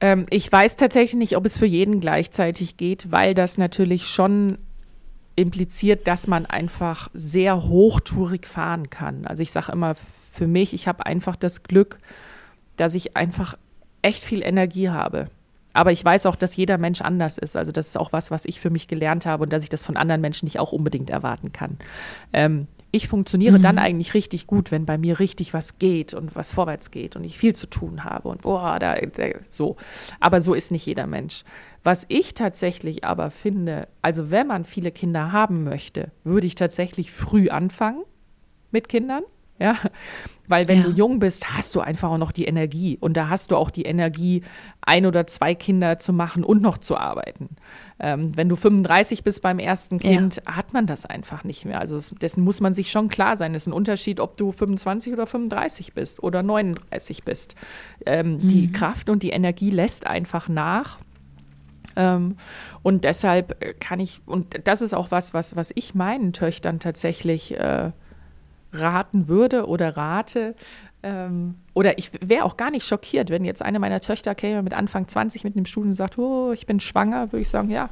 Ähm, 0.00 0.26
ich 0.30 0.50
weiß 0.50 0.76
tatsächlich 0.76 1.14
nicht, 1.14 1.36
ob 1.36 1.46
es 1.46 1.58
für 1.58 1.66
jeden 1.66 2.00
gleichzeitig 2.00 2.76
geht, 2.76 3.10
weil 3.10 3.34
das 3.34 3.58
natürlich 3.58 4.08
schon 4.08 4.58
impliziert, 5.36 6.06
dass 6.06 6.26
man 6.26 6.46
einfach 6.46 7.08
sehr 7.12 7.64
hochtourig 7.64 8.46
fahren 8.46 8.90
kann. 8.90 9.26
Also 9.26 9.42
ich 9.42 9.52
sage 9.52 9.72
immer 9.72 9.94
für 10.32 10.46
mich, 10.46 10.74
ich 10.74 10.88
habe 10.88 11.06
einfach 11.06 11.36
das 11.36 11.62
Glück, 11.62 11.98
dass 12.76 12.94
ich 12.94 13.16
einfach 13.16 13.54
echt 14.02 14.22
viel 14.22 14.42
Energie 14.42 14.90
habe. 14.90 15.26
Aber 15.72 15.92
ich 15.92 16.02
weiß 16.02 16.24
auch, 16.24 16.36
dass 16.36 16.56
jeder 16.56 16.78
Mensch 16.78 17.02
anders 17.02 17.36
ist. 17.36 17.54
Also 17.54 17.70
das 17.70 17.88
ist 17.88 17.98
auch 17.98 18.12
was, 18.12 18.30
was 18.30 18.46
ich 18.46 18.60
für 18.60 18.70
mich 18.70 18.88
gelernt 18.88 19.26
habe 19.26 19.42
und 19.42 19.52
dass 19.52 19.62
ich 19.62 19.68
das 19.68 19.84
von 19.84 19.98
anderen 19.98 20.22
Menschen 20.22 20.46
nicht 20.46 20.58
auch 20.58 20.72
unbedingt 20.72 21.10
erwarten 21.10 21.52
kann. 21.52 21.76
Ähm, 22.32 22.66
ich 22.96 23.08
funktioniere 23.08 23.58
mhm. 23.58 23.62
dann 23.62 23.78
eigentlich 23.78 24.14
richtig 24.14 24.46
gut, 24.46 24.70
wenn 24.70 24.86
bei 24.86 24.98
mir 24.98 25.18
richtig 25.20 25.54
was 25.54 25.78
geht 25.78 26.14
und 26.14 26.34
was 26.34 26.52
vorwärts 26.52 26.90
geht 26.90 27.16
und 27.16 27.24
ich 27.24 27.38
viel 27.38 27.54
zu 27.54 27.66
tun 27.66 28.04
habe 28.04 28.28
und 28.28 28.42
boah, 28.42 28.78
da, 28.78 28.94
da 28.96 29.28
so. 29.48 29.76
Aber 30.20 30.40
so 30.40 30.54
ist 30.54 30.70
nicht 30.70 30.86
jeder 30.86 31.06
Mensch. 31.06 31.44
Was 31.84 32.04
ich 32.08 32.34
tatsächlich 32.34 33.04
aber 33.04 33.30
finde, 33.30 33.86
also 34.02 34.30
wenn 34.30 34.48
man 34.48 34.64
viele 34.64 34.90
Kinder 34.90 35.30
haben 35.30 35.62
möchte, 35.62 36.10
würde 36.24 36.46
ich 36.46 36.56
tatsächlich 36.56 37.12
früh 37.12 37.48
anfangen 37.48 38.02
mit 38.72 38.88
Kindern. 38.88 39.22
Ja, 39.58 39.76
weil 40.48 40.68
wenn 40.68 40.78
ja. 40.78 40.84
du 40.84 40.90
jung 40.90 41.18
bist, 41.18 41.56
hast 41.56 41.74
du 41.74 41.80
einfach 41.80 42.10
auch 42.10 42.18
noch 42.18 42.32
die 42.32 42.44
Energie 42.44 42.98
und 43.00 43.16
da 43.16 43.28
hast 43.28 43.50
du 43.50 43.56
auch 43.56 43.70
die 43.70 43.82
Energie, 43.82 44.42
ein 44.82 45.06
oder 45.06 45.26
zwei 45.26 45.54
Kinder 45.54 45.98
zu 45.98 46.12
machen 46.12 46.44
und 46.44 46.62
noch 46.62 46.78
zu 46.78 46.96
arbeiten. 46.96 47.48
Ähm, 47.98 48.36
wenn 48.36 48.48
du 48.48 48.56
35 48.56 49.24
bist 49.24 49.42
beim 49.42 49.58
ersten 49.58 49.98
Kind, 49.98 50.42
ja. 50.44 50.56
hat 50.56 50.72
man 50.72 50.86
das 50.86 51.06
einfach 51.06 51.42
nicht 51.44 51.64
mehr. 51.64 51.80
Also 51.80 51.98
dessen 52.16 52.44
muss 52.44 52.60
man 52.60 52.74
sich 52.74 52.90
schon 52.90 53.08
klar 53.08 53.36
sein. 53.36 53.54
Es 53.54 53.62
ist 53.62 53.68
ein 53.68 53.72
Unterschied, 53.72 54.20
ob 54.20 54.36
du 54.36 54.52
25 54.52 55.12
oder 55.12 55.26
35 55.26 55.94
bist 55.94 56.22
oder 56.22 56.42
39 56.42 57.24
bist. 57.24 57.56
Ähm, 58.04 58.34
mhm. 58.34 58.48
Die 58.48 58.70
Kraft 58.70 59.10
und 59.10 59.22
die 59.22 59.30
Energie 59.30 59.70
lässt 59.70 60.06
einfach 60.06 60.48
nach. 60.48 60.98
Ähm, 61.96 62.36
und 62.82 63.04
deshalb 63.04 63.80
kann 63.80 64.00
ich, 64.00 64.20
und 64.26 64.60
das 64.64 64.82
ist 64.82 64.94
auch 64.94 65.10
was, 65.10 65.34
was, 65.34 65.56
was 65.56 65.72
ich 65.74 65.94
meinen 65.94 66.32
Töchtern 66.32 66.78
tatsächlich 66.78 67.58
äh, 67.58 67.90
raten 68.78 69.28
würde 69.28 69.66
oder 69.66 69.96
rate. 69.96 70.54
Ähm, 71.02 71.56
oder 71.74 71.98
ich 71.98 72.10
wäre 72.20 72.44
auch 72.44 72.56
gar 72.56 72.70
nicht 72.70 72.86
schockiert, 72.86 73.30
wenn 73.30 73.44
jetzt 73.44 73.62
eine 73.62 73.78
meiner 73.78 74.00
Töchter 74.00 74.34
käme 74.34 74.62
mit 74.62 74.74
Anfang 74.74 75.08
20 75.08 75.44
mit 75.44 75.56
einem 75.56 75.66
Studium 75.66 75.90
und 75.90 75.94
sagt, 75.94 76.18
oh, 76.18 76.52
ich 76.52 76.66
bin 76.66 76.80
schwanger, 76.80 77.32
würde 77.32 77.42
ich 77.42 77.48
sagen, 77.48 77.70
ja, 77.70 77.90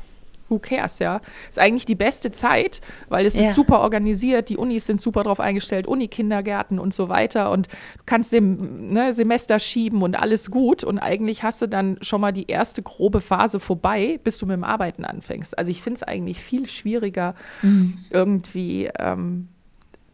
who 0.49 0.59
cares, 0.59 0.99
ja. 0.99 1.20
Ist 1.49 1.59
eigentlich 1.59 1.87
die 1.87 1.95
beste 1.95 2.30
Zeit, 2.30 2.80
weil 3.09 3.26
es 3.26 3.37
ja. 3.37 3.43
ist 3.43 3.55
super 3.55 3.80
organisiert, 3.80 4.49
die 4.49 4.57
Unis 4.57 4.87
sind 4.87 5.01
super 5.01 5.22
drauf 5.22 5.41
eingestellt, 5.41 5.87
Unikindergärten 5.87 6.78
und 6.78 6.95
so 6.95 7.09
weiter 7.09 7.51
und 7.51 7.66
du 7.66 8.03
kannst 8.07 8.32
dem 8.32 8.89
ne, 8.89 9.12
Semester 9.12 9.59
schieben 9.59 10.03
und 10.03 10.14
alles 10.14 10.51
gut 10.51 10.85
und 10.85 10.99
eigentlich 10.99 11.43
hast 11.43 11.62
du 11.62 11.66
dann 11.66 11.99
schon 12.01 12.20
mal 12.20 12.32
die 12.32 12.47
erste 12.47 12.82
grobe 12.82 13.20
Phase 13.20 13.61
vorbei, 13.61 14.20
bis 14.22 14.39
du 14.39 14.47
mit 14.47 14.55
dem 14.55 14.64
Arbeiten 14.64 15.05
anfängst. 15.05 15.57
Also 15.57 15.70
ich 15.70 15.82
finde 15.82 15.97
es 15.97 16.03
eigentlich 16.03 16.41
viel 16.41 16.66
schwieriger, 16.66 17.35
mhm. 17.62 17.99
irgendwie 18.11 18.91
ähm, 18.99 19.49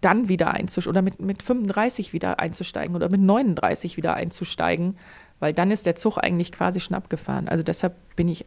dann 0.01 0.29
wieder 0.29 0.55
einzusteigen 0.55 0.91
oder 0.91 1.03
mit, 1.03 1.21
mit 1.21 1.43
35 1.43 2.13
wieder 2.13 2.41
einzusteigen 2.41 2.97
oder 2.97 3.09
mit 3.09 3.21
39 3.21 3.97
wieder 3.97 4.15
einzusteigen, 4.15 4.97
weil 5.39 5.53
dann 5.53 5.71
ist 5.71 5.87
der 5.87 5.97
Zug 5.97 6.19
eigentlich 6.19 6.53
quasi 6.53 6.81
schon 6.81 6.97
abgefahren. 6.97 7.49
Also 7.49 7.63
deshalb 7.63 7.95
bin 8.17 8.29
ich, 8.29 8.45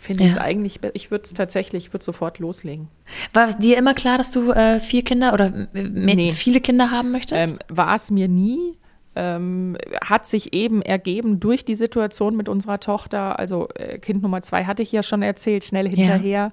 finde 0.00 0.24
ja. 0.24 0.28
ich 0.28 0.36
es 0.36 0.38
eigentlich, 0.38 0.80
ich 0.94 1.10
würde 1.10 1.24
es 1.24 1.32
tatsächlich, 1.32 1.86
ich 1.86 1.92
würde 1.92 2.04
sofort 2.04 2.38
loslegen. 2.38 2.88
War 3.32 3.48
es 3.48 3.58
dir 3.58 3.78
immer 3.78 3.94
klar, 3.94 4.18
dass 4.18 4.30
du 4.30 4.52
äh, 4.52 4.80
vier 4.80 5.02
Kinder 5.02 5.32
oder 5.32 5.68
nee. 5.72 6.32
viele 6.32 6.60
Kinder 6.60 6.90
haben 6.90 7.10
möchtest? 7.10 7.52
Ähm, 7.52 7.58
war 7.68 7.94
es 7.94 8.10
mir 8.10 8.28
nie 8.28 8.76
ähm, 9.16 9.76
hat 10.04 10.26
sich 10.26 10.54
eben 10.54 10.82
ergeben 10.82 11.40
durch 11.40 11.64
die 11.64 11.74
Situation 11.74 12.36
mit 12.36 12.48
unserer 12.48 12.80
Tochter. 12.80 13.38
Also 13.38 13.68
äh, 13.74 13.98
Kind 13.98 14.22
Nummer 14.22 14.42
zwei 14.42 14.64
hatte 14.64 14.82
ich 14.82 14.92
ja 14.92 15.02
schon 15.02 15.22
erzählt, 15.22 15.64
schnell 15.64 15.88
hinterher. 15.88 16.52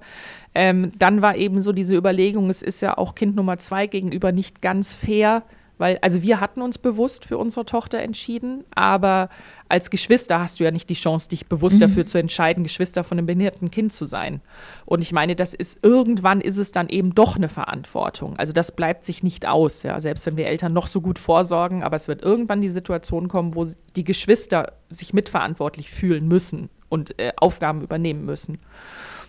Ähm, 0.54 0.92
dann 0.98 1.22
war 1.22 1.36
eben 1.36 1.60
so 1.60 1.72
diese 1.72 1.96
Überlegung, 1.96 2.50
es 2.50 2.62
ist 2.62 2.80
ja 2.80 2.98
auch 2.98 3.14
Kind 3.14 3.36
Nummer 3.36 3.58
zwei 3.58 3.86
gegenüber 3.86 4.32
nicht 4.32 4.60
ganz 4.62 4.94
fair, 4.94 5.42
weil, 5.82 5.98
also 6.00 6.22
wir 6.22 6.38
hatten 6.38 6.62
uns 6.62 6.78
bewusst 6.78 7.24
für 7.24 7.36
unsere 7.36 7.66
Tochter 7.66 7.98
entschieden, 7.98 8.62
aber 8.72 9.28
als 9.68 9.90
Geschwister 9.90 10.38
hast 10.38 10.60
du 10.60 10.64
ja 10.64 10.70
nicht 10.70 10.88
die 10.88 10.94
Chance, 10.94 11.28
dich 11.28 11.48
bewusst 11.48 11.74
mhm. 11.74 11.80
dafür 11.80 12.06
zu 12.06 12.18
entscheiden, 12.18 12.62
Geschwister 12.62 13.02
von 13.02 13.18
einem 13.18 13.26
behinderten 13.26 13.68
Kind 13.68 13.92
zu 13.92 14.06
sein. 14.06 14.42
Und 14.86 15.02
ich 15.02 15.10
meine, 15.10 15.34
das 15.34 15.54
ist 15.54 15.80
irgendwann 15.82 16.40
ist 16.40 16.58
es 16.58 16.70
dann 16.70 16.88
eben 16.88 17.16
doch 17.16 17.34
eine 17.34 17.48
Verantwortung. 17.48 18.34
Also 18.38 18.52
das 18.52 18.76
bleibt 18.76 19.04
sich 19.04 19.24
nicht 19.24 19.44
aus, 19.44 19.82
ja, 19.82 20.00
selbst 20.00 20.24
wenn 20.24 20.36
wir 20.36 20.46
Eltern 20.46 20.72
noch 20.72 20.86
so 20.86 21.00
gut 21.00 21.18
vorsorgen, 21.18 21.82
aber 21.82 21.96
es 21.96 22.06
wird 22.06 22.22
irgendwann 22.22 22.60
die 22.60 22.68
Situation 22.68 23.26
kommen, 23.26 23.56
wo 23.56 23.66
die 23.96 24.04
Geschwister 24.04 24.74
sich 24.88 25.12
mitverantwortlich 25.12 25.90
fühlen 25.90 26.28
müssen 26.28 26.70
und 26.90 27.18
äh, 27.18 27.32
Aufgaben 27.38 27.82
übernehmen 27.82 28.24
müssen. 28.24 28.60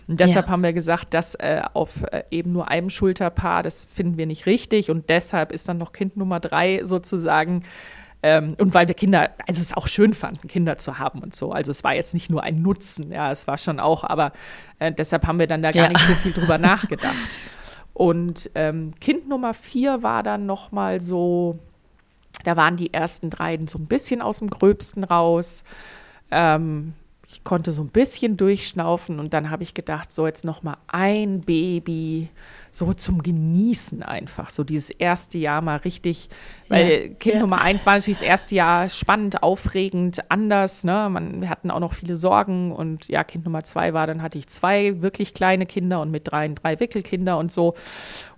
Und 0.06 0.20
deshalb 0.20 0.46
ja. 0.46 0.52
haben 0.52 0.62
wir 0.62 0.72
gesagt, 0.72 1.14
dass 1.14 1.34
äh, 1.36 1.62
auf 1.72 2.02
äh, 2.12 2.24
eben 2.30 2.52
nur 2.52 2.68
einem 2.68 2.90
Schulterpaar, 2.90 3.62
das 3.62 3.86
finden 3.86 4.18
wir 4.18 4.26
nicht 4.26 4.46
richtig. 4.46 4.90
Und 4.90 5.08
deshalb 5.08 5.52
ist 5.52 5.68
dann 5.68 5.78
noch 5.78 5.92
Kind 5.92 6.16
Nummer 6.16 6.40
drei 6.40 6.80
sozusagen. 6.84 7.64
Ähm, 8.22 8.56
und 8.58 8.72
weil 8.72 8.88
wir 8.88 8.94
Kinder, 8.94 9.30
also 9.46 9.60
es 9.60 9.76
auch 9.76 9.86
schön 9.86 10.14
fanden, 10.14 10.48
Kinder 10.48 10.78
zu 10.78 10.98
haben 10.98 11.20
und 11.20 11.34
so. 11.34 11.52
Also 11.52 11.70
es 11.70 11.84
war 11.84 11.94
jetzt 11.94 12.14
nicht 12.14 12.30
nur 12.30 12.42
ein 12.42 12.62
Nutzen, 12.62 13.12
ja, 13.12 13.30
es 13.30 13.46
war 13.46 13.58
schon 13.58 13.78
auch, 13.78 14.02
aber 14.02 14.32
äh, 14.78 14.92
deshalb 14.92 15.26
haben 15.26 15.38
wir 15.38 15.46
dann 15.46 15.62
da 15.62 15.70
gar 15.70 15.84
ja. 15.84 15.88
nicht 15.90 16.06
so 16.06 16.14
viel 16.14 16.32
drüber 16.32 16.56
nachgedacht. 16.58 17.14
Und 17.92 18.50
ähm, 18.54 18.94
Kind 19.00 19.28
Nummer 19.28 19.52
vier 19.52 20.02
war 20.02 20.22
dann 20.22 20.46
noch 20.46 20.72
mal 20.72 21.00
so, 21.00 21.58
da 22.44 22.56
waren 22.56 22.76
die 22.76 22.94
ersten 22.94 23.28
drei 23.28 23.58
so 23.66 23.78
ein 23.78 23.86
bisschen 23.86 24.22
aus 24.22 24.38
dem 24.38 24.48
Gröbsten 24.48 25.04
raus. 25.04 25.62
Ähm, 26.30 26.94
ich 27.34 27.42
konnte 27.42 27.72
so 27.72 27.82
ein 27.82 27.88
bisschen 27.88 28.36
durchschnaufen 28.36 29.18
und 29.18 29.34
dann 29.34 29.50
habe 29.50 29.64
ich 29.64 29.74
gedacht, 29.74 30.12
so 30.12 30.24
jetzt 30.24 30.44
noch 30.44 30.62
mal 30.62 30.76
ein 30.86 31.40
Baby, 31.40 32.28
so 32.70 32.94
zum 32.94 33.24
Genießen 33.24 34.04
einfach, 34.04 34.50
so 34.50 34.62
dieses 34.62 34.90
erste 34.90 35.38
Jahr 35.38 35.60
mal 35.60 35.78
richtig, 35.78 36.28
weil 36.68 36.90
ja, 36.90 37.08
Kind 37.14 37.34
ja. 37.34 37.40
Nummer 37.40 37.60
eins 37.60 37.86
war 37.86 37.94
natürlich 37.94 38.18
das 38.18 38.26
erste 38.26 38.54
Jahr 38.54 38.88
spannend, 38.88 39.42
aufregend, 39.42 40.30
anders, 40.30 40.84
ne, 40.84 41.08
Man, 41.10 41.40
wir 41.40 41.50
hatten 41.50 41.72
auch 41.72 41.80
noch 41.80 41.94
viele 41.94 42.14
Sorgen 42.16 42.70
und 42.70 43.08
ja, 43.08 43.24
Kind 43.24 43.44
Nummer 43.46 43.64
zwei 43.64 43.92
war, 43.94 44.06
dann 44.06 44.22
hatte 44.22 44.38
ich 44.38 44.46
zwei 44.46 45.02
wirklich 45.02 45.34
kleine 45.34 45.66
Kinder 45.66 46.00
und 46.00 46.12
mit 46.12 46.30
drei 46.30 46.46
drei 46.46 46.78
Wickelkinder 46.78 47.36
und 47.36 47.50
so 47.50 47.74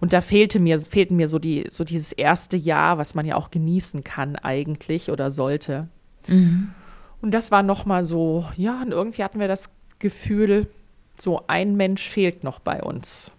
und 0.01 0.15
da 0.15 0.23
fehlte 0.23 0.59
mir, 0.59 0.79
fehlten 0.79 1.17
mir 1.17 1.29
so 1.29 1.39
die, 1.39 1.67
so 1.69 1.85
dieses 1.85 2.13
erste 2.13 2.57
Jahr, 2.57 2.97
was 2.97 3.15
man 3.15 3.27
ja 3.27 3.37
auch 3.37 3.51
genießen 3.51 4.05
kann 4.05 4.37
eigentlich 4.37 5.11
oder 5.11 5.31
sollte. 5.31 5.89
Mhm. 6.29 6.71
Und 7.23 7.33
das 7.33 7.51
war 7.51 7.63
nochmal 7.63 8.05
so, 8.05 8.47
ja, 8.57 8.83
und 8.83 8.93
irgendwie 8.93 9.25
hatten 9.25 9.41
wir 9.41 9.49
das 9.49 9.71
Gefühl, 9.99 10.69
so 11.19 11.43
ein 11.47 11.77
Mensch 11.77 12.09
fehlt 12.09 12.45
noch 12.45 12.59
bei 12.59 12.83
uns. 12.83 13.31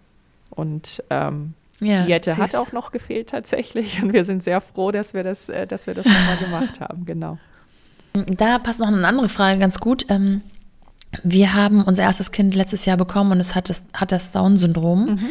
Und 0.50 1.02
ähm, 1.10 1.54
ja, 1.80 2.04
Jette 2.04 2.36
hat 2.36 2.56
auch 2.56 2.72
noch 2.72 2.90
gefehlt 2.90 3.30
tatsächlich. 3.30 4.02
Und 4.02 4.12
wir 4.12 4.24
sind 4.24 4.42
sehr 4.42 4.60
froh, 4.60 4.90
dass 4.90 5.14
wir 5.14 5.22
das, 5.22 5.48
äh, 5.48 5.66
dass 5.66 5.86
wir 5.86 5.94
das 5.94 6.06
nochmal 6.06 6.36
gemacht 6.40 6.80
haben, 6.80 7.04
genau. 7.04 7.38
Da 8.26 8.58
passt 8.58 8.80
noch 8.80 8.88
eine 8.88 9.06
andere 9.06 9.28
Frage 9.28 9.60
ganz 9.60 9.78
gut. 9.78 10.06
Ähm, 10.08 10.42
wir 11.22 11.54
haben 11.54 11.84
unser 11.84 12.02
erstes 12.02 12.32
Kind 12.32 12.54
letztes 12.54 12.84
Jahr 12.84 12.96
bekommen 12.96 13.32
und 13.32 13.40
es 13.40 13.54
hat 13.54 13.68
das, 13.68 13.84
hat 13.92 14.12
das 14.12 14.32
Down-Syndrom. 14.32 15.06
Mhm. 15.06 15.26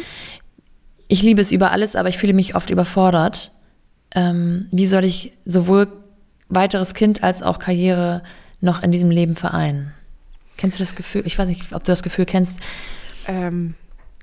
Ich 1.06 1.22
liebe 1.22 1.40
es 1.40 1.52
über 1.52 1.70
alles, 1.72 1.96
aber 1.96 2.08
ich 2.08 2.18
fühle 2.18 2.32
mich 2.32 2.54
oft 2.54 2.70
überfordert. 2.70 3.52
Ähm, 4.14 4.68
wie 4.70 4.86
soll 4.86 5.04
ich 5.04 5.32
sowohl 5.44 5.88
weiteres 6.48 6.94
Kind 6.94 7.22
als 7.22 7.42
auch 7.42 7.58
Karriere 7.58 8.22
noch 8.60 8.82
in 8.82 8.90
diesem 8.90 9.10
Leben 9.10 9.36
vereinen. 9.36 9.94
Kennst 10.56 10.78
du 10.78 10.82
das 10.82 10.94
Gefühl? 10.94 11.22
Ich 11.26 11.38
weiß 11.38 11.48
nicht, 11.48 11.72
ob 11.72 11.84
du 11.84 11.92
das 11.92 12.02
Gefühl 12.02 12.26
kennst. 12.26 12.60
Ähm, 13.26 13.74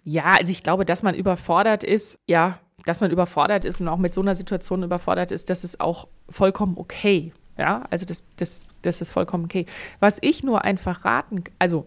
ja, 0.03 0.36
also 0.38 0.51
ich 0.51 0.63
glaube, 0.63 0.86
dass 0.86 1.03
man 1.03 1.15
überfordert 1.15 1.84
ist, 1.84 2.19
ja, 2.28 2.59
dass 2.86 3.01
man 3.01 3.11
überfordert 3.11 3.65
ist 3.65 3.82
und 3.82 3.88
auch 3.88 3.97
mit 3.97 4.13
so 4.13 4.21
einer 4.21 4.36
Situation 4.36 4.84
überfordert 4.84 5.32
ist, 5.32 5.49
das 5.49 5.63
ist 5.63 5.80
auch 5.80 6.07
vollkommen 6.30 6.78
okay. 6.78 7.34
Ja, 7.57 7.84
also 7.89 8.05
das, 8.05 8.23
das, 8.36 8.65
das 8.82 9.01
ist 9.01 9.11
vollkommen 9.11 9.45
okay. 9.45 9.65
Was 9.99 10.17
ich 10.21 10.43
nur 10.43 10.65
einfach 10.65 11.05
raten, 11.05 11.43
also 11.57 11.86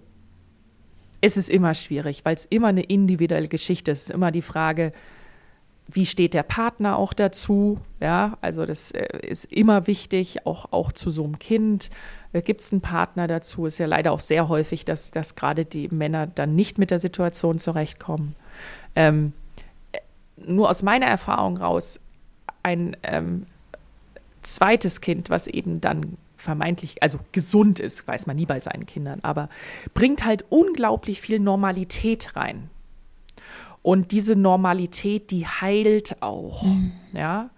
es 1.21 1.37
ist 1.37 1.51
immer 1.51 1.75
schwierig, 1.75 2.25
weil 2.25 2.35
es 2.35 2.45
immer 2.47 2.69
eine 2.69 2.83
individuelle 2.83 3.49
Geschichte 3.49 3.91
ist. 3.91 3.99
Es 3.99 4.09
ist 4.09 4.15
immer 4.15 4.31
die 4.31 4.43
Frage, 4.43 4.93
wie 5.91 6.05
steht 6.05 6.35
der 6.35 6.43
Partner 6.43 6.99
auch 6.99 7.15
dazu? 7.15 7.81
Ja, 7.99 8.37
also 8.43 8.67
das 8.67 8.93
äh, 8.93 9.27
ist 9.27 9.47
immer 9.47 9.87
wichtig, 9.87 10.47
auch, 10.47 10.71
auch 10.71 10.93
zu 10.93 11.11
so 11.11 11.25
einem 11.25 11.39
Kind. 11.39 11.91
Äh, 12.35 12.43
Gibt 12.43 12.61
es 12.61 12.71
einen 12.73 12.83
Partner 12.83 13.27
dazu? 13.27 13.65
Ist 13.65 13.79
ja 13.79 13.87
leider 13.87 14.13
auch 14.13 14.21
sehr 14.21 14.49
häufig, 14.49 14.85
dass, 14.85 15.11
dass 15.11 15.35
gerade 15.35 15.65
die 15.65 15.89
Männer 15.89 16.27
dann 16.27 16.55
nicht 16.55 16.77
mit 16.79 16.91
der 16.91 16.99
Situation 16.99 17.59
zurechtkommen. 17.59 18.37
Ähm, 18.95 19.33
äh, 19.93 19.99
nur 20.37 20.69
aus 20.69 20.83
meiner 20.83 21.07
Erfahrung 21.07 21.57
raus, 21.57 22.01
ein 22.63 22.95
ähm, 23.03 23.47
zweites 24.43 25.01
Kind, 25.01 25.31
was 25.31 25.47
eben 25.47 25.81
dann 25.81 26.19
vermeintlich, 26.37 27.03
also 27.03 27.19
gesund 27.33 27.81
ist, 27.81 28.07
weiß 28.07 28.27
man 28.27 28.37
nie 28.37 28.47
bei 28.47 28.61
seinen 28.61 28.87
Kindern, 28.87 29.21
aber 29.23 29.49
bringt 29.95 30.25
halt 30.25 30.45
unglaublich 30.51 31.21
viel 31.21 31.41
Normalität 31.41 32.37
rein. 32.37 32.71
Und 33.89 34.13
diese 34.13 34.37
Normalität, 34.37 35.31
die 35.31 35.47
heilt 35.47 36.21
auch, 36.21 36.63
mhm. 36.63 36.93
ja. 37.15 37.49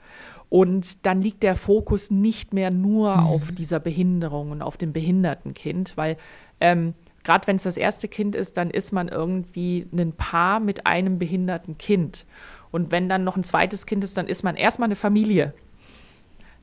Und 0.48 1.04
dann 1.04 1.20
liegt 1.20 1.42
der 1.42 1.56
Fokus 1.56 2.12
nicht 2.12 2.54
mehr 2.54 2.70
nur 2.70 3.16
mhm. 3.16 3.26
auf 3.26 3.50
dieser 3.50 3.80
Behinderung 3.80 4.52
und 4.52 4.62
auf 4.62 4.76
dem 4.76 4.92
behinderten 4.92 5.54
Kind, 5.54 5.96
weil 5.96 6.16
ähm, 6.60 6.94
gerade 7.24 7.48
wenn 7.48 7.56
es 7.56 7.64
das 7.64 7.76
erste 7.76 8.06
Kind 8.06 8.36
ist, 8.36 8.56
dann 8.58 8.70
ist 8.70 8.92
man 8.92 9.08
irgendwie 9.08 9.88
ein 9.92 10.12
Paar 10.12 10.60
mit 10.60 10.86
einem 10.86 11.18
behinderten 11.18 11.78
Kind. 11.78 12.26
Und 12.70 12.92
wenn 12.92 13.08
dann 13.08 13.24
noch 13.24 13.36
ein 13.36 13.42
zweites 13.42 13.84
Kind 13.84 14.04
ist, 14.04 14.16
dann 14.16 14.28
ist 14.28 14.44
man 14.44 14.54
erstmal 14.54 14.86
eine 14.86 14.94
Familie. 14.94 15.52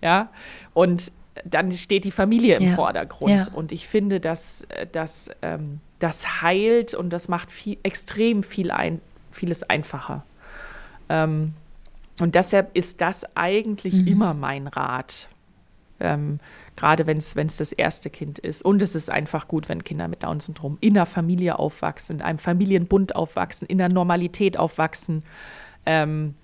Ja, 0.02 0.30
und 0.74 1.12
dann 1.44 1.74
steht 1.74 2.06
die 2.06 2.12
Familie 2.12 2.56
im 2.56 2.70
ja. 2.70 2.76
Vordergrund. 2.76 3.48
Ja. 3.48 3.54
Und 3.54 3.74
ich 3.74 3.86
finde, 3.86 4.22
dass, 4.22 4.62
äh, 4.70 4.88
dass 4.90 5.30
ähm, 5.42 5.82
das 6.00 6.42
heilt 6.42 6.94
und 6.94 7.10
das 7.10 7.28
macht 7.28 7.52
viel, 7.52 7.78
extrem 7.84 8.44
viel 8.44 8.72
ein, 8.72 9.02
vieles 9.38 9.64
einfacher. 9.64 10.24
Ähm, 11.10 11.54
und 12.20 12.36
deshalb 12.36 12.76
ist 12.76 13.02
das 13.02 13.26
eigentlich 13.36 13.94
mhm. 13.94 14.08
immer 14.08 14.34
mein 14.34 14.68
Rat. 14.68 15.30
Ähm, 16.00 16.40
gerade 16.76 17.08
wenn 17.08 17.18
es 17.18 17.34
das 17.34 17.72
erste 17.72 18.10
Kind 18.10 18.40
ist. 18.40 18.62
Und 18.64 18.82
es 18.82 18.96
ist 18.96 19.10
einfach 19.10 19.48
gut, 19.48 19.68
wenn 19.68 19.84
Kinder 19.84 20.08
mit 20.08 20.24
Down-Syndrom 20.24 20.78
in 20.80 20.94
der 20.94 21.08
Familie 21.08 21.60
aufwachsen, 21.60 22.18
in 22.18 22.22
einem 22.22 22.38
Familienbund 22.38 23.16
aufwachsen, 23.16 23.68
in 23.68 23.80
der 23.80 23.90
Normalität 23.90 24.58
aufwachsen, 24.58 25.24
ähm, 25.86 26.36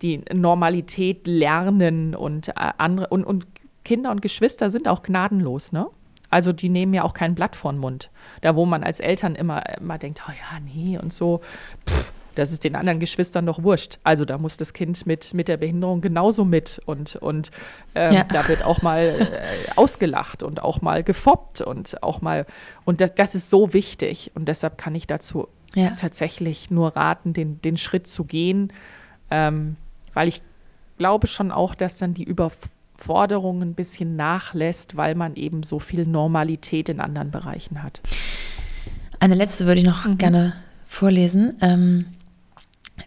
die 0.00 0.22
Normalität 0.32 1.26
lernen 1.26 2.14
und 2.14 2.48
äh, 2.50 2.52
andere 2.78 3.08
und, 3.08 3.24
und 3.24 3.46
Kinder 3.84 4.10
und 4.10 4.22
Geschwister 4.22 4.70
sind 4.70 4.88
auch 4.88 5.02
gnadenlos, 5.02 5.72
ne? 5.72 5.88
Also 6.30 6.52
die 6.52 6.68
nehmen 6.68 6.94
ja 6.94 7.02
auch 7.02 7.12
kein 7.12 7.34
Blatt 7.34 7.56
vor 7.56 7.72
den 7.72 7.80
Mund. 7.80 8.10
Da, 8.40 8.54
wo 8.54 8.64
man 8.64 8.84
als 8.84 9.00
Eltern 9.00 9.34
immer, 9.34 9.68
immer 9.76 9.98
denkt, 9.98 10.22
oh 10.28 10.30
ja, 10.30 10.60
nee 10.60 10.96
und 10.96 11.12
so, 11.12 11.40
pff, 11.88 12.12
das 12.34 12.52
ist 12.52 12.64
den 12.64 12.76
anderen 12.76 12.98
Geschwistern 12.98 13.46
doch 13.46 13.62
wurscht. 13.62 13.98
Also 14.04 14.24
da 14.24 14.38
muss 14.38 14.56
das 14.56 14.72
Kind 14.72 15.06
mit, 15.06 15.34
mit 15.34 15.48
der 15.48 15.56
Behinderung 15.56 16.00
genauso 16.00 16.44
mit 16.44 16.80
und, 16.86 17.16
und 17.16 17.50
ähm, 17.94 18.14
ja. 18.14 18.24
da 18.24 18.46
wird 18.48 18.64
auch 18.64 18.82
mal 18.82 19.30
äh, 19.32 19.70
ausgelacht 19.76 20.42
und 20.42 20.62
auch 20.62 20.80
mal 20.82 21.02
gefoppt 21.02 21.60
und 21.60 22.02
auch 22.02 22.20
mal, 22.20 22.46
und 22.84 23.00
das, 23.00 23.14
das 23.14 23.34
ist 23.34 23.50
so 23.50 23.72
wichtig 23.72 24.30
und 24.34 24.46
deshalb 24.46 24.78
kann 24.78 24.94
ich 24.94 25.06
dazu 25.06 25.48
ja. 25.74 25.90
tatsächlich 25.90 26.70
nur 26.70 26.96
raten, 26.96 27.32
den, 27.32 27.60
den 27.62 27.76
Schritt 27.76 28.06
zu 28.06 28.24
gehen, 28.24 28.72
ähm, 29.30 29.76
weil 30.14 30.28
ich 30.28 30.42
glaube 30.98 31.26
schon 31.26 31.50
auch, 31.50 31.74
dass 31.74 31.98
dann 31.98 32.14
die 32.14 32.24
Überforderung 32.24 33.62
ein 33.62 33.74
bisschen 33.74 34.16
nachlässt, 34.16 34.96
weil 34.96 35.14
man 35.14 35.34
eben 35.34 35.62
so 35.62 35.78
viel 35.78 36.06
Normalität 36.06 36.88
in 36.88 37.00
anderen 37.00 37.30
Bereichen 37.30 37.82
hat. 37.82 38.00
Eine 39.18 39.34
letzte 39.34 39.66
würde 39.66 39.80
ich 39.80 39.86
noch 39.86 40.06
mhm. 40.06 40.18
gerne 40.18 40.54
vorlesen. 40.86 41.56
Ähm, 41.60 42.06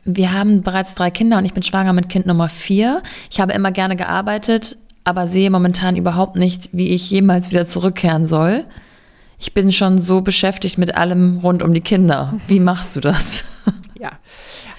wir 0.03 0.33
haben 0.33 0.61
bereits 0.61 0.95
drei 0.95 1.11
Kinder 1.11 1.37
und 1.37 1.45
ich 1.45 1.53
bin 1.53 1.63
schwanger 1.63 1.93
mit 1.93 2.09
Kind 2.09 2.25
Nummer 2.25 2.49
vier. 2.49 3.01
Ich 3.29 3.39
habe 3.39 3.53
immer 3.53 3.71
gerne 3.71 3.95
gearbeitet, 3.95 4.77
aber 5.03 5.27
sehe 5.27 5.49
momentan 5.49 5.95
überhaupt 5.95 6.35
nicht, 6.35 6.69
wie 6.71 6.89
ich 6.89 7.09
jemals 7.09 7.51
wieder 7.51 7.65
zurückkehren 7.65 8.27
soll. 8.27 8.65
Ich 9.39 9.53
bin 9.53 9.71
schon 9.71 9.97
so 9.97 10.21
beschäftigt 10.21 10.77
mit 10.77 10.95
allem 10.95 11.39
rund 11.39 11.63
um 11.63 11.73
die 11.73 11.81
Kinder. 11.81 12.33
Wie 12.47 12.59
machst 12.59 12.95
du 12.95 12.99
das? 12.99 13.43
Ja, 13.99 14.11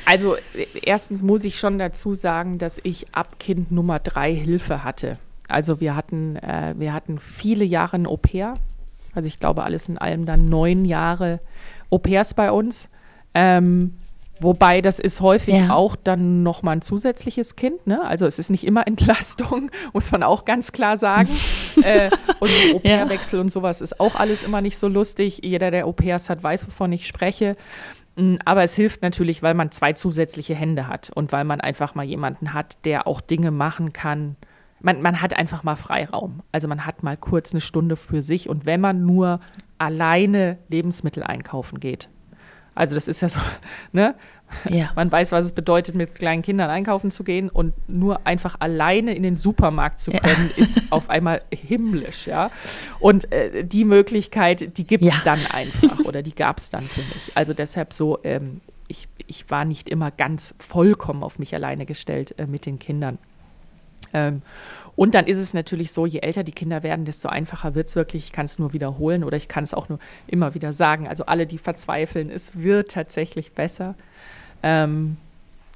also 0.04 0.36
erstens 0.82 1.22
muss 1.22 1.46
ich 1.46 1.58
schon 1.58 1.78
dazu 1.78 2.14
sagen, 2.14 2.58
dass 2.58 2.78
ich 2.82 3.06
ab 3.14 3.38
Kind 3.38 3.72
Nummer 3.72 3.98
drei 3.98 4.34
Hilfe 4.34 4.84
hatte. 4.84 5.16
Also 5.48 5.80
wir 5.80 5.96
hatten, 5.96 6.36
äh, 6.36 6.74
wir 6.76 6.92
hatten 6.92 7.18
viele 7.18 7.64
Jahre 7.64 7.96
ein 7.96 8.06
Au-pair. 8.06 8.58
Also 9.14 9.26
ich 9.26 9.40
glaube 9.40 9.64
alles 9.64 9.88
in 9.88 9.96
allem 9.96 10.26
dann 10.26 10.48
neun 10.48 10.84
Jahre 10.84 11.40
Au-pairs 11.90 12.34
bei 12.34 12.50
uns. 12.50 12.90
Ähm, 13.32 13.94
Wobei 14.40 14.80
das 14.80 14.98
ist 14.98 15.20
häufig 15.20 15.54
ja. 15.54 15.70
auch 15.70 15.94
dann 15.94 16.42
nochmal 16.42 16.76
ein 16.76 16.82
zusätzliches 16.82 17.54
Kind. 17.54 17.86
Ne? 17.86 18.04
Also 18.04 18.26
es 18.26 18.38
ist 18.38 18.50
nicht 18.50 18.64
immer 18.64 18.86
Entlastung, 18.86 19.70
muss 19.92 20.10
man 20.10 20.22
auch 20.22 20.44
ganz 20.44 20.72
klar 20.72 20.96
sagen. 20.96 21.28
äh, 21.82 22.10
und 22.40 22.50
Au-pair-Wechsel 22.74 23.36
ja. 23.36 23.40
und 23.40 23.48
sowas 23.50 23.80
ist 23.80 24.00
auch 24.00 24.16
alles 24.16 24.42
immer 24.42 24.60
nicht 24.60 24.76
so 24.76 24.88
lustig. 24.88 25.40
Jeder, 25.44 25.70
der 25.70 25.86
Au-pairs 25.86 26.30
hat, 26.30 26.42
weiß, 26.42 26.66
wovon 26.66 26.92
ich 26.92 27.06
spreche. 27.06 27.56
Mm, 28.16 28.36
aber 28.44 28.64
es 28.64 28.74
hilft 28.74 29.02
natürlich, 29.02 29.42
weil 29.42 29.54
man 29.54 29.70
zwei 29.70 29.92
zusätzliche 29.92 30.54
Hände 30.54 30.88
hat 30.88 31.10
und 31.14 31.30
weil 31.30 31.44
man 31.44 31.60
einfach 31.60 31.94
mal 31.94 32.04
jemanden 32.04 32.52
hat, 32.54 32.78
der 32.84 33.06
auch 33.06 33.20
Dinge 33.20 33.52
machen 33.52 33.92
kann. 33.92 34.36
Man, 34.80 35.00
man 35.00 35.22
hat 35.22 35.34
einfach 35.36 35.62
mal 35.62 35.76
Freiraum. 35.76 36.42
Also 36.50 36.66
man 36.66 36.84
hat 36.84 37.04
mal 37.04 37.16
kurz 37.16 37.52
eine 37.52 37.60
Stunde 37.60 37.94
für 37.94 38.20
sich. 38.20 38.48
Und 38.48 38.66
wenn 38.66 38.80
man 38.80 39.06
nur 39.06 39.38
alleine 39.78 40.58
Lebensmittel 40.68 41.22
einkaufen 41.22 41.78
geht, 41.78 42.08
also 42.74 42.94
das 42.94 43.08
ist 43.08 43.20
ja 43.20 43.28
so, 43.28 43.40
ne? 43.92 44.14
Ja. 44.68 44.92
Man 44.94 45.10
weiß, 45.10 45.32
was 45.32 45.46
es 45.46 45.52
bedeutet, 45.52 45.94
mit 45.94 46.14
kleinen 46.14 46.42
Kindern 46.42 46.70
einkaufen 46.70 47.10
zu 47.10 47.24
gehen 47.24 47.48
und 47.48 47.72
nur 47.88 48.26
einfach 48.26 48.56
alleine 48.60 49.14
in 49.14 49.22
den 49.22 49.36
Supermarkt 49.36 49.98
zu 49.98 50.12
können, 50.12 50.50
ja. 50.56 50.62
ist 50.62 50.80
auf 50.90 51.10
einmal 51.10 51.42
himmlisch, 51.50 52.26
ja. 52.26 52.50
Und 53.00 53.32
äh, 53.32 53.64
die 53.64 53.84
Möglichkeit, 53.84 54.76
die 54.78 54.86
gibt 54.86 55.02
es 55.02 55.16
ja. 55.16 55.22
dann 55.24 55.40
einfach 55.50 55.98
oder 56.00 56.22
die 56.22 56.34
gab 56.34 56.58
es 56.58 56.70
dann 56.70 56.84
für 56.84 57.00
mich. 57.00 57.32
Also 57.34 57.52
deshalb 57.52 57.92
so, 57.92 58.18
ähm, 58.22 58.60
ich, 58.86 59.08
ich 59.26 59.50
war 59.50 59.64
nicht 59.64 59.88
immer 59.88 60.10
ganz 60.10 60.54
vollkommen 60.58 61.22
auf 61.22 61.38
mich 61.38 61.54
alleine 61.54 61.86
gestellt 61.86 62.34
äh, 62.38 62.46
mit 62.46 62.66
den 62.66 62.78
Kindern. 62.78 63.18
Ähm, 64.14 64.42
und 64.96 65.14
dann 65.14 65.26
ist 65.26 65.38
es 65.38 65.54
natürlich 65.54 65.92
so, 65.92 66.06
je 66.06 66.20
älter 66.20 66.44
die 66.44 66.52
Kinder 66.52 66.82
werden, 66.82 67.04
desto 67.04 67.28
einfacher 67.28 67.74
wird 67.74 67.88
es 67.88 67.96
wirklich. 67.96 68.26
Ich 68.26 68.32
kann 68.32 68.46
es 68.46 68.58
nur 68.58 68.72
wiederholen 68.72 69.24
oder 69.24 69.36
ich 69.36 69.48
kann 69.48 69.64
es 69.64 69.74
auch 69.74 69.88
nur 69.88 69.98
immer 70.26 70.54
wieder 70.54 70.72
sagen. 70.72 71.08
Also 71.08 71.26
alle, 71.26 71.46
die 71.46 71.58
verzweifeln, 71.58 72.30
es 72.30 72.62
wird 72.62 72.92
tatsächlich 72.92 73.52
besser. 73.52 73.96
Ähm, 74.62 75.16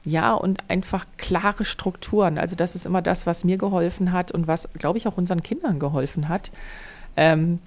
ja, 0.05 0.35
und 0.35 0.71
einfach 0.71 1.05
klare 1.17 1.65
Strukturen. 1.65 2.39
Also 2.39 2.55
das 2.55 2.77
ist 2.77 2.87
immer 2.87 3.03
das, 3.03 3.27
was 3.27 3.43
mir 3.43 3.59
geholfen 3.59 4.13
hat 4.13 4.31
und 4.31 4.47
was, 4.47 4.69
glaube 4.75 4.99
ich, 4.99 5.09
auch 5.09 5.19
unseren 5.19 5.43
Kindern 5.43 5.81
geholfen 5.81 6.29
hat. 6.29 6.53
Ähm, 7.17 7.59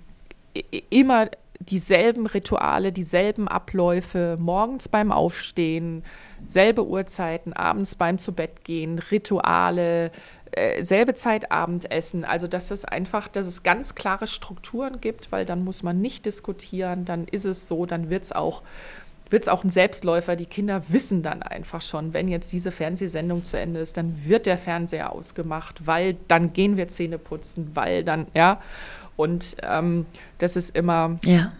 immer 0.90 1.30
dieselben 1.60 2.26
Rituale, 2.26 2.92
dieselben 2.92 3.48
Abläufe, 3.48 4.38
morgens 4.40 4.88
beim 4.88 5.12
Aufstehen, 5.12 6.04
selbe 6.48 6.86
Uhrzeiten, 6.88 7.54
abends 7.54 7.96
beim 7.96 8.18
Zubettgehen, 8.18 9.00
Rituale, 9.00 10.12
äh, 10.52 10.84
selbe 10.84 11.14
Zeit 11.14 11.52
Abendessen. 11.52 12.26
Also 12.26 12.48
dass 12.48 12.72
es 12.72 12.86
einfach, 12.86 13.28
dass 13.28 13.48
es 13.48 13.64
ganz 13.64 13.96
klare 13.96 14.28
Strukturen 14.28 15.02
gibt, 15.02 15.32
weil 15.32 15.46
dann 15.46 15.64
muss 15.64 15.84
man 15.84 16.02
nicht 16.02 16.26
diskutieren, 16.26 17.06
dann 17.06 17.26
ist 17.26 17.46
es 17.46 17.68
so, 17.68 17.86
dann 17.86 18.10
wird 18.10 18.24
es 18.24 18.32
auch 18.32 18.62
wird 19.30 19.48
auch 19.48 19.64
ein 19.64 19.70
Selbstläufer. 19.70 20.36
Die 20.36 20.46
Kinder 20.46 20.84
wissen 20.90 21.24
dann 21.24 21.42
einfach 21.42 21.82
schon, 21.82 22.14
wenn 22.14 22.28
jetzt 22.28 22.52
diese 22.52 22.70
Fernsehsendung 22.70 23.46
zu 23.46 23.58
Ende 23.58 23.80
ist, 23.80 23.96
dann 23.96 24.26
wird 24.26 24.46
der 24.46 24.58
Fernseher 24.58 25.14
ausgemacht, 25.14 25.88
weil 25.88 26.18
dann 26.28 26.52
gehen 26.52 26.76
wir 26.76 26.90
Zähne 26.90 27.18
putzen, 27.18 27.72
weil 27.74 28.04
dann, 28.04 28.28
ja. 28.34 28.60
Und 29.16 29.56
ähm, 29.64 30.06
das 30.38 30.58
ist 30.58 30.76
immer, 30.76 31.18
ja 31.24 31.54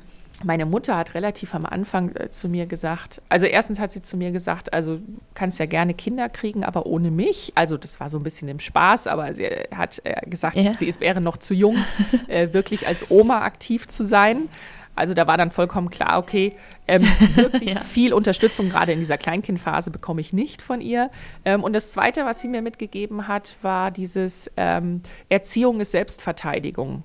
meine 0.44 0.66
Mutter 0.66 0.98
hat 0.98 1.14
relativ 1.16 1.54
am 1.56 1.66
Anfang 1.66 2.16
äh, 2.16 2.30
zu 2.30 2.50
mir 2.50 2.66
gesagt, 2.66 3.22
also 3.30 3.46
erstens 3.46 3.80
hat 3.80 3.92
sie 3.92 4.02
zu 4.02 4.18
mir 4.18 4.32
gesagt, 4.32 4.74
also 4.74 5.00
kannst 5.34 5.60
ja 5.60 5.66
gerne 5.66 5.94
Kinder 5.94 6.30
kriegen, 6.30 6.64
aber 6.64 6.86
ohne 6.86 7.12
mich. 7.12 7.52
Also 7.56 7.78
das 7.78 8.00
war 8.00 8.10
so 8.10 8.18
ein 8.18 8.24
bisschen 8.24 8.48
im 8.48 8.60
Spaß, 8.60 9.08
aber 9.08 9.34
sie 9.34 9.48
hat 9.76 10.02
äh, 10.04 10.30
gesagt, 10.30 10.56
ja. 10.56 10.74
sie 10.74 10.88
ist, 10.88 11.02
wäre 11.02 11.22
noch 11.22 11.38
zu 11.38 11.54
jung, 11.54 11.78
äh, 12.28 12.54
wirklich 12.54 12.88
als 12.88 13.10
Oma 13.10 13.42
aktiv 13.42 13.88
zu 13.88 14.04
sein. 14.04 14.50
Also 14.94 15.14
da 15.14 15.26
war 15.26 15.38
dann 15.38 15.52
vollkommen 15.52 15.90
klar, 15.90 16.18
okay, 16.20 16.54
ähm, 16.88 17.04
wirklich 17.36 17.70
ja. 17.76 17.80
viel 17.80 18.14
Unterstützung 18.14 18.70
gerade 18.70 18.92
in 18.92 19.00
dieser 19.00 19.18
Kleinkindphase 19.18 19.90
bekomme 19.90 20.22
ich 20.22 20.34
nicht 20.34 20.62
von 20.62 20.82
ihr. 20.82 21.10
Ähm, 21.46 21.64
und 21.64 21.74
das 21.74 21.92
Zweite, 21.92 22.26
was 22.26 22.42
sie 22.42 22.50
mir 22.50 22.62
mitgegeben 22.62 23.28
hat, 23.28 23.56
war 23.62 23.92
dieses 23.92 24.52
ähm, 24.58 25.02
Erziehung 25.30 25.80
ist 25.80 25.92
Selbstverteidigung. 25.92 27.04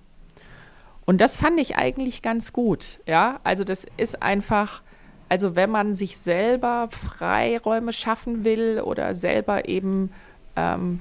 Und 1.07 1.20
das 1.20 1.36
fand 1.36 1.59
ich 1.59 1.76
eigentlich 1.76 2.20
ganz 2.20 2.52
gut. 2.52 3.00
Ja, 3.07 3.40
also 3.44 3.64
das 3.64 3.86
ist 3.96 4.22
einfach, 4.22 4.82
Also 5.28 5.57
wenn 5.57 5.70
man 5.70 5.94
sich 5.94 6.18
selber 6.18 6.88
Freiräume 6.90 7.92
schaffen 7.92 8.44
will 8.44 8.80
oder 8.80 9.14
selber 9.14 9.68
eben, 9.68 10.11
ähm, 10.54 11.00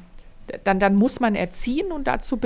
dann, 0.63 0.79
dann 0.79 0.95
muss 0.95 1.19
man 1.19 1.35
erziehen 1.35 1.91
und 1.91 2.05
dazu 2.07 2.39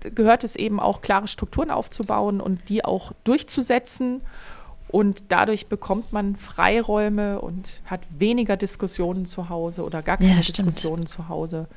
gehört 0.00 0.44
es 0.44 0.56
eben 0.56 0.80
auch, 0.80 1.00
klare 1.00 1.28
Strukturen 1.28 1.70
aufzubauen 1.70 2.40
und 2.40 2.68
die 2.68 2.84
auch 2.84 3.12
durchzusetzen. 3.24 4.22
Und 4.90 5.24
dadurch 5.28 5.66
bekommt 5.66 6.12
man 6.14 6.36
Freiräume 6.36 7.40
und 7.42 7.82
hat 7.84 8.00
weniger 8.10 8.56
Diskussionen 8.56 9.26
zu 9.26 9.50
Hause 9.50 9.84
oder 9.84 10.02
gar 10.02 10.16
keine 10.16 10.30
ja, 10.30 10.40
Diskussionen 10.40 11.04
zu 11.06 11.28
Hause. 11.28 11.68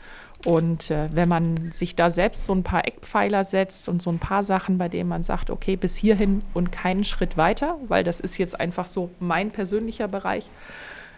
Und 0.45 0.89
äh, 0.89 1.09
wenn 1.11 1.29
man 1.29 1.71
sich 1.71 1.95
da 1.95 2.09
selbst 2.09 2.45
so 2.45 2.53
ein 2.53 2.63
paar 2.63 2.87
Eckpfeiler 2.87 3.43
setzt 3.43 3.87
und 3.87 4.01
so 4.01 4.11
ein 4.11 4.17
paar 4.17 4.41
Sachen, 4.41 4.77
bei 4.77 4.89
denen 4.89 5.07
man 5.07 5.23
sagt, 5.23 5.49
okay, 5.51 5.75
bis 5.75 5.95
hierhin 5.95 6.41
und 6.53 6.71
keinen 6.71 7.03
Schritt 7.03 7.37
weiter, 7.37 7.77
weil 7.87 8.03
das 8.03 8.19
ist 8.19 8.37
jetzt 8.37 8.59
einfach 8.59 8.87
so 8.87 9.11
mein 9.19 9.51
persönlicher 9.51 10.07
Bereich, 10.07 10.49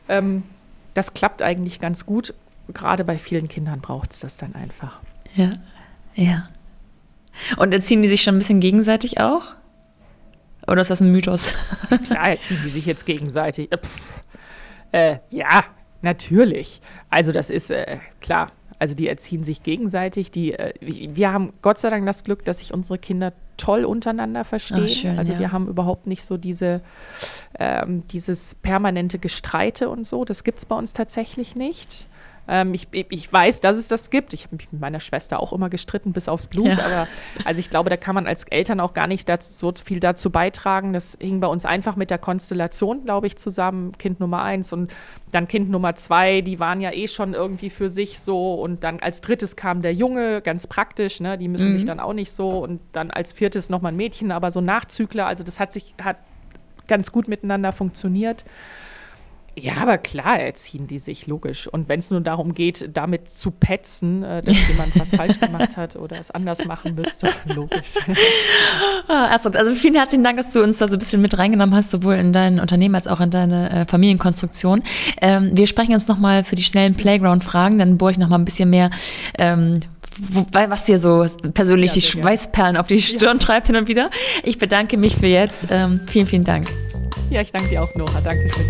ähm, 0.10 0.44
das 0.94 1.14
klappt 1.14 1.41
eigentlich 1.41 1.80
ganz 1.80 2.06
gut. 2.06 2.34
Gerade 2.74 3.04
bei 3.04 3.18
vielen 3.18 3.48
Kindern 3.48 3.80
braucht 3.82 4.12
es 4.12 4.20
das 4.20 4.38
dann 4.38 4.56
einfach. 4.56 5.00
Ja, 5.36 5.54
ja. 6.16 6.50
Und 7.58 7.74
erziehen 7.74 8.02
die 8.02 8.10
sich 8.10 8.22
schon 8.22 8.36
ein 8.36 8.40
bisschen 8.40 8.60
gegenseitig 8.60 9.20
auch? 9.20 9.54
Oder 10.68 10.82
ist 10.82 10.91
das 10.91 11.02
ein 11.02 11.12
Mythos? 11.12 11.56
Klar, 12.06 12.30
erziehen 12.30 12.60
die 12.64 12.70
sich 12.70 12.86
jetzt 12.86 13.06
gegenseitig. 13.06 13.70
Äh, 14.91 15.18
ja, 15.30 15.64
natürlich. 16.02 16.82
Also 17.10 17.32
das 17.32 17.50
ist 17.50 17.72
äh, 17.72 17.98
klar. 18.22 18.52
Also 18.84 18.95
die 18.95 19.07
erziehen 19.07 19.45
sich 19.45 19.64
gegenseitig. 19.64 20.30
Die, 20.30 20.51
äh, 20.51 20.73
wir 20.81 21.31
haben 21.31 21.53
Gott 21.61 21.77
sei 21.77 21.89
Dank 21.89 22.05
das 22.05 22.26
Glück, 22.26 22.43
dass 22.43 22.60
sich 22.60 22.73
unsere 22.73 22.97
Kinder 22.97 23.31
toll 23.55 23.85
untereinander 23.85 24.43
verstehen. 24.43 24.84
Ach, 24.84 24.89
schön, 24.89 25.18
also 25.18 25.31
ja. 25.31 25.39
wir 25.39 25.51
haben 25.53 25.69
überhaupt 25.69 26.05
nicht 26.05 26.26
so 26.26 26.35
diese, 26.35 26.81
ähm, 27.57 28.05
dieses 28.10 28.55
permanente 28.55 29.19
Gestreite 29.19 29.88
und 29.88 30.05
so. 30.05 30.26
Das 30.26 30.43
gibt 30.43 30.57
es 30.57 30.65
bei 30.65 30.76
uns 30.76 30.91
tatsächlich 30.91 31.55
nicht. 31.55 32.10
Ähm, 32.48 32.74
ich, 32.74 32.88
ich 32.91 33.32
weiß, 33.32 33.61
dass 33.61 33.78
es 33.78 33.88
das 33.88 34.10
gibt. 34.10 34.34
Ich 34.34 34.45
habe 34.45 34.56
mich 34.57 34.72
mit 34.72 34.82
meiner 34.82 34.99
Schwester 34.99 35.40
auch 35.40 35.53
immer 35.53 35.70
gestritten 35.70 36.11
bis 36.11 36.28
aufs 36.28 36.48
Blut. 36.48 36.78
Ja. 36.78 36.86
Aber 36.86 37.07
also 37.45 37.60
ich 37.60 37.70
glaube, 37.70 37.90
da 37.90 37.98
kann 37.98 38.15
man 38.15 38.28
als 38.28 38.44
Eltern 38.44 38.80
auch 38.80 38.94
gar 38.94 39.07
nicht 39.07 39.30
dazu, 39.30 39.52
so 39.52 39.74
viel 39.84 39.99
dazu 39.99 40.30
beitragen. 40.30 40.91
Das 40.91 41.18
hing 41.22 41.40
bei 41.40 41.48
uns 41.48 41.65
einfach 41.65 41.95
mit 41.95 42.10
der 42.10 42.18
Konstellation, 42.18 43.06
glaube 43.06 43.28
ich, 43.28 43.38
zusammen. 43.38 43.98
Kind 43.98 44.20
Nummer 44.20 44.44
eins 44.44 44.74
und 44.74 44.94
dann 45.32 45.48
Kind 45.48 45.70
Nummer 45.70 45.95
zwei, 45.95 46.41
die 46.41 46.60
waren 46.60 46.82
ja 46.82 46.91
eh 46.91 47.07
schon 47.07 47.34
irgendwie 47.34 47.70
für 47.70 47.90
sich 47.90 48.20
so. 48.20 48.56
Und 48.56 48.84
dann 48.84 48.99
als 48.99 49.22
drittes 49.22 49.56
kam 49.56 49.82
der 49.82 49.94
Junge, 49.94 50.41
ganz 50.41 50.68
praktisch, 50.68 51.22
ne? 51.22 51.38
Die 51.38 51.48
müssen 51.48 51.70
mhm. 51.70 51.74
sich 51.74 51.86
dann 51.86 51.99
auch 51.99 52.14
nicht 52.14 52.32
so. 52.32 52.60
Und 52.60 52.82
dann 52.91 53.10
als 53.10 53.32
viertes 53.32 53.70
nochmal 53.70 53.94
ein 53.94 53.98
Mädchen, 53.98 54.32
aber 54.32 54.52
so 54.52 54.60
Nachzügler. 54.60 55.28
Also 55.28 55.44
das 55.44 55.60
hat 55.60 55.72
sich, 55.72 55.95
hat 56.02 56.18
ganz 56.88 57.11
gut 57.11 57.28
miteinander 57.28 57.72
funktioniert. 57.72 58.44
Ja, 59.56 59.74
aber 59.82 60.00
klar 60.00 60.40
erziehen 60.40 60.88
die 60.88 60.98
sich, 60.98 61.28
logisch. 61.28 61.68
Und 61.68 61.88
wenn 61.88 62.00
es 62.00 62.10
nur 62.10 62.22
darum 62.22 62.56
geht, 62.56 62.90
damit 62.94 63.30
zu 63.30 63.52
petzen, 63.52 64.24
äh, 64.24 64.42
dass 64.42 64.56
jemand 64.68 64.98
was 65.00 65.12
falsch 65.12 65.40
gemacht 65.40 65.78
hat 65.78 65.96
oder 65.96 66.20
es 66.20 66.32
anders 66.32 66.66
machen 66.66 66.96
müsste, 66.96 67.30
logisch. 67.46 67.94
Astrid, 69.08 69.56
also 69.56 69.74
vielen 69.76 69.96
herzlichen 69.96 70.24
Dank, 70.24 70.38
dass 70.38 70.52
du 70.52 70.64
uns 70.64 70.80
da 70.80 70.88
so 70.88 70.96
ein 70.96 71.00
bisschen 71.00 71.22
mit 71.22 71.38
reingenommen 71.38 71.76
hast, 71.76 71.92
sowohl 71.92 72.16
in 72.16 72.34
dein 72.34 72.60
Unternehmen 72.60 72.96
als 72.96 73.08
auch 73.08 73.20
in 73.20 73.30
deine 73.30 73.70
äh, 73.70 73.86
Familienkonstruktion. 73.86 74.82
Ähm, 75.22 75.52
wir 75.54 75.68
sprechen 75.68 75.94
uns 75.94 76.08
nochmal 76.08 76.44
für 76.44 76.56
die 76.56 76.64
schnellen 76.64 76.96
Playground-Fragen, 76.96 77.78
dann 77.78 77.98
bohre 77.98 78.12
ich 78.12 78.18
nochmal 78.18 78.40
ein 78.40 78.46
bisschen 78.46 78.70
mehr 78.70 78.90
ähm, 79.38 79.80
Wobei, 80.32 80.70
was 80.70 80.84
dir 80.86 81.00
so 81.00 81.26
persönlich 81.56 81.90
ja, 81.90 81.94
die 81.96 82.02
Schweißperlen 82.02 82.78
auf 82.78 82.86
die 82.86 83.02
Stirn 83.02 83.38
ja. 83.40 83.46
treibt 83.46 83.68
hin 83.68 83.76
und 83.76 83.88
wieder. 83.88 84.10
Ich 84.44 84.60
bedanke 84.60 84.98
mich 84.98 85.16
für 85.16 85.26
jetzt. 85.26 85.68
Ähm, 85.72 86.02
vielen, 86.08 86.28
vielen 86.28 86.44
Dank. 86.44 86.68
Ja, 87.30 87.41
ich 87.41 87.52
danke 87.52 87.70
dir 87.70 87.82
auch, 87.82 87.94
Nora. 87.95 88.22
Dankeschön. 88.22 88.66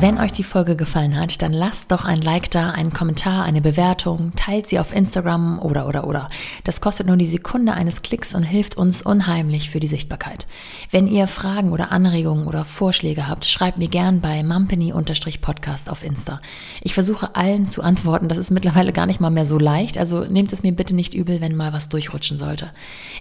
Wenn 0.00 0.18
euch 0.18 0.32
die 0.32 0.44
Folge 0.44 0.76
gefallen 0.76 1.18
hat, 1.18 1.40
dann 1.40 1.52
lasst 1.52 1.92
doch 1.92 2.04
ein 2.04 2.20
Like 2.20 2.50
da, 2.50 2.70
einen 2.70 2.92
Kommentar, 2.92 3.44
eine 3.44 3.60
Bewertung, 3.60 4.32
teilt 4.34 4.66
sie 4.66 4.78
auf 4.78 4.94
Instagram 4.94 5.58
oder 5.60 5.86
oder 5.86 6.06
oder. 6.06 6.28
Das 6.64 6.80
kostet 6.80 7.06
nur 7.06 7.16
die 7.16 7.26
Sekunde 7.26 7.72
eines 7.72 8.02
Klicks 8.02 8.34
und 8.34 8.42
hilft 8.42 8.76
uns 8.76 9.02
unheimlich 9.02 9.70
für 9.70 9.80
die 9.80 9.86
Sichtbarkeit. 9.86 10.46
Wenn 10.90 11.06
ihr 11.06 11.26
Fragen 11.26 11.72
oder 11.72 11.92
Anregungen 11.92 12.46
oder 12.46 12.64
Vorschläge 12.64 13.28
habt, 13.28 13.46
schreibt 13.46 13.78
mir 13.78 13.88
gern 13.88 14.20
bei 14.20 14.42
mumpany-podcast 14.42 15.88
auf 15.88 16.04
Insta. 16.04 16.40
Ich 16.82 16.92
versuche 16.92 17.34
allen 17.36 17.66
zu 17.66 17.80
antworten, 17.80 18.28
das 18.28 18.38
ist 18.38 18.50
mittlerweile 18.50 18.92
gar 18.92 19.06
nicht 19.06 19.20
mal 19.20 19.30
mehr 19.30 19.46
so 19.46 19.58
leicht, 19.58 19.96
also 19.96 20.24
nehmt 20.24 20.52
es 20.52 20.62
mir 20.62 20.72
bitte 20.72 20.94
nicht 20.94 21.14
übel, 21.14 21.40
wenn 21.40 21.56
mal 21.56 21.72
was 21.72 21.88
durchrutschen 21.88 22.36
sollte. 22.36 22.72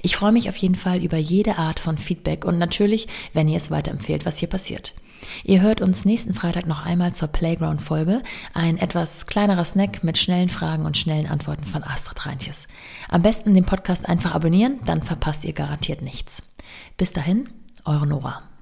Ich 0.02 0.16
freue 0.16 0.32
mich 0.32 0.50
auf 0.50 0.58
jeden 0.58 0.76
Fall 0.76 1.04
über 1.04 1.18
jede 1.18 1.58
Art 1.58 1.80
von 1.80 1.98
Feedback 1.98 2.44
und 2.46 2.58
natürlich, 2.58 3.08
wenn 3.32 3.48
ihr 3.48 3.58
es 3.58 3.72
weiterempfehlt, 3.72 4.26
was 4.26 4.38
hier 4.38 4.50
passiert. 4.50 4.94
Ihr 5.44 5.62
hört 5.62 5.82
uns 5.82 6.06
nächsten 6.06 6.34
Freitag 6.34 6.66
noch 6.66 6.86
einmal 6.86 7.14
zur 7.14 7.28
Playground-Folge. 7.28 8.22
Ein 8.54 8.78
etwas 8.78 9.26
kleinerer 9.28 9.66
Snack 9.66 10.04
mit 10.04 10.18
schnellen 10.18 10.50
Fragen 10.50 10.86
und 10.86 10.98
schnellen 10.98 11.28
Antworten 11.28 11.66
von 11.66 11.84
Astrid 11.84 12.26
Reinches. 12.26 12.68
Am 13.10 13.22
besten 13.22 13.54
den 13.54 13.66
Podcast 13.66 14.08
einfach 14.08 14.34
abonnieren, 14.34 14.80
dann 14.86 15.02
verpasst 15.02 15.46
ihr 15.46 15.54
garantiert 15.54 16.02
nichts. 16.02 16.44
Bis 16.98 17.14
dahin, 17.14 17.50
eure 17.86 18.08
Nora. 18.08 18.53